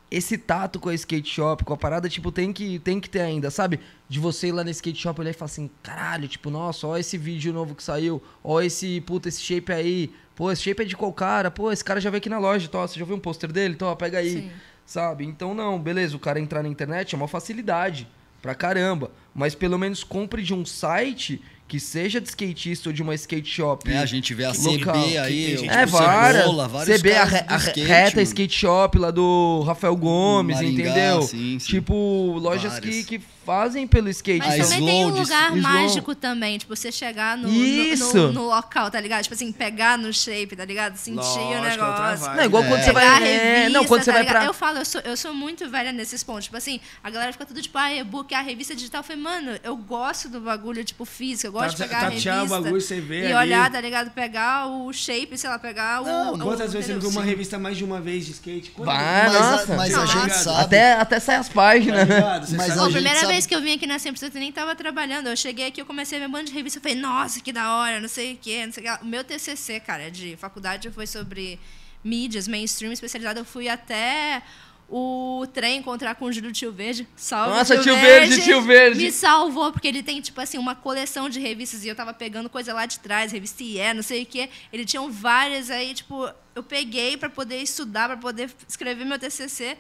[0.10, 3.20] esse tato com a skate shop, com a parada, tipo, tem que, tem que ter
[3.20, 3.82] ainda, sabe?
[4.08, 6.96] De você ir lá no skate shop olhar e falar assim, caralho, tipo, nossa, ó
[6.96, 10.86] esse vídeo novo que saiu, ó esse, puta, esse shape aí, pô, esse shape é
[10.86, 11.52] de qual cara?
[11.52, 13.76] Pô, esse cara já veio aqui na loja, tô, você já viu um pôster dele?
[13.76, 14.52] Tô, pega aí, Sim.
[14.86, 15.26] Sabe?
[15.26, 18.08] Então, não, beleza, o cara entrar na internet é uma facilidade
[18.42, 23.02] pra caramba, mas pelo menos compre de um site que seja de skatista ou de
[23.02, 23.90] uma skate shop.
[23.90, 24.94] É, a gente vê a Local.
[24.94, 26.42] CB aí, Que É, várias.
[26.44, 28.22] Cebola, vários CB, a, re- a skate, Reta mano.
[28.22, 31.22] Skate Shop lá do Rafael Gomes, Maringá, entendeu?
[31.24, 31.66] sim, sim.
[31.68, 33.06] Tipo, lojas que, Várias.
[33.06, 34.40] que fazem pelo skate.
[34.46, 35.62] Mas então- também tem um Slow, lugar Slow.
[35.62, 38.16] mágico também, tipo, você chegar no, no- Isso!
[38.18, 39.24] No, no local, tá ligado?
[39.24, 40.96] Tipo assim, pegar no shape, tá ligado?
[40.98, 42.26] Sentir Lógico, o é outra negócio.
[42.26, 42.38] vibe.
[42.38, 42.68] Não, igual É.
[42.68, 43.04] quando você vai.
[43.04, 44.36] Pegar a é, revista, não, quando você tá vai ligado?
[44.42, 44.46] pra.
[44.46, 46.46] Eu falo, eu sou, eu sou muito velha nesses pontos.
[46.46, 49.00] Tipo assim, a galera fica tudo tipo, ah, e-book, a revista digital.
[49.00, 51.48] Eu falei, mano, eu gosto do bagulho, tipo, físico.
[51.48, 52.62] Eu gosto Tá- de pegar a tatear o revista.
[52.62, 53.34] bagulho, você vê E ali.
[53.36, 54.12] olhar, tá ligado?
[54.12, 56.06] Pegar o shape, sei lá, pegar o.
[56.06, 58.72] Não, o- Quantas vezes você viu uma revista mais de uma vez de skate?
[58.72, 58.86] Vezes?
[58.86, 59.74] mas, nossa.
[59.74, 60.62] a, mas a gente sabe.
[60.62, 62.08] Até, até sai as páginas.
[62.08, 62.40] Tá?
[62.40, 64.52] Você Mas a gente primeira sabe- vez que eu vim aqui na 100% eu nem
[64.52, 65.28] tava trabalhando.
[65.28, 66.80] Eu cheguei aqui, eu comecei a ver um monte de revista.
[66.80, 69.00] Eu falei, nossa, que da hora, não sei o quê, não sei o lá.
[69.02, 71.60] O meu TCC, cara, de faculdade foi sobre
[72.04, 73.40] mídias, mainstream, especializado.
[73.40, 74.44] Eu fui até
[74.90, 77.08] o trem encontrar com o Júlio Tio Verde.
[77.16, 79.04] Salve, Nossa, Tio Verde, Tio Verde.
[79.04, 81.84] Me salvou, porque ele tem, tipo assim, uma coleção de revistas.
[81.84, 84.50] E eu tava pegando coisa lá de trás, revista IE, não sei o quê.
[84.72, 89.78] Ele tinha várias aí, tipo, eu peguei pra poder estudar, pra poder escrever meu TCC.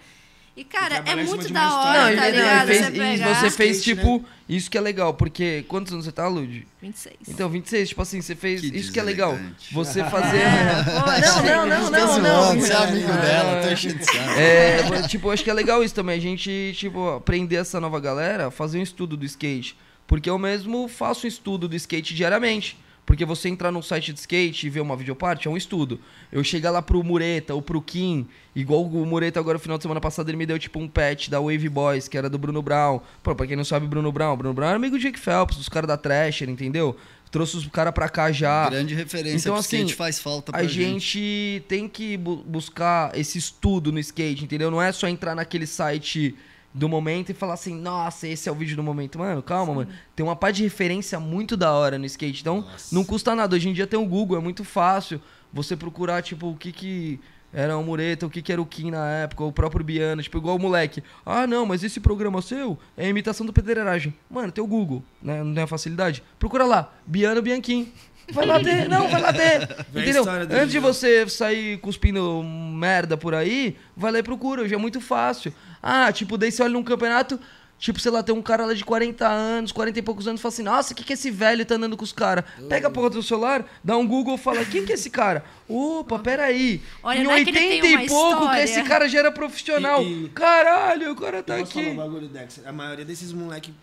[0.55, 1.99] E, cara, é muito da hora.
[1.99, 2.67] Não, e, tá não, e ligado?
[2.67, 3.35] fez- Você pegar...
[3.35, 5.65] você fez, Skate, tipo, isso que é legal, porque.
[5.67, 6.67] Quantos anos você tá, Lud?
[6.79, 7.15] 26.
[7.27, 8.61] Então, 26, tipo assim, você fez.
[8.61, 9.35] Que isso que é legal.
[9.71, 10.37] Você fazer.
[10.37, 11.41] É, poxa.
[11.41, 12.59] não, não, não, Tá não, não.
[12.59, 14.17] Você é amigo Não, dela, tô enchendo de saco.
[14.39, 16.17] É, tipo, eu acho que é legal isso também.
[16.17, 19.75] A gente, tipo, aprender essa nova galera, fazer um estudo do skate.
[20.05, 22.77] Porque eu mesmo faço um estudo do skate diariamente.
[23.05, 25.99] Porque você entrar num site de skate e ver uma videoparte é um estudo.
[26.31, 28.25] Eu chegar lá pro Mureta ou pro Kim,
[28.55, 31.27] igual o Mureta agora no final de semana passado, ele me deu tipo um patch
[31.27, 33.01] da Wave Boys, que era do Bruno Brown.
[33.21, 35.67] Pô, pra quem não sabe, Bruno Brown, Bruno Brown era amigo do Jake Phelps, dos
[35.67, 36.95] caras da Thrasher, entendeu?
[37.29, 38.69] Trouxe os caras pra cá já.
[38.69, 39.37] Grande referência.
[39.49, 40.99] Então, assim, skate faz falta pra a gente.
[41.17, 44.71] gente tem que bu- buscar esse estudo no skate, entendeu?
[44.71, 46.35] Não é só entrar naquele site
[46.73, 49.19] do momento e falar assim, nossa, esse é o vídeo do momento.
[49.19, 49.91] Mano, calma, mano.
[50.15, 52.41] Tem uma parte de referência muito da hora no skate.
[52.41, 53.55] Então, não custa nada.
[53.55, 55.21] Hoje em dia tem o Google, é muito fácil
[55.51, 57.19] você procurar, tipo, o que que
[57.53, 60.39] era o Mureta, o que que era o Kim na época, o próprio Biano, tipo,
[60.39, 61.03] igual o moleque.
[61.23, 64.13] Ah, não, mas esse programa seu é imitação do pedreiragem.
[64.27, 65.43] Mano, tem o Google, né?
[65.43, 66.23] Não tem a facilidade.
[66.39, 67.93] Procura lá, Biano Bianchim.
[68.31, 70.23] Vai lá ter, não, vai lá a Entendeu?
[70.29, 75.01] Antes de você sair cuspindo merda por aí, vai lá e procura, hoje é muito
[75.01, 75.53] fácil.
[75.81, 77.37] Ah, tipo, daí você olha num campeonato,
[77.77, 80.41] tipo, sei lá, tem um cara lá de 40 anos, 40 e poucos anos, e
[80.41, 82.45] fala assim, nossa, o que, que esse velho tá andando com os caras?
[82.69, 85.43] Pega a porra do celular, dá um Google e fala, quem que é esse cara?
[85.67, 86.81] Opa, peraí.
[87.03, 88.63] Olha, em não é que ele 80 tem e pouco que história.
[88.63, 90.01] esse cara já era profissional.
[90.01, 91.97] E- e- Caralho, o cara tá Eu posso falar um aqui.
[91.97, 92.61] bagulho, Dex?
[92.65, 93.73] A maioria desses moleque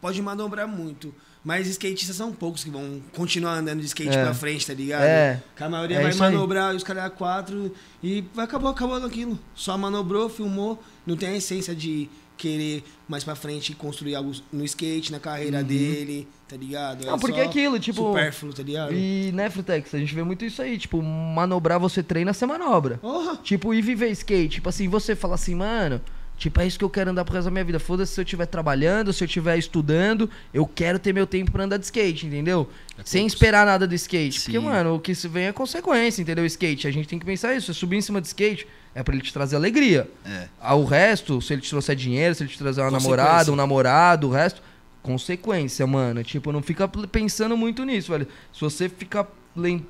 [0.00, 1.12] pode manobrar muito.
[1.42, 4.22] Mas skatistas são poucos que vão continuar andando de skate É.
[4.24, 5.02] pra frente, tá ligado?
[5.04, 5.42] É.
[5.56, 6.18] Que a maioria É vai aí.
[6.18, 9.38] manobrar e os caras quatro e vai acabar acabando aquilo.
[9.54, 14.64] Só manobrou, filmou, não tem a essência de querer mais pra frente construir algo no
[14.64, 17.04] skate, na carreira dele, tá ligado?
[17.04, 17.10] Uhum.
[17.10, 18.92] Não, porque é aquilo, tipo, Supérfluo, tá ligado?
[18.94, 20.78] E, né, Frutex, a gente vê muito isso aí.
[20.78, 22.96] Tipo, manobrar você treina, você manobra.
[22.98, 23.36] Porra!
[23.42, 24.48] Tipo, e viver skate.
[24.56, 26.00] Tipo assim, você fala assim, mano,
[26.40, 27.78] tipo, é isso que eu quero andar pro resto da minha vida.
[27.78, 31.64] Foda-se se eu estiver trabalhando, se eu estiver estudando, eu quero ter meu tempo pra
[31.64, 32.68] andar de skate, entendeu?
[33.04, 34.40] Sem esperar nada do skate.
[34.40, 34.64] Porque, Sim.
[34.64, 36.42] mano, o que se vem é consequência, entendeu?
[36.42, 36.88] O skate.
[36.88, 37.72] A gente tem que pensar isso.
[37.72, 40.08] Você subir em cima de skate é pra ele te trazer alegria.
[40.24, 40.48] É.
[40.60, 43.56] Ah, O resto, se ele te trouxer dinheiro, se ele te trazer uma namorada, um
[43.56, 44.62] namorado, o resto,
[45.02, 46.22] consequência, mano.
[46.24, 48.26] Tipo, não fica pensando muito nisso, velho.
[48.52, 49.26] Se você ficar.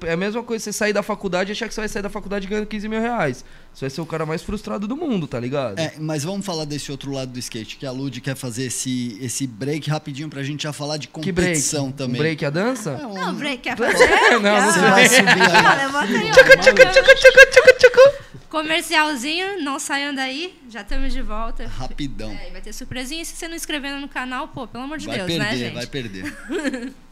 [0.07, 2.09] É a mesma coisa você sair da faculdade e achar que você vai sair da
[2.09, 3.45] faculdade ganhando 15 mil reais.
[3.75, 5.79] Você vai ser o cara mais frustrado do mundo, tá ligado?
[5.79, 9.19] É, mas vamos falar desse outro lado do skate, que a Lud quer fazer esse,
[9.21, 11.51] esse break rapidinho pra gente já falar de que break?
[11.51, 12.17] competição Um também.
[12.21, 12.93] break a dança?
[13.01, 14.09] É um- Não, break, quer fazer?
[14.31, 15.37] Não, não Você vai subir aí.
[15.37, 16.33] Não, aí.
[16.33, 18.41] Tchucu, tchucu, tchucu, tchucu, tchucu, tchucu.
[18.49, 21.67] Comercialzinho, não saiam daí, já estamos de volta.
[21.67, 22.31] Rapidão.
[22.33, 23.25] É, vai ter surpresinha.
[23.25, 25.75] Se você não inscrever no canal, pô, pelo amor de vai Deus, perder, né, gente?
[25.75, 26.35] vai perder.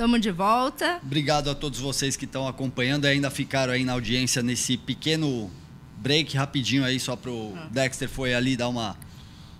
[0.00, 0.98] Tamo de volta.
[1.02, 5.50] Obrigado a todos vocês que estão acompanhando e ainda ficaram aí na audiência nesse pequeno
[5.98, 7.68] break rapidinho aí, só pro Ah.
[7.70, 8.96] Dexter foi ali dar uma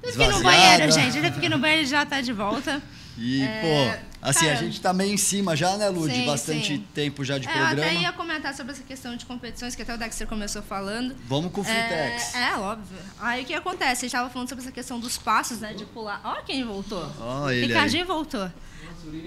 [0.02, 1.18] Eu fiquei no banheiro, gente.
[1.18, 2.80] Eu fiquei no banheiro e já tá de volta.
[3.18, 6.08] E, É, pô, assim, a cara, gente tá meio em cima já, né, Lu?
[6.08, 6.84] de bastante sim.
[6.94, 8.00] tempo já de É, eu até programa.
[8.00, 11.14] ia comentar sobre essa questão de competições, que até o Dexter começou falando.
[11.28, 12.34] Vamos com o Fritex.
[12.34, 12.96] É, é, óbvio.
[13.20, 14.06] Aí o que acontece?
[14.06, 15.74] A gente tava falando sobre essa questão dos passos, né?
[15.74, 16.18] De pular.
[16.24, 17.12] Ó quem voltou.
[17.20, 17.66] Ó, ele.
[17.66, 18.50] Ricardinho voltou.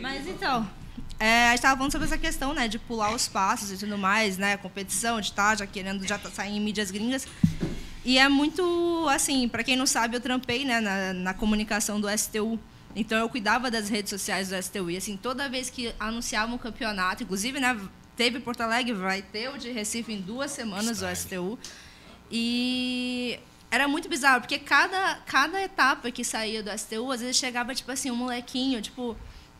[0.01, 0.67] Mas então,
[1.23, 2.67] é, a gente tava falando sobre essa questão, né?
[2.67, 4.57] De pular os passos e tudo mais, né?
[4.57, 7.25] Competição, de estar já querendo já tá- sair em mídias gringas.
[8.03, 12.09] E é muito, assim, para quem não sabe, eu trampei né, na, na comunicação do
[12.09, 12.59] STU.
[12.93, 14.91] Então eu cuidava das redes sociais do STU.
[14.91, 17.79] E assim, toda vez que anunciava um campeonato, inclusive, né,
[18.17, 21.57] teve Porto Alegre, vai ter o de Recife em duas semanas o STU.
[22.29, 23.39] E
[23.71, 27.89] era muito bizarro, porque cada, cada etapa que saía do STU, às vezes chegava, tipo
[27.89, 29.15] assim, um molequinho, tipo,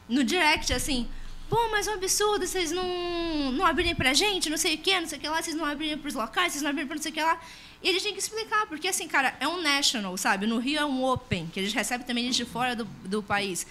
[0.10, 1.08] no direct, assim,
[1.54, 5.00] pô, mas é um absurdo, vocês não, não abrirem pra gente, não sei o quê,
[5.00, 7.04] não sei o que lá, vocês não abrirem pros locais, vocês não abrirem pra não
[7.04, 7.40] sei o que lá.
[7.84, 10.48] E a gente tem que explicar, porque assim, cara, é um national, sabe?
[10.48, 13.22] No Rio é um open, que a gente recebe também gente de fora do, do
[13.22, 13.68] país.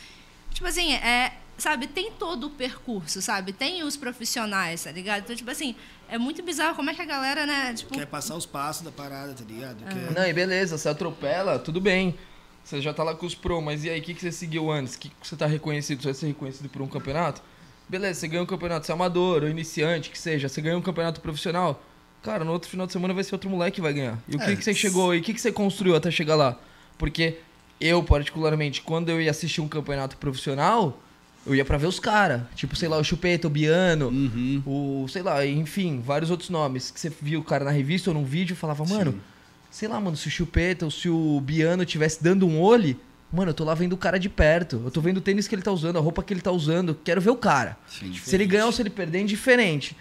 [0.53, 3.53] Tipo assim, é, sabe, tem todo o percurso, sabe?
[3.53, 5.23] Tem os profissionais, tá ligado?
[5.25, 5.75] Então, tipo assim,
[6.09, 8.93] é muito bizarro como é que a galera, né, tipo, Quer passar os passos da
[8.93, 9.83] parada, tá ligado?
[9.85, 9.93] É.
[9.93, 12.15] Quer- Não, e beleza, você atropela, tudo bem.
[12.63, 14.71] Você já tá lá com os pro, mas e aí, o que, que você seguiu
[14.71, 14.95] antes?
[14.95, 16.01] O que, que você tá reconhecido?
[16.01, 17.43] Você vai ser reconhecido por um campeonato?
[17.93, 20.83] Beleza, você ganhou um campeonato, você é amador ou iniciante, que seja, você ganhou um
[20.83, 21.85] campeonato profissional.
[22.23, 24.19] Cara, no outro final de semana vai ser outro moleque que vai ganhar.
[24.27, 26.35] E o que, É, que você chegou e o que, que você construiu até chegar
[26.35, 26.59] lá?
[26.97, 27.37] Porque
[27.79, 30.99] eu, particularmente, quando eu ia assistir um campeonato profissional,
[31.47, 32.41] eu ia pra ver os caras.
[32.55, 34.63] Tipo, sei lá, o Chupeta, o Biano, Uhum.
[34.65, 38.15] o, sei lá, enfim, vários outros nomes que você viu o cara na revista ou
[38.15, 39.21] num vídeo e falava, mano,
[39.71, 42.97] sei lá, mano, se o Chupeta ou se o Biano tivesse dando um olho,
[43.33, 44.83] mano, eu tô lá vendo o cara de perto.
[44.85, 46.95] Eu tô vendo o tênis que ele tá usando, a roupa que ele tá usando,
[47.03, 47.77] quero ver o cara.
[47.87, 48.13] Sim.
[48.13, 49.97] Se ele ganhar ou se ele perder, é indiferente.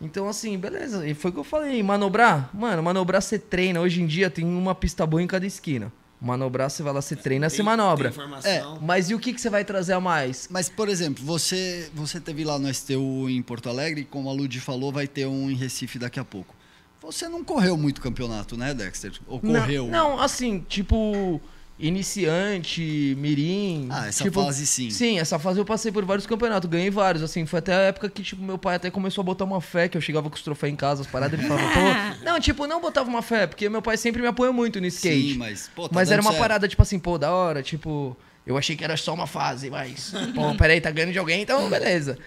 [0.00, 1.06] Então, assim, beleza.
[1.06, 1.80] E foi o que eu falei.
[1.82, 2.50] Manobrar?
[2.52, 3.80] Mano, manobrar você treina.
[3.80, 5.92] Hoje em dia tem uma pista boa em cada esquina.
[6.20, 8.10] Manobrar, você vai lá, você treina, você manobra.
[8.10, 8.78] tem informação.
[8.80, 10.48] Mas e o que, que você vai trazer a mais?
[10.50, 14.60] Mas, por exemplo, você, você teve lá no STU em Porto Alegre, como a Ludi
[14.60, 16.54] falou, vai ter um em Recife daqui a pouco.
[17.00, 19.12] Você não correu muito campeonato, né, Dexter?
[19.26, 19.88] Ou correu?
[19.88, 21.40] Não, não, assim, tipo,
[21.78, 23.88] iniciante, mirim.
[23.90, 24.90] Ah, essa tipo, fase sim.
[24.90, 28.08] Sim, essa fase eu passei por vários campeonatos, ganhei vários, assim, foi até a época
[28.08, 30.42] que, tipo, meu pai até começou a botar uma fé, que eu chegava com os
[30.42, 32.24] troféus em casa, as paradas, ele falava, pô...
[32.24, 35.32] Não, tipo, não botava uma fé, porque meu pai sempre me apoiou muito no skate.
[35.32, 36.40] Sim, mas, pô, tá mas era uma certo.
[36.40, 38.16] parada, tipo assim, pô, da hora, tipo...
[38.46, 40.12] Eu achei que era só uma fase, mas...
[40.34, 42.18] Pô, peraí, tá ganhando de alguém, então beleza.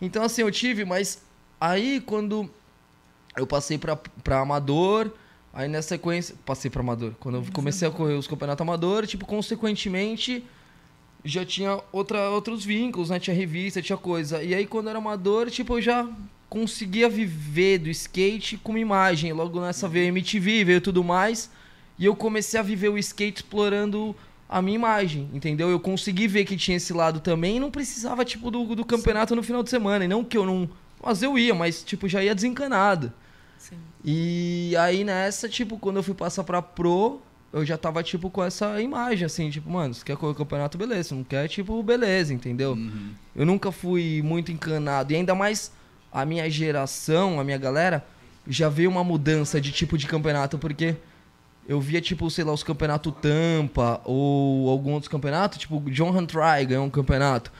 [0.00, 1.20] Então, assim, eu tive, mas...
[1.60, 2.48] Aí, quando
[3.36, 5.12] eu passei pra, pra amador...
[5.54, 6.34] Aí, nessa sequência...
[6.44, 7.14] Passei pra amador.
[7.20, 10.44] Quando eu comecei a correr os campeonatos amador, tipo, consequentemente...
[11.26, 13.18] Já tinha outra, outros vínculos, né?
[13.18, 14.42] Tinha revista, tinha coisa.
[14.42, 16.06] E aí, quando eu era amador, tipo, eu já
[16.50, 19.32] conseguia viver do skate com imagem.
[19.32, 21.50] Logo nessa veio MTV, veio tudo mais.
[21.98, 24.14] E eu comecei a viver o skate explorando
[24.46, 25.70] a minha imagem, entendeu?
[25.70, 29.34] Eu consegui ver que tinha esse lado também e não precisava, tipo, do, do campeonato
[29.34, 30.04] no final de semana.
[30.04, 30.68] E não que eu não...
[31.02, 33.12] Mas eu ia, mas, tipo, já ia desencanado.
[34.04, 37.22] E aí nessa, tipo, quando eu fui passar pra pro,
[37.52, 40.76] eu já tava, tipo, com essa imagem, assim, tipo, mano, se quer correr o campeonato,
[40.76, 41.10] beleza.
[41.10, 42.72] Se não quer, tipo, beleza, entendeu?
[42.72, 43.12] Uhum.
[43.34, 45.12] Eu nunca fui muito encanado.
[45.12, 45.72] E ainda mais
[46.12, 48.04] a minha geração, a minha galera,
[48.46, 50.96] já veio uma mudança de tipo de campeonato, porque
[51.66, 56.66] eu via, tipo, sei lá, os campeonatos Tampa ou algum outro campeonato, tipo, John Huntry
[56.66, 57.50] ganhou um campeonato.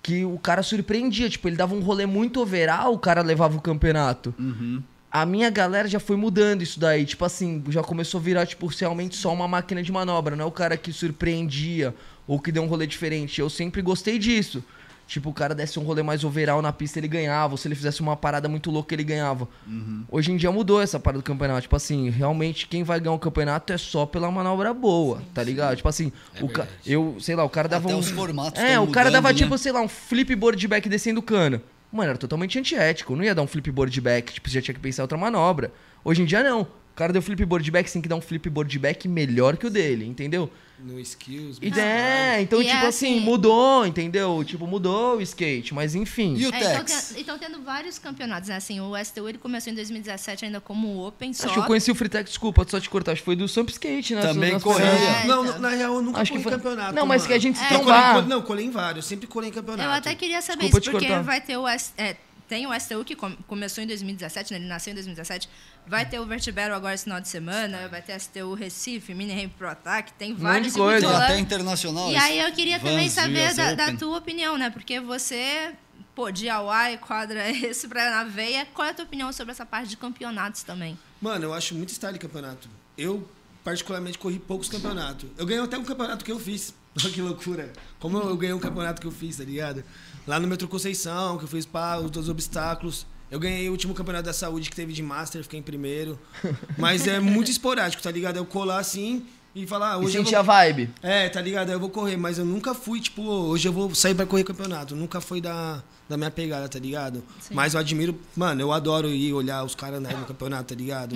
[0.00, 3.60] Que o cara surpreendia, tipo, ele dava um rolê muito overall, o cara levava o
[3.60, 4.32] campeonato.
[4.38, 4.82] Uhum.
[5.10, 7.04] A minha galera já foi mudando isso daí.
[7.04, 10.36] Tipo assim, já começou a virar, tipo, realmente só uma máquina de manobra.
[10.36, 11.94] Não é o cara que surpreendia
[12.26, 13.40] ou que deu um rolê diferente.
[13.40, 14.62] Eu sempre gostei disso.
[15.06, 17.54] Tipo, o cara desse um rolê mais overall na pista, ele ganhava.
[17.54, 19.48] Ou se ele fizesse uma parada muito louca, ele ganhava.
[19.66, 20.04] Uhum.
[20.10, 21.62] Hoje em dia mudou essa parada do campeonato.
[21.62, 25.76] Tipo assim, realmente quem vai ganhar o campeonato é só pela manobra boa, tá ligado?
[25.76, 26.12] Tipo assim,
[26.42, 26.68] o ca...
[26.84, 28.00] eu, sei lá, o cara dava Até um.
[28.00, 29.38] os formatos É, o cara mudando, dava né?
[29.38, 31.58] tipo, sei lá, um flipboard back descendo o cano.
[31.90, 33.16] Mano, era totalmente antiético.
[33.16, 35.72] Não ia dar um flipboard back, tipo, você já tinha que pensar outra manobra.
[36.04, 36.66] Hoje em dia não.
[36.98, 39.70] O cara deu flipboard back, você tem que dar um flipboard back melhor que o
[39.70, 40.50] dele, entendeu?
[40.80, 41.58] No skills.
[41.62, 44.42] E é, então, E tipo é assim, assim- mudou, entendeu?
[44.44, 46.34] Tipo, mudou o skate, mas enfim.
[46.36, 47.14] E o É, então, Tex?
[47.16, 48.56] então tendo vários campeonatos, né?
[48.56, 51.44] Assim, o STU ele começou em 2017 ainda como Open só.
[51.44, 53.68] Acho que eu conheci o Freetex, desculpa, só te cortar, acho que foi do Samp
[53.70, 54.22] Skate, né?
[54.22, 54.90] Também Nas corria.
[54.90, 55.58] primeiras- É, Não, então.
[55.60, 56.94] na real, eu nunca Acho que colei em foi- campeonato.
[56.96, 57.28] Não, mas mano.
[57.28, 58.14] que a gente se colei em trombar.
[58.24, 59.06] co- Não, colei em vários.
[59.06, 59.88] Sempre colei em campeonato.
[59.88, 61.22] Eu até queria saber Desculpa isso, porque cortar.
[61.22, 62.16] vai ter o S- é,
[62.48, 64.58] tem o STU que com- começou em 2017, né?
[64.58, 65.48] Ele nasceu em 2017.
[65.86, 69.52] Vai ter o Vertibero agora esse final de semana, vai ter STU Recife, Mini Ramp
[69.56, 71.16] Pro Attack, tem monte vários de coisa.
[71.24, 72.10] Até internacional.
[72.10, 74.70] E aí eu queria também Vans saber US da, da tua opinião, né?
[74.70, 75.72] Porque você
[76.14, 78.66] pô, DIY, quadra esse pra na veia.
[78.74, 80.98] Qual é a tua opinião sobre essa parte de campeonatos também?
[81.20, 82.68] Mano, eu acho muito style campeonato.
[82.96, 83.28] Eu,
[83.62, 85.28] particularmente, corri poucos campeonatos.
[85.38, 86.74] Eu ganhei até um campeonato que eu fiz.
[87.00, 87.72] Olha que loucura.
[88.00, 89.84] Como eu ganhei um campeonato que eu fiz, tá ligado?
[90.28, 93.06] Lá no Metro Conceição, que eu fiz pá, os dois obstáculos.
[93.30, 96.18] Eu ganhei o último campeonato da saúde que teve de Master, fiquei em primeiro.
[96.76, 98.36] Mas é muito esporádico, tá ligado?
[98.36, 99.24] Eu colar assim
[99.54, 100.40] e falar, ah, E hoje eu sentir vou...
[100.40, 100.90] a vibe.
[101.02, 101.72] É, tá ligado?
[101.72, 104.94] Eu vou correr, mas eu nunca fui, tipo, hoje eu vou sair pra correr campeonato.
[104.94, 107.22] Nunca foi da, da minha pegada, tá ligado?
[107.40, 107.54] Sim.
[107.54, 111.14] Mas eu admiro, mano, eu adoro ir olhar os caras né, no campeonato, tá ligado?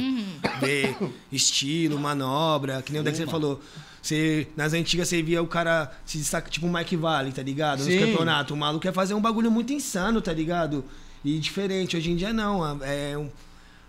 [0.60, 0.94] Ver
[1.30, 3.60] estilo, manobra, que nem o Dexter falou.
[4.02, 7.78] Você, nas antigas você via o cara se destaca, tipo o Mike Valley, tá ligado?
[7.78, 8.00] Nos Sim.
[8.00, 8.52] campeonatos.
[8.52, 10.84] O maluco ia fazer um bagulho muito insano, tá ligado?
[11.24, 11.96] E diferente.
[11.96, 12.62] Hoje em dia não.
[12.62, 13.16] a- É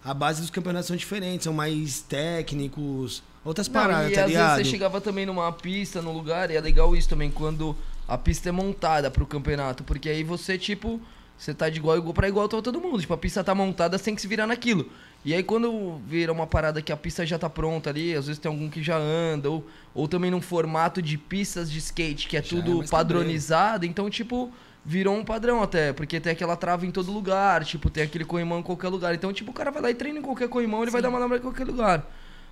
[0.06, 4.28] a base dos campeonatos são diferentes, são mais técnicos, outras Não, paradas, e tá às
[4.28, 4.50] ligado?
[4.58, 7.74] vezes você chegava também numa pista, num lugar, e é legal isso também, quando
[8.08, 11.00] a pista é montada pro campeonato, porque aí você, tipo,
[11.38, 13.00] você tá de igual igual pra igual todo mundo.
[13.00, 14.90] Tipo, a pista tá montada, você tem que se virar naquilo.
[15.26, 18.40] E aí quando vira uma parada que a pista já tá pronta ali, às vezes
[18.40, 22.38] tem algum que já anda, ou, ou também num formato de pistas de skate, que
[22.38, 24.52] é Já é tudo mais padronizado, então, tipo,
[24.86, 28.60] virou um padrão até, porque tem aquela trava em todo lugar, tipo, tem aquele corrimão
[28.60, 29.16] em qualquer lugar.
[29.16, 31.38] Então, tipo, o cara vai lá e treina em qualquer corrimão, ele vai dar manobra
[31.38, 32.06] em qualquer lugar.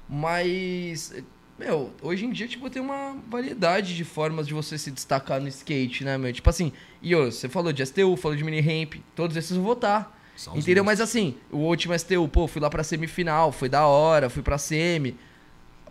[0.07, 1.13] Mas,
[1.63, 5.47] meu, hoje em dia, tipo, tem uma variedade de formas de você se destacar no
[5.47, 6.33] skate, né, meu?
[6.33, 6.71] Tipo assim,
[7.01, 10.19] e ô, você falou de STU, falou de mini ramp, todos esses eu vou votar.
[10.35, 10.83] São os Entendeu?
[10.83, 14.57] Mas assim, o último STU, pô, fui lá pra semifinal, foi da hora, fui pra
[14.57, 15.15] semi.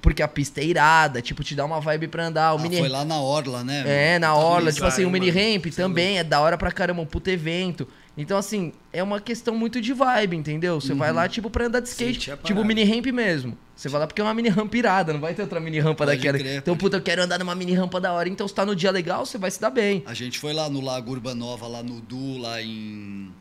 [0.03, 2.55] Porque a pista é irada, tipo, te dá uma vibe pra andar.
[2.55, 4.15] O Ah, mini foi lá na Orla, né?
[4.15, 7.07] é, na orla, tipo assim, o mini ramp também é da hora pra caramba, um
[7.07, 7.87] puto evento.
[8.21, 10.81] Então, assim, é uma questão muito de vibe, entendeu?
[10.81, 13.57] Você vai lá, tipo, pra andar de skate, a tipo mini ramp mesmo.
[13.75, 16.05] Você vai lá porque é uma mini rampa irada, não vai ter outra mini rampa
[16.05, 16.39] Pode daquela.
[16.39, 18.29] crer, então, puta, eu quero andar numa mini rampa da hora.
[18.29, 20.03] Então, se tá no dia legal, você vai se dar bem.
[20.05, 23.33] A gente foi lá no Lago Urbanova, lá no Du, lá em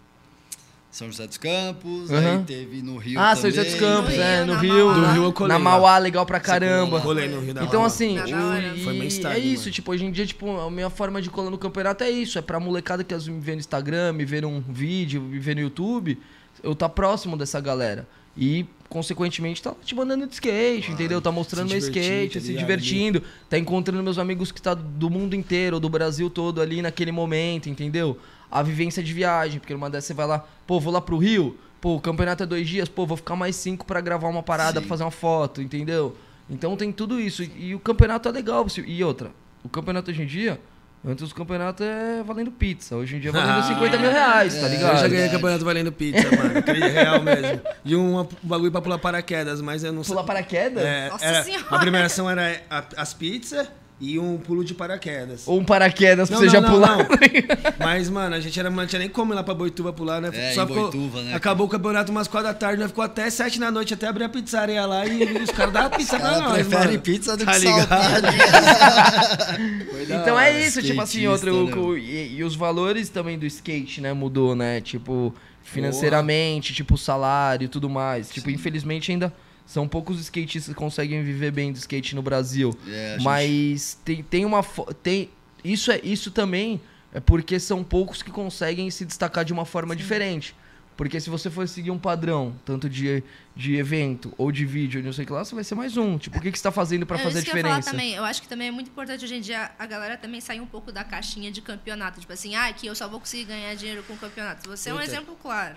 [0.91, 2.09] São José dos Campos.
[2.09, 2.17] Uhum.
[2.17, 3.41] Aí teve no Rio ah, também.
[3.41, 4.85] São José dos Campos, No é, Rio, no Rio.
[4.85, 4.93] Mauá.
[4.95, 5.63] Do na- Rio eu colei Na lá.
[5.63, 6.97] Mauá, legal pra caramba.
[6.99, 7.87] Rolei no Rio da Então, Mauá.
[7.87, 9.71] assim, e- Foi bem é style, isso, mano.
[9.73, 12.41] tipo, hoje em dia, tipo, a minha forma de colar no campeonato é isso, é
[12.41, 15.53] pra molecada que às vezes me vê no Instagram, me vê num vídeo, me vê
[15.53, 16.17] no YouTube,
[16.63, 18.07] eu tá próximo dessa galera.
[18.37, 21.21] E, consequentemente, tá te mandando de skate, entendeu?
[21.21, 25.35] Tá mostrando meu skate, tá se divertindo, tá encontrando meus amigos que tá do mundo
[25.35, 28.17] inteiro, do Brasil todo ali naquele momento, entendeu?
[28.51, 31.57] A vivência de viagem, porque numa dessas você vai lá, pô, vou lá pro Rio,
[31.79, 34.73] pô, o campeonato é dois dias, pô, vou ficar mais cinco pra gravar uma parada,
[34.79, 34.87] Sim.
[34.87, 36.17] pra fazer uma foto, entendeu?
[36.49, 37.43] Então tem tudo isso.
[37.43, 38.63] E, e o campeonato é legal.
[38.67, 39.31] você- E outra,
[39.63, 40.59] o campeonato hoje em dia,
[41.05, 42.95] antes o campeonato é valendo pizza.
[42.95, 44.97] Hoje em dia é valendo Ah, 50 mil reais, tá Eu ligado?
[44.99, 46.53] já ganhei campeonato valendo pizza, mano.
[46.91, 47.61] Real mesmo.
[47.85, 50.15] E um bagulho pra pular paraquedas, mas eu não sei.
[50.15, 50.83] Pular paraquedas?
[50.83, 51.65] É, Nossa era- Senhora.
[51.69, 53.67] a premiação era a- as pizzas
[54.01, 55.43] e um pulo de paraquedas.
[55.45, 56.97] Ou um paraquedas pra Não, você não, já não, pular.
[56.97, 57.05] não.
[57.85, 60.29] Mas, mano, a gente era, não tinha nem como ir lá pra Boituva pular, né?
[60.33, 63.29] É, em ficou- Boituva, né, Acabou o campeonato umas quatro da tarde, nós ficou até
[63.29, 66.53] sete da noite, até abrir a pizzaria lá e os caras davam pizza pra nós,
[66.53, 66.99] prefere mano.
[67.01, 67.89] pizza do Tá que ligado?
[70.21, 71.93] Então é isso, tipo assim, outro.
[71.93, 71.99] né?
[71.99, 74.81] e, e os valores também do skate, né, mudou, né?
[74.81, 78.29] Tipo, financeiramente, tipo, salário e tudo mais.
[78.29, 79.33] Tipo, infelizmente ainda
[79.69, 82.75] são poucos skatistas que conseguem viver bem do skate no Brasil.
[82.87, 84.63] É, a gente- Mas tem, tem uma.
[85.03, 85.29] Tem,
[85.63, 86.81] isso, é, isso também
[87.13, 90.55] é porque são poucos que conseguem se destacar de uma forma diferente.
[90.97, 93.23] Porque se você for seguir um padrão, tanto de,
[93.55, 96.17] de evento ou de vídeo, não sei o que lá, você vai ser mais um.
[96.17, 97.91] Tipo, o que, que você tá fazendo pra É, fazer a que eu diferença?
[97.91, 98.15] também.
[98.15, 100.65] Eu acho que também é muito importante hoje em dia a galera também sair um
[100.65, 102.19] pouco da caixinha de campeonato.
[102.19, 104.67] Tipo assim, ah, aqui eu só vou conseguir ganhar dinheiro com campeonato.
[104.69, 105.75] Você é um exemplo claro.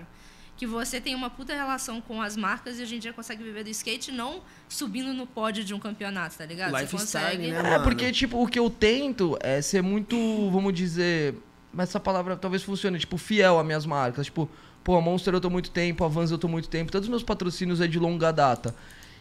[0.55, 3.63] Que você tem uma puta relação com as marcas e hoje em dia consegue viver
[3.63, 6.71] do skate não subindo no pódio de um campeonato, tá ligado?
[6.71, 7.51] Você Lifestyle, consegue.
[7.51, 10.15] né, É, porque, tipo, o que eu tento é ser muito,
[10.51, 11.35] vamos dizer.
[11.73, 14.27] Mas essa palavra talvez funcione, tipo, fiel às minhas marcas.
[14.27, 14.47] Tipo,
[14.83, 17.09] pô, a Monster eu tô muito tempo, a Vans eu tô muito tempo, todos os
[17.09, 18.75] meus patrocínios é de longa data.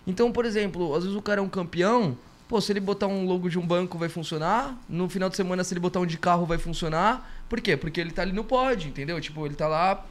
[0.07, 2.19] Então, por exemplo, às vezes o cara é um campeão,
[2.49, 5.63] pô, se ele botar um logo de um banco vai funcionar, no final de semana
[5.63, 7.43] se ele botar um de carro vai funcionar.
[7.49, 7.77] Por quê?
[7.77, 9.21] Porque ele tá ali no pod, entendeu?
[9.21, 10.05] Tipo, ele tá lá,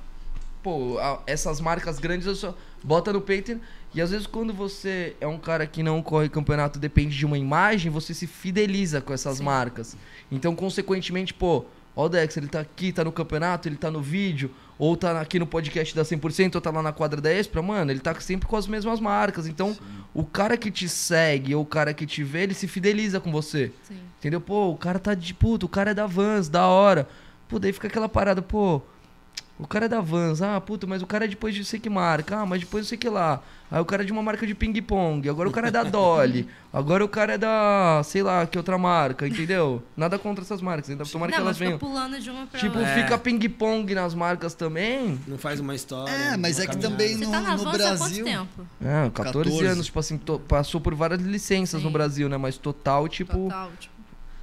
[0.63, 3.59] pô, essas marcas grandes eu só bota no peito.
[3.93, 7.37] e- às vezes quando você é um cara que não corre campeonato, depende de uma
[7.37, 9.97] imagem, você se fideliza com essas marcas.
[10.31, 11.65] Então, consequentemente, pô,
[11.95, 15.19] ó o Dex, ele tá aqui, tá no campeonato, ele tá no vídeo, ou tá
[15.19, 18.17] aqui no podcast da 100%, ou tá lá na quadra da Expra, mano, ele tá
[18.21, 19.45] sempre com as mesmas marcas.
[19.45, 19.75] Então,
[20.13, 23.31] o cara que te segue ou o cara que te vê, ele se fideliza com
[23.31, 23.71] você.
[23.83, 23.97] Sim.
[24.19, 24.39] Entendeu?
[24.39, 27.07] Pô, o cara tá de puto, o cara é da Vans, da hora.
[27.49, 28.81] Pô, daí fica aquela parada, pô.
[29.61, 31.89] O cara é da Vans, ah, puta, mas o cara é depois de sei que
[31.89, 33.41] marca, ah, mas depois não sei que lá.
[33.69, 36.45] Aí o cara é de uma marca de ping-pong, agora o cara é da Dolly,
[36.73, 39.81] agora o cara é da, sei lá, que outra marca, entendeu?
[39.95, 41.79] Nada contra essas marcas, ainda tomara que Não, elas mas fica venham.
[41.93, 42.91] pulando de uma pra Tipo, outra.
[42.91, 43.03] É.
[43.03, 45.17] fica ping-pong nas marcas também.
[45.27, 46.11] Não faz uma história.
[46.11, 47.97] É, mas é que também Você no, tá na no Vans há Brasil.
[47.97, 48.67] quanto tempo?
[48.83, 49.65] É, 14, 14.
[49.67, 51.93] anos, tipo assim, passou por várias licenças no Sim.
[51.93, 52.35] Brasil, né?
[52.35, 53.90] Mas total, tipo, Total, tipo.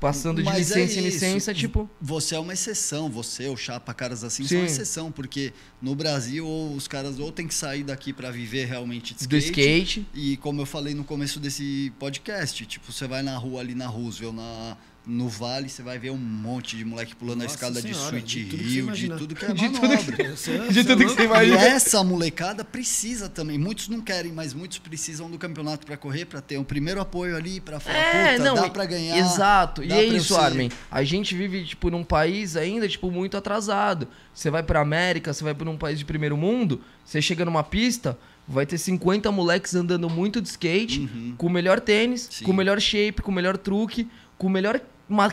[0.00, 1.24] Passando de Mas é licença em isso.
[1.24, 1.88] licença, tipo.
[2.00, 4.56] Você é uma exceção, você, o Chapa, caras assim, Sim.
[4.56, 8.66] são exceção, porque no Brasil ou os caras ou tem que sair daqui pra viver
[8.66, 10.06] realmente de Do skate.
[10.14, 13.86] E como eu falei no começo desse podcast, tipo, você vai na rua ali na
[13.86, 14.76] Roosevelt, na,
[15.08, 18.18] no Vale, você vai ver um monte de moleque pulando a Nossa escada de Senhora,
[18.18, 19.16] Sweet de tudo que você Rio, de imagina.
[19.16, 20.30] tudo que é De tudo manobra.
[20.36, 21.42] Você- De você tudo é que você louco?
[21.42, 21.60] E imagina.
[21.62, 23.56] essa molecada precisa também.
[23.58, 27.36] Muitos não querem, mas muitos precisam do campeonato pra correr, pra ter um primeiro apoio
[27.36, 29.16] ali, pra falar, É, puta, não, dá pra ganhar.
[29.16, 29.82] Exato.
[29.82, 30.70] E é isso, ser- Armin.
[30.90, 34.06] A gente vive, tipo, num país ainda, tipo, muito atrasado.
[34.34, 37.64] Você vai pra América, você vai pra um país de primeiro mundo, você chega numa
[37.64, 38.16] pista,
[38.46, 41.08] vai ter 50 moleques andando muito de skate,
[41.38, 42.30] com o melhor tênis, Uhum.
[42.32, 42.44] Sim.
[42.44, 44.06] com o melhor shape, com o melhor truque,
[44.36, 44.80] com o melhor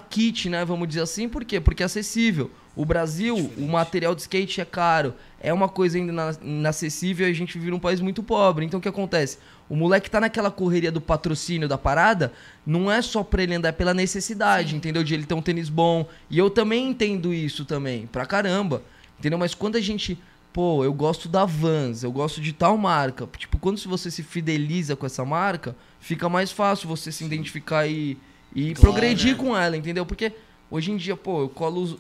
[0.09, 0.63] kit, né?
[0.65, 1.27] Vamos dizer assim.
[1.29, 1.59] Por quê?
[1.59, 2.49] Porque é acessível.
[2.75, 5.13] O Brasil, o material de skate é caro.
[5.39, 8.65] É uma coisa ainda ina- inacessível e a gente vive num país muito pobre.
[8.65, 9.37] Então o que acontece?
[9.69, 12.31] O moleque tá naquela correria do patrocínio da parada,
[12.65, 15.03] não é só pra ele andar, é pela necessidade, entendeu?
[15.03, 16.07] De ele ter um tênis bom.
[16.29, 18.81] E eu também entendo isso também, pra caramba.
[19.17, 19.39] Entendeu?
[19.39, 20.17] Mas quando a gente.
[20.51, 23.27] Pô, eu gosto da Vans, eu gosto de tal marca.
[23.37, 28.17] Tipo, quando você se fideliza com essa marca, fica mais fácil você se identificar e,
[28.55, 29.43] e Claro, progredir né?
[29.43, 30.05] com ela, entendeu?
[30.05, 30.31] Porque
[30.71, 31.97] hoje em dia, pô, eu colo os.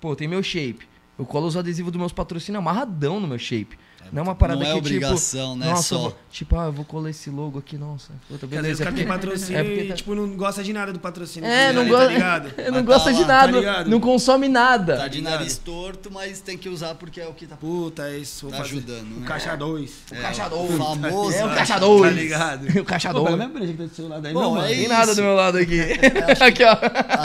[0.00, 0.86] Pô, tem meu shape.
[1.18, 3.78] Eu colo os adesivos dos meus patrocínios amarradão no meu shape.
[4.12, 5.70] Não é uma parada não é que, obrigação, tipo, né?
[5.70, 5.98] Nossa, Só.
[5.98, 8.12] vou- tipo, ah, eu vou colar esse logo aqui, nossa.
[8.28, 8.82] Puta, Porque às vezes beleza.
[8.82, 10.92] o cara é tem porque- patrocínio é porque e, tá- tipo, não gosta de nada
[10.92, 11.48] do patrocínio.
[11.48, 12.12] É, não tá gosta.
[12.12, 12.52] ligado?
[12.66, 13.90] não Mas gosta tá de tá nada, ligado?
[13.90, 14.96] não consome nada.
[14.96, 18.18] Tá de nariz torto, mas tem que usar porque é o que tá, Puta, é
[18.18, 18.48] isso.
[18.48, 19.26] tá ajudando, O né?
[19.26, 19.92] caixa 2.
[20.12, 20.64] É, caixador.
[20.64, 21.36] O famoso.
[21.36, 22.02] É o caixa 2.
[22.02, 22.68] Tá ligado?
[22.80, 23.24] O caixa Pô, 2.
[23.32, 24.32] pega minha breja que tá do seu lado aí.
[24.32, 24.64] Bom, não, mano.
[24.66, 25.80] é Tem nada do meu lado aqui.
[26.40, 26.76] aqui, ó.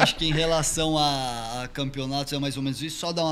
[0.02, 3.00] Acho que em relação a, a campeonatos é mais ou menos isso.
[3.00, 3.24] Só dar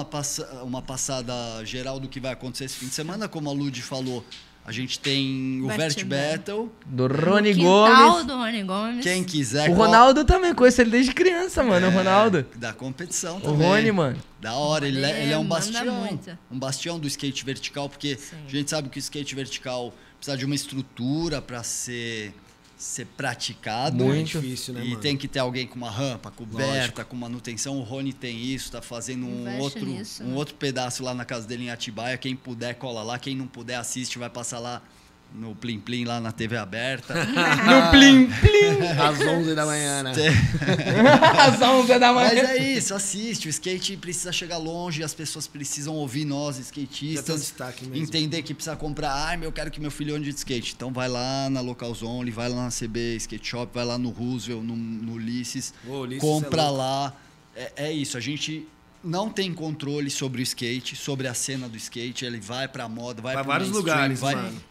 [0.64, 1.34] uma passada
[1.66, 3.28] geral do que vai acontecer esse fim de semana.
[3.32, 4.24] Como a Lud falou,
[4.64, 6.72] a gente tem o Vert Battle.
[6.86, 8.26] Do Rony Gomes.
[8.26, 9.04] do Rony Gomes.
[9.04, 9.70] Quem quiser.
[9.70, 11.86] O qual- Ronaldo também, conheço ele desde criança, mano.
[11.88, 12.46] É, O Ronaldo.
[12.56, 13.68] Da competição O também.
[13.68, 14.18] Rony, mano.
[14.40, 15.96] Da hora, ele, é- Ele é um bastião.
[15.96, 16.38] muito.
[16.52, 18.36] Um bastião do skate vertical, porque Sim.
[18.48, 22.34] a gente sabe que o skate vertical precisa de uma estrutura para ser,
[22.82, 24.04] ser praticado.
[24.04, 24.40] Muito.
[24.40, 25.02] É difícil, né, e mano?
[25.02, 27.78] tem que ter alguém com uma rampa coberta, com manutenção.
[27.78, 30.36] O Rony tem isso, tá fazendo um Investe outro, nisso, um né?
[30.36, 32.18] outro pedaço lá na casa dele em Atibaia.
[32.18, 33.20] Quem puder, cola lá.
[33.20, 34.82] Quem não puder, assiste, vai passar lá
[35.34, 37.14] no Plim Plim, lá na TV aberta.
[37.62, 38.88] No plim, plim.
[39.00, 40.14] Às 11 da manhã, né?
[41.40, 42.48] Às 11 da Mas manhã.
[42.50, 43.48] é isso, assiste.
[43.48, 47.40] O skate precisa chegar longe, as pessoas precisam ouvir nós, um skatistas.
[47.42, 48.04] destaque mesmo.
[48.04, 50.74] Entender que precisa comprar arma, eu quero que meu filho ande de skate.
[50.76, 54.10] Então vai lá na Local Zone, vai lá na CB Skate Shop, vai lá no
[54.10, 57.14] Roosevelt, no, no Ulisses, Ô, Ulisses compra é lá.
[57.56, 58.68] É, é isso, a gente
[59.04, 62.26] não tem controle sobre o skate, sobre a cena do skate.
[62.26, 64.62] Ele vai pra moda, vai Pra pro vários lugares, vai, mano.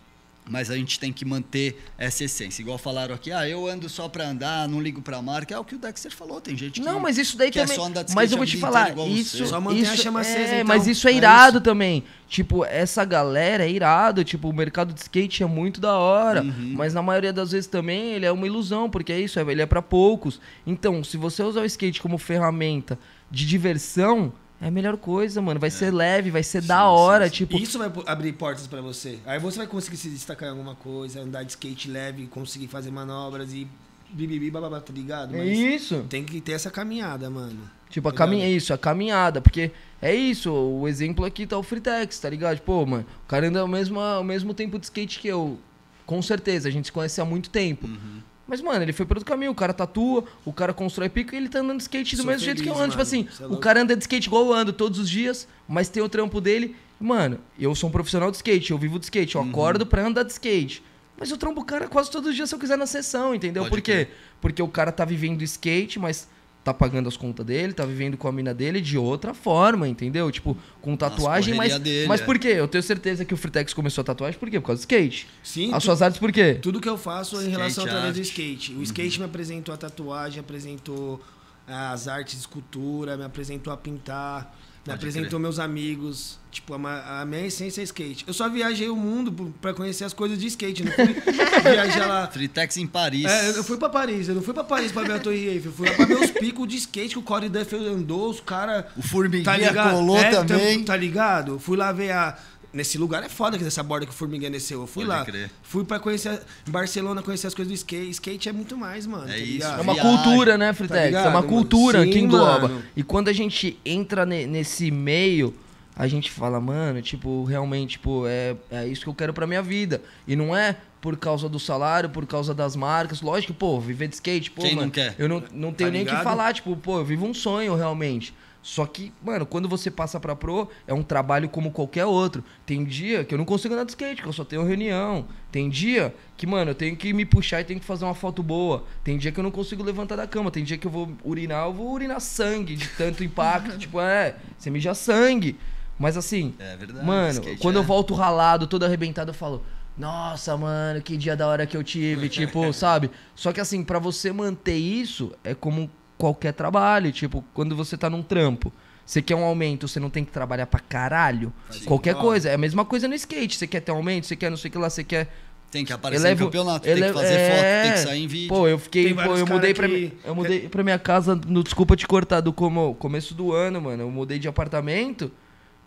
[0.51, 2.61] Mas a gente tem que manter essa essência.
[2.61, 5.55] Igual falaram aqui, ah, eu ando só pra andar, não ligo pra marca.
[5.55, 6.87] É o que o Dexter falou, tem gente que...
[6.87, 7.77] Não, mas isso daí que é também.
[7.77, 9.47] só andar de mas eu vou te falar, isso, você.
[9.47, 10.67] Só mantém a isso chama é, acesa, então.
[10.67, 11.65] mas isso é É irado isso.
[11.65, 12.05] também.
[12.29, 16.75] Tipo, essa galera é irado, tipo, o mercado de skate é muito da hora, Uhum.
[16.77, 19.63] mas na maioria das vezes também ele é uma ilusão, porque é isso, é- ele
[19.63, 20.41] é pra poucos.
[20.67, 22.99] Então, se você usar o skate como ferramenta
[23.31, 25.59] de diversão, é a melhor coisa, mano.
[25.59, 27.37] Vai ser leve, vai ser da Sim, hora, sim, sim.
[27.47, 29.19] tipo, Isso vai abrir portas pra você.
[29.25, 32.91] Aí você vai conseguir se destacar em alguma coisa, andar de skate leve, conseguir fazer
[32.91, 33.67] manobras e
[34.11, 35.35] bibibi bababá, tá ligado?
[35.35, 36.05] é Mas isso.
[36.09, 37.61] tem que ter essa caminhada, mano.
[37.89, 41.63] Tipo, a caminha, é isso, a caminhada, porque é isso, o exemplo aqui tá o
[41.63, 42.61] Fritex, tá ligado?
[42.61, 45.59] Pô, mano, o cara anda o mesmo, o mesmo tempo de skate que eu.
[46.07, 47.87] Com certeza, a gente se conhece há muito tempo.
[47.87, 48.21] Uhum.
[48.51, 51.37] Mas, mano, ele foi por outro caminho, o cara tatua, o cara constrói pico e
[51.39, 52.91] ele tá andando de skate do Sou mesmo jeito que eu feliz, ando.
[53.05, 53.29] Tipo mano.
[53.29, 55.89] assim, Cê é o cara anda de skate igual eu ando todos os dias, mas
[55.89, 56.75] tem o trampo dele.
[57.01, 59.45] Mano, eu sou um profissional de skate, eu vivo de skate, Uhum.
[59.45, 60.83] eu acordo pra andar de skate.
[61.17, 63.63] Mas eu trampo o cara quase todos os dias se eu quiser na sessão, entendeu?
[63.63, 63.93] Pode Por quê?
[64.07, 64.17] crer.
[64.41, 66.27] Porque o cara tá vivendo skate, mas
[66.63, 70.31] tá pagando as contas dele, tá vivendo com a mina dele de outra forma, entendeu?
[70.31, 71.79] Tipo, com tatuagem, mas.
[71.79, 72.25] dele, mas é.
[72.25, 72.49] por quê?
[72.49, 74.61] Eu tenho certeza que o Fritex começou a tatuagem por quê?
[74.61, 75.27] Por causa do skate.
[75.43, 76.55] Sim, As tu- suas artes por quê?
[76.55, 78.73] tudo que eu faço é em Skate relação através do skate.
[78.75, 81.21] O skate me apresentou a tatuagem, apresentou
[81.67, 84.55] as artes de escultura, me apresentou a pintar.
[84.87, 86.39] Me apresentou meus amigos.
[86.51, 88.25] Tipo, a, a minha essência é skate.
[88.27, 90.83] Eu só viajei o mundo pra conhecer as coisas de skate.
[90.83, 91.15] Não fui
[91.63, 92.27] viajar lá.
[92.27, 93.25] Fritex em Paris.
[93.27, 95.71] É, eu fui pra Paris, eu não fui pra Paris pra ver a Torre Eiffel,
[95.71, 98.41] eu fui lá pra ver os picos de skate que o Corey Duff andou, os
[98.41, 98.87] caras.
[98.97, 99.91] O Formiguinha Tá ligado?
[99.93, 100.81] colou É, também.
[100.81, 101.59] Tá, tá ligado?
[101.59, 102.37] Fui lá ver a.
[102.73, 104.81] Nesse lugar é foda que essa borda que o Formiguinha desceu.
[104.83, 105.25] Eu fui Pode lá.
[105.25, 105.51] crer.
[105.63, 106.41] Fui pra conhecer.
[106.69, 108.11] Barcelona conhecer as coisas do skate.
[108.11, 109.25] Skate é muito mais, mano.
[109.29, 109.67] É tá isso?
[109.67, 111.07] É uma Viagem, cultura, né, tá Fritex?
[111.07, 112.69] ligado, é uma cultura Sim, que engloba.
[112.69, 112.83] mano.
[112.97, 115.53] E quando a gente entra ne- nesse meio,
[115.97, 119.63] a gente fala, mano, tipo, realmente, tipo, é, é isso que eu quero pra minha
[119.63, 120.01] vida.
[120.27, 123.21] E não é por causa do salário, por causa das marcas.
[123.21, 125.15] Lógico, pô, viver de skate, pô, Quem não mano, quer?
[125.19, 128.33] eu não, não tenho nem o que falar, tipo, pô, eu vivo um sonho realmente.
[128.63, 132.45] Só que, mano, quando você passa pra pro, é um trabalho como qualquer outro.
[132.67, 135.27] Tem dia que eu não consigo andar de skate, que eu só tenho reunião.
[135.51, 138.43] Tem dia que, mano, eu tenho que me puxar e tenho que fazer uma foto
[138.43, 138.85] boa.
[139.03, 140.51] Tem dia que eu não consigo levantar da cama.
[140.51, 143.77] Tem dia que eu vou urinar, eu vou urinar sangue de tanto impacto.
[143.79, 145.59] tipo, é, você mija sangue.
[145.99, 147.07] Mas assim, É verdade.
[147.07, 147.79] Mano, skate quando é.
[147.79, 149.65] eu volto ralado, todo arrebentado, eu falo,
[149.97, 153.11] nossa, mano, que dia da hora que eu tive, tipo, sabe?
[153.35, 155.91] Só que assim, pra você manter isso, é como
[156.21, 158.73] qualquer trabalho, tipo, quando você tá num trampo.
[159.05, 161.53] Você quer um aumento, você não tem que trabalhar pra caralho.
[161.85, 162.49] Qualquer coisa.
[162.51, 163.57] É a mesma coisa no skate.
[163.57, 165.29] Você quer ter um aumento, você quer não sei o que lá, você quer.
[165.71, 167.83] Tem que aparecer Eleva- em campeonato, tem que fazer foto, é.
[167.85, 168.49] tem que sair em vídeo.
[168.49, 169.15] Pô, eu fiquei.
[169.15, 171.35] Pô, eu mudei, pra, que- eu mudei pra minha casa.
[171.47, 174.03] No, desculpa te cortar, do como, começo do ano, mano.
[174.05, 175.31] Eu mudei de apartamento.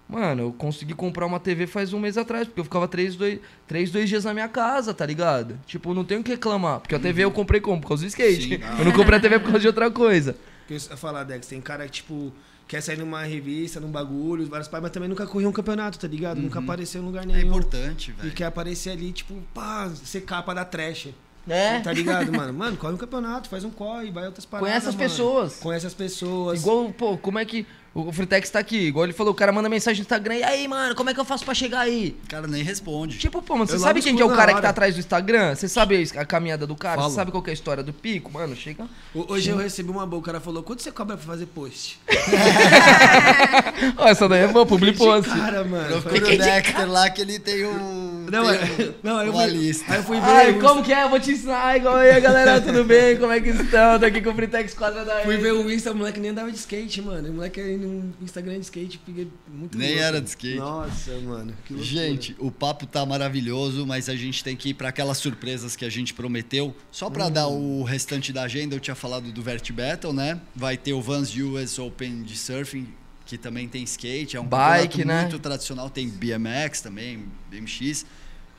[0.08, 3.40] Mano, eu consegui comprar uma TV faz um mês atrás, porque eu ficava três, dois,
[3.68, 5.58] três, dois dias na minha casa, tá ligado?
[5.66, 6.80] Tipo, não tenho o que reclamar.
[6.82, 7.82] Porque a TV eu comprei como?
[7.82, 8.50] Por causa do skate.
[8.58, 8.60] Sim.
[8.78, 10.36] Eu não comprei a TV por causa de outra coisa.
[10.68, 12.32] Que eu ia falar, Dex, tem cara que, tipo,
[12.68, 16.08] quer sair numa revista, num bagulho, vários pais, mas também nunca correu um campeonato, tá
[16.08, 16.40] ligado?
[16.40, 17.48] Nunca apareceu em lugar É nenhum.
[17.48, 18.34] importante, E velho.
[18.34, 21.10] quer aparecer ali, tipo, pá, ser capa da trash.
[21.48, 21.80] É.
[21.82, 22.54] Tá ligado, mano?
[22.54, 24.70] Mano, corre um campeonato, faz um corre, vai outras paradas.
[24.70, 25.10] Conhece as mano.
[25.10, 25.56] pessoas.
[25.60, 26.62] Conhece as pessoas.
[26.62, 27.66] Igual, pô, como é que.
[27.96, 30.68] O Fritex tá aqui, igual ele falou, o cara manda mensagem no Instagram, e aí,
[30.68, 32.18] mano, como é que eu faço pra chegar aí?
[32.26, 33.20] O cara nem responde.
[33.20, 35.00] Tipo, pô, mano, você Eu sabe quem que é o cara que tá atrás do
[35.00, 35.54] Instagram?
[35.54, 37.00] Você sabe a caminhada do cara?
[37.04, 38.32] Você sabe qual que é a história do pico?
[38.32, 38.88] Mano, chega.
[39.14, 42.00] O- Hoje eu recebi uma boa, o cara falou, quanto você cobra pra fazer post?
[43.98, 45.30] Ó, essa daí é boa, publi post.
[45.30, 46.02] Cara, mano.
[46.02, 48.13] Procura o Dexter lá que ele tem um.
[48.32, 49.92] Não, é, um- não, aí eu uma fui, lista.
[49.92, 50.26] aí eu fui ver.
[50.26, 51.04] Ai, o- como que é?
[51.04, 51.78] Eu vou te ensinar.
[51.78, 53.18] Igual aí, galera, tudo bem?
[53.18, 54.00] Como é que estão?
[54.00, 56.52] Tô aqui com o Fritex Quadra da Fui ver o Insta, o moleque nem andava
[56.52, 57.30] de skate, mano.
[57.30, 60.04] O moleque aí no Instagram de skate, peguei muito Nem louco.
[60.04, 60.58] era de skate.
[60.58, 61.54] Nossa, mano.
[61.66, 61.84] Que loucura.
[61.84, 65.86] Gente, o papo tá maravilhoso, mas a gente tem que ir para aquelas surpresas que
[65.86, 66.76] a gente prometeu.
[66.92, 70.40] Só para dar o restante da agenda, eu tinha falado do Vert Battle, né?
[70.56, 72.88] Vai ter o Vans US Open de surfing,
[73.26, 75.22] que também tem skate, é um Bike, né?
[75.22, 78.06] muito tradicional, tem BMX também, BMX.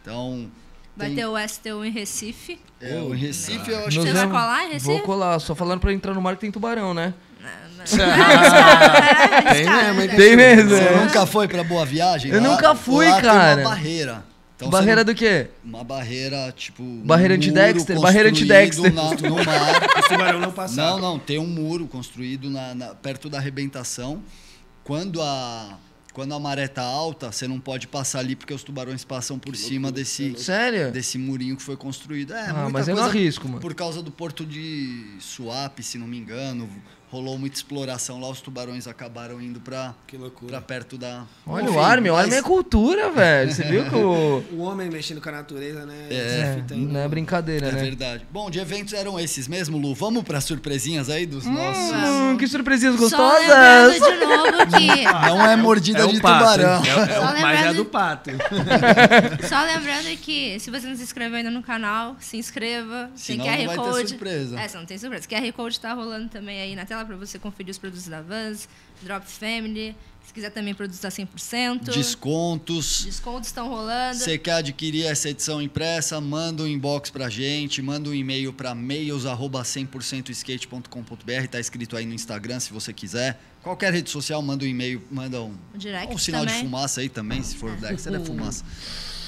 [0.03, 0.51] Então,
[0.97, 2.59] Vai tem- ter o STU em Recife.
[2.81, 4.87] é, o Recife eu acho Nos Você que vai vemos- colar em Recife?
[4.87, 7.13] Vou colar, só falando pra entrar no mar que tem tubarão, né?
[9.53, 10.09] Tem mesmo, hein?
[10.17, 10.97] Tem mesmo, Você é.
[11.05, 12.31] nunca foi para Boa Viagem?
[12.33, 13.61] Eu Lá- nunca fui, lá Tem cara.
[13.61, 14.25] uma barreira.
[14.57, 15.49] Então, Barreira você do quê?
[15.65, 16.81] Uma barreira, tipo.
[16.83, 18.95] um Barreira muro anti-Dexter, barreira anti-Dexter.
[18.95, 20.69] na- No mar.
[20.71, 24.23] Não, não, tem um muro construído na, na- perto da arrebentação.
[24.85, 25.79] Quando a,
[26.13, 29.57] quando a maré tá alta, você não pode passar ali porque os tubarões passam por
[29.57, 30.93] cima desse, Sério?
[30.93, 32.35] desse murinho que foi construído.
[32.35, 33.61] É, Ah, muita mas eu arrisco, mano.
[33.61, 36.69] Por causa do porto de Suape, se não me engano,
[37.15, 40.51] rolou muita exploração lá, os tubarões acabaram indo pra, Que loucura.
[40.51, 41.25] pra perto da.
[41.47, 43.53] Olha Enfim, o Armin, o mas- Armin é cultura, velho.
[43.53, 44.43] Você viu que o...
[44.55, 45.95] O homem mexendo com a natureza, né?
[46.11, 47.09] É, É, não é né?
[47.09, 47.81] brincadeira, É né?
[47.83, 48.27] verdade.
[48.31, 49.95] Bom, de eventos eram esses mesmo, Lu.
[49.95, 51.93] Vamos para surpresinhas aí dos nossos.
[51.95, 53.95] Hum, que surpresinhas Só gostosas!
[53.95, 55.05] de novo que.
[55.05, 56.39] Não é mordida É de o pato.
[56.39, 56.83] tubarão.
[56.85, 58.31] É, é Só o, mas é do pato.
[59.49, 63.11] Só lembrando que se você não se inscreveu ainda no canal, se inscreva.
[63.15, 64.09] Senão tem QR não vai ter Code.
[64.09, 64.61] surpresa.
[64.61, 65.29] É, não tem surpresa.
[65.29, 68.69] QR Code tá rolando também aí na tela pra você conferir os produtos da Vans,
[69.03, 69.95] Drop Family.
[70.27, 71.93] Se quiser também produtos a 100%.
[71.93, 73.05] Descontos.
[73.05, 74.17] Descontos estão rolando.
[74.19, 78.75] Você quer adquirir essa edição impressa, manda um inbox pra gente, manda um e-mail para
[78.75, 83.41] mails@100%skate.com.br, tá escrito aí no Instagram se você quiser.
[83.63, 86.57] Qualquer rede social, manda um e-mail, manda um, O direct um sinal também.
[86.57, 88.65] de fumaça aí também, se for o Dexter é fumaça.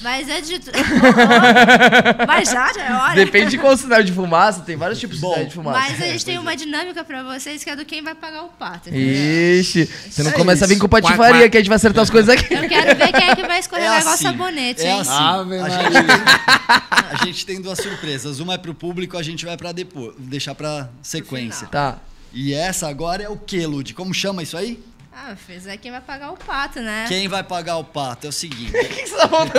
[0.01, 0.59] Mas é de.
[2.27, 3.15] Mas já, já é hora.
[3.15, 5.79] Depende de qual sinal de fumaça, tem vários tipos de Bom, sinal de fumaça.
[5.79, 8.43] Mas a gente tem Pois uma dinâmica pra vocês que é do quem vai pagar
[8.43, 8.89] o pato.
[8.89, 10.81] Ixi, você não É começa a vir isso.
[10.81, 12.53] com patifaria que a gente vai acertar as coisas aqui.
[12.53, 14.99] Eu quero ver quem é que vai escolher É assim, o sabonete, é hein?
[15.01, 15.11] assim.
[15.11, 18.39] Ave a, gente tem, a gente tem duas surpresas.
[18.39, 21.67] Uma é pro público, a gente vai para depois, deixar pra sequência.
[21.67, 21.97] Tá.
[22.33, 23.93] E essa agora é o que, Lud?
[23.93, 24.79] Como chama isso aí?
[25.19, 27.05] Ah, fez é quem vai pagar o pato, né?
[27.07, 28.27] Quem vai pagar o pato?
[28.27, 29.51] É o seguinte: O que você tá falando?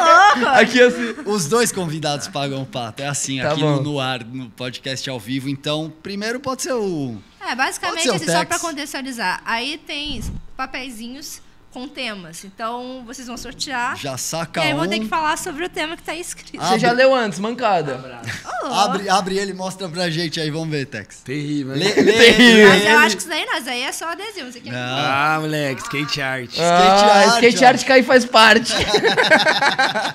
[0.58, 1.14] Aqui assim.
[1.26, 3.02] os dois convidados pagam o pato.
[3.02, 5.50] É assim, Tá aqui no, no ar, no podcast ao vivo.
[5.50, 7.18] Então, primeiro pode ser o.
[7.38, 9.42] É, basicamente, Pode ser o assim, só pra contextualizar.
[9.44, 10.22] Aí tem
[10.56, 11.42] papeizinhos
[11.74, 12.44] com temas.
[12.44, 13.96] Então, vocês vão sortear.
[13.96, 14.76] Já E saca aí um.
[14.78, 16.62] vou ter que falar sobre o tema que tá escrito.
[16.62, 18.22] Ah, Você já Abre- leu antes, mancada?
[18.62, 21.18] Abre, abre ele e mostra pra gente aí, vamos ver, Tex.
[21.24, 22.68] Terrível, Lê, lê, Terrível.
[22.68, 24.48] Mas eu acho que isso daí não, isso aí é só adesivo.
[24.48, 24.78] Isso aqui é Não.
[24.80, 26.50] Ah, moleque, skate art.
[26.60, 28.72] ah, art, skate art cai faz parte.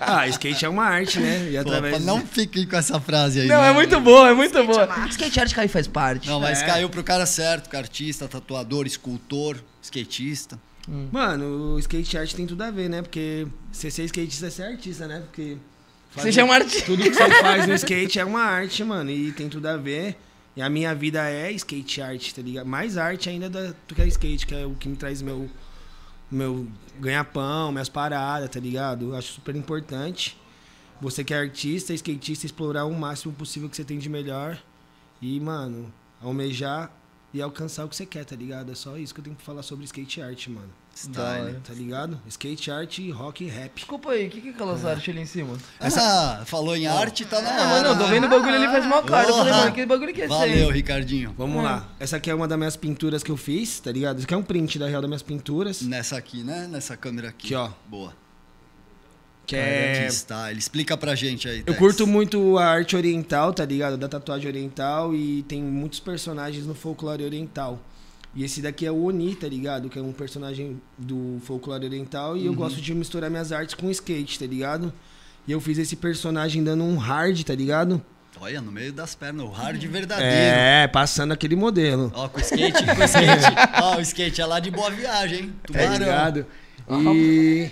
[0.02, 1.50] Ah, skate é uma arte, né?
[1.52, 3.48] E através não fiquem com essa frase aí.
[3.48, 3.70] Não, né?
[3.70, 4.84] é muito boa, é muito boa.
[4.92, 5.12] art.
[5.12, 6.28] Skate art cai faz parte.
[6.28, 6.66] Não, mas É.
[6.66, 10.58] caiu pro cara certo, que é artista, tatuador, escultor, skatista.
[11.12, 13.02] Mano, o skate art tem tudo a ver, né?
[13.02, 15.20] Porque você ser skatista é ser artista, né?
[15.22, 15.58] Porque.
[16.16, 16.86] Você já é um artista.
[16.88, 19.12] Tudo que você faz no skate é uma arte, mano.
[19.12, 20.18] E tem tudo a ver.
[20.56, 22.66] E a minha vida é skate art, tá ligado?
[22.66, 25.50] Mais arte ainda da- do que a skate, que é o que me traz meu.
[26.32, 26.68] Meu
[27.00, 29.10] ganha-pão, minhas paradas, tá ligado?
[29.10, 30.38] Eu acho super importante.
[31.02, 34.58] Você que é artista, skatista, explorar o máximo possível que você tem de melhor.
[35.22, 35.92] E, mano,
[36.22, 36.92] almejar
[37.34, 38.72] e alcançar o que você quer, tá ligado?
[38.72, 40.70] É só isso que eu tenho pra falar sobre skate art, mano.
[40.96, 41.60] Style.
[41.64, 42.20] Tá ligado?
[42.28, 43.76] Skate art, rock e rap.
[43.76, 45.58] Desculpa aí, o que, que é aquelas artes ali em cima?
[45.80, 48.86] Essa falou em arte, tá na Ah, mano, eu tô vendo o bagulho ali faz
[48.86, 49.28] mal cara.
[49.28, 50.74] Eu falei, mano, que bagulho que é esse Valeu, aí?
[50.74, 51.34] Ricardinho.
[51.38, 51.88] Vamos lá.
[52.00, 54.18] Essa aqui é uma das minhas pinturas que eu fiz, tá ligado?
[54.18, 55.82] Isso aqui é um print da real das minhas pinturas.
[55.82, 56.68] Nessa aqui, né?
[56.70, 57.48] Nessa câmera aqui.
[57.48, 57.70] Aqui, ó.
[57.88, 58.14] Boa.
[59.50, 60.08] Que Que é.
[60.08, 60.58] style.
[60.60, 61.78] Explica pra gente aí, Eu Tex.
[61.80, 63.98] curto muito a arte oriental, tá ligado?
[63.98, 67.80] Da tatuagem oriental e tem muitos personagens no folclore oriental.
[68.36, 69.90] E esse daqui é o Oni, tá ligado?
[69.90, 73.90] Que é um personagem do folclore oriental e eu gosto de misturar minhas artes com
[73.90, 74.94] skate, tá ligado?
[75.48, 78.00] E eu fiz esse personagem dando um hard, tá ligado?
[78.40, 80.32] Olha, no meio das pernas, o hard verdadeiro.
[80.32, 82.12] É, passando aquele modelo.
[82.16, 83.46] Ó, com o skate, com skate.
[83.82, 85.54] Ó, o skate é lá de Boa Viagem, hein?
[85.64, 85.98] Tá Tubarão.
[85.98, 86.46] ligado?
[87.16, 87.72] E,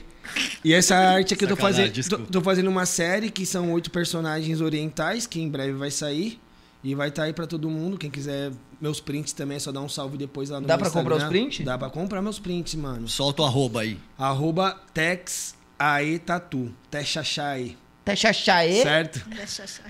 [0.64, 3.92] e essa arte aqui eu tô fazendo, tô, tô fazendo uma série que são oito
[3.92, 6.40] personagens orientais, que em breve vai sair.
[6.84, 7.98] E vai estar aí pra todo mundo.
[7.98, 10.84] Quem quiser meus prints também, é só dar um salve depois lá no Dá meu
[10.84, 11.40] pra comprar Instagram.
[11.40, 11.66] os prints?
[11.66, 13.08] Dá pra comprar meus prints, mano.
[13.10, 13.98] Solta o arroba aí.
[14.18, 16.72] Arroba Tex Ae Tatu.
[16.90, 17.76] Texaxae.
[18.08, 18.84] Tá xaxaê?
[18.84, 19.22] Certo?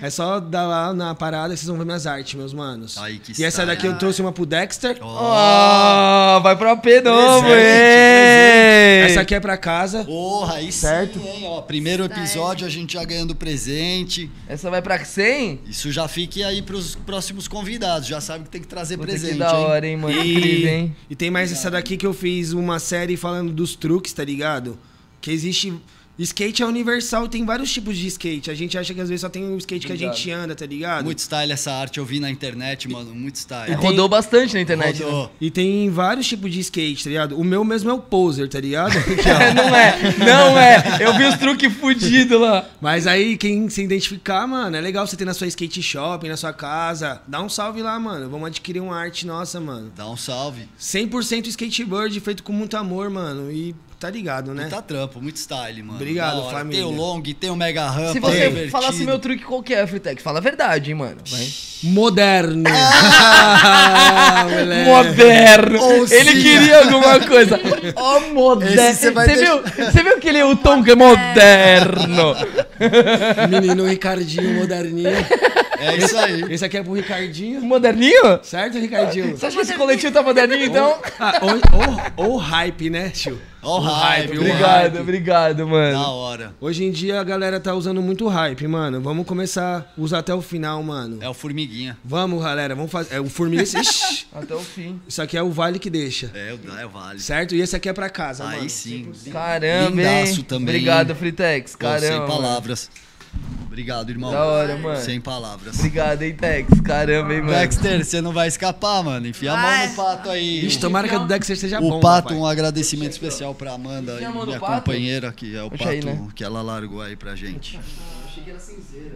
[0.02, 2.96] É só dar lá na parada e vocês vão ver minhas artes, meus manos.
[3.22, 4.98] Que e essa daqui eu trouxe uma pro Dexter.
[5.00, 9.04] Ó, vai pro AP novo, hein?
[9.04, 10.04] Essa aqui é pra casa.
[10.04, 11.20] Porra, aí Certo.
[11.20, 11.42] sim, hein?
[11.44, 14.28] Ó, primeiro episódio a gente já ganhando presente.
[14.48, 15.60] Essa vai pra 100?
[15.68, 18.08] Isso já fique aí pros próximos convidados.
[18.08, 19.64] Já sabe que tem que trazer Puta, presente, que da hein?
[19.64, 20.20] hora, hein, mano?
[20.20, 20.96] Incrível, hein?
[21.08, 24.76] E tem mais essa daqui que eu fiz uma série falando dos truques, tá ligado?
[25.20, 25.72] Que existe.
[26.18, 28.50] Skate é universal e tem vários tipos de skate.
[28.50, 30.66] A gente acha que às vezes só tem o skate que a gente anda, tá
[30.66, 31.04] ligado?
[31.04, 33.14] Muito style essa arte, eu vi na internet, mano.
[33.14, 33.66] Muito style.
[33.76, 35.04] tem- Rodou bastante na internet, né?
[35.04, 35.32] Rodou.
[35.40, 37.38] E tem vários tipos de skate, tá ligado?
[37.38, 38.92] O meu mesmo é o poser, tá ligado?
[39.54, 40.98] Não é, não é.
[41.00, 42.68] Eu vi os truques fudidos lá.
[42.80, 46.36] Mas aí, quem se identificar, mano, é legal você ter na sua skate shop, na
[46.36, 47.20] sua casa.
[47.26, 48.28] Dá um salve lá, mano.
[48.28, 49.92] Vamos adquirir uma arte nossa, mano.
[49.96, 50.68] Dá um salve.
[50.80, 53.50] 100% skateboard, feito com muito amor, mano.
[53.50, 54.64] E tá ligado, né?
[54.64, 55.98] Puta trampo, muito style, mano.
[55.98, 56.58] Obrigado, hora.
[56.58, 56.84] família.
[56.84, 58.12] Tem o long, tem o mega rampa.
[58.12, 58.70] Se você divertido.
[58.70, 61.18] falasse meu truque qual que é, Fritex, fala a verdade, hein, mano.
[61.28, 61.48] Vai.
[61.82, 62.64] Moderno.
[62.68, 64.90] Ah, moleque.
[64.90, 65.80] Moderno.
[65.80, 66.42] Ou Ele sim.
[66.42, 67.60] queria alguma coisa.
[67.94, 68.80] Ó, moderno.
[68.80, 72.34] Esse você vai Você viu, você viu aquele o tom que é moderno?
[73.48, 75.10] Menino Ricardinho moderninho.
[75.80, 76.44] É isso aí.
[76.50, 77.60] Esse aqui é pro Ricardinho.
[77.60, 78.40] Moderninho?
[78.42, 79.36] Certo, Ricardinho?
[79.36, 80.98] Você acha que esse coletinho tá moderninho, então?
[81.20, 83.40] Ah, ou, ou, ou hype, né, tio?
[83.62, 84.98] Ó o hype, o Obrigado, hype.
[85.00, 85.98] obrigado, Da mano.
[85.98, 86.54] hora.
[86.60, 89.00] Hoje em dia a galera tá usando muito hype, mano.
[89.00, 91.18] Vamos começar a usar até o final, mano.
[91.20, 91.96] É o formiguinha.
[92.04, 93.16] Vamos, galera, vamos fazer.
[93.16, 93.62] É o formiga.
[93.64, 95.00] Ixi, Até o fim.
[95.08, 96.30] Isso aqui é o vale que deixa.
[96.34, 97.18] É, o é o vale.
[97.18, 97.54] Certo?
[97.54, 98.70] E esse aqui é pra casa, Aí mano.
[98.70, 99.10] sim.
[99.32, 100.44] Caramba, Lindaço hein?
[100.48, 100.68] também.
[100.76, 101.74] Obrigado, Fritex.
[101.76, 102.40] Pô, sem Caramba.
[102.40, 102.74] mano.
[103.78, 104.32] Obrigado, irmão.
[104.32, 105.00] Da hora, mano.
[105.00, 105.78] Sem palavras.
[105.78, 106.80] Obrigado, hein, Tex.
[106.80, 107.52] Caramba, hein, mano.
[107.52, 109.24] Dexter, você não vai escapar, mano.
[109.24, 110.66] Enfia a mão no pato aí.
[110.66, 112.00] Ixi, tomara que a do Dexter seja o bom.
[112.00, 112.38] pato, papai.
[112.38, 114.80] um agradecimento especial pra Amanda, e minha pato?
[114.80, 116.28] companheira, que é o Puxa pato aí, né?
[116.34, 117.78] que ela largou aí pra gente.
[118.26, 119.14] Achei que era cinzeira.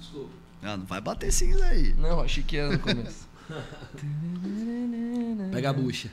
[0.00, 0.30] Desculpa.
[0.62, 1.92] Ah, não vai bater cinza aí.
[1.98, 3.28] Não, achei que era no começo.
[5.52, 6.10] Pega a bucha.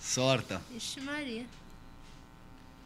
[0.00, 0.60] Sorta.
[0.76, 1.44] Ixi, Maria.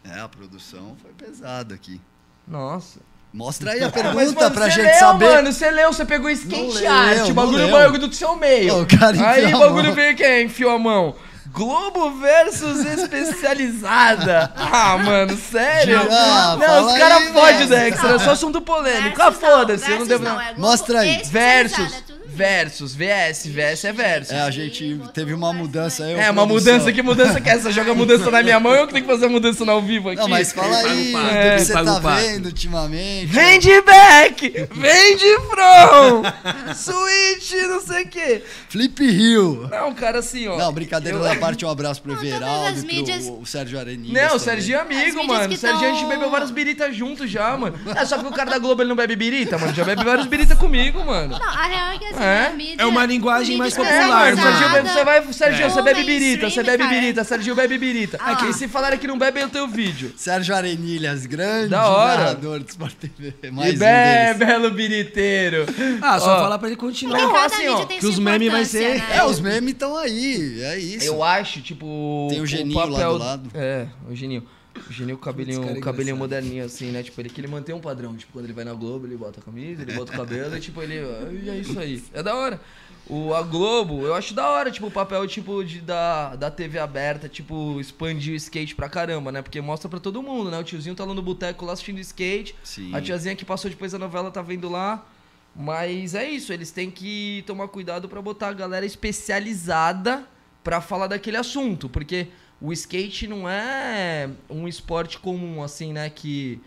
[0.05, 1.99] É, a produção foi pesada aqui.
[2.47, 3.01] Nossa.
[3.35, 5.25] Mostra aí a Ah, pergunta mas, mano, pra gente leu, saber.
[5.29, 7.71] mano, você leu, você pegou skate art, não o bagulho leu.
[7.77, 8.77] bagulho do seu meio.
[8.77, 10.45] Ô, o cara Aí o bagulho veio quem?
[10.45, 11.17] Enfiou a mão.
[11.53, 14.53] Globo versus especializada.
[14.57, 16.01] Ah, mano, sério?
[16.11, 17.91] Ah, não, os caras aí, fodem, velho.
[17.91, 18.11] Dexter.
[18.11, 19.21] É só assunto polêmico.
[19.21, 20.25] Ah, Versus não, foda-se, eu não devo.
[20.25, 21.23] não, é Mostra aí.
[21.25, 22.05] Versus.
[22.35, 24.33] Versus, VS, VS é versus.
[24.33, 26.15] É, a gente teve uma mudança aí.
[26.15, 26.73] É, uma produção.
[26.75, 27.71] mudança, que mudança que é essa?
[27.71, 30.09] Joga mudança na minha mão, eu que tenho que fazer a mudança no ao vivo
[30.11, 30.21] aqui.
[30.21, 33.27] Não, mas fala aí, o que você tá vendo ultimamente.
[33.27, 38.43] Vem de back, vem de front, switch, não sei o quê.
[38.69, 39.69] Flip Hill.
[39.71, 40.57] Não, cara, assim, ó.
[40.57, 44.29] Não, brincadeira eu- da parte, um abraço pro Everaldo, as mídias- pro o Sérgio Arenilhas.
[44.31, 44.39] Não, o.
[44.41, 45.49] Serginho é As amigo, mídias mano.
[45.49, 47.79] que O Serginho a gente tão- bebeu vários biritas juntos já, mano.
[47.97, 49.73] É só que o cara da Globo ele não bebe birita, mano.
[49.75, 51.39] Já bebe vários birita comigo, mano.
[51.39, 52.47] Não, a real é que assim, É.
[52.47, 52.77] a mídia...
[52.83, 54.41] É uma linguagem mais É, popular, bebe,
[54.87, 55.69] você vai, É.
[55.69, 56.91] você bebe birita, você bebe cara.
[57.01, 58.19] birita, Serginho bebe birita.
[58.21, 58.37] Ah.
[58.49, 60.13] E se falarem que não bebe, eu tenho vídeo.
[60.17, 62.17] Sérgio Arenilhas, grande Da hora.
[62.19, 63.35] narrador do Sport TV.
[63.51, 64.39] Mais e um be deles.
[64.39, 65.67] belo biriteiro.
[66.03, 67.19] Ah, só Ó, falar pra ele continuar.
[67.19, 69.07] Não, assim, ó, que os memes vai ser- né?
[69.17, 71.07] É, os memes estão aí, é isso.
[71.07, 72.29] Eu acho, tipo.
[72.31, 73.51] Tem o Geninho lá papel- do lado.
[73.55, 74.45] É, o Geninho.
[74.89, 77.03] O Geninho, o cabelinho, é cabelinho moderninho, assim, né?
[77.03, 78.17] Tipo, ele que ele mantém um padrão.
[78.17, 80.61] Tipo, quando ele vai na Globo, ele bota a camisa, ele bota o cabelo, e
[80.61, 80.95] tipo, ele.
[81.43, 82.03] E é isso aí.
[82.13, 82.61] É da hora.
[83.07, 86.79] O, a Globo, eu acho da hora, tipo, o papel, tipo, de, da, da TV
[86.79, 89.43] aberta, tipo, expandir o skate pra caramba, né?
[89.43, 90.59] Porque mostra pra todo mundo, né?
[90.59, 92.55] O tiozinho tá lá no boteco lá assistindo skate.
[92.65, 92.95] Sim.
[92.95, 95.07] A tiazinha que passou depois da novela tá vendo lá.
[95.55, 100.27] Mas é isso, eles têm que tomar cuidado pra botar a galera especializada
[100.65, 102.29] pra falar daquele assunto, porque
[102.61, 106.61] o skate não é um esporte comum assim, né, que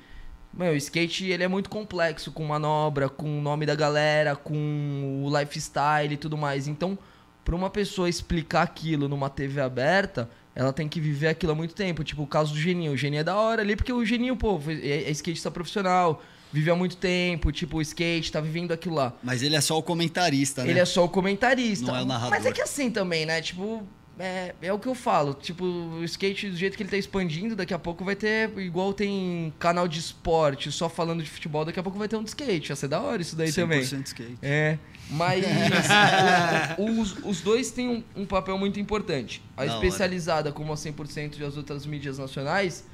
[0.53, 5.23] meu, o skate ele é muito complexo com manobra, com o nome da galera, com
[5.23, 6.67] o lifestyle e tudo mais.
[6.67, 6.97] Então,
[7.45, 11.75] pra uma pessoa explicar aquilo numa TV aberta, ela tem que viver aquilo há muito
[11.75, 12.03] tempo.
[12.03, 12.93] Tipo, o caso do Geninho.
[12.93, 16.71] O Geninho é da hora ali, porque o Geninho, pô, é, é skatista profissional, vive
[16.71, 19.13] há muito tempo, tipo, o skate, tá vivendo aquilo lá.
[19.21, 20.71] Mas ele é só o comentarista, né?
[20.71, 21.85] Ele é só o comentarista.
[21.85, 22.31] Não é o narrador.
[22.31, 23.41] Mas é que assim também, né?
[23.41, 23.87] Tipo,
[24.19, 25.33] é, é o que eu falo.
[25.33, 28.51] Tipo, o skate, do jeito que ele tá expandindo, daqui a pouco vai ter.
[28.59, 32.23] Igual tem canal de esporte só falando de futebol, daqui a pouco vai ter um
[32.23, 32.69] de skate.
[32.69, 33.81] Vai ser da hora isso daí também.
[33.81, 34.37] 100% skate.
[34.41, 34.77] É.
[35.09, 35.43] Mas
[36.77, 39.41] o- os, os dois têm um, um papel muito importante.
[39.55, 42.85] A Da especializada, como a 100% das outras mídias nacionais,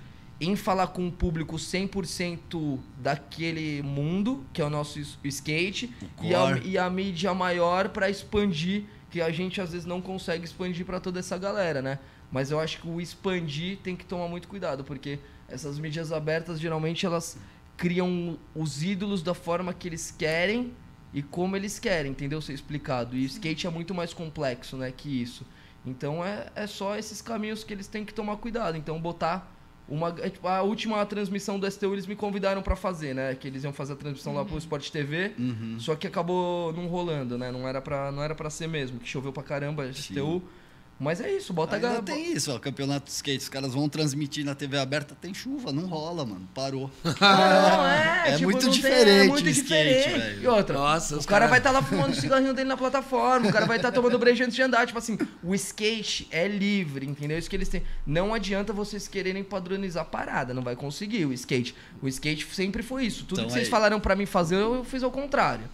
[0.42, 5.90] em falar com o público 100% daquele mundo, que é o nosso skate,
[6.22, 8.84] e a, e a mídia maior para expandir,
[9.14, 12.00] que a gente às vezes não consegue expandir para toda essa galera, né?
[12.32, 16.60] Mas eu acho que o expandir tem que tomar muito cuidado, porque essas mídias abertas
[16.60, 17.38] geralmente elas
[17.78, 20.74] criam os ídolos da forma que eles querem
[21.14, 22.42] e como eles querem, entendeu?
[22.42, 23.16] Ser explicado.
[23.16, 25.46] E o skate é muito mais complexo, né, que isso.
[25.86, 28.76] Então é, é só esses caminhos que eles têm que tomar cuidado.
[28.76, 29.53] Então botar
[29.88, 33.36] uma é, tipo, a última transmissão do STU eles me convidaram pra fazer, né?
[33.36, 35.34] Que eles iam fazer a transmissão lá pro Sport TV.
[35.38, 35.76] Uhum.
[35.80, 37.52] Só que acabou não rolando, né?
[37.52, 40.42] Não era pra, não era pra ser mesmo, que choveu pra caramba a STU.
[41.00, 42.04] Mas é isso, bota a Ainda galera.
[42.06, 43.40] tem isso, ó, campeonato de skate.
[43.44, 46.48] Os caras vão transmitir na TV aberta, tem chuva, não rola, mano.
[46.54, 46.90] Parou.
[47.04, 50.20] Não, é, É tipo, muito não tem- diferente é muito o skate, diferente.
[50.20, 50.44] velho.
[50.44, 52.78] E outra, Nossa, o os cara cara- vai estar lá fumando o cigarrinho dele na
[52.78, 54.86] plataforma, o cara vai estar tomando breja antes de andar.
[54.88, 57.38] Tipo assim, o skate é livre, entendeu?
[57.38, 57.84] Isso que eles têm.
[58.06, 61.76] Não adianta vocês quererem padronizar a parada, não vai conseguir o skate.
[62.02, 63.26] O skate sempre foi isso.
[63.26, 63.70] Tudo Então que vocês aí.
[63.72, 65.66] falaram pra mim fazer, eu fiz ao contrário.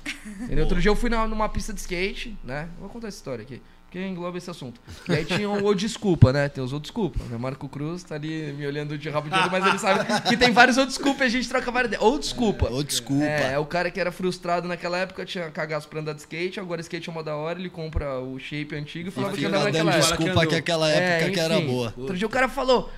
[0.41, 0.63] Entendeu?
[0.63, 2.67] Outro dia eu fui na- numa pista de skate, né?
[2.79, 3.61] Vou contar essa história aqui.
[3.89, 4.79] Porque engloba esse assunto.
[5.07, 6.47] E aí tinha o, desculpa, né?
[6.47, 7.19] Tem os outros desculpa.
[7.35, 10.37] O Marco Cruz tá ali me olhando de rabo de olho, mas ele sabe que
[10.37, 12.03] tem vários outros desculpa e a gente troca várias ideias.
[12.05, 12.71] Ou desculpa.
[12.71, 13.23] Ô, desculpa.
[13.25, 16.59] É, é o cara que era frustrado naquela época, tinha cagaço pra andar de skate,
[16.59, 19.49] agora skate é uma da hora, ele compra o shape antigo e falava que Fica
[19.49, 20.17] andava naquela época.
[20.17, 21.93] desculpa que aquela época que era boa.
[21.97, 22.91] Outro dia o cara falou,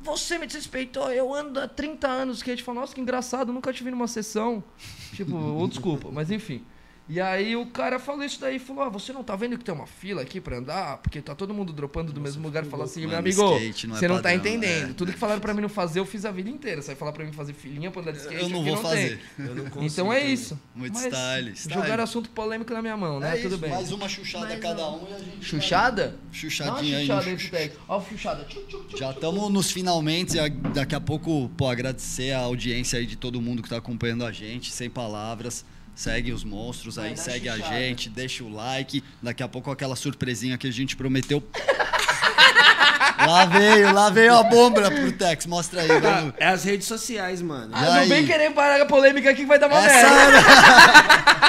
[0.00, 2.62] você me desrespeitou, eu ando há 30 anos skate.
[2.62, 4.64] Falou, nossa, que engraçado, nunca te vi numa sessão.
[5.12, 6.64] Tipo, ou desculpa, mas enfim.
[7.08, 9.74] E aí o cara falou isso daí, falou, ah, você não tá vendo que tem
[9.74, 10.98] uma fila aqui pra andar?
[10.98, 12.66] Porque tá todo mundo dropando do mesmo lugar.
[12.66, 14.90] Fala assim, meu amigo, skate não é você não tá padrão, entendendo.
[14.90, 14.92] é.
[14.92, 16.82] Tudo que falaram pra mim não fazer, eu fiz a vida inteira.
[16.82, 19.20] Você vai falar pra mim fazer filinha pra andar de skate, Eu não vou fazer.
[19.38, 19.46] tem.
[19.46, 20.32] Eu não consigo Então é também.
[20.34, 20.60] isso.
[20.74, 21.80] Muito Mas style, style.
[21.82, 23.38] Jogaram assunto polêmico na minha mão, né?
[23.38, 23.70] É Tudo isso, bem.
[23.70, 25.04] mais uma chuchada Mais cada um.
[25.04, 25.44] um e a gente.
[25.46, 26.18] Chuchada?
[26.30, 27.08] Chuchadinha aí.
[27.88, 28.46] Ó, chuchada.
[28.98, 33.40] Já estamos nos finalmente e daqui a pouco, pô, agradecer a audiência aí de todo
[33.40, 35.64] mundo que tá acompanhando a gente, sem palavras.
[35.98, 39.02] Segue os monstros aí, segue a gente, deixa o like.
[39.20, 41.42] Daqui a pouco aquela surpresinha que a gente prometeu.
[43.26, 45.44] lá veio, lá veio a bomba pro Tex.
[45.46, 46.34] Mostra aí, vamos.
[46.38, 47.72] É as redes sociais, mano.
[47.74, 50.38] Ah, não vem querer parar a polêmica aqui que vai dar uma Essa merda.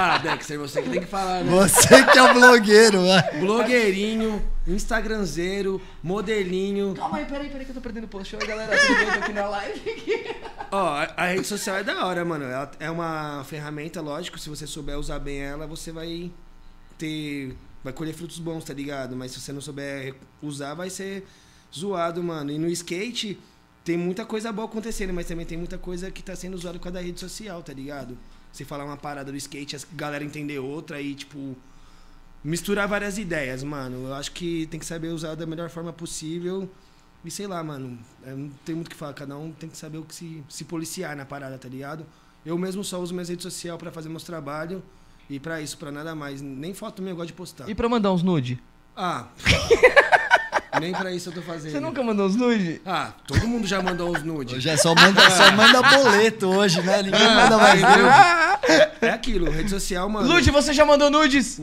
[0.00, 1.50] Ah, Dexter, você que tem que falar, né?
[1.50, 3.20] Você que é o blogueiro, né?
[3.40, 6.94] Blogueirinho, Instagramzeiro, modelinho.
[6.94, 8.36] Calma aí, peraí, peraí que eu tô perdendo o post.
[8.36, 9.06] Oi, galera, tudo bem?
[9.06, 9.82] Tô aqui na live.
[10.70, 12.44] Ó, a, rede social é da hora, mano.
[12.78, 16.30] É uma ferramenta, lógico, se você souber usar bem ela, você vai
[16.96, 17.56] ter.
[17.82, 19.16] Vai colher frutos bons, tá ligado?
[19.16, 21.26] Mas se você não souber usar, vai ser
[21.74, 22.50] zoado, mano.
[22.50, 23.38] E no skate
[23.84, 26.88] tem muita coisa boa acontecendo, mas também tem muita coisa que tá sendo usada com
[26.88, 28.18] a da rede social, tá ligado?
[28.52, 31.56] você falar uma parada do skate, a galera entender outra e, tipo,
[32.42, 34.08] misturar várias ideias, mano.
[34.08, 36.68] Eu acho que tem que saber usar da melhor forma possível.
[37.28, 39.12] E sei lá, mano, é, não tem muito o que falar.
[39.12, 42.06] Cada um tem que saber o que se, se policiar na parada, tá ligado?
[42.44, 44.80] Eu mesmo só uso minhas redes sociais pra fazer meus trabalhos.
[45.28, 46.40] E pra isso, pra nada mais.
[46.40, 47.68] Nem foto minha eu gosto de postar.
[47.68, 48.58] E pra mandar uns nude?
[48.96, 49.26] Ah.
[50.80, 51.70] nem pra isso eu tô fazendo.
[51.72, 52.80] Você nunca mandou uns nude?
[52.86, 54.56] Ah, todo mundo já mandou uns nudes.
[54.56, 57.02] Hoje é só manda, só manda boleto hoje, né?
[57.02, 58.88] Ninguém Ah, manda mais nude.
[59.02, 60.26] É aquilo, rede social, mano.
[60.26, 61.60] Lude, você já mandou nudes?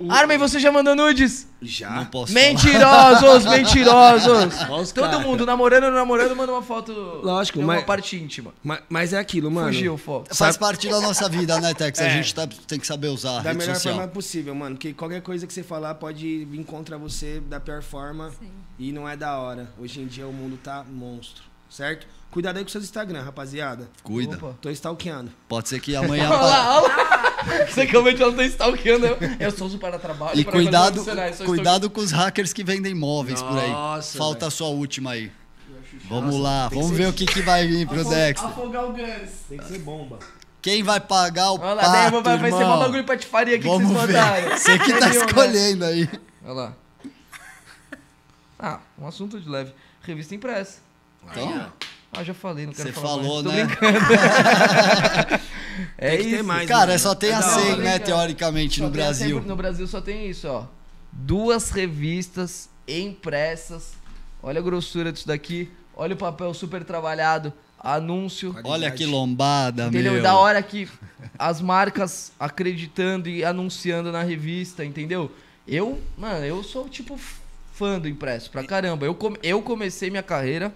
[0.00, 0.14] Não.
[0.14, 1.46] Armin, você já mandou nudes?
[1.62, 1.90] Já.
[1.90, 2.44] Não posso falar.
[2.46, 4.54] Mentirosos, mentirosos.
[4.70, 5.18] Os Todo cara.
[5.20, 6.92] mundo namorando, namorando, manda uma foto.
[7.22, 8.52] Lógico, uma mas- parte íntima.
[8.62, 9.68] Ma- Mas, é aquilo, mano.
[9.68, 10.34] Fugiu o foco.
[10.34, 11.98] Faz parte da nossa vida, né, Tex?
[12.00, 12.10] A É.
[12.10, 13.94] gente tá- tem que saber usar a Da rede melhor social.
[13.94, 14.76] forma possível, mano.
[14.76, 18.30] Que qualquer coisa que você falar pode vir contra você da pior forma.
[18.38, 18.50] Sim.
[18.78, 19.68] E não é da hora.
[19.80, 22.06] Hoje em dia o mundo tá monstro, certo?
[22.34, 23.88] Cuidado aí com seus Instagram, rapaziada.
[24.02, 24.34] Cuida.
[24.34, 24.58] Opa.
[24.60, 25.30] Tô stalkeando.
[25.48, 26.26] Pode ser que amanhã...
[26.34, 27.66] Olha lá, olha lá.
[27.70, 29.06] Você realmente ela tá stalkeando.
[29.06, 30.40] Eu, eu sou uso para trabalho.
[30.40, 31.04] E para cuidado,
[31.46, 33.70] cuidado com os hackers que vendem móveis por aí.
[33.70, 35.30] Nossa, Falta a sua última aí.
[36.08, 38.48] Vamos lá, tem vamos ver ser- o que, que vai vir pro Dexter.
[38.48, 39.30] Afogar o Gans.
[39.48, 40.18] Tem que ser bomba.
[40.60, 43.86] Quem vai pagar o Olha lá, pato, vai, vai ser uma bagulho patifaria aqui Vamos
[43.86, 44.12] que vocês ver.
[44.12, 44.58] mandaram.
[44.58, 45.14] Você que tá né?
[45.14, 46.10] escolhendo aí.
[46.42, 46.72] Olha lá.
[48.58, 49.72] Ah, um assunto de leve.
[50.02, 50.78] Revista impressa.
[51.30, 51.72] Então,
[52.16, 53.44] Ah, já falei, não quero você falar falou, mais.
[53.44, 53.64] Tô né?
[53.64, 53.98] brincando.
[55.98, 56.44] é Tem que ter isso.
[56.44, 56.68] mais.
[56.68, 56.98] Cara, mano.
[56.98, 57.82] só tem É a da 100, hora.
[57.82, 59.40] né, teoricamente, Só no Brasil.
[59.42, 60.66] no Brasil só tem isso, ó.
[61.12, 63.92] Duas revistas impressas.
[64.42, 65.70] Olha a grossura disso daqui.
[65.96, 67.52] Olha o papel super trabalhado.
[67.78, 68.54] Anúncio.
[68.64, 70.14] Olha que lombada, Entendeu?
[70.14, 70.22] meu.
[70.22, 70.88] Da hora que
[71.38, 75.30] as marcas acreditando e anunciando na revista, entendeu?
[75.68, 77.18] Eu, mano, eu sou tipo
[77.74, 79.04] fã do impresso pra caramba.
[79.04, 80.72] Eu, come- eu comecei minha carreira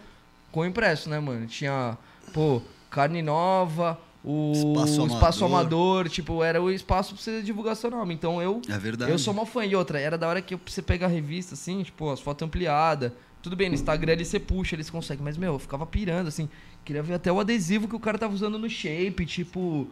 [0.59, 1.47] com impresso, né, mano?
[1.47, 1.97] Tinha,
[2.33, 5.61] pô, carne nova, o Espaço espaço, Amador.
[5.61, 8.13] amador, tipo, era o espaço pra você divulgar seu nome.
[8.15, 9.11] Então eu É verdade.
[9.11, 9.65] eu sou uma fã.
[9.65, 13.13] E outra, era da hora que você pegar a revista, assim, tipo, as fotos ampliadas.
[13.41, 15.25] Tudo bem, no Instagram ali você puxa, eles conseguem.
[15.25, 16.49] Mas, meu, eu ficava pirando, assim.
[16.85, 19.87] Queria ver até o adesivo que o cara tava usando no shape, tipo,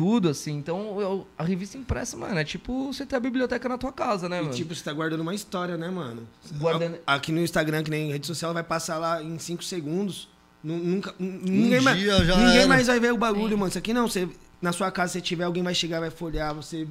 [0.00, 0.56] tudo, assim.
[0.56, 4.28] Então, eu- a revista impressa, mano, é tipo você ter a biblioteca na tua casa,
[4.30, 4.54] né, E mano?
[4.54, 6.26] tipo, você tá guardando uma história, né, mano?
[6.54, 10.28] Guardando- Aqui no Instagram, que nem rede social, vai passar lá em 5 segundos.
[10.64, 12.66] Nu- Nunca, n- Um ninguém mais, ninguém era.
[12.66, 13.68] mais vai ver o bagulho, mano.
[13.68, 14.08] Isso aqui não.
[14.08, 14.26] Você,
[14.62, 16.86] na sua casa, se tiver, alguém vai chegar, vai folhear, você.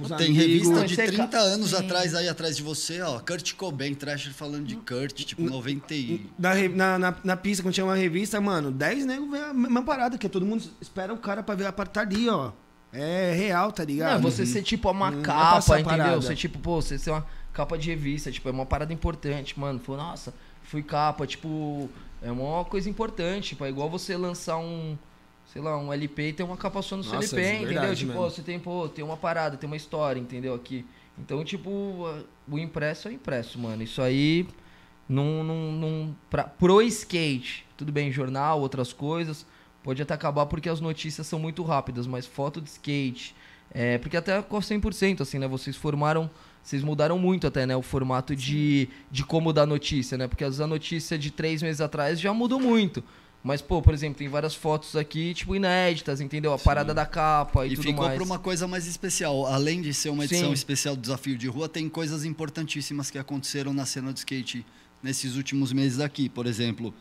[0.00, 0.36] Os Tem amigos.
[0.36, 1.76] revista de Você 30 ca- anos Sim.
[1.76, 3.20] atrás aí atrás de você, ó.
[3.20, 6.26] Kurt Cobain, Thrasher falando de Kurt, tipo, 90 e...
[6.38, 9.82] Na, na, na, na pista, quando tinha uma revista, mano, 10 nego vê a mesma
[9.82, 12.52] parada, que todo mundo espera o cara pra ver a parada tá ali, ó.
[12.92, 14.22] É real, tá ligado?
[14.22, 15.84] Não, você ser tipo uma Não vai capa, entendeu?
[15.84, 16.20] parada.
[16.20, 19.80] Você tipo, pô, você ser uma capa de revista, tipo, é uma parada importante, mano.
[19.80, 20.32] Falou, nossa,
[20.62, 21.90] fui capa, tipo,
[22.22, 24.96] é uma coisa importante, tipo, é igual você lançar um,
[25.54, 27.68] sei lá, um LP e ter uma capa só no seu Nossa, LP, é entendeu?
[27.68, 30.52] verdade Tipo, pô, você tem, pô, tem uma parada, tem uma história, entendeu?
[30.52, 30.84] Aqui.
[31.16, 33.80] Então, tipo, o impresso é o impresso, mano.
[33.80, 34.48] Isso aí
[35.08, 39.46] não, não, não pra, pro skate, tudo bem, jornal, outras coisas,
[39.80, 43.32] pode até acabar porque as notícias são muito rápidas, mas foto de skate,
[43.70, 46.28] é, porque até com 100%, assim, né, vocês formaram,
[46.64, 50.50] vocês mudaram muito até, né, o formato de, de como dar notícia, né, porque às
[50.50, 53.04] vezes a notícia de três meses atrás já mudou muito.
[53.44, 56.54] Mas, pô, por exemplo, tem várias fotos aqui, tipo, inéditas, entendeu?
[56.54, 58.16] A parada da capa e, E tudo ficou mais.
[58.16, 59.44] para uma coisa mais especial.
[59.44, 60.54] Além de ser uma edição Sim.
[60.54, 64.64] especial do Desafio de Rua, tem coisas importantíssimas que aconteceram na cena de skate
[65.02, 66.30] nesses últimos meses aqui.
[66.30, 66.94] Por exemplo,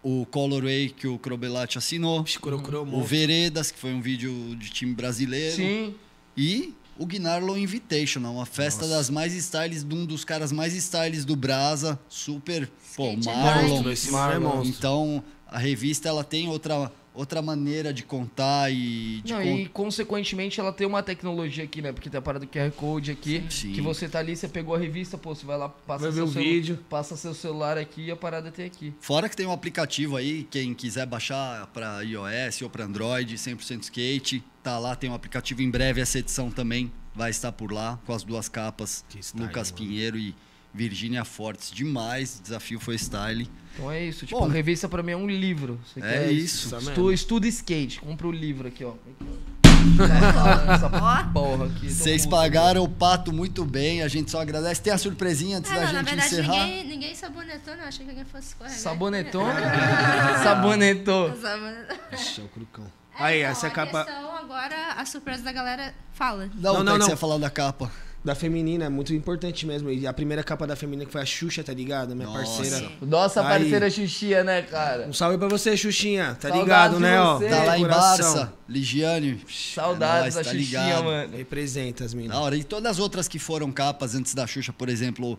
[0.00, 4.94] o Colorway que o Crobelati assinou, Crocro, o Veredas, que foi um vídeo de time
[4.94, 5.92] brasileiro, Sim,
[6.36, 11.24] e o Gnarlo Invitational, uma festa das mais styles de um dos caras mais styles
[11.24, 13.90] do Brasa, super, pô, Skate Marlon.
[13.90, 14.66] Esse mano é.
[14.66, 19.68] Então, a revista ela tem outra outra maneira de contar e de Não, con- e
[19.68, 21.92] consequentemente ela tem uma tecnologia aqui, né?
[21.92, 23.44] Porque tem a parada do QR Code aqui.
[23.50, 23.72] Sim.
[23.72, 26.28] Que você tá ali, você pegou a revista, pô, você vai lá, passa Vai seu
[26.28, 26.78] celu- vídeo.
[26.88, 28.94] Passa seu celular aqui e a parada tem aqui.
[29.00, 33.82] Fora que tem um aplicativo aí, quem quiser baixar para iOS ou para Android, 100%
[33.82, 37.98] skate, tá lá, tem um aplicativo em breve, essa edição também vai estar por lá,
[38.06, 39.84] com as duas capas, Que style, Lucas mano.
[39.84, 40.34] Pinheiro e
[40.72, 43.48] Virgínia Fortes, demais, o desafio foi style.
[43.74, 44.26] Então é isso.
[44.26, 45.80] Tipo, Bom, revista pra mim é um livro.
[45.86, 46.76] Você é quer isso.
[46.76, 48.00] Estu, estuda skate.
[48.00, 48.94] Compra o livro aqui, ó.
[51.64, 51.88] Aqui.
[51.92, 54.80] Vocês pagaram o pato muito bem, a gente só agradece.
[54.82, 56.64] Tem a surpresinha antes Ah, da não, na gente verdade, encerrar.
[56.66, 57.84] ninguém, ninguém sabonetou, não.
[57.84, 58.78] Achei que alguém fosse escorregar.
[58.78, 59.44] Sabonetou?
[60.42, 61.36] Sabonetou.
[61.36, 61.96] Sabonetou.
[62.12, 62.86] Ixi, é o Crucão.
[63.18, 64.04] Aí, Então, essa a capa.
[64.04, 66.48] questão agora, a surpresa da galera fala.
[66.54, 67.90] Não, Não, não, não, você ia falar da capa.
[68.24, 69.90] Da feminina, é muito importante mesmo.
[69.90, 72.14] E a primeira capa da feminina que foi a Xuxa, tá ligado?
[72.16, 72.62] Minha Nossa.
[72.62, 72.92] parceira.
[73.00, 73.46] Nossa Aí.
[73.60, 75.06] parceira Xuxia, né, cara?
[75.06, 76.36] Um salve pra você, Xuxinha.
[76.40, 77.38] Tá Saudades ligado, né, ó?
[77.38, 77.48] você.
[77.48, 78.34] Tá lá em Coração.
[78.34, 79.40] Barça, Ligiane.
[79.48, 81.04] Saudades é nóis, da tá Xuxinha, ligado.
[81.04, 81.36] mano.
[81.36, 82.36] Representa as Da minas.
[82.36, 82.56] hora.
[82.56, 85.38] E todas as outras que foram capas antes da Xuxa, por exemplo,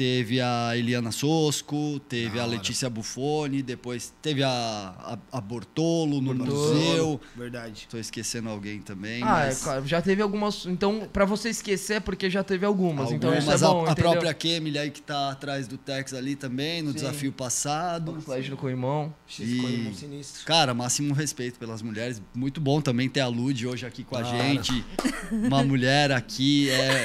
[0.00, 2.46] teve a Eliana Sosco, teve a.
[2.46, 6.74] Letícia Buffoni, depois teve a, a, a Bortolo no Bortolo.
[6.74, 7.20] museu.
[7.36, 7.86] Verdade.
[7.90, 9.22] Tô esquecendo alguém também.
[9.22, 9.60] Ah, mas...
[9.60, 10.64] é claro, já teve algumas.
[10.64, 13.12] Então, pra você esquecer é porque já teve algumas.
[13.12, 16.14] Então Algumas, isso é a- bom, a, própria Kemily aí que tá atrás do Tex
[16.14, 16.94] ali também, no Sim.
[16.94, 18.18] desafio passado.
[18.22, 19.14] Flash no Coimão.
[19.26, 20.46] X E- ficou irmão sinistro.
[20.46, 22.22] Cara, máximo respeito pelas mulheres.
[22.34, 24.82] Muito bom também ter a Lud hoje aqui com a gente.
[25.30, 27.04] Uma mulher aqui é,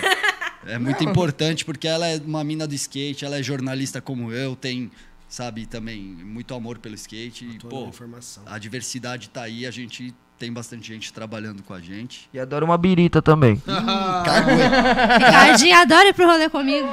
[0.66, 4.56] é muito importante porque ela é uma mina do skate, ela é jornalista como eu,
[4.56, 4.92] tem,
[5.28, 7.46] sabe, também muito amor pelo skate.
[7.46, 8.44] E, Toda pô, a informação.
[8.46, 12.30] a diversidade tá aí, a gente tem bastante gente trabalhando com a gente.
[12.34, 13.62] E adora uma birita também.
[15.18, 16.88] Ricardinho adora ir pro rolê comigo.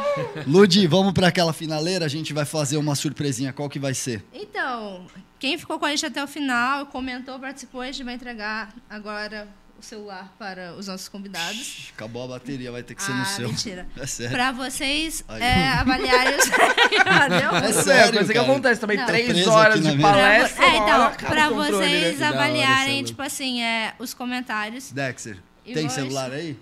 [0.46, 3.52] Lud, vamos para aquela finaleira, a gente vai fazer uma surpresinha.
[3.52, 4.24] Qual que vai ser?
[4.32, 5.06] Então,
[5.38, 9.48] quem ficou com a gente até o final, comentou, participou, a gente vai entregar agora
[9.82, 11.90] o celular para os nossos convidados.
[11.94, 13.48] Acabou a bateria, vai ter que ser ah, no seu.
[13.48, 13.86] mentira.
[13.96, 14.32] É sério.
[14.32, 15.42] Para vocês Aí.
[15.42, 16.44] é, avaliarem os...
[17.62, 18.50] É É sério, coisa que cara.
[18.50, 18.96] acontece também.
[18.96, 19.06] Não.
[19.06, 20.56] Três horas de palestra.
[20.56, 21.56] Pra é, então, hora para né?
[21.56, 23.04] vocês hora, avaliarem, Marcelo.
[23.06, 24.92] tipo assim, é, os comentários.
[24.92, 25.92] Dexter, E tem voz?
[25.92, 26.58] celular aí?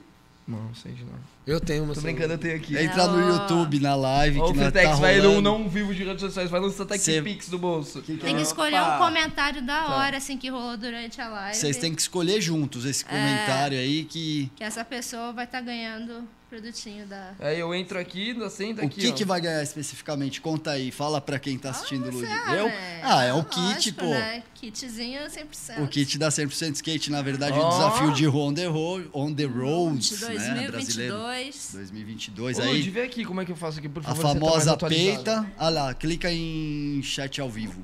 [0.47, 1.21] Não, sei de nada.
[1.51, 2.79] Eu tenho uma Tô brincando, eu tenho aqui.
[2.79, 3.29] Entra no Ó.
[3.33, 6.61] YouTube, na live, que o Fritex tá vai num não vivo de redes sociais, vai
[6.61, 8.01] lançar Tech Cê- Pix do bolso.
[8.03, 8.43] Que que Tem que é?
[8.45, 8.97] escolher Opa.
[8.97, 11.57] um comentário da hora, assim, que rolou durante a live.
[11.57, 14.51] Vocês têm que escolher juntos esse comentário aí que...
[14.55, 17.33] Que essa pessoa vai estar ganhando produtinho da...
[17.39, 19.13] Aí eu entro aqui, senta O aqui, que, ó.
[19.15, 20.41] que vai ganhar especificamente?
[20.41, 22.27] Conta aí, fala pra quem tá assistindo o Lud.
[22.27, 22.67] Ah, Eu?
[22.67, 23.01] né?
[23.05, 24.11] Ah, é o kit, Lógico, pô.
[24.11, 24.43] Né?
[24.57, 25.85] Kitzinho 100%.
[25.85, 27.67] O kit da 100% Skate, na verdade, Ó.
[27.67, 31.17] o desafio de On The, Ro on the Roads, de né, brasileiro.
[31.19, 31.71] 2022.
[31.75, 32.91] 2022 Ô, Lud, aí.
[32.91, 34.23] vê aqui como é que eu faço aqui, por A favor.
[34.23, 35.15] tá mais famosa atualizado.
[35.25, 35.53] peita.
[35.57, 37.81] Ah lá, clica em chat ao vivo.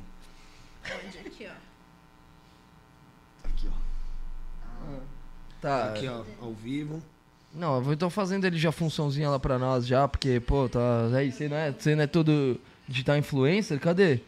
[0.84, 1.18] Onde?
[1.18, 3.48] Aqui, ó.
[3.48, 4.98] Aqui, ó.
[5.60, 5.84] Tá.
[5.90, 7.00] Aqui, ó, ao vivo.
[7.56, 11.06] Não, eu vou então fazendo ele já funçãozinha lá pra nós já, porque, pô, tá.
[11.16, 13.80] Aí, você não é, você não é todo digital influencer?
[13.80, 14.20] Cadê?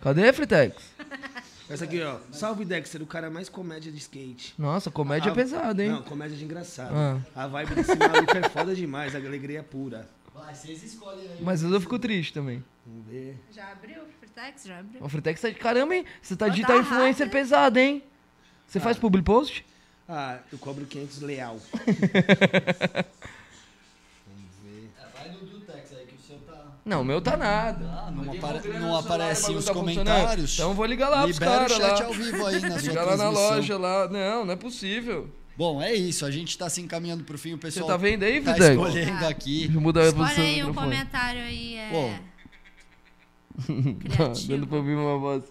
[0.00, 0.82] Cadê, Fritex?
[1.70, 2.18] Essa aqui, ó.
[2.32, 4.52] Salve Dexter, o cara mais comédia de skate.
[4.58, 5.90] Nossa, comédia Ah, é pesada, hein?
[5.90, 6.92] Não, comédia de engraçado.
[6.94, 7.18] Ah.
[7.34, 10.08] A vibe desse maluco é foda demais, a alegria é pura.
[10.34, 11.38] Vai, vocês escolhem aí.
[11.40, 12.62] Mas eu fico triste também.
[12.84, 13.38] Vamos ver.
[13.52, 14.02] Já abriu?
[14.18, 14.64] Fritex?
[14.64, 15.04] Já abriu?
[15.04, 16.04] O Fritex tá de caramba, hein?
[16.20, 18.02] Você tá digital tá influencer pesado, hein?
[18.66, 19.64] Você faz public post?
[20.14, 21.58] Ah, eu cobro 500 leal.
[25.14, 26.66] vai no Dutex aí que o seu tá.
[26.84, 27.82] Não, o meu tá nada.
[27.88, 30.52] Ah, não, Ninguém apare- não aparecem os tá comentários.
[30.54, 32.04] Então vou ligar lá pros Libera o caras chat lá.
[32.06, 34.08] ao vivo aí na sua Liga lá na loja lá.
[34.08, 35.30] Não, não é possível.
[35.56, 36.26] Bom, é isso.
[36.26, 37.54] A gente tá se encaminhando pro fim.
[37.54, 38.70] O Você pessoal tá vendo aí, tá Fritex?
[38.76, 39.58] escolhendo aqui.
[39.60, 41.90] Deixa eu mudar a Escolhe aí um comentário aí, é...
[41.90, 42.10] Pô.
[44.00, 44.48] Criativo.
[44.48, 45.44] dando pra ouvir uma voz.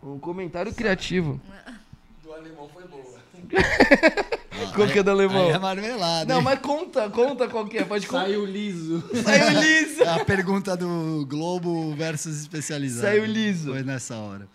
[0.00, 1.40] Um comentário criativo.
[2.22, 3.07] Do alemão foi boa.
[4.74, 5.48] Qual que é do alemão?
[5.48, 6.32] Aí é marmelada.
[6.32, 6.44] Não, hein?
[6.44, 7.84] mas conta, conta qual que é.
[7.84, 8.24] Pode contar.
[8.24, 9.02] Saiu liso.
[9.22, 10.02] Saiu liso.
[10.02, 13.06] É a pergunta do Globo versus especializado.
[13.06, 13.72] Saiu liso.
[13.72, 14.48] Foi nessa hora.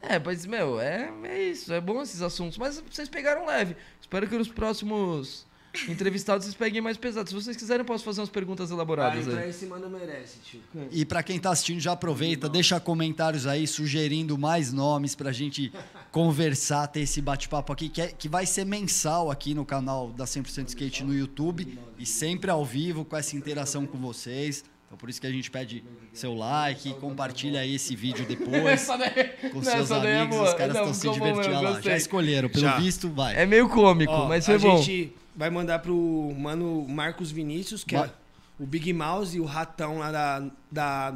[0.00, 1.72] É, mas, meu, é, é isso.
[1.72, 2.56] É bom esses assuntos.
[2.56, 3.76] Mas vocês pegaram leve.
[4.00, 5.45] Espero que nos próximos
[5.88, 7.28] entrevistados vocês peguem mais pesado.
[7.28, 9.50] Se vocês quiserem, eu posso fazer umas perguntas Ah, elaboradas entrar aí.
[9.50, 10.60] em cima não merece, tio.
[10.90, 15.72] E pra quem tá assistindo, já aproveita, deixa comentários aí sugerindo mais nomes pra gente
[16.10, 20.24] conversar, ter esse bate-papo aqui, que, é- que vai ser mensal aqui no canal da
[20.24, 24.64] 100% Skate no YouTube e sempre ao vivo com essa interação com vocês.
[24.86, 25.82] Então por isso que a gente pede
[26.12, 30.48] seu like, compartilha aí esse vídeo depois daí- com seus é amigos, boa.
[30.48, 31.80] os caras estão se divertindo lá.
[31.80, 32.78] Já escolheram, pelo Já.
[32.78, 33.36] visto, vai.
[33.36, 34.76] É meio cômico, Ó, mas a foi bom.
[34.78, 38.10] gente vai mandar pro mano Marcos Vinícius, que é
[38.58, 41.14] o Big Mouse e o ratão lá da, da,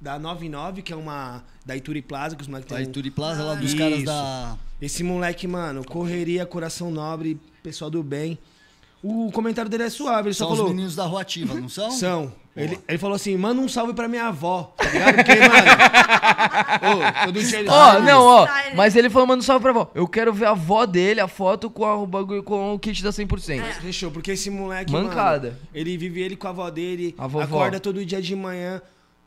[0.00, 3.42] da 99, que é uma da Ituri Plaza, que os moleques têm um- Ituri Plaza,
[3.42, 3.76] lá dos Isso.
[3.78, 4.56] caras da...
[4.82, 8.38] Esse moleque, mano, correria, coração nobre, pessoal do bem.
[9.06, 10.72] O comentário dele é suave, ele São só os falou.
[10.74, 11.90] meninos da Rua Ativa, não são?
[11.92, 12.32] São.
[12.56, 15.14] Ele, ele falou assim, manda um salve pra minha avó, tá ligado?
[15.16, 15.50] Porque, mano.
[17.22, 18.46] ô, todo dia ele Ó, não, ó.
[18.46, 18.76] Style.
[18.76, 19.90] Mas ele falou, manda um salve pra avó.
[19.94, 23.02] Eu quero ver a avó dele, a foto com a- o bagulho com o kit
[23.02, 23.60] da 100%.
[23.82, 25.48] Fechou, porque esse moleque, Mancada.
[25.48, 27.44] mano, ele vive ele com a avó dele, A vovó.
[27.44, 28.80] acorda todo dia de manhã,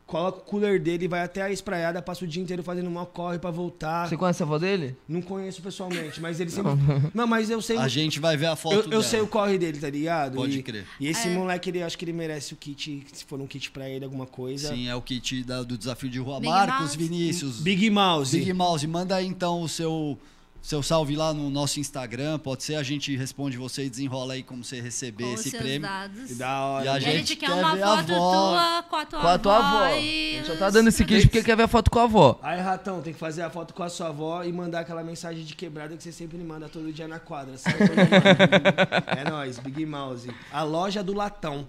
[0.08, 3.38] coloca o cooler dele, vai até a espraiada, passa o dia inteiro fazendo mal corre
[3.38, 4.08] pra voltar.
[4.08, 4.96] Você conhece a avó dele?
[5.06, 6.72] Não conheço pessoalmente, mas ele sempre...
[7.14, 7.76] Não, mas eu sei...
[7.76, 8.94] A gente vai ver a foto eu, dela.
[8.94, 10.36] eu sei o corre dele, tá ligado?
[10.36, 10.86] Pode e, crer.
[10.98, 11.34] E esse É.
[11.34, 14.24] moleque, ele acho que ele merece o kit, se for um kit pra ele, alguma
[14.26, 14.70] coisa.
[14.74, 16.40] Sim, é o kit da- do desafio de rua.
[16.40, 16.96] Big Marcos Mouse.
[16.96, 17.60] Vinícius.
[17.60, 18.38] Big Mouse.
[18.38, 20.18] Big Mouse, manda aí então o seu
[20.60, 24.42] seu salve lá no nosso Instagram, pode ser, a gente responde você e desenrola aí
[24.42, 25.88] como você receber Com esse seus prêmio.
[25.88, 26.26] dados.
[26.28, 26.84] Que da hora.
[26.84, 28.52] E a E a gente gente quer quer uma ver a foto avó.
[28.52, 29.84] tua com a tua Com a tua avó.
[29.84, 32.02] A e gente só tá dando esse queijo porque quer ver a foto com a
[32.04, 32.38] avó.
[32.42, 35.44] Aí, Ratão, tem que fazer a foto com a sua avó e mandar aquela mensagem
[35.44, 37.78] de quebrada que você sempre me manda todo dia na quadra, certo?
[39.16, 40.30] é nóis, Big Mouse.
[40.52, 41.66] A loja do latão.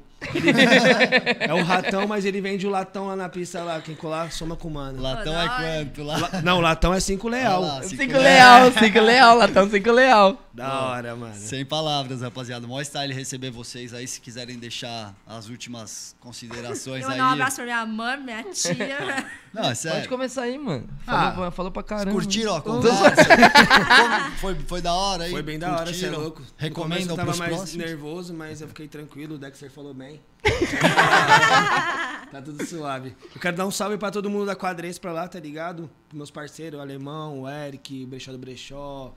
[1.39, 3.79] É o ratão, mas ele vende o latão lá na pista lá.
[3.81, 5.01] Quem colar, soma com o mano.
[5.01, 5.47] Latão Ô, é
[5.85, 6.03] quanto?
[6.03, 7.61] La- Não, o latão é 5 leal.
[7.63, 10.41] Olha lá, cinco Cinco leal, cinco leal, latão cinco leal.
[10.53, 11.35] Da hora, mano.
[11.35, 12.67] Sem palavras, rapaziada.
[12.67, 17.17] Mó style receber vocês aí, se quiserem deixar as últimas considerações Eu aí.
[17.17, 19.25] mandar um abraço pra minha mãe, minha tia.
[19.53, 20.87] Não, é Pode começar aí, mano.
[21.07, 22.11] Ah, Falou, falou pra caramba.
[22.11, 23.15] Curtiram a conversa?
[23.25, 25.31] Como foi, foi da hora aí?
[25.31, 26.41] Foi bem da hora, você é louco.
[26.41, 27.85] No começo Recomendam eu tava pros mais próximos?
[27.85, 29.35] nervoso, mas eu fiquei tranquilo.
[29.35, 30.21] O Dexter falou bem.
[32.31, 33.15] tá tudo suave.
[33.33, 35.89] Eu quero dar um salve pra todo mundo da Quadrense pra lá, tá ligado?
[36.13, 39.13] Meus parceiros, o Alemão, o Eric, o Brechó do Brechó.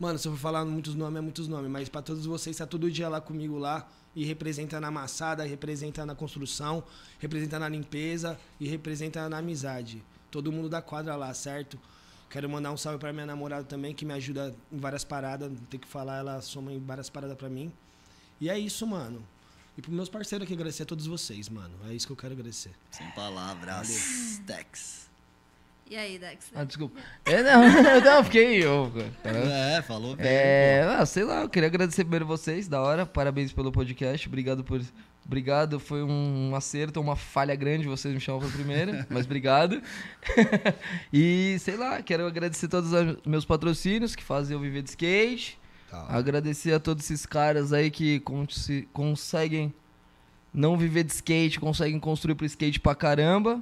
[0.00, 1.70] Mano, se eu for falar muitos nomes, é muitos nomes.
[1.70, 3.86] Mas pra todos vocês, tá todo dia lá comigo lá.
[4.14, 6.82] E representa na amassada, representa na construção,
[7.18, 10.02] representa na limpeza e representa na amizade.
[10.30, 11.78] Todo mundo da quadra lá, certo?
[12.28, 15.52] Quero mandar um salve pra minha namorada também, que me ajuda em várias paradas.
[15.68, 17.72] Tem que falar, ela soma em várias paradas pra mim.
[18.40, 19.26] E é isso, mano.
[19.76, 21.74] E pros meus parceiros aqui, agradecer a todos vocês, mano.
[21.88, 22.72] É isso que eu quero agradecer.
[22.90, 24.40] Sem palavras.
[24.44, 25.09] Dex.
[25.90, 26.56] E aí, Dexter?
[26.56, 27.00] Ah, desculpa.
[27.24, 27.62] É, não,
[28.00, 28.92] não, fiquei eu,
[29.24, 29.38] cara.
[29.38, 30.24] É, falou bem.
[30.24, 33.04] É, ah, sei lá, eu queria agradecer primeiro vocês, da hora.
[33.04, 34.28] Parabéns pelo podcast.
[34.28, 34.80] Obrigado por.
[35.26, 39.80] Obrigado, foi um acerto, uma falha grande, vocês me chamam pra primeira, mas obrigado.
[41.12, 45.58] e sei lá, quero agradecer todos os meus patrocínios que fazem eu viver de skate.
[46.08, 49.74] Agradecer a todos esses caras aí que cons- conseguem
[50.54, 53.60] não viver de skate, conseguem construir pro skate pra caramba.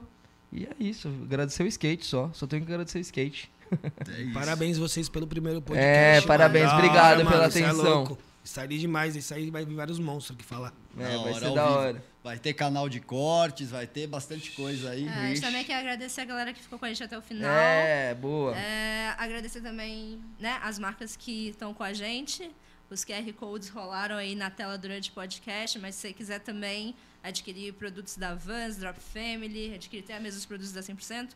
[0.52, 2.30] E é isso, agradecer o skate só.
[2.32, 3.50] Só tenho que agradecer o skate.
[3.70, 4.32] É.
[4.32, 6.24] Parabéns vocês pelo primeiro podcast.
[6.24, 7.84] É, parabéns, obrigado pela mano, cê é atenção.
[7.84, 8.18] louco.
[8.42, 10.72] Isso aí demais, isso aí vai vir vários monstros aqui falar.
[10.98, 11.78] É, Da vai hora, ser da vivo.
[11.78, 12.04] hora.
[12.24, 15.06] Vai ter canal de cortes, vai ter bastante coisa aí.
[15.06, 17.20] É, a gente também quer agradecer a galera que ficou com a gente até o
[17.20, 17.50] final.
[17.50, 18.56] É, boa.
[18.56, 22.50] É, agradecer também né, as marcas que estão com a gente.
[22.90, 26.94] Os QR Codes rolaram aí na tela durante o podcast, mas se você quiser também
[27.22, 31.30] adquirir produtos da Vans, Drop Family, adquirir até mesmo os produtos da 100%,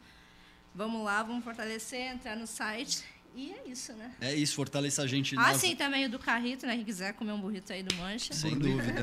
[0.74, 3.04] vamos lá, vamos fortalecer, entrar no site.
[3.34, 4.12] E é isso, né?
[4.20, 5.34] É isso, fortaleça a gente.
[5.38, 6.76] Ah, sim, também o do Carrito, né?
[6.76, 8.34] Quem quiser comer um burrito aí do Mancha.
[8.34, 9.00] Sem dúvida.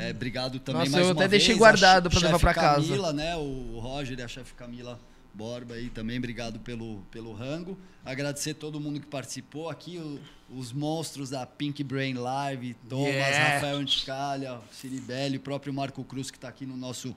[0.00, 2.86] É, obrigado também Nossa, mais eu até deixei vez, guardado a pra levar pra casa.
[2.86, 3.36] Camila, né?
[3.36, 4.98] O Roger e a chefe Camila
[5.32, 7.78] Borba aí também, obrigado pelo, pelo rango.
[8.04, 10.20] Agradecer todo mundo que participou aqui, o-
[10.58, 13.54] os monstros da Pink Brain Live, Thomas, Yeah.
[13.54, 17.16] Rafael Anticalha, Ciribelli, o próprio Marco Cruz que está aqui no nosso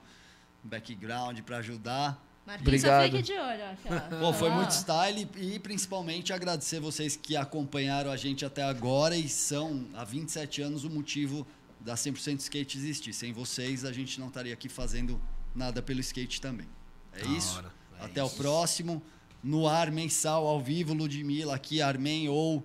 [0.62, 2.22] background para ajudar.
[2.46, 3.10] Marquinhos, só Obrigado.
[3.16, 4.20] fique de olho.
[4.20, 9.28] Pô, foi muito style e principalmente agradecer vocês que acompanharam a gente até agora e
[9.28, 11.46] são há 27 anos o motivo
[11.80, 13.12] da 100% Skate existir.
[13.14, 15.20] Sem vocês a gente não estaria aqui fazendo
[15.54, 16.68] nada pelo skate também.
[17.14, 17.56] É Da isso.
[17.56, 17.72] hora,
[18.04, 18.36] é até o isso.
[18.36, 19.02] próximo.
[19.42, 22.64] No ar mensal, ao vivo, Ludmilla aqui, Armen ou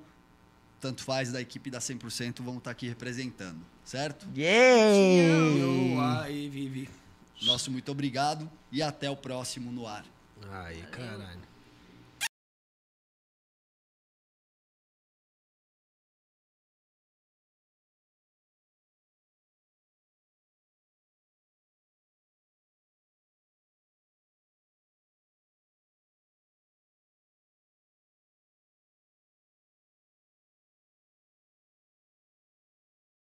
[0.80, 4.27] tanto faz da equipe da 100% vão estar aqui representando, certo?
[4.35, 4.95] Yeah!
[5.58, 6.90] Eu, aí, Vivi.
[7.42, 10.06] Nosso muito obrigado e até o próximo no ar.
[10.51, 11.49] Aí, caralho.